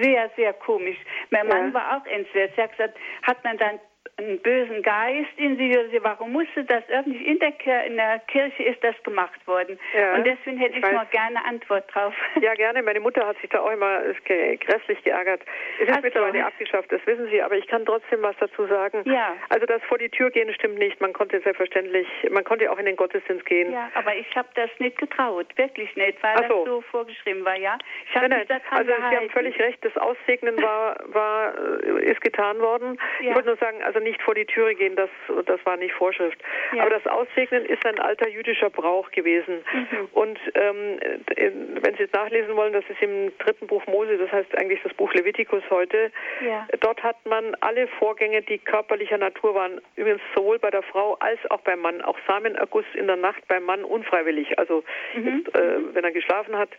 sehr, 0.02 0.30
sehr 0.38 0.54
komisch. 0.54 0.98
Mein 1.30 1.48
Mann 1.48 1.68
Ja. 1.70 1.74
war 1.74 1.98
auch 1.98 2.06
entsetzt. 2.06 2.58
Er 2.58 2.66
hat 2.66 2.72
gesagt, 2.78 2.98
hat 3.24 3.44
man 3.44 3.58
dann 3.58 3.80
einen 4.20 4.40
bösen 4.40 4.82
Geist 4.82 5.30
in 5.38 5.58
sie. 5.58 5.70
oder 5.78 5.90
sie, 5.90 6.04
Warum 6.04 6.32
musste 6.32 6.64
das 6.64 6.84
irgendwie 6.90 7.24
in 7.26 7.40
der, 7.40 7.52
Kir 7.52 7.84
in 7.84 7.98
der 7.98 8.20
Kirche 8.28 8.64
ist 8.64 8.84
das 8.84 8.96
gemacht 9.04 9.46
worden? 9.48 9.80
Ja, 9.96 10.16
Und 10.16 10.26
deswegen 10.26 10.58
hätte 10.58 10.78
ich 10.80 10.84
ich, 10.86 10.92
mal 10.92 11.06
gerne 11.12 11.44
Antwort 11.46 11.86
drauf. 11.94 12.14
Ja, 12.42 12.54
gerne. 12.56 12.82
Meine 12.84 13.00
Mutter 13.00 13.26
hat 13.28 13.38
sich 13.42 13.50
da 13.50 13.60
auch 13.60 13.72
immer 13.72 14.02
ge- 14.26 14.56
grässlich 14.58 15.04
geärgert. 15.04 15.42
Es 15.80 15.84
ist 15.88 15.92
Ach 15.92 15.96
so. 15.98 16.02
mittlerweile 16.02 16.46
abgeschafft, 16.46 16.92
das 16.92 17.06
wissen 17.06 17.28
Sie, 17.30 17.42
aber 17.42 17.56
ich 17.56 17.68
kann 17.68 17.86
trotzdem 17.86 18.22
was 18.22 18.36
dazu 18.40 18.66
sagen. 18.68 19.04
Ja. 19.06 19.36
Also 19.50 19.66
das 19.66 19.82
vor 19.84 19.98
die 19.98 20.10
Tür 20.10 20.30
gehen 20.32 20.52
stimmt 20.54 20.78
nicht. 20.80 21.00
Man 21.02 21.14
konnte 21.14 21.40
selbstverständlich, 21.42 22.08
man 22.32 22.44
konnte 22.44 22.72
auch 22.72 22.78
in 22.80 22.86
den 22.86 22.96
Gottesdienst 22.96 23.46
gehen. 23.46 23.72
Ja, 23.72 23.90
aber 23.96 24.16
ich 24.16 24.36
habe 24.36 24.48
das 24.56 24.70
nicht 24.80 24.98
getraut, 24.98 25.48
wirklich 25.58 25.96
nicht, 25.96 26.22
weil 26.24 26.38
so. 26.48 26.64
das 26.64 26.66
so 26.66 26.82
vorgeschrieben 26.82 27.44
war, 27.46 27.56
ja. 27.56 27.78
Ich 28.10 28.16
habe 28.16 28.30
Nein, 28.30 28.46
nein. 28.50 28.62
Also 28.72 28.92
Sie 29.10 29.16
haben 29.16 29.30
völlig 29.30 29.60
recht, 29.60 29.84
das 29.84 29.96
Aussegnen 29.98 30.62
war, 30.62 30.98
war 31.08 31.54
äh, 31.84 32.06
ist 32.12 32.22
getan 32.22 32.60
worden. 32.60 33.00
Ja. 33.22 33.30
Ich 33.30 33.36
wollte 33.36 33.50
nur 33.50 33.58
sagen, 33.58 33.84
also 33.84 34.00
nicht 34.08 34.22
vor 34.22 34.36
die 34.36 34.46
Türe 34.46 34.74
gehen, 34.76 34.96
das, 34.96 35.10
das 35.46 35.60
war 35.66 35.78
nicht 35.78 35.94
Vorschrift. 35.94 36.40
Ja. 36.74 36.82
Aber 36.82 36.92
das 36.92 37.06
Aussegnen 37.08 37.66
ist 37.66 37.86
ein 37.86 38.00
alter 38.00 38.30
jüdischer 38.30 38.70
Brauch 38.70 39.12
gewesen. 39.12 39.64
Mhm. 39.74 40.08
Und 40.14 40.40
ähm, 40.56 41.00
äh, 41.36 41.52
wenn 41.82 41.96
Sie 41.98 42.04
es 42.04 42.12
nachlesen 42.14 42.56
wollen, 42.56 42.74
das 42.74 42.86
ist 42.90 43.02
im 43.02 43.32
dritten 43.38 43.68
Buch 43.68 43.86
Mose, 43.88 44.18
das 44.18 44.32
heißt 44.32 44.58
eigentlich 44.58 44.82
das 44.84 44.94
Buch 44.94 45.14
Levitikus 45.14 45.64
heute. 45.70 46.12
Ja. 46.46 46.68
Dort 46.80 47.04
hat 47.04 47.18
man 47.26 47.56
alle 47.62 47.88
Vorgänge, 48.00 48.42
die 48.42 48.58
körperlicher 48.58 49.18
Natur 49.18 49.56
waren, 49.56 49.82
übrigens 49.96 50.22
sowohl 50.36 50.60
bei 50.60 50.72
der 50.72 50.84
Frau 50.84 51.16
als 51.20 51.40
auch 51.52 51.62
beim 51.62 51.80
Mann, 51.82 52.02
auch 52.02 52.18
Samenerguss 52.28 52.86
in 52.94 53.08
der 53.08 53.18
Nacht 53.18 53.48
beim 53.48 53.64
Mann 53.64 53.84
unfreiwillig, 53.84 54.58
also 54.58 54.84
Mhm. 55.14 55.44
jetzt, 55.46 55.56
äh, 55.56 55.80
wenn 55.94 56.04
er 56.04 56.12
geschlafen 56.12 56.58
hat, 56.58 56.70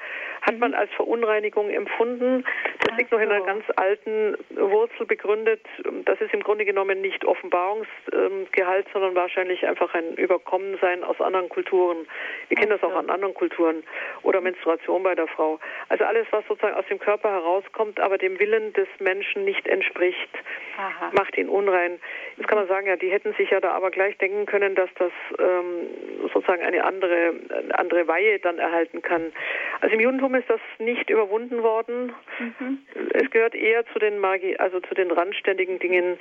hat 0.43 0.59
man 0.59 0.75
als 0.75 0.91
Verunreinigung 0.93 1.71
empfunden. 1.71 2.45
Das 2.81 2.91
Ach 2.93 2.99
liegt 2.99 3.13
noch 3.13 3.21
in 3.21 3.31
einer 3.31 3.45
ganz 3.45 3.65
alten 3.77 4.37
Wurzel 4.51 5.07
begründet. 5.07 5.61
Das 6.05 6.21
ist 6.21 6.33
im 6.33 6.43
Grunde 6.43 6.65
genommen 6.65 7.01
nicht 7.01 7.18
Offenbarungsgehalt, 7.25 8.87
sondern 8.93 9.15
wahrscheinlich 9.15 9.67
einfach 9.67 9.95
ein 9.95 10.15
Überkommensein 10.15 11.05
aus 11.05 11.21
anderen 11.21 11.49
Kulturen. 11.49 12.07
Wir 12.49 12.57
kennen 12.57 12.71
das 12.71 12.83
auch 12.83 12.95
an 12.95 13.11
anderen 13.11 13.35
Kulturen. 13.35 13.83
Oder 14.23 14.41
Menstruation 14.41 15.03
bei 15.03 15.15
der 15.15 15.27
Frau. 15.29 15.59
Also 15.89 16.05
alles, 16.05 16.27
was 16.31 16.47
sozusagen 16.47 16.75
aus 16.75 16.87
dem 16.87 16.99
Körper 16.99 17.31
herauskommt, 17.31 18.01
aber 18.01 18.19
dem 18.19 18.39
Willen 18.39 18.73
des 18.75 18.89
Menschen 18.99 19.45
nicht 19.45 19.67
entspricht, 19.67 20.31
Aha. 20.77 21.11
macht 21.17 21.37
ihn 21.39 21.49
unrein. 21.49 21.99
Jetzt 22.37 22.49
kann 22.49 22.59
man 22.59 22.69
sagen, 22.69 22.87
ja, 22.87 22.97
die 22.97 23.11
hätten 23.11 23.33
sich 23.35 23.51
ja 23.51 23.61
da 23.61 23.73
aber 23.73 23.91
gleich 23.91 24.17
denken 24.19 24.47
können, 24.47 24.75
dass 24.75 24.91
das 24.99 25.13
ähm, 25.39 26.29
sozusagen 26.33 26.63
eine 26.63 26.85
andere, 26.85 27.35
eine 27.51 27.79
andere 27.79 28.07
Weihe 28.09 28.39
dann 28.39 28.59
erhalten 28.59 29.03
kann. 29.03 29.33
Also 29.81 29.95
im 29.95 30.01
Judentum 30.01 30.35
ist 30.35 30.51
das 30.51 30.61
nicht 30.79 31.11
überwunden 31.11 31.63
worden. 31.63 32.13
Mhm. 32.39 32.79
Es 33.15 33.31
gehört 33.31 33.55
eher 33.55 33.87
zu 33.87 33.99
den 33.99 34.19
Magi 34.19 34.57
also 34.59 34.81
zu 34.81 34.95
den 34.95 35.11
randständigen 35.11 35.79
Dingen. 35.79 36.19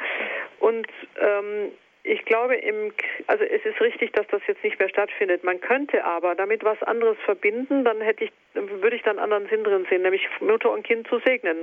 Und 0.59 0.86
ähm, 1.19 1.71
ich 2.03 2.23
glaube, 2.23 2.55
im, 2.55 2.93
also 3.27 3.43
es 3.43 3.65
ist 3.65 3.81
richtig, 3.81 4.13
dass 4.13 4.25
das 4.27 4.41
jetzt 4.47 4.63
nicht 4.63 4.79
mehr 4.79 4.87
stattfindet. 4.87 5.43
Man 5.43 5.59
könnte 5.59 6.03
aber 6.05 6.35
damit 6.35 6.63
was 6.63 6.81
anderes 6.83 7.17
verbinden, 7.25 7.83
dann 7.83 7.99
hätte 7.99 8.23
ich, 8.25 8.31
würde 8.53 8.95
ich 8.95 9.01
dann 9.03 9.19
einen 9.19 9.33
anderen 9.33 9.49
Sinn 9.49 9.63
drin 9.65 9.85
sehen, 9.89 10.03
nämlich 10.03 10.25
Mutter 10.39 10.71
und 10.71 10.83
Kind 10.83 11.07
zu 11.07 11.19
segnen. 11.19 11.57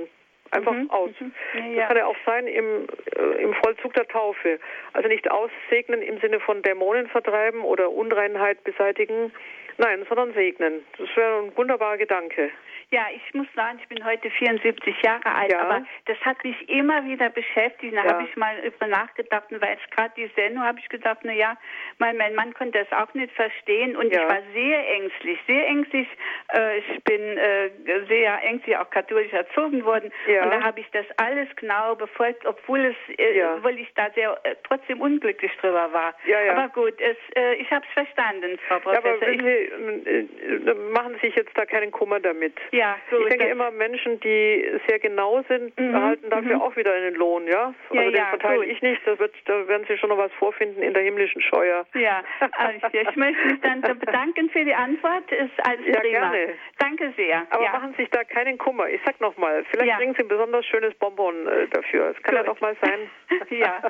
Einfach 0.51 0.73
Mhm, 0.73 0.91
aus. 0.91 1.09
mhm. 1.19 1.31
Ja, 1.73 1.79
Das 1.79 1.87
kann 1.87 1.97
ja 1.97 2.05
auch 2.05 2.15
sein 2.25 2.45
im, 2.45 2.85
äh, 3.17 3.41
im 3.41 3.53
Vollzug 3.55 3.93
der 3.95 4.07
Taufe. 4.07 4.59
Also 4.93 5.09
nicht 5.09 5.29
aussegnen 5.31 6.03
im 6.03 6.19
Sinne 6.19 6.39
von 6.39 6.61
Dämonen 6.61 7.07
vertreiben 7.07 7.61
oder 7.63 7.89
Unreinheit 7.89 8.63
beseitigen. 8.63 9.33
Nein, 9.77 10.05
sondern 10.07 10.33
segnen. 10.33 10.85
Das 10.99 11.09
wäre 11.15 11.39
ein 11.43 11.57
wunderbarer 11.57 11.97
Gedanke. 11.97 12.51
Ja, 12.91 13.07
ich 13.13 13.33
muss 13.33 13.47
sagen, 13.55 13.79
ich 13.81 13.87
bin 13.89 14.03
heute 14.05 14.29
74 14.29 15.01
Jahre 15.01 15.25
alt, 15.33 15.51
Ja. 15.51 15.61
aber 15.61 15.85
das 16.05 16.17
hat 16.21 16.43
mich 16.43 16.69
immer 16.69 17.03
wieder 17.05 17.29
beschäftigt. 17.29 17.95
Da 17.95 18.03
Ja. 18.03 18.13
habe 18.13 18.23
ich 18.29 18.35
mal 18.37 18.57
über 18.59 18.87
nachgedacht 18.87 19.51
und 19.51 19.61
weil 19.61 19.71
jetzt 19.73 19.89
gerade 19.91 20.13
die 20.15 20.27
Sendung 20.35 20.63
habe 20.63 20.79
ich 20.79 20.87
gedacht, 20.89 21.19
na 21.23 21.33
ja, 21.33 21.57
mein, 21.97 22.15
mein 22.17 22.35
Mann 22.35 22.53
konnte 22.53 22.85
das 22.85 22.91
auch 22.99 23.13
nicht 23.13 23.33
verstehen 23.33 23.95
und 23.97 24.13
Ja. 24.13 24.21
ich 24.23 24.29
war 24.29 24.41
sehr 24.53 24.91
ängstlich, 24.93 25.39
sehr 25.47 25.67
ängstlich. 25.67 26.07
Äh, 26.53 26.77
ich 26.77 27.03
bin 27.03 27.37
äh, 27.37 27.69
sehr 28.07 28.43
ängstlich 28.43 28.77
auch 28.77 28.89
katholisch 28.89 29.33
erzogen 29.33 29.83
worden 29.83 30.11
und 30.27 30.51
da 30.51 30.63
habe 30.63 30.79
ich 30.79 30.89
das 30.91 31.05
alles 31.17 31.47
genau 31.55 31.95
befolgt, 31.95 32.45
obwohl 32.45 32.85
es, 32.85 32.95
äh, 33.17 33.43
obwohl 33.57 33.79
ich 33.79 33.91
da 33.95 34.09
sehr 34.11 34.39
äh, 34.43 34.55
trotzdem 34.63 35.01
unglücklich 35.01 35.51
drüber 35.57 35.91
war. 35.91 36.13
Aber 36.51 36.69
gut, 36.69 36.93
es, 37.01 37.17
äh, 37.35 37.55
ich 37.55 37.69
habe 37.71 37.85
es 37.87 37.93
verstanden, 37.93 38.57
Frau 38.67 38.79
Professor. 38.79 39.11
aber 39.11 39.21
wissen 39.21 39.43
Sie, 39.43 40.69
äh, 40.69 40.73
machen 40.91 41.15
Sie 41.15 41.27
sich 41.27 41.35
jetzt 41.35 41.57
da 41.57 41.65
keinen 41.65 41.91
Kummer 41.91 42.19
damit. 42.19 42.53
Ja, 42.75 42.97
gut. 43.09 43.21
ich 43.23 43.29
denke 43.29 43.47
immer, 43.47 43.71
Menschen, 43.71 44.19
die 44.19 44.79
sehr 44.87 44.99
genau 44.99 45.41
sind, 45.47 45.77
Mhm, 45.79 45.93
erhalten 45.95 46.29
dafür 46.29 46.55
mhm. 46.55 46.61
auch 46.61 46.75
wieder 46.75 46.93
einen 46.93 47.15
Lohn, 47.15 47.47
ja? 47.47 47.73
Also 47.89 47.95
Ja, 47.95 48.03
den 48.03 48.15
ja, 48.15 48.25
verteile 48.27 48.57
gut. 48.59 48.67
ich 48.67 48.81
nicht, 48.81 49.01
da, 49.05 49.17
wird, 49.19 49.33
da 49.45 49.67
werden 49.67 49.85
Sie 49.87 49.97
schon 49.97 50.09
noch 50.09 50.17
was 50.17 50.31
vorfinden 50.33 50.81
in 50.83 50.93
der 50.93 51.03
himmlischen 51.03 51.41
Scheuer. 51.41 51.85
Ja, 51.95 52.23
also 52.39 52.87
ich 52.91 53.15
möchte 53.15 53.45
mich 53.47 53.61
dann 53.61 53.81
so 53.87 53.95
bedanken 53.95 54.49
für 54.49 54.63
die 54.65 54.73
antwort. 54.75 55.31
Ist 55.31 55.51
alles 55.67 55.85
Ja, 55.87 55.99
prima. 56.01 56.19
gerne. 56.31 56.53
Danke 56.79 57.13
sehr. 57.17 57.45
Aber 57.49 57.63
ja. 57.63 57.71
machen 57.71 57.91
Sie 57.97 58.03
sich 58.03 58.09
da 58.11 58.23
keinen 58.23 58.57
Kummer. 58.57 58.87
Ich 58.89 59.01
sag 59.05 59.19
nochmal, 59.21 59.63
vielleicht 59.71 59.89
Ja. 59.89 59.97
bringen 59.97 60.13
Sie 60.15 60.23
ein 60.23 60.27
besonders 60.27 60.65
schönes 60.65 60.93
Bonbon 60.95 61.47
äh, 61.47 61.67
dafür. 61.69 62.09
Es 62.15 62.23
kann 62.23 62.35
ja 62.35 62.41
Gut. 62.43 62.47
noch 62.53 62.61
mal 62.61 62.75
sein. 62.81 63.09
ja. 63.49 63.81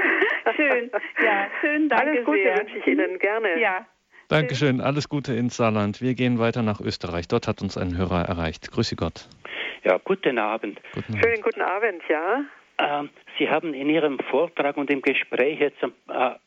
Schön. 0.56 0.90
Ja, 1.22 1.46
schön, 1.60 1.88
danke 1.88 2.10
Alles 2.10 2.24
Gute 2.24 2.42
sehr. 2.42 2.58
wünsche 2.58 2.78
ich 2.78 2.86
Ihnen, 2.86 3.18
gerne. 3.18 3.58
Ja. 3.58 3.86
Dankeschön, 4.30 4.80
alles 4.80 5.08
Gute 5.08 5.34
ins 5.34 5.56
Saarland. 5.56 6.00
Wir 6.00 6.14
gehen 6.14 6.38
weiter 6.38 6.62
nach 6.62 6.80
Österreich. 6.80 7.26
Dort 7.26 7.48
hat 7.48 7.62
uns 7.62 7.76
ein 7.76 7.96
Hörer 7.98 8.22
erreicht. 8.22 8.70
Grüße 8.70 8.94
Gott. 8.94 9.28
Ja, 9.82 9.98
guten 10.04 10.38
Abend. 10.38 10.80
Guten 10.94 11.14
Abend. 11.14 11.24
Schönen 11.24 11.42
guten 11.42 11.62
Abend, 11.62 12.02
ja. 12.08 12.44
Ähm, 12.78 13.10
Sie 13.38 13.50
haben 13.50 13.74
in 13.74 13.90
Ihrem 13.90 14.20
Vortrag 14.30 14.76
und 14.76 14.88
im 14.88 15.02
Gespräch 15.02 15.58
jetzt 15.58 15.82
äh, 15.82 15.88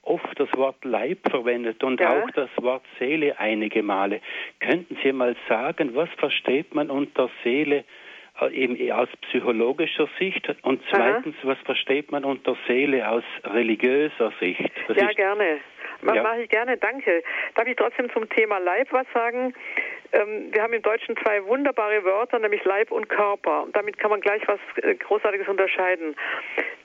oft 0.03 0.39
das 0.39 0.47
Wort 0.55 0.77
Leib 0.85 1.29
verwendet 1.29 1.83
und 1.83 1.99
Ja. 1.99 2.21
auch 2.23 2.29
das 2.31 2.49
Wort 2.61 2.83
Seele 2.99 3.37
einige 3.37 3.83
Male. 3.83 4.21
Könnten 4.61 4.97
Sie 5.03 5.11
mal 5.11 5.35
sagen, 5.49 5.93
was 5.93 6.09
versteht 6.17 6.73
man 6.73 6.89
unter 6.89 7.29
Seele 7.43 7.83
eben 8.51 8.91
aus 8.91 9.09
psychologischer 9.21 10.07
Sicht 10.19 10.47
und 10.63 10.81
zweitens, 10.89 11.35
was 11.43 11.57
versteht 11.59 12.11
man 12.11 12.25
unter 12.25 12.57
Seele 12.67 13.07
aus 13.07 13.23
religiöser 13.43 14.31
Sicht? 14.39 14.71
Das 14.87 14.97
ja, 14.97 15.07
gerne. 15.11 15.59
Ja. 16.05 16.21
Mache 16.21 16.41
ich 16.43 16.49
gerne, 16.49 16.77
danke. 16.77 17.23
Darf 17.55 17.67
ich 17.67 17.75
trotzdem 17.77 18.11
zum 18.11 18.27
Thema 18.29 18.57
Leib 18.57 18.91
was 18.91 19.07
sagen? 19.13 19.53
Ähm, 20.11 20.49
wir 20.51 20.61
haben 20.61 20.73
im 20.73 20.81
Deutschen 20.81 21.15
zwei 21.17 21.43
wunderbare 21.45 22.03
Wörter, 22.03 22.39
nämlich 22.39 22.63
Leib 22.65 22.91
und 22.91 23.07
Körper. 23.09 23.67
Damit 23.73 23.97
kann 23.97 24.11
man 24.11 24.19
gleich 24.19 24.41
was 24.47 24.59
äh, 24.83 24.95
Großartiges 24.95 25.47
unterscheiden. 25.47 26.15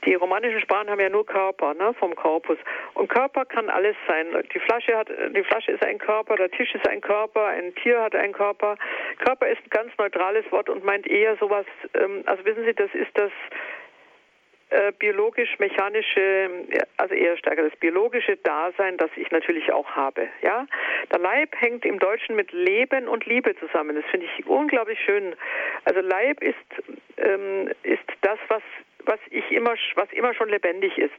Die 0.08 0.14
romanischen 0.14 0.58
Sprachen 0.62 0.88
haben 0.88 1.00
ja 1.00 1.10
nur 1.10 1.26
Körper, 1.26 1.74
ne, 1.74 1.92
vom 1.98 2.16
Korpus. 2.16 2.56
Und 2.94 3.08
Körper 3.10 3.44
kann 3.44 3.68
alles 3.68 3.94
sein. 4.06 4.26
Die 4.54 4.58
Flasche 4.58 4.96
hat, 4.96 5.10
die 5.36 5.42
Flasche 5.42 5.72
ist 5.72 5.84
ein 5.84 5.98
Körper, 5.98 6.36
der 6.36 6.50
Tisch 6.50 6.74
ist 6.74 6.88
ein 6.88 7.02
Körper, 7.02 7.44
ein 7.44 7.74
Tier 7.74 8.00
hat 8.00 8.14
einen 8.14 8.32
Körper. 8.32 8.78
Körper 9.18 9.48
ist 9.48 9.58
ein 9.58 9.68
ganz 9.68 9.92
neutrales 9.98 10.50
Wort 10.50 10.70
und 10.70 10.82
meint 10.82 11.06
eher 11.06 11.36
sowas, 11.36 11.66
ähm, 11.92 12.22
also 12.24 12.42
wissen 12.46 12.64
Sie, 12.64 12.72
das 12.72 12.88
ist 12.94 13.10
das 13.18 13.30
äh, 14.70 14.92
biologisch-mechanische, 14.98 16.50
also 16.96 17.14
eher 17.14 17.36
stärker 17.36 17.68
das 17.68 17.78
biologische 17.78 18.38
Dasein, 18.38 18.96
das 18.96 19.10
ich 19.16 19.30
natürlich 19.30 19.70
auch 19.74 19.90
habe. 19.90 20.28
Ja, 20.40 20.66
der 21.12 21.18
Leib 21.18 21.54
hängt 21.60 21.84
im 21.84 21.98
Deutschen 21.98 22.34
mit 22.34 22.50
Leben 22.52 23.08
und 23.08 23.26
Liebe 23.26 23.54
zusammen. 23.56 23.94
Das 23.94 24.06
finde 24.10 24.24
ich 24.24 24.46
unglaublich 24.46 24.98
schön. 25.04 25.36
Also 25.84 26.00
Leib 26.00 26.42
ist 26.42 26.56
ähm, 27.18 27.70
ist 27.82 28.08
das, 28.22 28.38
was 28.48 28.62
was 29.08 29.18
ich 29.30 29.50
immer 29.50 29.74
was 29.94 30.12
immer 30.12 30.34
schon 30.34 30.48
lebendig 30.48 30.96
ist. 30.98 31.12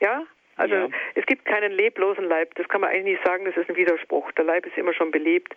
Ja. 0.00 0.24
Also 0.56 0.74
Ja. 0.74 0.88
es 1.14 1.24
gibt 1.26 1.46
keinen 1.46 1.72
leblosen 1.72 2.24
Leib. 2.24 2.54
Das 2.56 2.68
kann 2.68 2.82
man 2.82 2.90
eigentlich 2.90 3.14
nicht 3.16 3.24
sagen. 3.24 3.44
Das 3.46 3.56
ist 3.56 3.70
ein 3.70 3.76
Widerspruch. 3.76 4.30
Der 4.32 4.44
Leib 4.44 4.66
ist 4.66 4.76
immer 4.76 4.92
schon 4.92 5.10
belebt. 5.10 5.54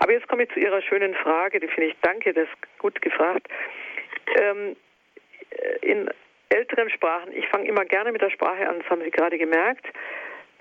Aber 0.00 0.12
jetzt 0.12 0.28
komme 0.28 0.42
ich 0.42 0.50
zu 0.50 0.60
Ihrer 0.60 0.82
schönen 0.82 1.14
Frage. 1.14 1.60
Die 1.60 1.68
finde 1.68 1.88
ich, 1.90 1.96
danke, 2.02 2.34
das 2.34 2.44
ist 2.46 2.78
gut 2.78 3.00
gefragt. 3.00 3.48
Ähm, 4.40 4.76
in 5.80 6.10
älteren 6.50 6.90
Sprachen, 6.90 7.32
ich 7.32 7.48
fange 7.48 7.68
immer 7.68 7.84
gerne 7.84 8.12
mit 8.12 8.20
der 8.20 8.30
Sprache 8.30 8.68
an, 8.68 8.78
das 8.80 8.90
haben 8.90 9.02
Sie 9.02 9.10
gerade 9.10 9.38
gemerkt. 9.38 9.86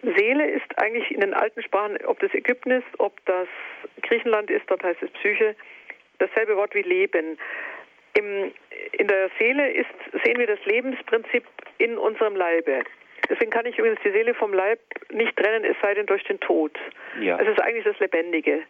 Seele 0.01 0.49
ist 0.49 0.65
eigentlich 0.81 1.11
in 1.11 1.21
den 1.21 1.33
alten 1.33 1.61
Sprachen, 1.63 1.97
ob 2.05 2.19
das 2.19 2.33
Ägypten 2.33 2.71
ist, 2.71 2.87
ob 2.99 3.13
das 3.25 3.47
Griechenland 4.03 4.49
ist, 4.51 4.69
dort 4.69 4.83
heißt 4.83 5.01
es 5.01 5.09
Psyche, 5.11 5.55
dasselbe 6.19 6.55
Wort 6.55 6.73
wie 6.75 6.83
Leben. 6.83 7.37
Im, 8.17 8.51
in 8.93 9.07
der 9.07 9.29
Seele 9.37 9.71
ist, 9.71 9.89
sehen 10.23 10.39
wir 10.39 10.47
das 10.47 10.63
Lebensprinzip 10.65 11.43
in 11.77 11.97
unserem 11.97 12.35
Leibe. 12.35 12.83
Deswegen 13.29 13.51
kann 13.51 13.65
ich 13.65 13.77
übrigens 13.77 13.99
die 14.03 14.11
Seele 14.11 14.33
vom 14.33 14.53
Leib 14.53 14.79
nicht 15.11 15.35
trennen, 15.35 15.65
es 15.65 15.75
sei 15.81 15.93
denn 15.93 16.05
durch 16.05 16.23
den 16.23 16.39
Tod. 16.39 16.71
Ja. 17.19 17.37
Es 17.39 17.47
ist 17.47 17.61
eigentlich 17.61 17.83
das 17.83 17.99
Lebendige. 17.99 18.63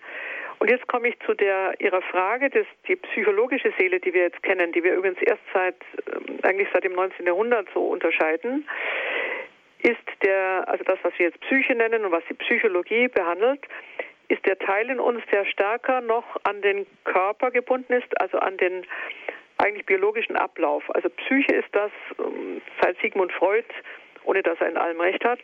Und 0.59 0.69
jetzt 0.69 0.87
komme 0.87 1.09
ich 1.09 1.19
zu 1.19 1.35
der 1.35 1.75
Ihrer 1.79 2.01
Frage, 2.01 2.49
dass 2.49 2.65
die 2.87 2.95
psychologische 2.95 3.71
Seele, 3.77 3.99
die 3.99 4.13
wir 4.13 4.23
jetzt 4.23 4.41
kennen, 4.41 4.71
die 4.71 4.83
wir 4.83 4.95
übrigens 4.95 5.21
erst 5.21 5.43
seit 5.53 5.75
ähm, 6.15 6.39
eigentlich 6.41 6.67
seit 6.73 6.83
dem 6.83 6.93
19. 6.93 7.25
Jahrhundert 7.25 7.67
so 7.73 7.87
unterscheiden, 7.87 8.67
ist 9.83 9.97
der, 10.23 10.63
also 10.67 10.83
das, 10.83 10.97
was 11.03 11.13
wir 11.17 11.27
jetzt 11.27 11.39
Psyche 11.41 11.75
nennen 11.75 12.05
und 12.05 12.11
was 12.11 12.23
die 12.27 12.33
Psychologie 12.33 13.07
behandelt, 13.07 13.61
ist 14.29 14.45
der 14.45 14.57
Teil 14.57 14.89
in 14.89 14.99
uns, 14.99 15.21
der 15.31 15.45
stärker 15.45 16.01
noch 16.01 16.25
an 16.43 16.61
den 16.61 16.85
Körper 17.03 17.51
gebunden 17.51 17.93
ist, 17.93 18.19
also 18.19 18.39
an 18.39 18.57
den 18.57 18.85
eigentlich 19.57 19.85
biologischen 19.85 20.35
Ablauf. 20.35 20.83
Also 20.95 21.09
Psyche 21.09 21.55
ist 21.55 21.69
das, 21.71 21.91
ähm, 22.19 22.61
seit 22.81 22.97
Sigmund 22.99 23.31
Freud, 23.33 23.65
ohne 24.23 24.43
dass 24.43 24.59
er 24.59 24.69
in 24.69 24.77
allem 24.77 24.99
recht 24.99 25.23
hat, 25.23 25.39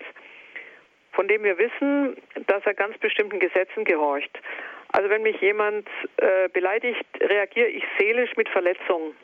von 1.13 1.27
dem 1.27 1.43
wir 1.43 1.57
wissen, 1.57 2.17
dass 2.47 2.65
er 2.65 2.73
ganz 2.73 2.97
bestimmten 2.97 3.39
Gesetzen 3.39 3.85
gehorcht. 3.85 4.39
Also 4.91 5.09
wenn 5.09 5.23
mich 5.23 5.39
jemand 5.41 5.87
äh, 6.17 6.49
beleidigt, 6.49 7.05
reagiere 7.19 7.67
ich 7.67 7.83
seelisch 7.97 8.35
mit 8.35 8.49
Verletzung. 8.49 9.15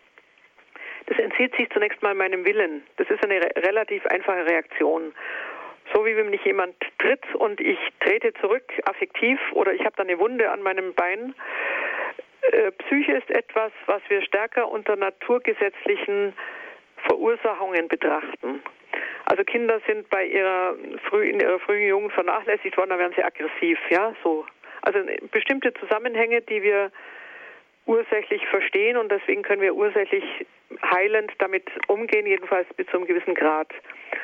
Das 1.06 1.18
entzieht 1.20 1.56
sich 1.56 1.70
zunächst 1.72 2.02
mal 2.02 2.14
meinem 2.14 2.45
Willen. 2.45 2.84
Das 2.98 3.10
ist 3.10 3.24
eine 3.24 3.41
re 3.41 3.49
relativ 3.57 4.06
einfache 4.07 4.45
Reaktion. 4.45 5.14
So 5.94 6.06
wie 6.06 6.16
wenn 6.16 6.30
mich 6.30 6.44
jemand 6.44 6.76
tritt 6.99 7.24
und 7.36 7.60
ich 7.60 7.80
trete 7.99 8.34
zurück, 8.36 8.72
affektiv, 8.86 9.40
oder 9.53 9.74
ich 9.74 9.82
habe 9.82 9.95
dann 9.95 10.07
eine 10.07 10.20
Wunde 10.20 10.52
an 10.52 10.61
meinem 10.61 10.94
Bein. 10.94 11.34
Äh, 12.51 12.71
Psyche 12.71 13.13
ist 13.13 13.30
etwas, 13.30 13.71
was 13.85 14.01
wir 14.09 14.21
stärker 14.21 14.69
unter 14.69 14.95
naturgesetzlichen 14.95 16.34
Verursachungen 17.07 17.88
betrachten. 17.88 18.61
Also 19.26 19.43
Kinder 19.43 19.80
sind 19.88 20.09
bei 20.09 20.26
ihrer 20.26 20.76
früh, 21.09 21.30
in 21.30 21.39
ihrer 21.39 21.59
frühen 21.59 21.88
Jugend 21.88 22.11
vernachlässigt 22.13 22.76
worden, 22.77 22.89
dann 22.89 22.99
werden 22.99 23.13
sie 23.15 23.23
aggressiv, 23.23 23.80
ja, 23.89 24.13
so. 24.23 24.45
Also 24.81 24.99
bestimmte 25.31 25.73
Zusammenhänge, 25.73 26.41
die 26.41 26.63
wir 26.63 26.91
ursächlich 27.85 28.45
verstehen 28.47 28.97
und 28.97 29.11
deswegen 29.11 29.43
können 29.43 29.61
wir 29.61 29.76
ursächlich 29.76 30.23
heilend 30.84 31.31
damit 31.39 31.65
umgehen, 31.88 32.26
jedenfalls 32.26 32.67
bis 32.76 32.88
zu 32.88 32.97
einem 32.97 33.05
gewissen 33.07 33.35
Grad. 33.35 33.71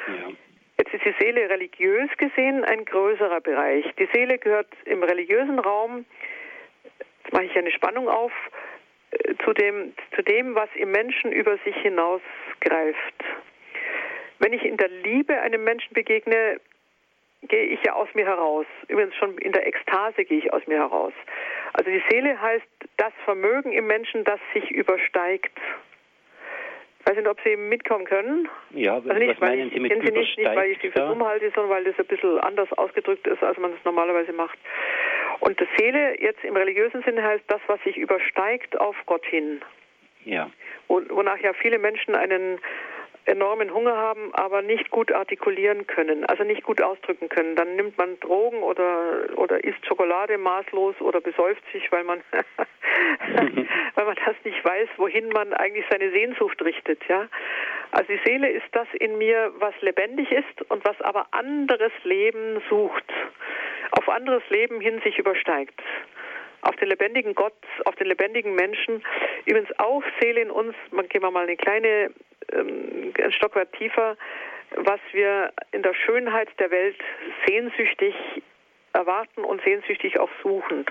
Ja. 0.08 0.32
Jetzt 0.78 0.94
ist 0.94 1.06
die 1.06 1.16
Seele 1.20 1.50
religiös 1.50 2.10
gesehen 2.18 2.64
ein 2.64 2.86
größerer 2.86 3.42
Bereich. 3.42 3.86
Die 3.98 4.08
Seele 4.14 4.38
gehört 4.38 4.68
im 4.86 5.04
religiösen 5.04 5.60
Raum, 5.60 6.06
jetzt 7.26 7.34
mache 7.34 7.46
ich 7.46 7.58
eine 7.58 7.72
Spannung 7.72 8.08
auf, 8.08 8.32
äh, 9.12 9.36
zu 9.44 9.54
dem, 9.54 9.94
zu 10.16 10.22
dem, 10.22 10.56
was 10.56 10.70
im 10.76 10.92
Menschen 10.92 11.32
über 11.32 11.58
sich 11.66 11.76
hinausgreift. 11.78 13.24
Wenn 14.40 14.54
ich 14.54 14.64
in 14.64 14.78
der 14.78 14.90
Liebe 14.90 15.40
einem 15.40 15.64
Menschen 15.64 15.94
begegne, 15.94 16.60
gehe 17.48 17.66
ich 17.66 17.80
ja 17.84 17.94
aus 17.94 18.10
mir 18.14 18.26
heraus. 18.26 18.66
Übrigens 18.88 19.16
schon 19.16 19.38
in 19.38 19.52
der 19.52 19.68
Ekstase 19.68 20.26
gehe 20.26 20.40
ich 20.40 20.54
aus 20.54 20.66
mir 20.68 20.78
heraus. 20.78 21.14
Also 21.74 21.90
die 21.90 22.04
Seele 22.10 22.40
heißt 22.42 22.66
das 22.98 23.14
Vermögen 23.24 23.72
im 23.72 23.88
Menschen, 23.88 24.24
das 24.24 24.40
sich 24.54 24.70
übersteigt. 24.72 25.58
Ich 27.00 27.12
weiß 27.12 27.18
nicht, 27.18 27.28
ob 27.28 27.40
Sie 27.42 27.56
mitkommen 27.56 28.06
können. 28.06 28.50
Ja, 28.72 28.96
also 28.96 29.14
nicht, 29.14 29.40
was 29.40 29.40
meinen 29.40 29.70
Sie 29.70 29.80
mit 29.80 29.92
Sie 29.92 30.12
nicht, 30.12 30.38
nicht, 30.40 30.56
weil 30.56 30.72
ich 30.72 30.82
Sie 30.82 30.90
für 30.90 31.02
dumm 31.02 31.24
halte, 31.24 31.52
sondern 31.52 31.70
weil 31.70 31.84
das 31.84 32.00
ein 32.00 32.08
bisschen 32.08 32.40
anders 32.40 32.72
ausgedrückt 32.74 33.28
ist, 33.28 33.44
als 33.44 33.60
man 33.60 33.74
es 33.74 33.86
normalerweise 33.86 34.34
macht. 34.34 34.58
Und 35.40 35.60
die 35.60 35.68
Seele 35.78 36.20
jetzt 36.22 36.44
im 36.44 36.56
religiösen 36.56 37.04
Sinne 37.04 37.24
heißt 37.24 37.44
das, 37.48 37.62
was 37.68 37.82
sich 37.84 37.98
übersteigt 37.98 38.80
auf 38.80 38.96
Gott 39.06 39.26
hin. 39.26 39.62
Ja. 40.24 40.50
Wonach 40.88 41.40
ja 41.40 41.54
viele 41.54 41.80
Menschen 41.80 42.16
einen 42.16 42.60
enormen 43.26 43.74
Hunger 43.74 43.96
haben, 43.96 44.34
aber 44.34 44.62
nicht 44.62 44.92
gut 44.92 45.12
artikulieren 45.12 45.88
können, 45.88 46.26
also 46.26 46.44
nicht 46.44 46.64
gut 46.64 46.82
ausdrücken 46.82 47.30
können. 47.30 47.56
Dann 47.56 47.76
nimmt 47.76 47.98
man 47.98 48.20
Drogen 48.20 48.62
oder, 48.62 49.26
oder 49.36 49.64
isst 49.64 49.86
Schokolade 49.86 50.38
maßlos 50.38 51.02
oder 51.02 51.22
besäuft 51.22 51.64
sich, 51.72 51.92
weil 51.92 52.04
man, 52.04 52.22
weil 53.96 54.06
man 54.06 54.16
das 54.26 54.36
nicht 54.44 54.64
weiß, 54.64 54.90
wohin 54.98 55.30
man 55.30 55.54
eigentlich 55.54 55.86
seine 55.90 56.12
Sehnsucht 56.12 56.62
richtet, 56.62 57.02
ja. 57.08 57.28
Also 57.92 58.14
die 58.14 58.20
Seele 58.26 58.50
ist 58.50 58.68
das 58.74 58.88
in 59.00 59.18
mir, 59.18 59.52
was 59.58 59.74
lebendig 59.82 60.32
ist 60.32 60.70
und 60.70 60.86
was 60.86 61.00
aber 61.02 61.28
anderes 61.32 61.94
Leben 62.04 62.62
sucht, 62.70 63.06
auf 63.98 64.10
anderes 64.10 64.44
Leben 64.50 64.80
hin 64.80 65.02
sich 65.04 65.18
übersteigt 65.18 65.82
auf 66.66 66.76
den 66.78 66.90
lebendigen 66.90 67.36
Gott, 67.36 67.54
auf 67.86 67.96
den 67.96 68.08
lebendigen 68.08 68.56
Menschen. 68.56 69.04
Übrigens 69.46 69.70
auch 69.78 70.04
Seele 70.20 70.42
in 70.42 70.52
uns, 70.52 70.76
man 70.92 71.08
gehen 71.08 71.22
wir 71.22 71.32
mal 71.32 71.44
eine 71.44 71.56
kleine, 71.56 72.12
ähm, 72.52 73.14
ein 73.22 73.32
Stock 73.32 73.56
weit 73.56 73.72
tiefer, 73.74 74.18
was 74.76 75.00
wir 75.12 75.54
in 75.72 75.84
der 75.84 75.94
Schönheit 75.94 76.50
der 76.60 76.72
Welt 76.72 76.98
sehnsüchtig 77.48 78.16
erwarten 78.94 79.44
und 79.44 79.62
sehnsüchtig 79.64 80.20
auch 80.20 80.30
suchen. 80.42 80.86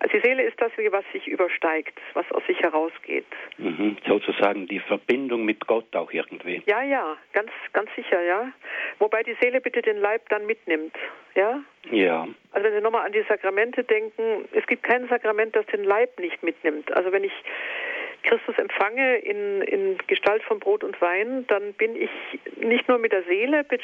Also 0.00 0.16
die 0.16 0.22
Seele 0.22 0.42
ist 0.42 0.60
das, 0.60 0.72
was 0.90 1.04
sich 1.12 1.26
übersteigt, 1.26 1.98
was 2.14 2.30
aus 2.32 2.42
sich 2.46 2.60
herausgeht. 2.60 3.26
Mhm, 3.58 3.96
sozusagen 4.06 4.66
die 4.66 4.80
Verbindung 4.80 5.44
mit 5.44 5.66
Gott 5.66 5.94
auch 5.96 6.12
irgendwie. 6.12 6.62
Ja, 6.66 6.82
ja, 6.82 7.16
ganz, 7.32 7.50
ganz 7.72 7.90
sicher, 7.96 8.22
ja. 8.22 8.52
Wobei 8.98 9.22
die 9.22 9.36
Seele 9.40 9.60
bitte 9.60 9.82
den 9.82 9.98
Leib 9.98 10.28
dann 10.28 10.46
mitnimmt, 10.46 10.94
ja. 11.34 11.60
Ja. 11.90 12.28
Also 12.52 12.66
wenn 12.66 12.74
Sie 12.74 12.80
nochmal 12.80 13.06
an 13.06 13.12
die 13.12 13.24
Sakramente 13.28 13.84
denken, 13.84 14.48
es 14.52 14.66
gibt 14.66 14.82
kein 14.82 15.08
Sakrament, 15.08 15.54
das 15.56 15.66
den 15.66 15.84
Leib 15.84 16.18
nicht 16.18 16.42
mitnimmt. 16.42 16.94
Also 16.96 17.12
wenn 17.12 17.24
ich 17.24 17.32
Christus 18.26 18.58
empfange 18.58 19.18
in, 19.18 19.62
in 19.62 19.98
Gestalt 20.08 20.42
von 20.42 20.58
Brot 20.58 20.84
und 20.84 21.00
Wein, 21.00 21.46
dann 21.46 21.72
bin 21.74 21.96
ich 21.96 22.10
nicht 22.56 22.88
nur 22.88 22.98
mit 22.98 23.12
der 23.12 23.22
Seele 23.22 23.64
be 23.64 23.78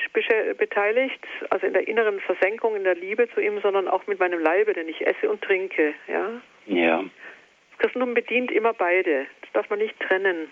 beteiligt, 0.58 1.20
also 1.50 1.66
in 1.66 1.72
der 1.72 1.86
inneren 1.86 2.20
Versenkung, 2.20 2.76
in 2.76 2.84
der 2.84 2.96
Liebe 2.96 3.28
zu 3.30 3.40
ihm, 3.40 3.60
sondern 3.60 3.88
auch 3.88 4.06
mit 4.06 4.18
meinem 4.18 4.40
Leibe, 4.40 4.74
denn 4.74 4.88
ich 4.88 5.06
esse 5.06 5.30
und 5.30 5.42
trinke. 5.42 5.94
Ja. 6.08 6.30
Ja. 6.66 6.98
Das 7.02 7.78
Christentum 7.78 8.14
bedient 8.14 8.50
immer 8.50 8.72
beide. 8.72 9.26
Das 9.40 9.52
darf 9.52 9.70
man 9.70 9.78
nicht 9.78 9.98
trennen. 10.00 10.50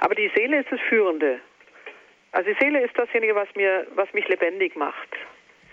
Aber 0.00 0.14
die 0.14 0.30
Seele 0.34 0.60
ist 0.60 0.70
das 0.70 0.80
Führende. 0.88 1.40
Also 2.32 2.50
die 2.50 2.56
Seele 2.60 2.80
ist 2.80 2.96
dasjenige, 2.96 3.34
was 3.34 3.48
mir, 3.56 3.86
was 3.94 4.12
mich 4.12 4.28
lebendig 4.28 4.76
macht. 4.76 5.08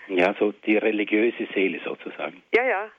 Ja, 0.08 0.34
so 0.38 0.52
die 0.64 0.76
religiöse 0.76 1.46
Seele 1.54 1.80
sozusagen. 1.84 2.42
Ja, 2.52 2.66
ja 2.66 2.90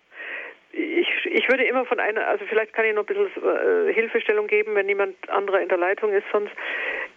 ich, 0.71 1.25
ich 1.25 1.49
würde 1.49 1.63
immer 1.63 1.85
von 1.85 1.99
einer, 1.99 2.27
also 2.27 2.45
vielleicht 2.45 2.73
kann 2.73 2.85
ich 2.85 2.93
noch 2.93 3.07
ein 3.07 3.13
bisschen 3.13 3.89
äh, 3.89 3.93
Hilfestellung 3.93 4.47
geben, 4.47 4.75
wenn 4.75 4.85
niemand 4.85 5.15
anderer 5.29 5.61
in 5.61 5.69
der 5.69 5.77
Leitung 5.77 6.11
ist, 6.13 6.25
sonst 6.31 6.51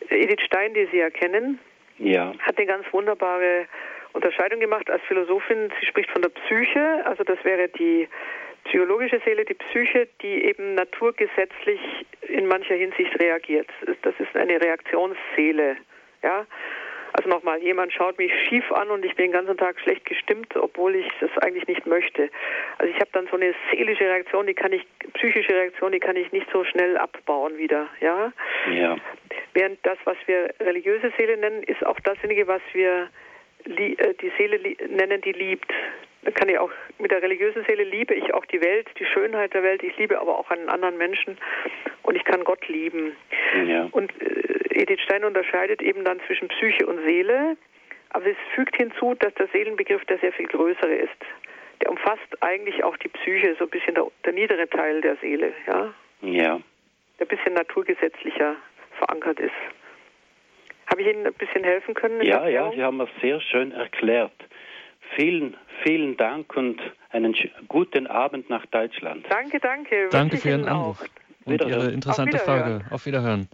Edith 0.09 0.41
Stein, 0.45 0.75
die 0.75 0.87
Sie 0.91 0.99
ja 0.99 1.11
kennen, 1.11 1.59
ja. 1.99 2.33
hat 2.41 2.57
eine 2.57 2.67
ganz 2.67 2.87
wunderbare 2.93 3.67
Unterscheidung 4.13 4.61
gemacht 4.61 4.91
als 4.91 5.03
Philosophin. 5.05 5.71
Sie 5.81 5.87
spricht 5.87 6.11
von 6.11 6.23
der 6.23 6.31
Psyche, 6.31 7.05
also 7.05 7.25
das 7.25 7.43
wäre 7.45 7.69
die 7.69 8.09
psychologische 8.65 9.21
Seele, 9.25 9.45
die 9.45 9.55
Psyche, 9.55 10.09
die 10.23 10.45
eben 10.45 10.75
naturgesetzlich 10.75 11.81
in 12.29 12.47
mancher 12.47 12.75
Hinsicht 12.75 13.19
reagiert. 13.21 13.69
Das 14.03 14.15
ist 14.19 14.37
eine 14.37 14.61
Reaktionsseele, 14.61 15.77
ja. 16.23 16.47
Also 17.15 17.29
nochmal, 17.29 17.63
jemand 17.63 17.93
schaut 17.93 18.19
mich 18.19 18.33
schief 18.49 18.71
an 18.73 18.91
und 18.91 19.05
ich 19.05 19.15
bin 19.17 19.27
den 19.27 19.33
ganzen 19.33 19.57
Tag 19.57 19.79
schlecht 19.81 20.05
gestimmt, 20.07 20.57
obwohl 20.57 20.97
ich 20.97 21.07
das 21.21 21.31
eigentlich 21.39 21.67
nicht 21.67 21.87
möchte. 21.87 22.31
Also 22.79 22.93
ich 22.93 22.99
habe 23.01 23.11
dann 23.13 23.27
so 23.31 23.37
eine 23.37 23.55
seelische 23.71 24.05
Reaktion, 24.05 24.47
die 24.47 24.55
kann 24.55 24.73
ich, 24.73 24.83
psychische 25.15 25.53
Reaktion, 25.53 25.93
die 25.93 26.01
kann 26.01 26.17
ich 26.17 26.33
nicht 26.33 26.47
so 26.53 26.65
schnell 26.65 26.97
abbauen 26.97 27.59
wieder, 27.59 27.89
ja. 28.01 28.33
Ja. 28.73 28.97
Während 29.55 29.79
das, 29.85 29.99
was 30.05 30.17
wir 30.27 30.55
religiöse 30.61 31.13
Seele 31.19 31.37
nennen, 31.37 31.63
ist 31.65 31.85
auch 31.85 32.01
dasjenige, 32.01 32.47
was 32.47 32.63
wir 32.73 33.09
äh, 33.67 34.15
die 34.21 34.33
Seele 34.39 34.59
nennen, 34.89 35.21
die 35.21 35.33
liebt. 35.33 35.71
Kann 36.35 36.49
ich 36.49 36.59
auch 36.59 36.71
mit 36.99 37.11
der 37.11 37.23
religiösen 37.23 37.65
Seele 37.65 37.85
liebe 37.85 38.15
ich 38.15 38.33
auch 38.33 38.45
die 38.47 38.63
Welt, 38.63 38.89
die 38.99 39.05
Schönheit 39.05 39.55
der 39.55 39.63
Welt. 39.63 39.83
Ich 39.83 39.97
liebe 39.97 40.21
aber 40.21 40.39
auch 40.39 40.51
einen 40.51 40.69
anderen 40.69 40.97
Menschen 40.97 41.37
und 42.03 42.17
ich 42.17 42.25
kann 42.25 42.45
Gott 42.45 42.67
lieben. 42.69 43.17
Ja. 43.67 43.89
Und 43.91 44.13
äh, 44.23 44.83
Edith 44.83 45.01
Stein 45.01 45.25
unterscheidet 45.25 45.83
eben 45.83 46.05
dann 46.05 46.21
zwischen 46.27 46.49
Psyche 46.49 46.87
und 46.87 47.05
Seele, 47.05 47.57
aber 48.11 48.27
es 48.27 48.37
fügt 48.55 48.77
hinzu, 48.77 49.15
dass 49.15 49.35
der 49.35 49.49
Seelenbegriff 49.49 50.05
der 50.05 50.19
sehr 50.19 50.33
viel 50.33 50.47
größere 50.47 50.95
ist. 50.95 51.11
Der 51.81 51.91
umfasst 51.91 52.41
eigentlich 52.41 52.85
auch 52.85 52.97
die 52.97 53.09
Psyche, 53.09 53.57
so 53.59 53.65
ein 53.65 53.71
bisschen 53.71 53.95
der, 53.95 54.07
der 54.25 54.33
niedere 54.33 54.69
Teil 54.69 55.01
der 55.01 55.17
Seele, 55.17 55.53
ja. 55.67 55.93
Ja. 56.23 56.61
Der 57.19 57.27
ein 57.27 57.29
bisschen 57.29 57.55
naturgesetzlicher 57.55 58.57
verankert 58.99 59.41
ist. 59.41 59.51
Habe 60.87 61.03
ich 61.03 61.09
Ihnen 61.09 61.27
ein 61.27 61.35
bisschen 61.35 61.65
helfen 61.65 61.95
können? 61.95 62.23
Ja, 62.23 62.47
ja, 62.49 62.71
Sie 62.71 62.83
haben 62.83 63.01
es 63.01 63.09
sehr 63.21 63.41
schön 63.41 63.73
erklärt. 63.73 64.33
Vielen, 65.17 65.57
vielen 65.83 66.17
Dank 66.17 66.57
und 66.57 66.81
einen 67.11 67.35
guten 67.69 68.07
Abend 68.07 68.49
nach 68.51 68.65
Deutschland. 68.67 69.27
Danke, 69.29 69.61
danke. 69.61 70.09
Danke 70.11 70.37
für 70.39 70.49
Ihren 70.51 70.67
Anruf 70.67 71.05
und 71.45 71.65
Ihre 71.65 71.91
interessante 71.91 72.37
Auf 72.37 72.45
Frage. 72.45 72.85
Auf 72.91 73.07
Wiederhören. 73.07 73.49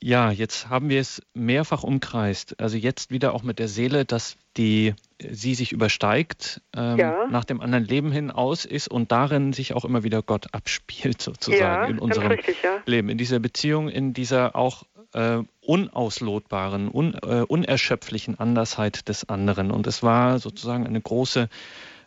Ja, 0.00 0.30
jetzt 0.30 0.68
haben 0.68 0.90
wir 0.90 1.00
es 1.00 1.22
mehrfach 1.34 1.82
umkreist. 1.82 2.60
Also 2.60 2.76
jetzt 2.76 3.10
wieder 3.10 3.34
auch 3.34 3.42
mit 3.42 3.58
der 3.58 3.66
Seele, 3.66 4.04
dass 4.04 4.36
die 4.56 4.94
sie 5.18 5.54
sich 5.54 5.72
übersteigt, 5.72 6.60
ähm, 6.76 6.98
ja. 6.98 7.26
nach 7.26 7.44
dem 7.44 7.60
anderen 7.60 7.84
Leben 7.84 8.12
hin 8.12 8.30
aus 8.30 8.64
ist 8.64 8.86
und 8.86 9.10
darin 9.10 9.52
sich 9.52 9.74
auch 9.74 9.84
immer 9.84 10.04
wieder 10.04 10.22
Gott 10.22 10.54
abspielt, 10.54 11.20
sozusagen 11.22 11.60
ja, 11.60 11.84
in 11.86 11.98
unserem 11.98 12.28
richtig, 12.28 12.62
ja. 12.62 12.80
Leben, 12.86 13.08
in 13.08 13.18
dieser 13.18 13.40
Beziehung, 13.40 13.88
in 13.88 14.12
dieser 14.12 14.54
auch 14.54 14.84
äh, 15.14 15.38
unauslotbaren, 15.60 16.90
un, 16.90 17.14
äh, 17.14 17.42
unerschöpflichen 17.46 18.38
Andersheit 18.38 19.08
des 19.08 19.28
anderen. 19.28 19.70
Und 19.70 19.86
es 19.86 20.02
war 20.02 20.38
sozusagen 20.38 20.86
eine 20.86 21.00
große 21.00 21.48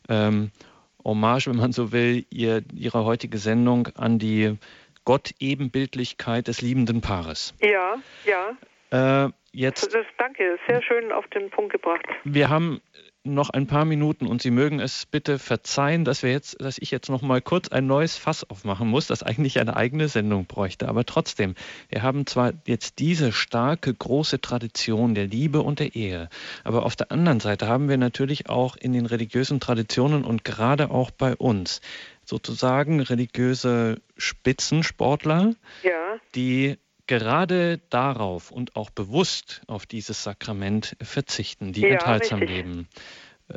ähm, 0.10 0.52
Hommage, 1.03 1.48
wenn 1.48 1.57
man 1.57 1.72
so 1.72 1.91
will, 1.91 2.26
ihr, 2.30 2.64
ihre 2.73 3.06
heutige 3.06 3.38
Sendung 3.38 3.88
an 3.95 4.19
die 4.19 4.57
Gott-Ebenbildlichkeit 5.06 6.48
des 6.48 6.61
liebenden 6.61 7.02
Paares. 7.02 7.53
Ja, 7.60 7.95
ja. 8.26 9.26
Äh, 9.26 9.32
jetzt. 9.52 9.94
Das, 9.94 10.06
danke, 10.18 10.60
sehr 10.68 10.82
schön 10.84 11.11
auf 11.11 11.28
den 11.28 11.49
Punkt 11.49 11.72
gebracht. 11.72 12.06
Wir 12.23 12.49
haben 12.49 12.82
noch 13.23 13.52
ein 13.52 13.68
paar 13.68 13.85
Minuten 13.85 14.26
und 14.26 14.41
Sie 14.41 14.52
mögen 14.52 14.80
es 14.80 15.06
bitte 15.06 15.38
verzeihen, 15.38 16.06
dass 16.06 16.23
wir 16.23 16.31
jetzt, 16.31 16.60
dass 16.60 16.77
ich 16.80 16.89
jetzt 16.89 17.10
noch 17.10 17.22
mal 17.22 17.41
kurz 17.41 17.69
ein 17.69 17.85
neues 17.85 18.18
Fass 18.18 18.49
aufmachen 18.49 18.88
muss, 18.88 19.07
das 19.07 19.22
eigentlich 19.22 19.60
eine 19.60 19.76
eigene 19.76 20.07
Sendung 20.07 20.45
bräuchte. 20.45 20.88
Aber 20.88 21.06
trotzdem, 21.06 21.56
wir 21.89 22.02
haben 22.02 22.26
zwar 22.26 22.53
jetzt 22.65 22.99
diese 22.99 23.31
starke, 23.31 23.93
große 23.93 24.41
Tradition 24.41 25.14
der 25.14 25.27
Liebe 25.27 25.61
und 25.61 25.80
der 25.80 25.95
Ehe, 25.95 26.30
aber 26.64 26.85
auf 26.85 26.95
der 26.95 27.11
anderen 27.11 27.39
Seite 27.39 27.68
haben 27.68 27.89
wir 27.89 27.98
natürlich 27.98 28.49
auch 28.49 28.76
in 28.76 28.93
den 28.93 29.06
religiösen 29.06 29.60
Traditionen 29.60 30.23
und 30.23 30.43
gerade 30.43 30.89
auch 30.89 31.11
bei 31.11 31.35
uns 31.35 31.81
sozusagen 32.26 33.02
religiöse 33.02 34.02
Spitzensportler, 34.18 35.53
ja. 35.84 36.15
die 36.34 36.77
gerade 37.12 37.80
darauf 37.90 38.52
und 38.52 38.78
auch 38.78 38.90
bewusst 38.90 39.64
auf 39.68 39.86
dieses 39.86 40.24
Sakrament 40.24 40.96
verzichten, 41.02 41.74
die 41.74 41.82
ja, 41.82 41.90
enthaltsam 41.90 42.40
richtig. 42.40 42.58
leben. 42.58 42.88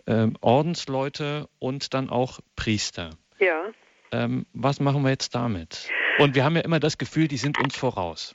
Ähm, 0.09 0.37
Ordensleute 0.41 1.49
und 1.61 1.95
dann 1.95 2.11
auch 2.11 2.41
Priester. 2.57 3.11
Ja. 3.39 3.67
Ähm, 4.11 4.45
was 4.55 4.81
machen 4.81 5.05
wir 5.05 5.11
jetzt 5.11 5.37
damit? 5.37 5.89
Und 6.19 6.35
wir 6.35 6.45
haben 6.45 6.57
ja 6.57 6.63
immer 6.63 6.81
das 6.81 6.99
Gefühl, 6.99 7.29
die 7.29 7.37
sind 7.37 7.57
uns 7.63 7.77
voraus. 7.77 8.35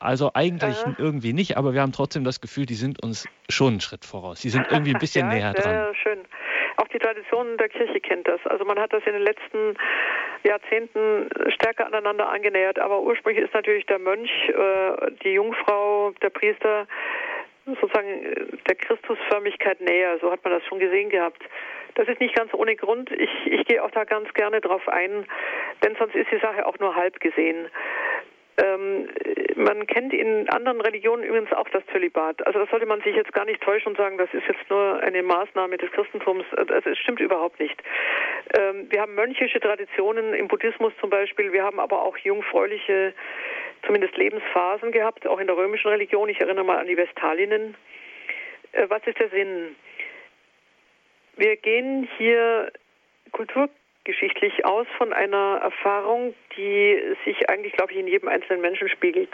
Also 0.00 0.32
eigentlich 0.34 0.76
äh. 0.84 0.94
irgendwie 0.98 1.32
nicht, 1.32 1.56
aber 1.56 1.72
wir 1.72 1.80
haben 1.80 1.92
trotzdem 1.92 2.24
das 2.24 2.40
Gefühl, 2.40 2.66
die 2.66 2.74
sind 2.74 3.00
uns 3.04 3.28
schon 3.48 3.74
einen 3.74 3.80
Schritt 3.80 4.04
voraus. 4.04 4.40
Die 4.40 4.50
sind 4.50 4.66
irgendwie 4.68 4.94
ein 4.94 5.00
bisschen 5.00 5.30
ja, 5.30 5.34
näher 5.34 5.52
dran. 5.52 5.74
Ja, 5.74 5.94
schön. 5.94 6.18
Auch 6.76 6.88
die 6.88 6.98
Traditionen 6.98 7.56
der 7.56 7.68
Kirche 7.68 8.00
kennt 8.00 8.28
das. 8.28 8.40
Also 8.46 8.64
man 8.64 8.78
hat 8.78 8.92
das 8.92 9.02
in 9.06 9.14
den 9.14 9.22
letzten 9.22 9.76
Jahrzehnten 10.44 11.28
stärker 11.48 11.86
aneinander 11.86 12.28
angenähert. 12.28 12.78
Aber 12.78 13.00
ursprünglich 13.00 13.44
ist 13.44 13.54
natürlich 13.54 13.86
der 13.86 13.98
Mönch, 13.98 14.30
äh, 14.48 15.10
die 15.24 15.32
Jungfrau, 15.32 16.12
der 16.22 16.30
Priester 16.30 16.86
sozusagen 17.66 18.60
der 18.68 18.76
Christusförmigkeit 18.76 19.80
näher. 19.80 20.18
So 20.20 20.30
hat 20.30 20.44
man 20.44 20.52
das 20.52 20.64
schon 20.66 20.78
gesehen 20.78 21.10
gehabt. 21.10 21.42
Das 21.94 22.06
ist 22.08 22.20
nicht 22.20 22.36
ganz 22.36 22.52
ohne 22.52 22.76
Grund. 22.76 23.10
Ich, 23.10 23.30
ich 23.46 23.64
gehe 23.66 23.82
auch 23.82 23.90
da 23.90 24.04
ganz 24.04 24.32
gerne 24.34 24.60
drauf 24.60 24.86
ein, 24.86 25.26
denn 25.82 25.96
sonst 25.98 26.14
ist 26.14 26.30
die 26.30 26.38
Sache 26.38 26.66
auch 26.66 26.78
nur 26.78 26.94
halb 26.94 27.20
gesehen. 27.20 27.68
Ähm, 28.58 29.08
man 29.56 29.86
kennt 29.86 30.12
in 30.12 30.48
anderen 30.48 30.80
Religionen 30.80 31.24
übrigens 31.24 31.52
auch 31.52 31.68
das 31.70 31.82
Zölibat. 31.92 32.46
Also 32.46 32.58
das 32.58 32.70
sollte 32.70 32.86
man 32.86 33.00
sich 33.02 33.14
jetzt 33.14 33.32
gar 33.32 33.44
nicht 33.44 33.60
täuschen 33.62 33.88
und 33.88 33.96
sagen, 33.96 34.18
das 34.18 34.32
ist 34.32 34.46
jetzt 34.46 34.68
nur 34.70 35.00
eine 35.02 35.22
Maßnahme 35.22 35.76
des 35.76 35.90
Christentums. 35.92 36.44
Also 36.56 36.90
es 36.90 36.98
stimmt 36.98 37.20
überhaupt 37.20 37.60
nicht. 37.60 37.82
Ähm, 38.58 38.86
wir 38.90 39.00
haben 39.00 39.14
mönchische 39.14 39.60
Traditionen 39.60 40.34
im 40.34 40.48
Buddhismus 40.48 40.92
zum 41.00 41.10
Beispiel. 41.10 41.52
Wir 41.52 41.64
haben 41.64 41.80
aber 41.80 42.02
auch 42.02 42.16
jungfräuliche, 42.18 43.12
zumindest 43.84 44.16
Lebensphasen 44.16 44.92
gehabt, 44.92 45.26
auch 45.26 45.38
in 45.38 45.46
der 45.46 45.56
römischen 45.56 45.88
Religion. 45.88 46.28
Ich 46.28 46.40
erinnere 46.40 46.64
mal 46.64 46.78
an 46.78 46.86
die 46.86 46.96
Vestalinnen. 46.96 47.74
Äh, 48.72 48.86
was 48.88 49.06
ist 49.06 49.18
der 49.18 49.28
Sinn? 49.30 49.76
Wir 51.36 51.56
gehen 51.56 52.08
hier 52.16 52.72
Kultur 53.32 53.68
geschichtlich 54.06 54.64
aus 54.64 54.86
von 54.96 55.12
einer 55.12 55.60
Erfahrung, 55.62 56.34
die 56.56 56.98
sich 57.24 57.50
eigentlich, 57.50 57.74
glaube 57.74 57.92
ich, 57.92 57.98
in 57.98 58.06
jedem 58.06 58.28
einzelnen 58.28 58.62
Menschen 58.62 58.88
spiegelt. 58.88 59.28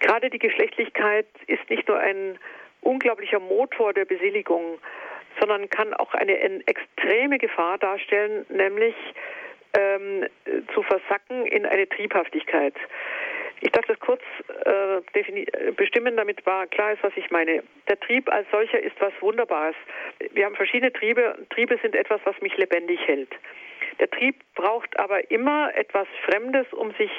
Gerade 0.00 0.30
die 0.30 0.38
Geschlechtlichkeit 0.38 1.26
ist 1.46 1.68
nicht 1.68 1.86
nur 1.88 1.98
ein 1.98 2.38
unglaublicher 2.80 3.40
Motor 3.40 3.92
der 3.92 4.04
Beseligung, 4.04 4.78
sondern 5.40 5.68
kann 5.68 5.92
auch 5.94 6.14
eine 6.14 6.38
extreme 6.66 7.38
Gefahr 7.38 7.76
darstellen, 7.78 8.46
nämlich 8.48 8.94
ähm, 9.76 10.26
zu 10.72 10.82
versacken 10.82 11.46
in 11.46 11.66
eine 11.66 11.88
Triebhaftigkeit. 11.88 12.74
Ich 13.60 13.72
darf 13.72 13.86
das 13.86 13.98
kurz 13.98 14.22
äh, 14.64 15.72
bestimmen, 15.72 16.16
damit 16.16 16.44
war 16.44 16.66
klar 16.66 16.92
ist, 16.92 17.02
was 17.02 17.16
ich 17.16 17.30
meine. 17.30 17.62
Der 17.88 17.98
Trieb 17.98 18.30
als 18.30 18.46
solcher 18.50 18.78
ist 18.78 18.94
was 19.00 19.12
Wunderbares. 19.20 19.74
Wir 20.32 20.44
haben 20.44 20.54
verschiedene 20.54 20.92
Triebe. 20.92 21.34
Triebe 21.50 21.78
sind 21.80 21.96
etwas, 21.96 22.20
was 22.24 22.40
mich 22.42 22.56
lebendig 22.56 23.00
hält. 23.06 23.30
Der 24.00 24.10
Trieb 24.10 24.36
braucht 24.54 24.98
aber 24.98 25.30
immer 25.30 25.74
etwas 25.74 26.06
Fremdes, 26.26 26.66
um 26.72 26.92
sich 26.92 27.10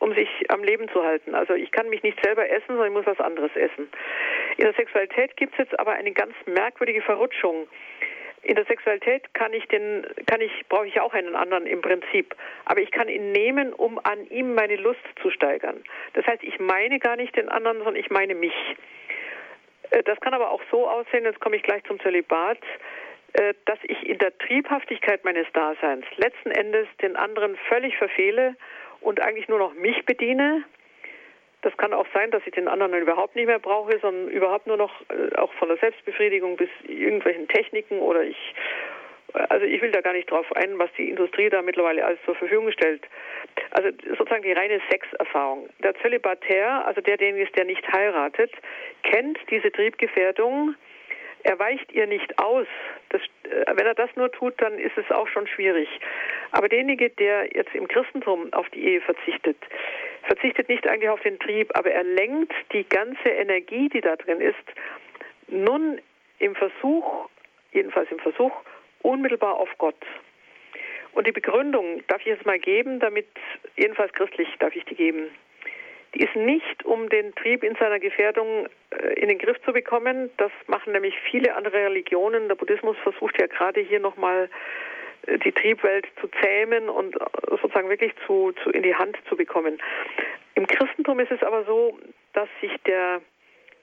um 0.00 0.14
sich 0.14 0.28
am 0.48 0.62
Leben 0.62 0.88
zu 0.90 1.02
halten. 1.02 1.34
Also 1.34 1.54
ich 1.54 1.72
kann 1.72 1.88
mich 1.88 2.02
nicht 2.02 2.22
selber 2.22 2.48
essen, 2.48 2.68
sondern 2.68 2.86
ich 2.86 2.92
muss 2.92 3.06
was 3.06 3.20
anderes 3.20 3.50
essen. 3.56 3.88
In 4.56 4.64
der 4.64 4.74
Sexualität 4.74 5.36
gibt 5.36 5.52
es 5.54 5.58
jetzt 5.58 5.78
aber 5.78 5.92
eine 5.92 6.12
ganz 6.12 6.34
merkwürdige 6.46 7.02
Verrutschung. 7.02 7.66
In 8.42 8.54
der 8.54 8.64
Sexualität 8.66 9.34
kann 9.34 9.52
ich 9.52 9.66
den, 9.66 10.06
kann 10.26 10.40
ich, 10.40 10.52
brauche 10.68 10.86
ich 10.86 11.00
auch 11.00 11.12
einen 11.12 11.34
anderen 11.34 11.66
im 11.66 11.80
Prinzip. 11.80 12.36
Aber 12.64 12.80
ich 12.80 12.92
kann 12.92 13.08
ihn 13.08 13.32
nehmen, 13.32 13.72
um 13.72 13.98
an 14.04 14.24
ihm 14.30 14.54
meine 14.54 14.76
Lust 14.76 15.00
zu 15.20 15.30
steigern. 15.30 15.82
Das 16.12 16.24
heißt, 16.26 16.44
ich 16.44 16.60
meine 16.60 17.00
gar 17.00 17.16
nicht 17.16 17.36
den 17.36 17.48
anderen, 17.48 17.78
sondern 17.78 17.96
ich 17.96 18.10
meine 18.10 18.36
mich. 18.36 18.54
Äh, 19.90 20.04
das 20.04 20.20
kann 20.20 20.34
aber 20.34 20.50
auch 20.50 20.62
so 20.70 20.88
aussehen, 20.88 21.24
jetzt 21.24 21.40
komme 21.40 21.56
ich 21.56 21.62
gleich 21.62 21.82
zum 21.84 21.98
Zölibat, 22.00 22.58
dass 23.66 23.78
ich 23.82 24.08
in 24.08 24.18
der 24.18 24.36
Triebhaftigkeit 24.38 25.24
meines 25.24 25.46
Daseins 25.52 26.04
letzten 26.16 26.50
Endes 26.50 26.88
den 27.02 27.16
anderen 27.16 27.56
völlig 27.68 27.96
verfehle 27.96 28.56
und 29.00 29.20
eigentlich 29.20 29.48
nur 29.48 29.58
noch 29.58 29.74
mich 29.74 30.04
bediene. 30.04 30.64
Das 31.62 31.76
kann 31.76 31.92
auch 31.92 32.06
sein, 32.14 32.30
dass 32.30 32.42
ich 32.46 32.52
den 32.52 32.68
anderen 32.68 32.94
überhaupt 32.94 33.36
nicht 33.36 33.46
mehr 33.46 33.58
brauche, 33.58 33.98
sondern 33.98 34.28
überhaupt 34.28 34.66
nur 34.66 34.76
noch 34.76 34.92
äh, 35.10 35.34
auch 35.36 35.52
von 35.54 35.68
der 35.68 35.76
Selbstbefriedigung 35.78 36.56
bis 36.56 36.70
irgendwelchen 36.86 37.48
Techniken 37.48 37.98
oder 37.98 38.22
ich 38.22 38.54
also 39.50 39.66
ich 39.66 39.82
will 39.82 39.90
da 39.90 40.00
gar 40.00 40.14
nicht 40.14 40.30
drauf 40.30 40.46
ein, 40.56 40.78
was 40.78 40.90
die 40.96 41.10
Industrie 41.10 41.50
da 41.50 41.60
mittlerweile 41.60 42.04
alles 42.04 42.18
zur 42.24 42.34
Verfügung 42.34 42.72
stellt. 42.72 43.06
Also 43.72 43.90
sozusagen 44.16 44.42
die 44.42 44.52
reine 44.52 44.80
Sexerfahrung. 44.90 45.68
Der 45.82 45.94
Zölibatär, 45.96 46.86
also 46.86 47.00
der, 47.00 47.18
derjenige 47.18 47.50
der 47.52 47.66
nicht 47.66 47.86
heiratet, 47.92 48.50
kennt 49.02 49.38
diese 49.50 49.70
Triebgefährdung 49.70 50.74
er 51.48 51.58
weicht 51.58 51.90
ihr 51.92 52.06
nicht 52.06 52.38
aus. 52.38 52.66
Das, 53.08 53.22
äh, 53.44 53.64
wenn 53.74 53.86
er 53.86 53.94
das 53.94 54.10
nur 54.16 54.30
tut, 54.30 54.60
dann 54.60 54.78
ist 54.78 54.96
es 54.98 55.10
auch 55.10 55.26
schon 55.28 55.46
schwierig. 55.46 55.88
Aber 56.50 56.68
derjenige, 56.68 57.08
der 57.08 57.46
jetzt 57.54 57.74
im 57.74 57.88
Christentum 57.88 58.52
auf 58.52 58.68
die 58.70 58.84
Ehe 58.84 59.00
verzichtet, 59.00 59.56
verzichtet 60.24 60.68
nicht 60.68 60.86
eigentlich 60.86 61.08
auf 61.08 61.22
den 61.22 61.38
Trieb, 61.38 61.70
aber 61.74 61.90
er 61.90 62.04
lenkt 62.04 62.52
die 62.74 62.86
ganze 62.86 63.30
Energie, 63.30 63.88
die 63.88 64.02
da 64.02 64.16
drin 64.16 64.42
ist, 64.42 64.56
nun 65.48 65.98
im 66.38 66.54
Versuch, 66.54 67.30
jedenfalls 67.72 68.10
im 68.10 68.18
Versuch, 68.18 68.52
unmittelbar 69.00 69.54
auf 69.54 69.70
Gott. 69.78 70.04
Und 71.12 71.26
die 71.26 71.32
Begründung 71.32 72.02
darf 72.08 72.20
ich 72.20 72.26
jetzt 72.26 72.44
mal 72.44 72.58
geben, 72.58 73.00
damit, 73.00 73.26
jedenfalls 73.76 74.12
christlich 74.12 74.48
darf 74.58 74.76
ich 74.76 74.84
die 74.84 74.96
geben 74.96 75.30
die 76.14 76.24
ist 76.24 76.34
nicht, 76.36 76.84
um 76.84 77.08
den 77.08 77.34
Trieb 77.34 77.62
in 77.62 77.74
seiner 77.76 77.98
Gefährdung 77.98 78.66
äh, 78.90 79.14
in 79.14 79.28
den 79.28 79.38
Griff 79.38 79.60
zu 79.64 79.72
bekommen. 79.72 80.30
Das 80.38 80.50
machen 80.66 80.92
nämlich 80.92 81.14
viele 81.30 81.54
andere 81.54 81.84
Religionen. 81.84 82.48
Der 82.48 82.54
Buddhismus 82.54 82.96
versucht 83.02 83.40
ja 83.40 83.46
gerade 83.46 83.80
hier 83.80 84.00
nochmal 84.00 84.48
äh, 85.26 85.38
die 85.38 85.52
Triebwelt 85.52 86.06
zu 86.20 86.28
zähmen 86.40 86.88
und 86.88 87.16
äh, 87.16 87.24
sozusagen 87.50 87.88
wirklich 87.88 88.12
zu, 88.26 88.52
zu 88.62 88.70
in 88.70 88.82
die 88.82 88.94
Hand 88.94 89.18
zu 89.28 89.36
bekommen. 89.36 89.78
Im 90.54 90.66
Christentum 90.66 91.20
ist 91.20 91.30
es 91.30 91.42
aber 91.42 91.64
so, 91.64 91.98
dass 92.32 92.48
sich 92.60 92.72
der, 92.86 93.20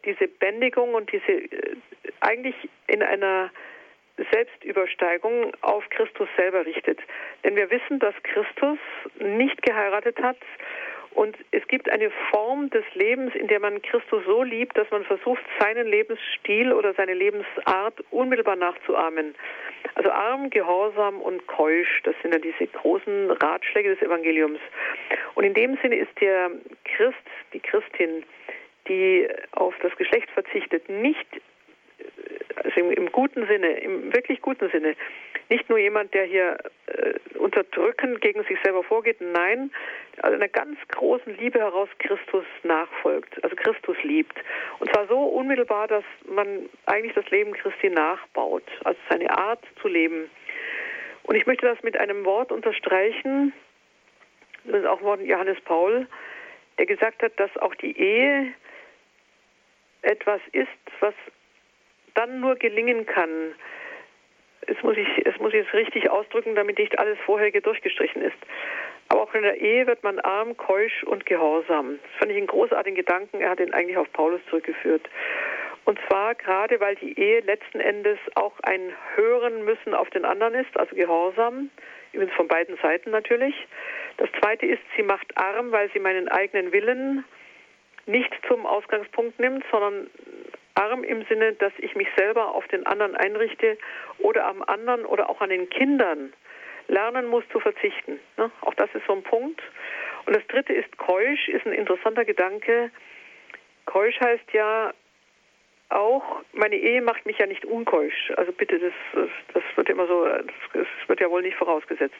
diese 0.03 0.27
Bändigung 0.27 0.93
und 0.93 1.11
diese 1.11 1.47
eigentlich 2.22 2.56
in 2.88 3.03
einer 3.03 3.52
Selbstübersteigung 4.31 5.52
auf 5.61 5.88
Christus 5.89 6.27
selber 6.38 6.65
richtet. 6.65 6.99
Denn 7.43 7.56
wir 7.56 7.69
wissen, 7.69 7.99
dass 7.99 8.15
Christus 8.23 8.80
nicht 9.19 9.61
geheiratet 9.61 10.22
hat 10.22 10.38
und 11.15 11.37
es 11.51 11.65
gibt 11.69 11.89
eine 11.89 12.11
Form 12.29 12.69
des 12.71 12.83
Lebens, 12.93 13.33
in 13.35 13.47
der 13.47 13.61
man 13.61 13.81
Christus 13.81 14.21
so 14.25 14.43
liebt, 14.43 14.77
dass 14.77 14.91
man 14.91 15.05
versucht, 15.05 15.41
seinen 15.59 15.87
Lebensstil 15.87 16.73
oder 16.73 16.93
seine 16.93 17.13
Lebensart 17.13 18.03
unmittelbar 18.11 18.57
nachzuahmen. 18.57 19.33
Also 19.95 20.11
arm, 20.11 20.49
gehorsam 20.49 21.21
und 21.21 21.47
keusch, 21.47 22.01
das 22.03 22.15
sind 22.21 22.33
ja 22.33 22.39
diese 22.39 22.67
großen 22.67 23.31
Ratschläge 23.31 23.95
des 23.95 24.01
Evangeliums. 24.01 24.59
Und 25.35 25.45
in 25.45 25.53
dem 25.53 25.77
Sinne 25.81 25.95
ist 25.95 26.11
der 26.19 26.51
Christ, 26.83 27.15
die 27.53 27.61
Christin, 27.61 28.25
die 28.89 29.29
auf 29.53 29.73
das 29.81 29.95
Geschlecht 29.95 30.29
verzichtet, 30.31 30.89
nicht 30.89 31.27
also 32.57 32.79
im, 32.79 32.91
im 32.91 33.11
guten 33.13 33.47
Sinne, 33.47 33.71
im 33.79 34.13
wirklich 34.13 34.41
guten 34.41 34.69
Sinne, 34.69 34.95
nicht 35.49 35.69
nur 35.69 35.77
jemand, 35.77 36.13
der 36.13 36.26
hier 36.26 36.57
äh, 36.88 37.38
unterdrückend 37.38 38.22
gegen 38.22 38.43
sich 38.43 38.57
selber 38.63 38.84
vorgeht, 38.84 39.22
nein, 39.22 39.72
also 40.22 40.35
einer 40.35 40.47
ganz 40.47 40.77
großen 40.89 41.38
Liebe 41.38 41.59
heraus 41.59 41.89
Christus 41.99 42.45
nachfolgt, 42.63 43.43
also 43.43 43.55
Christus 43.55 43.97
liebt. 44.03 44.38
Und 44.80 44.91
zwar 44.91 45.07
so 45.07 45.19
unmittelbar, 45.19 45.88
dass 45.88 46.03
man 46.27 46.69
eigentlich 46.85 47.13
das 47.13 47.30
Leben 47.30 47.53
Christi 47.53 47.89
nachbaut, 47.89 48.63
also 48.84 48.99
seine 49.09 49.30
Art 49.38 49.63
zu 49.81 49.88
leben. 49.88 50.30
Und 51.23 51.35
ich 51.35 51.45
möchte 51.45 51.65
das 51.65 51.81
mit 51.84 51.97
einem 51.97 52.26
Wort 52.26 52.51
unterstreichen, 52.51 53.53
das 54.65 54.81
ist 54.81 54.88
auch 54.88 55.01
Wort 55.01 55.22
Johannes 55.22 55.59
Paul, 55.61 56.07
der 56.77 56.85
gesagt 56.85 57.22
hat, 57.22 57.39
dass 57.39 57.55
auch 57.57 57.76
die 57.76 57.97
Ehe 57.97 58.53
etwas 60.01 60.41
ist, 60.51 60.67
was 60.99 61.13
dann 62.15 62.39
nur 62.39 62.55
gelingen 62.55 63.05
kann. 63.05 63.55
Es 64.67 64.81
muss 64.83 64.97
ich, 64.97 65.25
es 65.25 65.37
muss 65.39 65.53
ich 65.53 65.63
jetzt 65.63 65.73
richtig 65.73 66.09
ausdrücken, 66.09 66.55
damit 66.55 66.77
nicht 66.79 66.97
alles 66.97 67.17
vorherige 67.25 67.61
durchgestrichen 67.61 68.21
ist. 68.21 68.37
Aber 69.09 69.21
auch 69.21 69.33
in 69.33 69.43
der 69.43 69.61
Ehe 69.61 69.85
wird 69.85 70.03
man 70.03 70.19
arm, 70.19 70.57
keusch 70.57 71.03
und 71.03 71.25
gehorsam. 71.25 71.99
Das 72.01 72.19
fand 72.19 72.31
ich 72.31 72.37
einen 72.37 72.47
großartigen 72.47 72.95
Gedanken. 72.95 73.41
Er 73.41 73.51
hat 73.51 73.59
ihn 73.59 73.73
eigentlich 73.73 73.97
auf 73.97 74.11
Paulus 74.13 74.41
zurückgeführt. 74.49 75.07
Und 75.85 75.99
zwar 76.07 76.33
gerade, 76.33 76.79
weil 76.79 76.95
die 76.95 77.19
Ehe 77.19 77.41
letzten 77.41 77.79
Endes 77.79 78.17
auch 78.33 78.59
ein 78.63 78.91
Hören 79.15 79.63
müssen 79.63 79.93
auf 79.93 80.09
den 80.09 80.25
anderen 80.25 80.55
ist, 80.55 80.75
also 80.75 80.95
Gehorsam, 80.95 81.69
übrigens 82.11 82.33
von 82.33 82.47
beiden 82.47 82.75
Seiten 82.77 83.11
natürlich. 83.11 83.55
Das 84.17 84.29
zweite 84.41 84.65
ist, 84.65 84.81
sie 84.95 85.03
macht 85.03 85.37
arm, 85.37 85.71
weil 85.71 85.91
sie 85.91 85.99
meinen 85.99 86.27
eigenen 86.27 86.71
Willen 86.71 87.23
nicht 88.07 88.31
zum 88.47 88.65
Ausgangspunkt 88.65 89.39
nimmt, 89.39 89.63
sondern 89.71 90.09
arm 90.76 91.03
im 91.03 91.26
Sinne, 91.26 91.53
dass 91.53 91.73
ich 91.80 91.95
mich 91.95 92.07
selber 92.15 92.53
auf 92.53 92.68
den 92.68 92.85
anderen 92.85 93.15
einrichte 93.15 93.77
oder 94.19 94.45
am 94.45 94.61
anderen 94.61 95.06
oder 95.06 95.30
auch 95.30 95.41
an 95.41 95.49
den 95.49 95.69
Kindern 95.69 96.34
lernen 96.88 97.26
muss 97.26 97.43
zu 97.52 97.60
verzichten. 97.60 98.19
Ne? 98.38 98.52
Auch 98.61 98.73
das 98.76 98.89
ist 98.93 99.06
so 99.07 99.14
ein 99.14 99.23
Punkt. 99.23 99.61
Und 100.26 100.35
das 100.35 100.45
dritte 100.47 100.73
ist 100.73 100.97
keusch, 100.97 101.47
ist 101.49 101.65
ein 101.65 101.73
interessanter 101.73 102.26
Gedanke. 102.26 102.91
Keusch 103.85 104.19
heißt 104.19 104.52
ja 104.53 104.93
auch, 105.89 106.41
meine 106.53 106.76
Ehe 106.76 107.02
macht 107.02 107.26
mich 107.26 107.38
ja 107.38 107.45
nicht 107.45 107.64
unkeusch. 107.65 108.31
Also 108.38 108.52
bitte, 108.52 108.80
das, 108.80 109.30
das 109.53 109.64
wird 109.76 109.89
immer 109.89 110.07
so, 110.07 110.26
das 110.26 110.88
wird 111.07 111.19
ja 111.19 111.30
wohl 111.30 111.43
nicht 111.43 111.57
vorausgesetzt. 111.57 112.15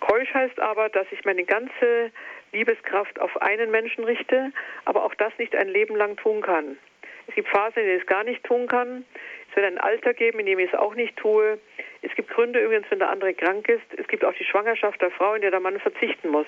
Keusch 0.00 0.32
heißt 0.32 0.60
aber, 0.60 0.88
dass 0.90 1.06
ich 1.10 1.24
meine 1.24 1.44
ganze 1.44 2.12
Liebeskraft 2.52 3.20
auf 3.20 3.40
einen 3.40 3.70
Menschen 3.70 4.04
richte, 4.04 4.52
aber 4.84 5.04
auch 5.04 5.14
das 5.14 5.32
nicht 5.38 5.54
ein 5.56 5.68
Leben 5.68 5.96
lang 5.96 6.16
tun 6.16 6.42
kann. 6.42 6.78
Es 7.30 7.36
gibt 7.36 7.48
Phasen, 7.48 7.78
in 7.78 7.84
denen 7.84 7.96
ich 7.98 8.02
es 8.02 8.08
gar 8.08 8.24
nicht 8.24 8.42
tun 8.42 8.66
kann. 8.66 9.04
Es 9.48 9.56
wird 9.56 9.64
ein 9.64 9.78
Alter 9.78 10.14
geben, 10.14 10.40
in 10.40 10.46
dem 10.46 10.58
ich 10.58 10.72
es 10.72 10.78
auch 10.78 10.96
nicht 10.96 11.16
tue. 11.16 11.60
Es 12.02 12.12
gibt 12.16 12.28
Gründe 12.28 12.58
übrigens, 12.58 12.90
wenn 12.90 12.98
der 12.98 13.08
andere 13.08 13.34
krank 13.34 13.68
ist. 13.68 13.84
Es 13.96 14.08
gibt 14.08 14.24
auch 14.24 14.34
die 14.34 14.44
Schwangerschaft 14.44 15.00
der 15.00 15.12
Frau, 15.12 15.34
in 15.34 15.42
der 15.42 15.52
der 15.52 15.60
Mann 15.60 15.78
verzichten 15.78 16.28
muss. 16.28 16.46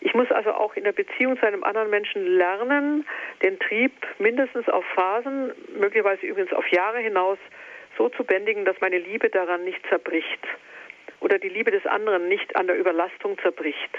Ich 0.00 0.12
muss 0.12 0.30
also 0.30 0.52
auch 0.52 0.76
in 0.76 0.84
der 0.84 0.92
Beziehung 0.92 1.38
zu 1.38 1.46
einem 1.46 1.64
anderen 1.64 1.88
Menschen 1.88 2.26
lernen, 2.36 3.06
den 3.42 3.58
Trieb 3.60 3.92
mindestens 4.18 4.68
auf 4.68 4.84
Phasen, 4.94 5.52
möglicherweise 5.78 6.26
übrigens 6.26 6.52
auf 6.52 6.68
Jahre 6.68 6.98
hinaus, 6.98 7.38
so 7.96 8.10
zu 8.10 8.22
bändigen, 8.22 8.66
dass 8.66 8.78
meine 8.82 8.98
Liebe 8.98 9.30
daran 9.30 9.64
nicht 9.64 9.80
zerbricht 9.88 10.46
oder 11.20 11.38
die 11.38 11.48
Liebe 11.48 11.70
des 11.70 11.86
anderen 11.86 12.28
nicht 12.28 12.56
an 12.56 12.66
der 12.66 12.78
Überlastung 12.78 13.38
zerbricht. 13.38 13.90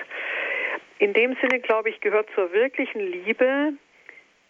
In 1.00 1.14
dem 1.14 1.36
Sinne, 1.42 1.62
glaube 1.62 1.90
ich, 1.90 2.00
gehört 2.00 2.30
zur 2.36 2.54
wirklichen 2.54 3.00
Liebe 3.00 3.74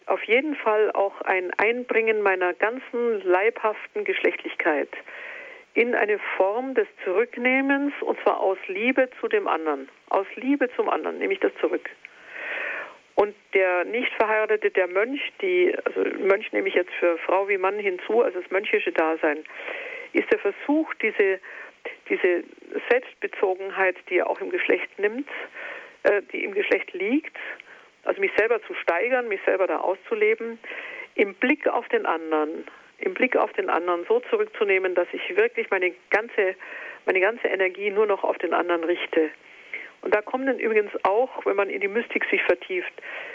auf 0.06 0.22
jeden 0.24 0.54
Fall 0.56 0.90
auch 0.92 1.20
ein 1.22 1.52
Einbringen 1.58 2.22
meiner 2.22 2.54
ganzen 2.54 3.22
leibhaften 3.22 4.04
Geschlechtlichkeit 4.04 4.88
in 5.74 5.94
eine 5.94 6.18
Form 6.36 6.74
des 6.74 6.86
Zurücknehmens 7.04 7.94
und 8.02 8.20
zwar 8.22 8.40
aus 8.40 8.58
Liebe 8.66 9.08
zu 9.20 9.28
dem 9.28 9.48
anderen. 9.48 9.88
Aus 10.10 10.26
Liebe 10.36 10.68
zum 10.76 10.88
anderen 10.88 11.18
nehme 11.18 11.32
ich 11.32 11.40
das 11.40 11.52
zurück. 11.60 11.88
Und 13.14 13.34
der 13.54 13.84
nicht 13.84 14.12
verheiratete, 14.14 14.70
der 14.70 14.86
Mönch, 14.86 15.20
die, 15.40 15.74
also 15.84 16.00
Mönch 16.18 16.52
nehme 16.52 16.68
ich 16.68 16.74
jetzt 16.74 16.92
für 16.98 17.18
Frau 17.18 17.48
wie 17.48 17.58
Mann 17.58 17.78
hinzu, 17.78 18.22
also 18.22 18.40
das 18.40 18.50
mönchische 18.50 18.92
Dasein, 18.92 19.44
ist 20.12 20.30
der 20.30 20.38
Versuch, 20.38 20.92
diese, 20.94 21.38
diese 22.08 22.44
Selbstbezogenheit, 22.90 23.96
die 24.08 24.18
er 24.18 24.28
auch 24.28 24.40
im 24.40 24.50
Geschlecht 24.50 24.98
nimmt, 24.98 25.28
äh, 26.04 26.22
die 26.32 26.44
im 26.44 26.52
Geschlecht 26.52 26.92
liegt, 26.92 27.36
also 28.04 28.20
mich 28.20 28.32
selber 28.36 28.62
zu 28.62 28.74
steigern, 28.74 29.28
mich 29.28 29.40
selber 29.44 29.66
da 29.66 29.78
auszuleben, 29.78 30.58
im 31.14 31.34
Blick 31.34 31.66
auf 31.68 31.88
den 31.88 32.06
anderen, 32.06 32.64
im 32.98 33.14
Blick 33.14 33.36
auf 33.36 33.52
den 33.52 33.68
anderen 33.68 34.04
so 34.06 34.20
zurückzunehmen, 34.30 34.94
dass 34.94 35.08
ich 35.12 35.36
wirklich 35.36 35.70
meine 35.70 35.92
ganze, 36.10 36.54
meine 37.06 37.20
ganze 37.20 37.48
Energie 37.48 37.90
nur 37.90 38.06
noch 38.06 38.24
auf 38.24 38.38
den 38.38 38.54
anderen 38.54 38.84
richte. 38.84 39.30
Und 40.02 40.14
da 40.14 40.20
kommen 40.20 40.46
dann 40.46 40.58
übrigens 40.58 40.92
auch, 41.04 41.46
wenn 41.46 41.56
man 41.56 41.70
in 41.70 41.80
die 41.80 41.88
Mystik 41.88 42.24
sich 42.30 42.42
vertieft, 42.42 42.92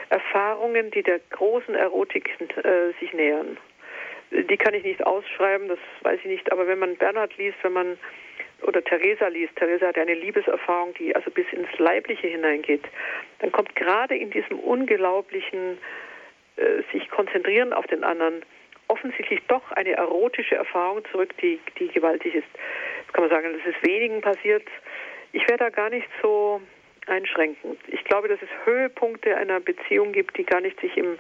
Erfahrungen, 0.10 0.92
die 0.92 1.04
der 1.04 1.20
großen 1.32 1.76
Erotik 1.76 2.30
äh, 2.40 2.92
sich 3.00 3.14
nähern. 3.14 3.58
Die 4.32 4.58
kann 4.58 4.74
ich 4.74 4.84
nicht 4.84 5.06
ausschreiben, 5.06 5.70
das 5.70 5.80
weiß 6.02 6.20
ich 6.20 6.26
nicht, 6.26 6.52
aber 6.52 6.68
wenn 6.68 6.80
man 6.80 6.98
Bernhard 6.98 7.38
liest, 7.38 7.58
wenn 7.62 7.72
man 7.72 7.98
oder 8.64 8.84
Theresa 8.84 9.28
liest, 9.28 9.56
Theresa 9.56 9.88
hat 9.88 9.98
eine 9.98 10.16
Liebeserfahrung, 10.16 10.94
die 10.96 11.16
also 11.16 11.30
bis 11.32 11.46
ins 11.52 11.70
Leibliche 11.78 12.28
hineingeht, 12.28 12.84
dann 13.40 13.52
kommt 13.52 13.76
gerade 13.76 14.16
in 14.16 14.32
diesem 14.32 14.60
unglaublichen 14.60 15.78
äh, 16.58 16.82
sich 16.92 17.10
konzentrieren 17.10 17.74
auf 17.74 17.86
den 17.88 18.04
anderen 18.04 18.44
offensichtlich 18.88 19.42
doch 19.48 19.72
eine 19.72 19.92
erotische 19.92 20.56
Erfahrung 20.56 21.04
zurück, 21.12 21.36
die, 21.42 21.60
die 21.78 21.88
gewaltig 21.90 22.36
ist. 22.36 22.48
Jetzt 23.02 23.14
kann 23.14 23.24
man 23.24 23.30
sagen, 23.30 23.54
das 23.54 23.76
ist 23.76 23.86
wenigen 23.86 24.22
passiert. 24.22 24.64
Ich 25.34 25.48
wäre 25.48 25.58
da 25.58 25.70
gar 25.70 25.90
nicht 25.90 26.08
so 26.22 26.62
einschränkend. 27.08 27.80
Ich 27.88 28.04
glaube, 28.04 28.28
dass 28.28 28.42
es 28.42 28.50
Höhepunkte 28.66 29.36
einer 29.36 29.60
Beziehung 29.60 30.12
gibt, 30.12 30.38
die 30.38 30.46
gar 30.46 30.62
nicht 30.62 30.80
sich 30.80 30.96
im 30.98 31.18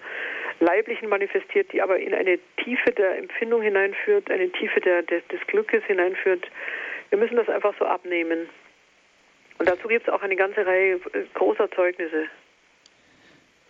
Leiblichen 0.59 1.09
manifestiert, 1.09 1.71
die 1.71 1.81
aber 1.81 1.99
in 1.99 2.13
eine 2.13 2.39
Tiefe 2.63 2.91
der 2.91 3.17
Empfindung 3.17 3.61
hineinführt, 3.61 4.29
eine 4.31 4.49
Tiefe 4.51 4.81
der, 4.81 5.03
des, 5.03 5.25
des 5.27 5.39
Glückes 5.47 5.83
hineinführt. 5.85 6.49
Wir 7.09 7.17
müssen 7.17 7.35
das 7.35 7.49
einfach 7.49 7.73
so 7.79 7.85
abnehmen. 7.85 8.49
Und 9.59 9.67
dazu 9.67 9.87
gibt 9.87 10.07
es 10.07 10.13
auch 10.13 10.21
eine 10.21 10.35
ganze 10.35 10.65
Reihe 10.65 10.95
äh, 11.13 11.23
großer 11.33 11.69
Zeugnisse. 11.71 12.27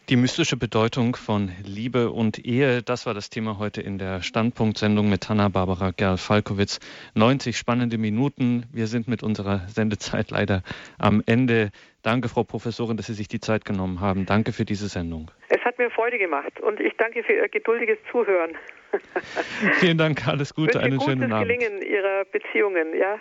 Die 0.09 0.15
mystische 0.15 0.55
Bedeutung 0.55 1.17
von 1.17 1.51
Liebe 1.65 2.11
und 2.11 2.45
Ehe, 2.45 2.81
das 2.81 3.05
war 3.05 3.13
das 3.13 3.29
Thema 3.29 3.59
heute 3.59 3.81
in 3.81 3.97
der 3.97 4.21
Standpunktsendung 4.21 5.09
mit 5.09 5.27
Hanna-Barbara 5.27 5.91
Gerl-Falkowitz. 5.91 6.79
90 7.15 7.57
spannende 7.57 7.97
Minuten. 7.97 8.63
Wir 8.71 8.87
sind 8.87 9.09
mit 9.09 9.21
unserer 9.21 9.67
Sendezeit 9.67 10.31
leider 10.31 10.63
am 10.97 11.21
Ende. 11.25 11.71
Danke, 12.03 12.29
Frau 12.29 12.45
Professorin, 12.45 12.95
dass 12.95 13.07
Sie 13.07 13.13
sich 13.15 13.27
die 13.27 13.41
Zeit 13.41 13.65
genommen 13.65 13.99
haben. 13.99 14.25
Danke 14.25 14.53
für 14.53 14.63
diese 14.63 14.87
Sendung. 14.87 15.29
Es 15.49 15.59
hat 15.65 15.77
mir 15.77 15.89
Freude 15.89 16.17
gemacht 16.17 16.57
und 16.61 16.79
ich 16.79 16.95
danke 16.95 17.21
für 17.23 17.33
Ihr 17.33 17.49
geduldiges 17.49 17.97
Zuhören. 18.09 18.55
Vielen 19.79 19.97
Dank, 19.97 20.27
alles 20.27 20.53
Gute, 20.53 20.79
einen 20.79 21.01
schönen 21.01 21.31
Abend. 21.31 21.49
Gelingen 21.49 21.81
Ihrer 21.81 22.25
Beziehungen, 22.31 22.97
ja. 22.97 23.17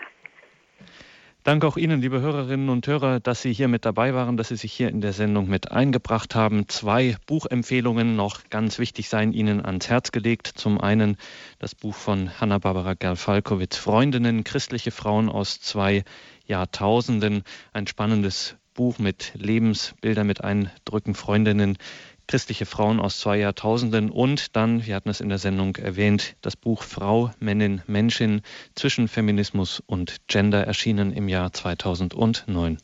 Danke 1.47 1.68
auch 1.68 1.76
Ihnen, 1.76 2.01
liebe 2.01 2.20
Hörerinnen 2.20 2.68
und 2.70 2.88
Hörer, 2.88 3.20
dass 3.20 3.43
Sie 3.43 3.52
hier 3.52 3.68
mit 3.68 3.84
dabei 3.84 4.14
waren, 4.14 4.36
dass 4.36 4.48
Sie 4.48 4.56
sich 4.56 4.72
hier 4.72 4.88
in 4.88 5.01
der 5.01 5.12
Sendung 5.12 5.48
mit 5.48 5.70
eingebracht 5.70 6.34
haben. 6.34 6.68
Zwei 6.68 7.14
Buchempfehlungen 7.26 8.16
noch 8.16 8.51
ganz 8.51 8.80
wichtig 8.80 9.09
seien 9.09 9.32
Ihnen 9.32 9.64
ans 9.64 9.88
Herz 9.88 10.10
gelegt. 10.10 10.48
Zum 10.48 10.80
einen 10.80 11.16
das 11.60 11.76
Buch 11.76 11.94
von 11.94 12.40
Hanna-Barbara 12.40 12.94
Gerl-Falkowitz, 12.94 13.76
Freundinnen, 13.76 14.43
christliche 14.43 14.90
Frauen 14.90 15.28
aus 15.28 15.60
zwei 15.60 16.02
Jahrtausenden. 16.47 17.44
Ein 17.72 17.86
spannendes 17.86 18.56
Buch 18.74 18.98
mit 18.98 19.32
Lebensbildern, 19.34 20.26
mit 20.26 20.43
Eindrücken, 20.43 21.14
Freundinnen, 21.14 21.78
christliche 22.26 22.66
Frauen 22.66 23.00
aus 23.00 23.20
zwei 23.20 23.38
Jahrtausenden 23.38 24.10
und 24.10 24.56
dann, 24.56 24.86
wir 24.86 24.94
hatten 24.94 25.08
es 25.08 25.20
in 25.20 25.28
der 25.28 25.38
Sendung 25.38 25.76
erwähnt, 25.76 26.36
das 26.42 26.56
Buch 26.56 26.82
Frau, 26.82 27.30
Männin, 27.38 27.82
Menschin 27.86 28.42
zwischen 28.74 29.08
Feminismus 29.08 29.82
und 29.86 30.16
Gender 30.26 30.66
erschienen 30.66 31.12
im 31.12 31.28
Jahr 31.28 31.52
2009. 31.52 32.78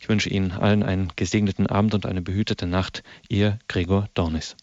Ich 0.00 0.08
wünsche 0.08 0.30
Ihnen 0.30 0.52
allen 0.52 0.82
einen 0.82 1.12
gesegneten 1.16 1.66
Abend 1.66 1.94
und 1.94 2.06
eine 2.06 2.22
behütete 2.22 2.66
Nacht. 2.66 3.02
Ihr 3.28 3.58
Gregor 3.68 4.08
Dornis. 4.14 4.56